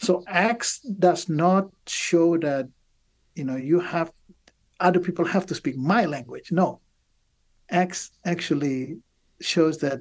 So 0.00 0.22
Acts 0.26 0.80
does 0.80 1.28
not 1.28 1.70
show 1.86 2.36
that 2.38 2.68
you 3.34 3.44
know 3.44 3.56
you 3.56 3.80
have 3.80 4.12
other 4.80 5.00
people 5.00 5.24
have 5.24 5.46
to 5.46 5.54
speak 5.54 5.76
my 5.76 6.04
language. 6.04 6.52
No. 6.52 6.80
Acts 7.70 8.10
actually 8.24 8.98
shows 9.40 9.78
that 9.78 10.00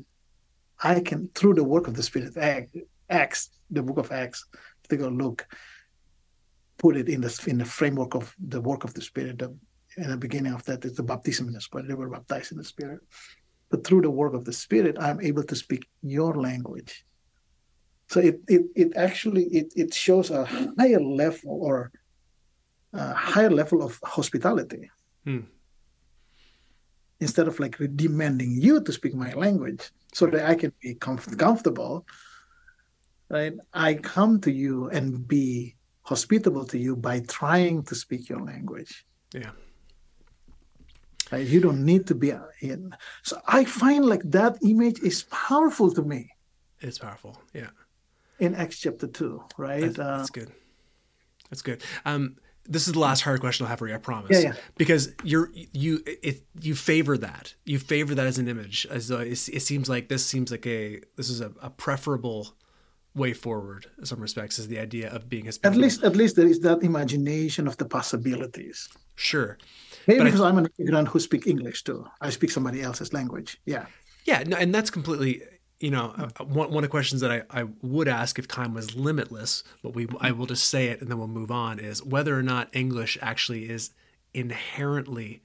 I 0.82 1.00
can, 1.00 1.30
through 1.34 1.54
the 1.54 1.64
work 1.64 1.88
of 1.88 1.96
the 1.96 2.04
Spirit, 2.04 2.36
Acts, 3.10 3.50
the 3.70 3.82
book 3.82 3.98
of 3.98 4.12
Acts, 4.12 4.46
take 4.90 5.00
a 5.00 5.08
look, 5.08 5.48
put 6.84 6.98
it 6.98 7.08
in 7.08 7.22
the 7.22 7.32
in 7.48 7.58
the 7.60 7.70
framework 7.80 8.14
of 8.14 8.36
the 8.54 8.62
work 8.70 8.84
of 8.84 8.94
the 8.94 9.02
Spirit. 9.02 9.40
The, 9.40 9.50
in 10.04 10.10
the 10.10 10.18
beginning 10.26 10.54
of 10.54 10.64
that 10.66 10.84
is 10.84 10.96
the 10.96 11.08
baptism 11.12 11.48
in 11.48 11.54
the 11.54 11.62
Spirit. 11.62 11.88
They 11.88 12.00
were 12.02 12.10
baptized 12.18 12.52
in 12.52 12.58
the 12.58 12.72
Spirit. 12.76 13.00
But 13.72 13.86
through 13.86 14.02
the 14.02 14.18
work 14.22 14.34
of 14.34 14.44
the 14.44 14.58
Spirit, 14.66 14.98
I'm 15.00 15.22
able 15.22 15.46
to 15.52 15.56
speak 15.56 15.84
your 16.02 16.34
language. 16.50 16.94
So 18.12 18.20
it 18.30 18.36
it, 18.56 18.64
it 18.76 18.90
actually 19.08 19.46
it, 19.60 19.68
it 19.82 19.94
shows 19.94 20.30
a 20.30 20.44
higher 20.78 21.04
level 21.24 21.54
or 21.68 21.76
a 22.92 23.14
higher 23.32 23.54
level 23.62 23.80
of 23.88 24.00
hospitality. 24.18 24.84
Hmm. 25.26 25.46
Instead 27.26 27.48
of 27.48 27.60
like 27.64 27.78
demanding 27.96 28.52
you 28.66 28.82
to 28.82 28.92
speak 28.92 29.16
my 29.16 29.32
language 29.46 29.84
so 30.18 30.24
that 30.28 30.44
I 30.52 30.56
can 30.62 30.74
be 30.82 30.96
comf- 30.96 31.38
comfortable, 31.46 32.06
right? 33.30 33.54
I 33.74 33.90
come 34.16 34.42
to 34.42 34.52
you 34.52 34.90
and 34.90 35.26
be 35.26 35.78
hospitable 36.04 36.66
to 36.66 36.78
you 36.78 36.96
by 36.96 37.22
trying 37.22 37.84
to 37.84 37.96
speak 37.96 38.30
your 38.30 38.42
language. 38.42 39.06
Yeah. 39.34 39.52
Right? 41.32 41.48
You 41.48 41.60
don't 41.60 41.84
need 41.84 42.06
to 42.08 42.16
be 42.16 42.34
in. 42.62 42.96
So 43.24 43.42
I 43.48 43.66
find 43.66 44.06
like 44.06 44.22
that 44.26 44.58
image 44.62 45.00
is 45.00 45.24
powerful 45.24 45.92
to 45.94 46.02
me. 46.02 46.30
It's 46.80 47.00
powerful. 47.00 47.42
Yeah. 47.54 47.70
In 48.40 48.54
Acts 48.56 48.80
chapter 48.80 49.08
two, 49.08 49.44
right? 49.58 49.82
That's, 49.82 50.00
uh, 50.00 50.18
that's 50.18 50.30
good. 50.30 50.52
That's 51.50 51.62
good. 51.62 51.82
Um, 52.06 52.36
this 52.66 52.88
is 52.88 52.94
the 52.94 53.00
last 53.00 53.22
hard 53.22 53.40
question 53.40 53.66
I'll 53.66 53.70
have 53.70 53.80
for 53.80 53.88
you, 53.88 53.96
I 53.96 53.98
promise. 53.98 54.32
Yeah, 54.32 54.50
yeah. 54.50 54.54
Because 54.78 55.10
you're 55.24 55.52
you 55.54 56.02
it 56.06 56.44
you 56.62 56.76
favor 56.76 57.18
that. 57.18 57.56
You 57.66 57.80
favor 57.80 58.16
that 58.16 58.26
as 58.26 58.38
an 58.38 58.48
image. 58.48 58.88
As 58.90 59.08
though 59.08 59.20
it, 59.20 59.50
it 59.50 59.62
seems 59.62 59.90
like 59.90 60.08
this 60.08 60.26
seems 60.26 60.52
like 60.52 60.66
a 60.66 61.02
this 61.16 61.30
is 61.30 61.42
a, 61.42 61.52
a 61.62 61.70
preferable 61.70 62.56
way 63.16 63.34
forward 63.34 63.86
in 63.98 64.06
some 64.06 64.20
respects 64.20 64.58
is 64.58 64.68
the 64.68 64.80
idea 64.80 65.10
of 65.10 65.30
being 65.30 65.46
Hispanic. 65.46 65.76
At 65.76 65.82
least 65.82 66.04
at 66.04 66.16
least 66.16 66.36
there 66.36 66.48
is 66.48 66.60
that 66.62 66.84
imagination 66.84 67.68
of 67.68 67.78
the 67.78 67.86
possibilities. 67.86 68.90
Sure. 69.16 69.58
Maybe 70.08 70.20
but 70.20 70.26
because 70.26 70.42
I, 70.42 70.50
am 70.50 70.58
an 70.58 70.68
immigrant 70.80 71.08
who 71.10 71.20
speak 71.20 71.48
English 71.48 71.84
too. 71.84 72.06
I 72.20 72.30
speak 72.30 72.52
somebody 72.52 72.82
else's 72.82 73.14
language. 73.14 73.58
Yeah. 73.66 73.86
Yeah, 74.26 74.44
no, 74.46 74.58
and 74.58 74.74
that's 74.74 74.90
completely 74.90 75.42
you 75.80 75.92
know, 75.92 76.14
uh, 76.18 76.46
one, 76.46 76.70
one 76.70 76.78
of 76.78 76.84
the 76.84 76.88
questions 76.88 77.20
that 77.20 77.30
I, 77.32 77.42
I 77.50 77.66
would 77.82 78.08
ask 78.08 78.40
if 78.40 78.48
time 78.48 78.74
was 78.74 78.96
limitless, 78.96 79.66
but 79.84 79.94
we 79.94 80.08
I 80.22 80.32
will 80.32 80.46
just 80.46 80.70
say 80.70 80.88
it 80.88 81.02
and 81.02 81.10
then 81.10 81.18
we'll 81.18 81.28
move 81.28 81.52
on 81.52 81.78
is 81.78 82.02
whether 82.02 82.38
or 82.38 82.44
not 82.44 82.70
English 82.74 83.18
actually 83.22 83.70
is 83.70 83.92
inherently 84.34 85.42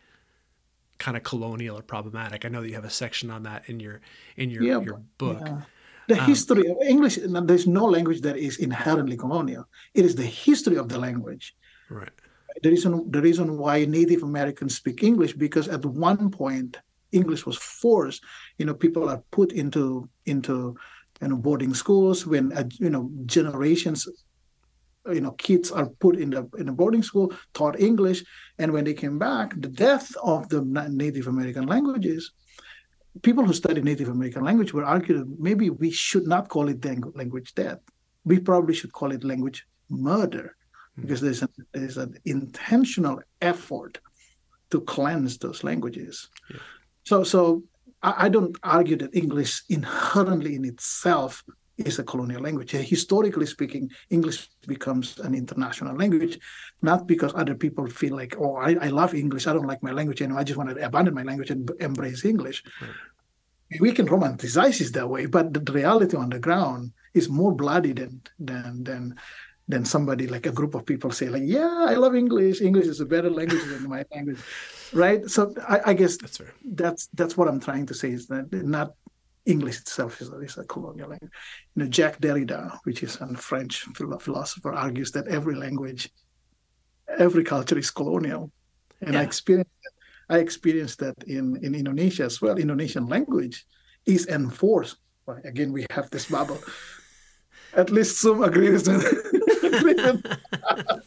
kind 0.99 1.17
of 1.17 1.25
colonial 1.25 1.77
or 1.79 1.83
problematic. 1.83 2.45
I 2.45 2.49
know 2.49 2.61
that 2.61 2.69
you 2.69 2.77
have 2.77 2.85
a 2.85 2.91
section 2.91 3.31
on 3.31 3.43
that 3.45 3.69
in 3.69 3.81
your 3.81 4.01
in 4.37 4.51
your 4.51 4.63
yeah, 4.63 4.81
your 4.81 5.03
book. 5.19 5.41
Yeah. 5.45 5.63
The 6.09 6.19
um, 6.19 6.27
history 6.27 6.67
of 6.69 6.79
English, 6.83 7.19
there's 7.23 7.67
no 7.67 7.85
language 7.85 8.23
that 8.23 8.37
is 8.37 8.59
inherently 8.59 9.17
colonial. 9.17 9.69
It 9.95 10.05
is 10.05 10.15
the 10.15 10.25
history 10.25 10.77
of 10.77 10.89
the 10.89 10.99
language. 10.99 11.55
Right. 11.91 12.11
The 12.63 12.71
reason 12.71 13.11
the 13.11 13.23
reason 13.23 13.57
why 13.57 13.85
Native 13.85 14.23
Americans 14.23 14.77
speak 14.77 15.03
English 15.03 15.35
because 15.35 15.69
at 15.69 15.85
one 15.85 16.31
point 16.31 16.79
English 17.13 17.47
was 17.47 17.57
forced. 17.57 18.23
You 18.59 18.67
know, 18.67 18.75
people 18.75 19.09
are 19.09 19.23
put 19.31 19.53
into 19.53 20.09
into 20.25 20.77
you 21.21 21.29
know 21.29 21.37
boarding 21.37 21.75
schools 21.75 22.27
when 22.27 22.53
uh, 22.53 22.65
you 22.79 22.91
know 22.91 23.11
generations 23.27 24.09
you 25.13 25.21
know 25.21 25.33
kids 25.33 25.71
are 25.71 25.87
put 25.87 26.17
in 26.17 26.31
the 26.31 26.49
in 26.59 26.69
a 26.69 26.73
boarding 26.73 27.03
school 27.03 27.33
taught 27.55 27.81
english 27.81 28.25
and 28.59 28.73
when 28.73 28.85
they 28.85 28.95
came 28.95 29.19
back 29.19 29.55
the 29.57 29.69
death 29.69 30.15
of 30.23 30.49
the 30.49 30.61
native 30.91 31.27
american 31.27 31.67
languages 31.67 32.33
people 33.23 33.45
who 33.45 33.53
study 33.53 33.81
native 33.81 34.09
american 34.09 34.45
language 34.45 34.73
were 34.73 34.85
arguing 34.85 35.37
maybe 35.39 35.71
we 35.71 35.91
should 35.91 36.27
not 36.27 36.49
call 36.49 36.69
it 36.69 36.85
language 37.17 37.55
death 37.55 37.81
we 38.25 38.39
probably 38.39 38.75
should 38.75 38.93
call 38.93 39.13
it 39.13 39.25
language 39.25 39.67
murder 39.89 40.57
hmm. 40.95 41.03
because 41.03 41.21
there's, 41.21 41.43
a, 41.43 41.49
there's 41.73 41.97
an 41.97 42.17
intentional 42.25 43.21
effort 43.41 43.99
to 44.71 44.81
cleanse 44.83 45.39
those 45.39 45.65
languages 45.65 46.29
yeah. 46.51 46.59
So, 47.09 47.25
so 47.25 47.63
I, 48.03 48.27
I 48.27 48.29
don't 48.29 48.55
argue 48.63 48.97
that 48.97 49.17
English 49.17 49.63
inherently 49.71 50.55
in 50.57 50.67
itself 50.67 51.43
is 51.79 51.99
a 51.99 52.05
colonial 52.05 52.43
language. 52.43 52.73
Historically 52.73 53.47
speaking, 53.47 53.91
English 54.11 54.49
becomes 54.67 55.19
an 55.21 55.35
international 55.35 55.97
language, 55.97 56.39
not 56.83 57.07
because 57.07 57.33
other 57.35 57.55
people 57.55 57.87
feel 57.87 58.15
like, 58.17 58.37
oh, 58.39 58.57
I, 58.57 58.77
I 58.81 58.89
love 58.89 59.15
English, 59.15 59.47
I 59.47 59.53
don't 59.53 59.67
like 59.67 59.83
my 59.83 59.93
language 59.93 60.21
anymore, 60.23 60.41
I 60.41 60.45
just 60.45 60.59
want 60.59 60.71
to 60.71 60.85
abandon 60.85 61.15
my 61.15 61.23
language 61.23 61.51
and 61.51 61.71
embrace 61.81 62.25
English. 62.25 62.63
Right. 62.81 63.81
We 63.81 63.93
can 63.93 64.09
romanticize 64.09 64.81
it 64.81 64.95
that 64.95 65.09
way, 65.09 65.27
but 65.27 65.53
the 65.53 65.73
reality 65.73 66.17
on 66.17 66.31
the 66.31 66.39
ground 66.39 66.93
is 67.15 67.29
more 67.29 67.55
bloody 67.55 67.93
than 67.93 68.23
than 68.39 68.85
than 68.85 69.17
than 69.71 69.85
somebody 69.85 70.27
like 70.27 70.47
a 70.47 70.53
group 70.53 70.75
of 70.75 70.87
people 70.87 71.11
say 71.11 71.29
like, 71.29 71.43
yeah, 71.45 71.85
I 71.87 71.95
love 71.95 72.15
English. 72.15 72.63
English 72.63 72.87
is 72.87 73.01
a 73.01 73.07
better 73.07 73.29
language 73.29 73.63
than 73.67 73.87
my 73.87 74.05
language 74.15 74.41
right? 74.93 75.29
So 75.29 75.55
I, 75.69 75.81
I 75.87 75.95
guess 75.95 76.17
that's 76.17 76.39
fair. 76.39 76.53
that's 76.65 77.09
that's 77.15 77.37
what 77.37 77.49
I'm 77.49 77.61
trying 77.61 77.87
to 77.87 77.95
say 77.95 78.11
is 78.11 78.27
that 78.29 78.53
not 78.53 78.95
English 79.47 79.79
itself 79.79 80.21
is 80.21 80.31
a, 80.31 80.41
is 80.41 80.59
a 80.59 80.65
colonial 80.65 81.11
language. 81.11 81.31
You 81.75 81.85
know, 81.85 81.91
Jacques 81.91 82.21
Derrida, 82.21 82.79
which 82.85 83.03
is 83.03 83.17
a 83.21 83.37
French 83.37 83.87
philosopher, 84.21 84.73
argues 84.73 85.13
that 85.13 85.29
every 85.29 85.55
language, 85.55 86.11
every 87.19 87.45
culture 87.45 87.79
is 87.79 87.91
colonial, 87.91 88.51
and 89.01 89.15
yeah. 89.15 89.21
I 89.21 89.23
experienced 89.23 89.71
I 90.31 90.39
experienced 90.39 90.99
that 90.99 91.15
in 91.27 91.57
in 91.65 91.75
Indonesia 91.75 92.25
as 92.25 92.43
well. 92.43 92.59
Indonesian 92.59 93.07
language 93.07 93.65
is 94.05 94.27
enforced. 94.27 94.97
Well, 95.27 95.41
again, 95.45 95.73
we 95.73 95.87
have 95.91 96.11
this 96.11 96.31
bubble. 96.31 96.59
At 97.75 97.91
least 97.91 98.21
some 98.21 98.43
agree 98.43 98.71
with 98.71 98.89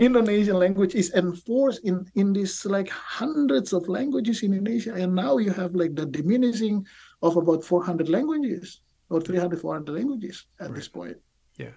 Indonesian 0.00 0.56
language 0.56 0.94
is 0.94 1.12
enforced 1.12 1.84
in 1.84 2.08
in 2.14 2.32
these 2.32 2.64
like 2.64 2.88
hundreds 2.88 3.72
of 3.72 3.86
languages 3.86 4.42
in 4.42 4.54
Indonesia, 4.54 4.94
and 4.96 5.14
now 5.14 5.36
you 5.36 5.52
have 5.52 5.74
like 5.76 5.94
the 5.94 6.06
diminishing 6.06 6.86
of 7.20 7.36
about 7.36 7.62
400 7.62 8.08
languages 8.08 8.80
or 9.10 9.20
300, 9.20 9.60
400 9.60 9.92
languages 9.92 10.46
at 10.58 10.68
right. 10.68 10.74
this 10.74 10.88
point. 10.88 11.18
Yeah. 11.58 11.76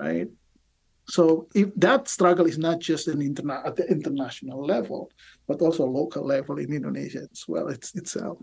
Right. 0.00 0.28
So 1.06 1.46
if 1.54 1.74
that 1.76 2.08
struggle 2.08 2.46
is 2.46 2.58
not 2.58 2.80
just 2.80 3.06
an 3.06 3.20
interna- 3.20 3.64
at 3.64 3.76
the 3.76 3.86
international 3.86 4.64
level, 4.66 5.10
but 5.46 5.62
also 5.62 5.84
local 5.86 6.24
level 6.26 6.58
in 6.58 6.72
Indonesia 6.72 7.26
as 7.30 7.44
well, 7.46 7.68
it's 7.68 7.94
itself. 7.94 8.38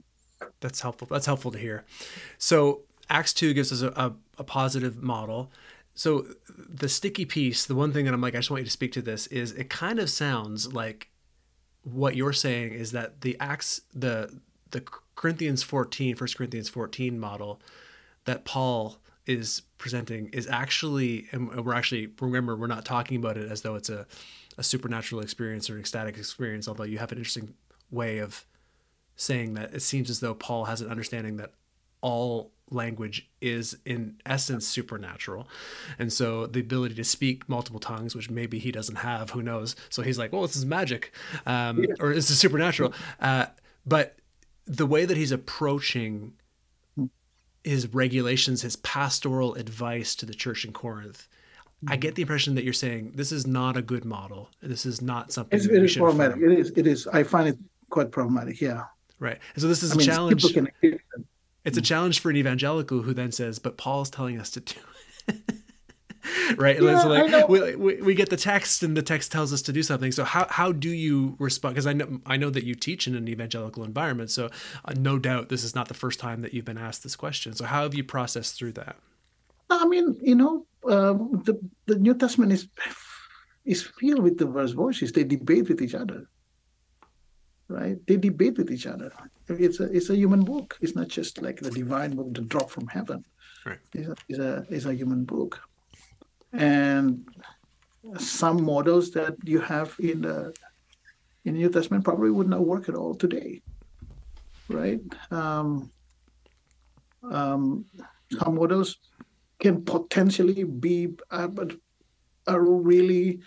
That's 0.59 0.79
helpful. 0.79 1.07
That's 1.11 1.25
helpful 1.25 1.51
to 1.51 1.59
hear. 1.59 1.83
So 2.37 2.83
Acts 3.09 3.33
two 3.33 3.53
gives 3.53 3.71
us 3.71 3.81
a, 3.81 3.89
a, 3.89 4.13
a 4.39 4.43
positive 4.43 5.01
model. 5.01 5.51
So 5.97 6.27
the 6.47 6.89
sticky 6.89 7.25
piece, 7.25 7.65
the 7.65 7.73
one 7.73 7.91
thing 7.91 8.05
that 8.05 8.13
I'm 8.13 8.21
like, 8.21 8.35
I 8.35 8.37
just 8.37 8.51
want 8.51 8.61
you 8.61 8.65
to 8.65 8.71
speak 8.71 8.91
to 8.91 9.01
this 9.01 9.25
is 9.27 9.53
it 9.53 9.71
kind 9.71 9.97
of 9.97 10.11
sounds 10.11 10.71
like 10.71 11.09
what 11.81 12.15
you're 12.15 12.33
saying 12.33 12.73
is 12.73 12.91
that 12.91 13.21
the 13.21 13.35
acts 13.39 13.81
the 13.95 14.39
the 14.69 14.81
Corinthians 15.15 15.63
14, 15.63 16.15
1 16.15 16.27
Corinthians 16.37 16.69
14 16.69 17.19
model 17.19 17.59
that 18.25 18.45
Paul 18.45 18.99
is 19.25 19.63
presenting 19.79 20.27
is 20.27 20.47
actually 20.47 21.29
and 21.31 21.65
we're 21.65 21.73
actually 21.73 22.09
remember 22.21 22.55
we're 22.55 22.67
not 22.67 22.85
talking 22.85 23.17
about 23.17 23.35
it 23.35 23.51
as 23.51 23.63
though 23.63 23.73
it's 23.73 23.89
a, 23.89 24.05
a 24.55 24.61
supernatural 24.61 25.21
experience 25.21 25.67
or 25.67 25.73
an 25.73 25.79
ecstatic 25.79 26.15
experience, 26.15 26.67
although 26.67 26.83
you 26.83 26.99
have 26.99 27.11
an 27.11 27.17
interesting 27.17 27.55
way 27.89 28.19
of 28.19 28.45
saying 29.15 29.55
that. 29.55 29.73
It 29.73 29.81
seems 29.81 30.11
as 30.11 30.19
though 30.19 30.35
Paul 30.35 30.65
has 30.65 30.79
an 30.79 30.91
understanding 30.91 31.37
that 31.37 31.53
all 32.01 32.51
language 32.69 33.29
is 33.41 33.77
in 33.85 34.15
essence 34.25 34.67
supernatural 34.67 35.47
and 35.97 36.11
so 36.11 36.45
the 36.47 36.59
ability 36.59 36.93
to 36.93 37.03
speak 37.03 37.47
multiple 37.47 37.79
tongues 37.79 38.15
which 38.15 38.29
maybe 38.29 38.59
he 38.59 38.71
doesn't 38.71 38.97
have 38.97 39.29
who 39.31 39.41
knows 39.41 39.75
so 39.89 40.01
he's 40.01 40.17
like 40.17 40.33
well 40.33 40.41
this 40.41 40.55
is 40.55 40.65
magic 40.65 41.13
um, 41.45 41.83
yeah. 41.83 41.93
or 41.99 42.13
this 42.13 42.29
is 42.29 42.37
supernatural 42.37 42.93
uh, 43.21 43.45
but 43.85 44.17
the 44.65 44.85
way 44.85 45.05
that 45.05 45.15
he's 45.15 45.31
approaching 45.31 46.33
his 47.63 47.93
regulations 47.93 48.61
his 48.63 48.75
pastoral 48.77 49.55
advice 49.55 50.13
to 50.13 50.25
the 50.25 50.33
church 50.33 50.65
in 50.65 50.73
corinth 50.73 51.27
I 51.87 51.95
get 51.95 52.15
the 52.15 52.23
impression 52.23 52.55
that 52.55 52.63
you're 52.63 52.73
saying 52.73 53.11
this 53.13 53.31
is 53.31 53.45
not 53.45 53.77
a 53.77 53.83
good 53.83 54.03
model. 54.03 54.49
This 54.63 54.83
is 54.85 54.99
not 54.99 55.31
something. 55.31 55.55
It's, 55.55 55.67
it 55.67 55.83
is 55.83 55.95
problematic. 55.95 56.37
It 56.37 56.51
is. 56.51 56.71
It 56.75 56.87
is. 56.87 57.05
I 57.05 57.21
find 57.21 57.47
it 57.47 57.57
quite 57.91 58.11
problematic. 58.11 58.59
Yeah. 58.59 58.85
Right. 59.19 59.37
And 59.53 59.61
so 59.61 59.67
this 59.67 59.83
is 59.83 59.91
I 59.91 59.93
a 59.93 59.97
mean, 59.97 60.07
challenge. 60.07 60.57
It's 61.67 61.77
a 61.77 61.81
challenge 61.81 62.19
for 62.19 62.29
an 62.29 62.37
evangelical 62.37 63.01
who 63.01 63.13
then 63.13 63.31
says, 63.31 63.59
"But 63.59 63.77
Paul's 63.77 64.09
telling 64.09 64.39
us 64.39 64.49
to 64.51 64.61
do 64.61 64.75
it." 65.27 65.35
right? 66.57 66.81
Yeah, 66.81 66.99
so 67.01 67.09
like 67.09 67.49
we, 67.49 67.75
we, 67.75 68.01
we 68.01 68.15
get 68.15 68.29
the 68.29 68.37
text 68.37 68.83
and 68.83 68.95
the 68.95 69.01
text 69.01 69.31
tells 69.31 69.53
us 69.53 69.61
to 69.63 69.73
do 69.73 69.83
something. 69.83 70.11
So 70.11 70.23
how 70.23 70.47
how 70.49 70.71
do 70.71 70.89
you 70.89 71.35
respond? 71.39 71.75
Because 71.75 71.87
I 71.87 71.93
know 71.93 72.21
I 72.25 72.37
know 72.37 72.49
that 72.49 72.63
you 72.63 72.75
teach 72.75 73.07
in 73.07 73.15
an 73.15 73.27
evangelical 73.27 73.83
environment, 73.83 74.31
so 74.31 74.49
uh, 74.85 74.93
no 74.97 75.19
doubt 75.19 75.49
this 75.49 75.63
is 75.63 75.75
not 75.75 75.87
the 75.87 75.93
first 75.93 76.19
time 76.19 76.41
that 76.41 76.53
you've 76.53 76.65
been 76.65 76.77
asked 76.77 77.03
this 77.03 77.15
question. 77.15 77.53
So 77.53 77.65
how 77.65 77.83
have 77.83 77.93
you 77.93 78.03
processed 78.03 78.57
through 78.57 78.73
that? 78.73 78.95
I 79.69 79.85
mean, 79.85 80.17
you 80.21 80.35
know, 80.35 80.65
um, 80.89 81.43
the 81.45 81.59
the 81.85 81.99
New 81.99 82.13
Testament 82.13 82.51
is 82.51 82.67
is 83.65 83.83
filled 83.99 84.23
with 84.23 84.37
diverse 84.37 84.71
voices. 84.71 85.11
They 85.11 85.23
debate 85.23 85.67
with 85.67 85.81
each 85.81 85.95
other. 85.95 86.27
Right? 87.69 87.97
They 88.07 88.17
debate 88.17 88.57
with 88.57 88.71
each 88.71 88.87
other. 88.87 89.11
It's 89.47 89.79
a 89.79 89.85
it's 89.85 90.09
a 90.09 90.15
human 90.15 90.43
book. 90.43 90.77
It's 90.81 90.95
not 90.95 91.07
just 91.07 91.41
like 91.41 91.59
the 91.59 91.71
divine 91.71 92.15
book 92.15 92.33
that 92.33 92.49
dropped 92.49 92.71
from 92.71 92.87
heaven. 92.87 93.25
Right. 93.65 93.79
It's 93.93 94.07
a, 94.07 94.15
it's 94.29 94.39
a 94.39 94.65
it's 94.69 94.85
a 94.85 94.93
human 94.93 95.25
book, 95.25 95.61
and 96.53 97.27
some 98.17 98.63
models 98.63 99.11
that 99.11 99.35
you 99.43 99.59
have 99.59 99.95
in 99.99 100.21
the 100.21 100.53
in 101.45 101.53
the 101.53 101.59
New 101.59 101.69
Testament 101.69 102.03
probably 102.03 102.31
would 102.31 102.49
not 102.49 102.65
work 102.65 102.89
at 102.89 102.95
all 102.95 103.15
today, 103.15 103.61
right? 104.69 105.01
Um, 105.31 105.91
um, 107.23 107.85
some 108.31 108.55
models 108.55 108.97
can 109.59 109.83
potentially 109.83 110.63
be 110.63 111.09
a, 111.31 111.49
a 112.47 112.59
really 112.59 113.39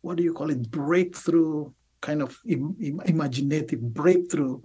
what 0.00 0.16
do 0.16 0.22
you 0.22 0.32
call 0.32 0.50
it 0.50 0.70
breakthrough 0.70 1.70
kind 2.00 2.22
of 2.22 2.38
Im- 2.46 2.76
Im- 2.80 3.00
imaginative 3.06 3.80
breakthrough 3.80 4.60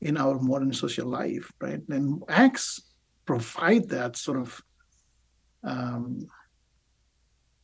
in 0.00 0.16
our 0.16 0.38
modern 0.40 0.72
social 0.72 1.08
life 1.08 1.50
right? 1.60 1.80
And 1.88 2.22
acts 2.28 2.80
provide 3.24 3.88
that 3.88 4.16
sort 4.16 4.38
of 4.38 4.62
um, 5.64 6.28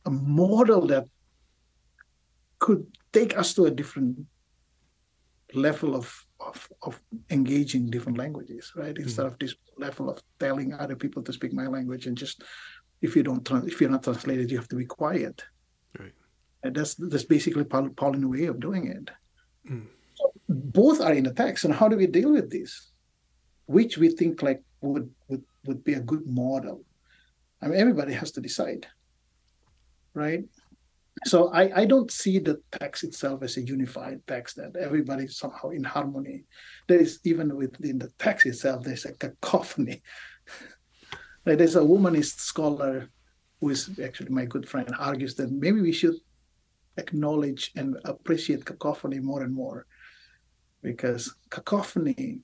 a 0.05 0.11
model 0.11 0.87
that 0.87 1.05
could 2.59 2.85
take 3.11 3.37
us 3.37 3.53
to 3.53 3.65
a 3.65 3.71
different 3.71 4.25
level 5.53 5.95
of 5.95 6.25
of, 6.39 6.67
of 6.81 6.99
engaging 7.29 7.89
different 7.89 8.17
languages 8.17 8.73
right? 8.75 8.95
Mm-hmm. 8.95 9.03
instead 9.03 9.25
of 9.25 9.37
this 9.39 9.55
level 9.77 10.09
of 10.09 10.21
telling 10.39 10.73
other 10.73 10.95
people 10.95 11.21
to 11.23 11.31
speak 11.31 11.53
my 11.53 11.67
language 11.67 12.07
and 12.07 12.17
just 12.17 12.43
if 13.01 13.15
you 13.15 13.23
don't 13.23 13.49
if 13.67 13.79
you're 13.79 13.89
not 13.89 14.03
translated 14.03 14.49
you 14.51 14.57
have 14.57 14.67
to 14.67 14.75
be 14.75 14.85
quiet 14.85 15.43
and 16.63 16.75
that's 16.75 16.95
that's 16.95 17.25
basically 17.25 17.63
Paul, 17.63 17.89
Pauline 17.89 18.29
way 18.29 18.45
of 18.45 18.59
doing 18.59 18.87
it 18.87 19.09
mm. 19.69 19.85
so 20.13 20.31
both 20.49 21.01
are 21.01 21.13
in 21.13 21.25
the 21.25 21.33
text 21.33 21.65
and 21.65 21.73
how 21.73 21.87
do 21.87 21.97
we 21.97 22.07
deal 22.07 22.31
with 22.31 22.49
this 22.49 22.91
which 23.65 23.97
we 23.97 24.09
think 24.09 24.41
like 24.41 24.61
would 24.81 25.09
would 25.27 25.43
would 25.65 25.83
be 25.83 25.93
a 25.93 25.99
good 25.99 26.25
model 26.27 26.83
i 27.61 27.67
mean 27.67 27.79
everybody 27.79 28.13
has 28.13 28.31
to 28.31 28.41
decide 28.41 28.87
right 30.13 30.43
so 31.25 31.49
I, 31.49 31.81
I 31.81 31.85
don't 31.85 32.11
see 32.11 32.39
the 32.39 32.61
text 32.71 33.03
itself 33.03 33.43
as 33.43 33.57
a 33.57 33.61
unified 33.61 34.21
text 34.27 34.57
that 34.57 34.75
everybody 34.75 35.27
somehow 35.27 35.69
in 35.69 35.83
harmony. 35.83 36.43
There 36.87 36.99
is 36.99 37.19
even 37.23 37.55
within 37.55 37.99
the 37.99 38.11
text 38.19 38.45
itself, 38.45 38.83
there's 38.83 39.05
a 39.05 39.13
cacophony. 39.13 40.01
like 41.45 41.59
there's 41.59 41.75
a 41.75 41.81
womanist 41.81 42.39
scholar 42.39 43.09
who 43.59 43.69
is 43.69 43.89
actually 44.03 44.29
my 44.29 44.45
good 44.45 44.67
friend 44.67 44.93
argues 44.99 45.35
that 45.35 45.51
maybe 45.51 45.81
we 45.81 45.93
should 45.93 46.15
acknowledge 46.97 47.71
and 47.75 47.97
appreciate 48.05 48.65
cacophony 48.65 49.19
more 49.19 49.43
and 49.43 49.53
more 49.53 49.85
because 50.81 51.33
cacophony 51.49 52.39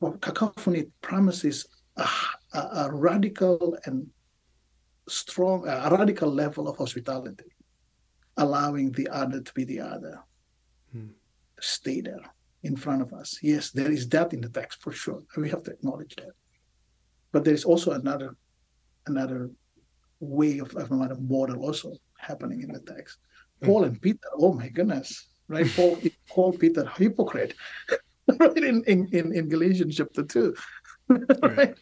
well, 0.00 0.12
cacophony 0.12 0.86
promises 1.00 1.66
a, 1.96 2.08
a, 2.54 2.58
a 2.58 2.90
radical 2.92 3.76
and 3.84 4.06
strong, 5.08 5.66
a 5.66 5.88
radical 5.90 6.30
level 6.30 6.68
of 6.68 6.76
hospitality, 6.76 7.44
allowing 8.36 8.92
the 8.92 9.08
other 9.08 9.40
to 9.40 9.52
be 9.54 9.64
the 9.64 9.80
other, 9.80 10.20
hmm. 10.92 11.08
stay 11.60 12.00
there 12.00 12.22
in 12.62 12.76
front 12.76 13.02
of 13.02 13.12
us. 13.12 13.38
Yes, 13.42 13.70
there 13.70 13.90
is 13.90 14.08
that 14.10 14.32
in 14.32 14.40
the 14.40 14.48
text 14.48 14.80
for 14.80 14.92
sure. 14.92 15.22
We 15.36 15.50
have 15.50 15.62
to 15.64 15.72
acknowledge 15.72 16.14
that. 16.16 16.32
But 17.32 17.44
there 17.44 17.54
is 17.54 17.64
also 17.64 17.92
another, 17.92 18.36
another 19.06 19.50
way 20.20 20.58
of, 20.58 20.74
of 20.76 20.90
another 20.90 21.16
model 21.16 21.60
also 21.64 21.94
happening 22.18 22.62
in 22.62 22.72
the 22.72 22.80
text. 22.80 23.18
Hmm. 23.60 23.66
Paul 23.66 23.84
and 23.84 24.00
Peter, 24.00 24.18
oh 24.38 24.52
my 24.52 24.68
goodness, 24.68 25.28
right? 25.48 25.66
Paul 25.74 25.98
called 26.30 26.58
Peter 26.58 26.86
hypocrite, 26.96 27.54
right? 28.38 28.56
In, 28.56 28.82
in, 28.84 29.08
in, 29.12 29.34
in 29.34 29.48
Galatians 29.48 29.96
chapter 29.96 30.22
2. 30.22 30.54
right? 31.42 31.74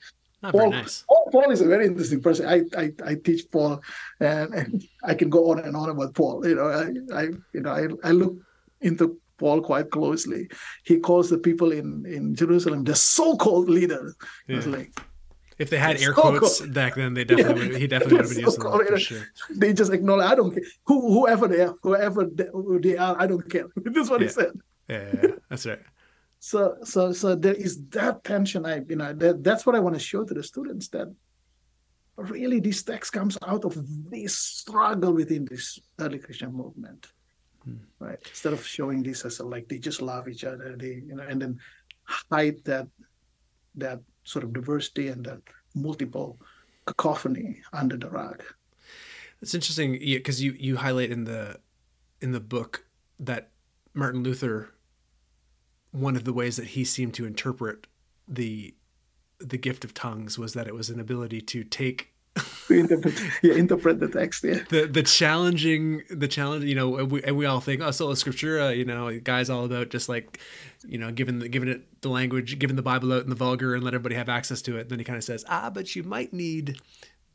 Paul, 0.43 0.71
nice. 0.71 1.05
Paul, 1.09 1.29
Paul, 1.33 1.51
is 1.51 1.61
a 1.61 1.67
very 1.67 1.87
interesting 1.87 2.21
person. 2.21 2.47
I, 2.47 2.63
I, 2.79 2.93
I 3.05 3.15
teach 3.15 3.51
Paul, 3.51 3.83
and, 4.21 4.55
and, 4.55 4.85
I 5.03 5.15
can 5.15 5.31
go 5.31 5.51
on 5.51 5.59
and 5.61 5.75
on 5.77 5.91
about 5.91 6.15
Paul. 6.15 6.47
You 6.47 6.55
know, 6.55 6.69
I, 6.69 7.19
I 7.19 7.23
you 7.53 7.61
know 7.61 7.71
I, 7.71 8.09
I 8.09 8.13
look 8.13 8.37
into 8.81 9.19
Paul 9.39 9.61
quite 9.63 9.91
closely. 9.91 10.49
He 10.85 10.99
calls 10.99 11.31
the 11.31 11.39
people 11.39 11.73
in 11.73 12.05
in 12.07 12.35
Jerusalem 12.35 12.85
the 12.85 12.95
so-called 12.95 13.69
leaders. 13.69 14.15
Yeah. 14.47 14.61
Like, 14.67 14.93
if 15.59 15.71
they 15.71 15.79
had 15.79 16.01
air 16.01 16.13
quotes 16.13 16.61
back 16.61 16.95
then, 16.97 17.15
they 17.15 17.25
definitely 17.31 17.67
yeah. 17.67 17.73
would, 17.73 17.81
he 17.81 17.87
definitely 17.87 18.17
would 18.17 18.27
have 18.27 18.35
been 18.35 18.45
using 18.45 18.63
them 18.63 18.87
for 18.87 18.99
sure. 18.99 19.27
They 19.51 19.73
just 19.73 19.93
acknowledge. 19.93 20.27
I 20.27 20.35
don't 20.35 20.53
care 20.53 20.65
who, 20.85 21.13
whoever 21.13 21.49
they 21.49 21.63
are, 21.63 21.75
whoever 21.83 22.25
they 22.27 22.97
are. 22.97 23.21
I 23.21 23.27
don't 23.27 23.49
care. 23.49 23.67
This 23.77 24.05
is 24.05 24.11
what 24.11 24.21
yeah. 24.21 24.27
he 24.27 24.33
said. 24.33 24.53
Yeah, 24.89 25.05
yeah, 25.15 25.31
that's 25.49 25.67
right 25.67 25.81
so 26.39 26.77
so 26.85 27.13
so 27.13 27.35
there 27.35 27.55
is 27.55 27.85
that 27.89 28.23
tension 28.23 28.65
i 28.65 28.77
you 28.89 28.95
know 28.95 29.13
that, 29.13 29.43
that's 29.43 29.67
what 29.67 29.75
i 29.75 29.81
want 29.81 29.97
to 29.97 30.01
show 30.01 30.23
to 30.23 30.33
the 30.33 30.43
students 30.43 30.87
that 30.89 31.13
really 32.17 32.61
this 32.61 32.85
text 32.85 33.13
comes 33.13 33.37
out 33.47 33.65
of 33.65 33.75
this 34.11 34.37
struggle 34.37 35.13
within 35.13 35.45
this 35.47 35.81
early 35.99 36.19
christian 36.19 36.53
movement 36.53 37.09
hmm. 37.65 37.79
right 37.99 38.21
instead 38.29 38.53
of 38.53 38.65
showing 38.65 39.03
this 39.03 39.25
as 39.25 39.41
a, 39.41 39.45
like 39.45 39.67
they 39.69 39.79
just 39.79 40.01
love 40.01 40.29
each 40.29 40.45
other 40.45 40.77
they 40.79 41.03
you 41.09 41.17
know 41.17 41.25
and 41.25 41.43
then 41.43 41.59
hide 42.05 42.63
that 42.65 42.87
that 43.75 44.01
sort 44.27 44.45
of 44.45 44.53
diversity 44.53 45.09
and 45.09 45.25
that 45.25 45.41
multiple 45.75 46.39
cacophony 46.85 47.63
under 47.73 47.97
the 47.97 48.11
rug. 48.11 48.43
It's 49.41 49.55
interesting 49.55 49.93
because 49.93 50.43
you 50.43 50.53
you 50.59 50.77
highlight 50.77 51.11
in 51.11 51.25
the 51.25 51.61
in 52.21 52.33
the 52.33 52.41
book 52.41 52.87
that 53.21 53.51
martin 53.95 54.23
luther 54.23 54.75
one 55.91 56.17
of 56.17 56.25
the 56.25 56.33
ways 56.33 56.57
that 56.57 56.69
he 56.69 56.85
seemed 56.85 57.15
to 57.15 57.27
interpret 57.27 57.87
the 58.27 58.75
the 59.39 59.59
gift 59.59 59.85
of 59.85 59.95
tongues 59.95 60.39
was 60.39 60.55
that 60.55 60.67
it 60.67 60.75
was 60.75 60.91
an 60.91 60.99
ability 60.99 61.41
to 61.41 61.63
take 61.63 62.13
interpret, 62.71 63.15
yeah, 63.43 63.55
interpret 63.55 64.01
the 64.01 64.09
text. 64.09 64.45
Yeah. 64.45 64.61
The 64.69 64.87
the 64.87 65.03
challenging 65.03 66.03
the 66.11 66.29
challenge. 66.29 66.65
You 66.65 66.75
know, 66.75 67.05
we, 67.05 67.23
and 67.23 67.37
we 67.37 67.47
all 67.47 67.61
think, 67.61 67.81
oh, 67.81 67.91
sola 67.91 68.15
scriptura. 68.15 68.77
You 68.77 68.85
know, 68.85 69.19
guys, 69.21 69.49
all 69.51 69.65
about 69.65 69.91
just 69.91 70.09
like, 70.09 70.41
you 70.87 70.99
know, 70.99 71.11
giving 71.11 71.39
the 71.39 71.49
giving 71.49 71.69
it 71.69 72.01
the 72.03 72.09
language, 72.09 72.59
giving 72.59 72.77
the 72.77 72.83
Bible 72.83 73.13
out 73.13 73.23
in 73.23 73.31
the 73.31 73.37
vulgar, 73.37 73.75
and 73.75 73.85
let 73.85 73.95
everybody 73.95 74.15
have 74.15 74.29
access 74.29 74.63
to 74.63 74.77
it. 74.77 74.83
And 74.83 74.91
then 74.91 74.99
he 74.99 75.05
kind 75.05 75.17
of 75.17 75.25
says, 75.25 75.45
ah, 75.49 75.71
but 75.71 75.97
you 75.97 76.03
might 76.03 76.33
need 76.33 76.79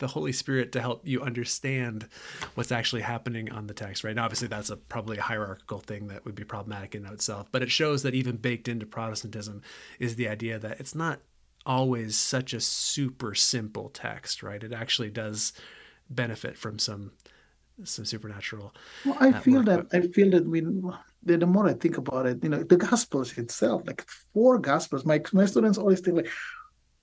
the 0.01 0.07
Holy 0.07 0.31
Spirit 0.31 0.71
to 0.73 0.81
help 0.81 1.07
you 1.07 1.21
understand 1.21 2.07
what's 2.55 2.71
actually 2.71 3.03
happening 3.03 3.51
on 3.51 3.67
the 3.67 3.73
text, 3.73 4.03
right? 4.03 4.15
Now, 4.15 4.25
obviously, 4.25 4.47
that's 4.47 4.69
a 4.69 4.75
probably 4.75 5.17
a 5.17 5.21
hierarchical 5.21 5.79
thing 5.79 6.07
that 6.07 6.25
would 6.25 6.35
be 6.35 6.43
problematic 6.43 6.95
in 6.95 7.05
itself, 7.05 7.47
but 7.51 7.61
it 7.61 7.71
shows 7.71 8.03
that 8.03 8.15
even 8.15 8.35
baked 8.37 8.67
into 8.67 8.85
Protestantism 8.85 9.61
is 9.99 10.15
the 10.15 10.27
idea 10.27 10.59
that 10.59 10.79
it's 10.79 10.95
not 10.95 11.19
always 11.65 12.15
such 12.15 12.53
a 12.53 12.59
super 12.59 13.35
simple 13.35 13.89
text, 13.89 14.43
right? 14.43 14.63
It 14.63 14.73
actually 14.73 15.09
does 15.09 15.53
benefit 16.09 16.57
from 16.57 16.79
some 16.79 17.11
some 17.83 18.05
supernatural. 18.05 18.73
Well, 19.05 19.17
I 19.19 19.31
feel 19.31 19.63
that 19.63 19.87
I 19.93 20.01
feel 20.01 20.31
that 20.31 20.45
we 20.45 20.61
the, 21.23 21.45
more 21.45 21.67
I 21.67 21.73
think 21.73 21.97
about 21.97 22.25
it, 22.25 22.43
you 22.43 22.49
know, 22.49 22.63
the 22.63 22.77
Gospels 22.77 23.37
itself, 23.37 23.83
like 23.85 24.05
four 24.33 24.59
Gospels. 24.59 25.05
My 25.05 25.21
my 25.33 25.45
students 25.45 25.77
always 25.77 26.01
think 26.01 26.17
like, 26.17 26.29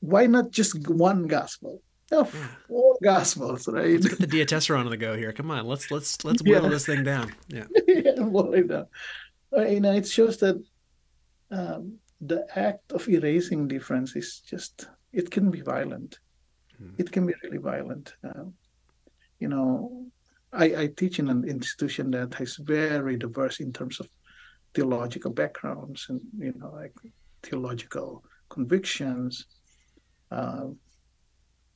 why 0.00 0.26
not 0.26 0.50
just 0.50 0.88
one 0.88 1.26
Gospel? 1.26 1.82
Oh, 2.10 2.24
four 2.24 2.96
gospels, 3.02 3.68
right? 3.68 3.90
Let's 3.90 4.08
get 4.08 4.18
the 4.18 4.26
diatessaron 4.26 4.80
on 4.80 4.88
the 4.88 4.96
go 4.96 5.14
here. 5.14 5.32
Come 5.32 5.50
on, 5.50 5.66
let's 5.66 5.90
let's 5.90 6.24
let's 6.24 6.40
boil 6.40 6.62
yeah. 6.62 6.68
this 6.68 6.86
thing 6.86 7.04
down. 7.04 7.34
Yeah, 7.48 7.64
yeah, 7.86 8.12
boil 8.20 8.54
it 8.54 8.68
down. 8.68 8.86
You 9.52 9.80
know, 9.80 9.92
it 9.92 10.08
shows 10.08 10.38
that 10.38 10.62
um, 11.50 11.98
the 12.20 12.46
act 12.58 12.92
of 12.92 13.08
erasing 13.08 13.68
difference 13.68 14.16
is 14.16 14.40
just 14.40 14.88
it 15.12 15.30
can 15.30 15.50
be 15.50 15.60
violent. 15.60 16.18
Hmm. 16.76 16.90
It 16.98 17.10
can 17.12 17.26
be 17.26 17.34
really 17.42 17.58
violent. 17.58 18.14
Uh, 18.24 18.44
you 19.38 19.48
know, 19.48 20.06
I, 20.52 20.64
I 20.82 20.86
teach 20.88 21.18
in 21.18 21.28
an 21.28 21.44
institution 21.44 22.10
that 22.12 22.34
has 22.34 22.56
very 22.56 23.16
diverse 23.16 23.60
in 23.60 23.72
terms 23.72 24.00
of 24.00 24.08
theological 24.74 25.32
backgrounds 25.32 26.06
and 26.08 26.20
you 26.38 26.54
know 26.56 26.70
like 26.74 26.94
theological 27.42 28.24
convictions. 28.48 29.46
Uh, 30.30 30.68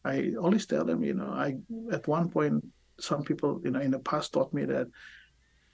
I 0.05 0.33
always 0.41 0.67
tell 0.67 0.85
them, 0.85 1.05
you 1.05 1.15
know, 1.15 1.29
I 1.29 1.57
at 1.93 2.09
one 2.09 2.29
point 2.29 2.65
some 2.99 3.23
people, 3.23 3.61
you 3.65 3.71
know, 3.71 3.81
in 3.81 3.91
the 3.91 3.99
past 3.99 4.33
taught 4.33 4.53
me 4.53 4.65
that, 4.65 4.87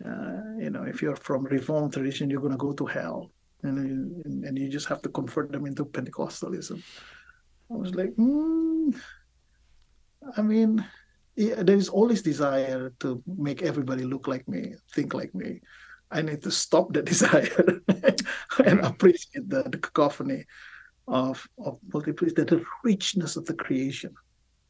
uh, 0.05 0.59
you 0.59 0.71
know, 0.71 0.85
if 0.85 1.03
you're 1.03 1.17
from 1.17 1.45
Reformed 1.45 1.93
tradition, 1.93 2.31
you're 2.31 2.41
going 2.41 2.53
to 2.53 2.59
go 2.59 2.73
to 2.73 2.87
hell, 2.87 3.31
and 3.63 4.45
and 4.45 4.59
you 4.59 4.69
just 4.69 4.89
have 4.89 5.03
to 5.03 5.09
convert 5.09 5.53
them 5.53 5.67
into 5.67 5.85
Pentecostalism. 5.85 6.83
I 7.71 7.75
was 7.75 7.95
like, 7.95 8.11
mm, 8.17 8.95
I 10.37 10.43
mean, 10.43 10.85
yeah, 11.37 11.63
there 11.63 11.77
is 11.77 11.89
always 11.89 12.23
desire 12.23 12.93
to 13.01 13.23
make 13.27 13.63
everybody 13.63 14.05
look 14.05 14.27
like 14.27 14.49
me, 14.49 14.75
think 14.93 15.15
like 15.15 15.35
me. 15.35 15.61
I 16.11 16.23
need 16.23 16.43
to 16.43 16.51
stop 16.51 16.93
the 16.93 17.03
desire 17.15 17.83
and 18.65 18.81
appreciate 18.81 19.49
the, 19.49 19.63
the 19.65 19.79
cacophony 19.79 20.45
of 21.07 21.47
of 21.65 21.79
multiplicity, 21.93 22.45
the 22.45 22.65
richness 22.85 23.37
of 23.37 23.47
the 23.47 23.55
creation, 23.55 24.15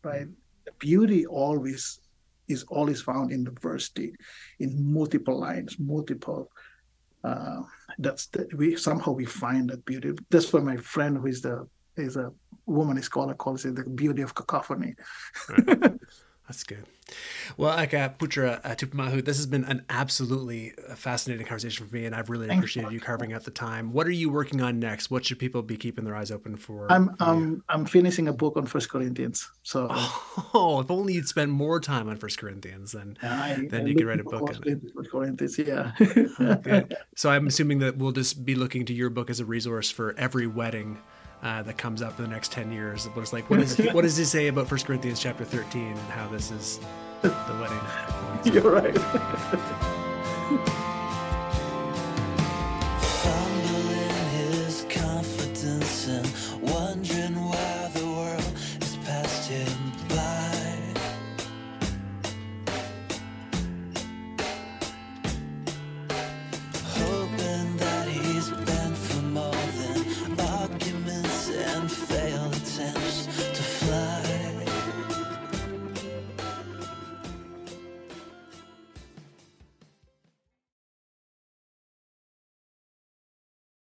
right? 0.02 0.26
The 0.64 0.72
beauty 0.78 1.26
always 1.26 2.00
is 2.48 2.64
always 2.64 3.00
found 3.00 3.30
in 3.30 3.44
the 3.44 3.54
verse 3.60 3.90
in 4.58 4.92
multiple 4.92 5.38
lines, 5.38 5.78
multiple. 5.78 6.50
Uh, 7.24 7.62
that's 7.98 8.26
the, 8.26 8.48
we 8.56 8.76
somehow 8.76 9.12
we 9.12 9.24
find 9.24 9.70
that 9.70 9.84
beauty. 9.84 10.12
That's 10.30 10.48
for 10.48 10.60
my 10.60 10.76
friend 10.76 11.18
who 11.18 11.26
is 11.26 11.42
the 11.42 11.66
is 11.96 12.16
a 12.16 12.32
womanist 12.68 13.04
scholar 13.04 13.34
calls 13.34 13.64
it 13.64 13.74
the 13.74 13.84
beauty 13.84 14.22
of 14.22 14.34
cacophony. 14.34 14.94
Right. 15.48 15.92
That's 16.48 16.64
good. 16.64 16.86
Well, 17.58 17.76
Ekaputra 17.76 18.60
uh, 18.64 18.74
Tupamahu, 18.74 19.22
this 19.22 19.36
has 19.36 19.44
been 19.44 19.64
an 19.64 19.84
absolutely 19.90 20.72
uh, 20.88 20.94
fascinating 20.94 21.46
conversation 21.46 21.86
for 21.86 21.94
me, 21.94 22.06
and 22.06 22.14
I've 22.14 22.30
really 22.30 22.46
Thanks 22.46 22.60
appreciated 22.60 22.92
you 22.92 23.00
carving 23.00 23.34
out 23.34 23.44
the 23.44 23.50
time. 23.50 23.92
What 23.92 24.06
are 24.06 24.12
you 24.12 24.30
working 24.30 24.62
on 24.62 24.78
next? 24.78 25.10
What 25.10 25.26
should 25.26 25.38
people 25.38 25.60
be 25.60 25.76
keeping 25.76 26.06
their 26.06 26.16
eyes 26.16 26.30
open 26.30 26.56
for? 26.56 26.90
I'm 26.90 27.14
um, 27.20 27.62
I'm 27.68 27.84
finishing 27.84 28.28
a 28.28 28.32
book 28.32 28.56
on 28.56 28.64
First 28.64 28.88
Corinthians. 28.88 29.50
So, 29.62 29.88
oh, 29.90 30.80
if 30.82 30.90
only 30.90 31.14
you'd 31.14 31.28
spend 31.28 31.52
more 31.52 31.80
time 31.80 32.08
on 32.08 32.16
First 32.16 32.38
Corinthians, 32.38 32.92
then 32.92 33.18
I, 33.22 33.66
then 33.68 33.84
I 33.84 33.88
you 33.88 33.94
could 33.94 34.06
write 34.06 34.20
a 34.20 34.24
book 34.24 34.42
on 34.42 34.62
it. 34.64 34.80
First 34.94 35.10
Corinthians, 35.10 35.58
yeah. 35.58 35.92
so 37.14 37.30
I'm 37.30 37.46
assuming 37.46 37.80
that 37.80 37.98
we'll 37.98 38.12
just 38.12 38.46
be 38.46 38.54
looking 38.54 38.86
to 38.86 38.94
your 38.94 39.10
book 39.10 39.28
as 39.28 39.38
a 39.38 39.44
resource 39.44 39.90
for 39.90 40.14
every 40.16 40.46
wedding 40.46 40.98
uh, 41.42 41.62
that 41.62 41.78
comes 41.78 42.02
up 42.02 42.18
in 42.18 42.24
the 42.24 42.30
next 42.30 42.52
10 42.52 42.72
years. 42.72 43.08
But 43.14 43.20
it's 43.22 43.32
like, 43.32 43.48
what, 43.50 43.60
is, 43.60 43.78
what 43.92 44.02
does 44.02 44.16
he 44.16 44.24
say 44.24 44.48
about 44.48 44.68
First 44.68 44.86
Corinthians 44.86 45.20
chapter 45.20 45.44
13 45.44 45.88
and 45.88 45.98
how 46.10 46.28
this 46.28 46.50
is 46.50 46.80
the 47.22 47.30
wedding? 47.60 48.54
You're 48.54 48.70
right. 48.70 48.96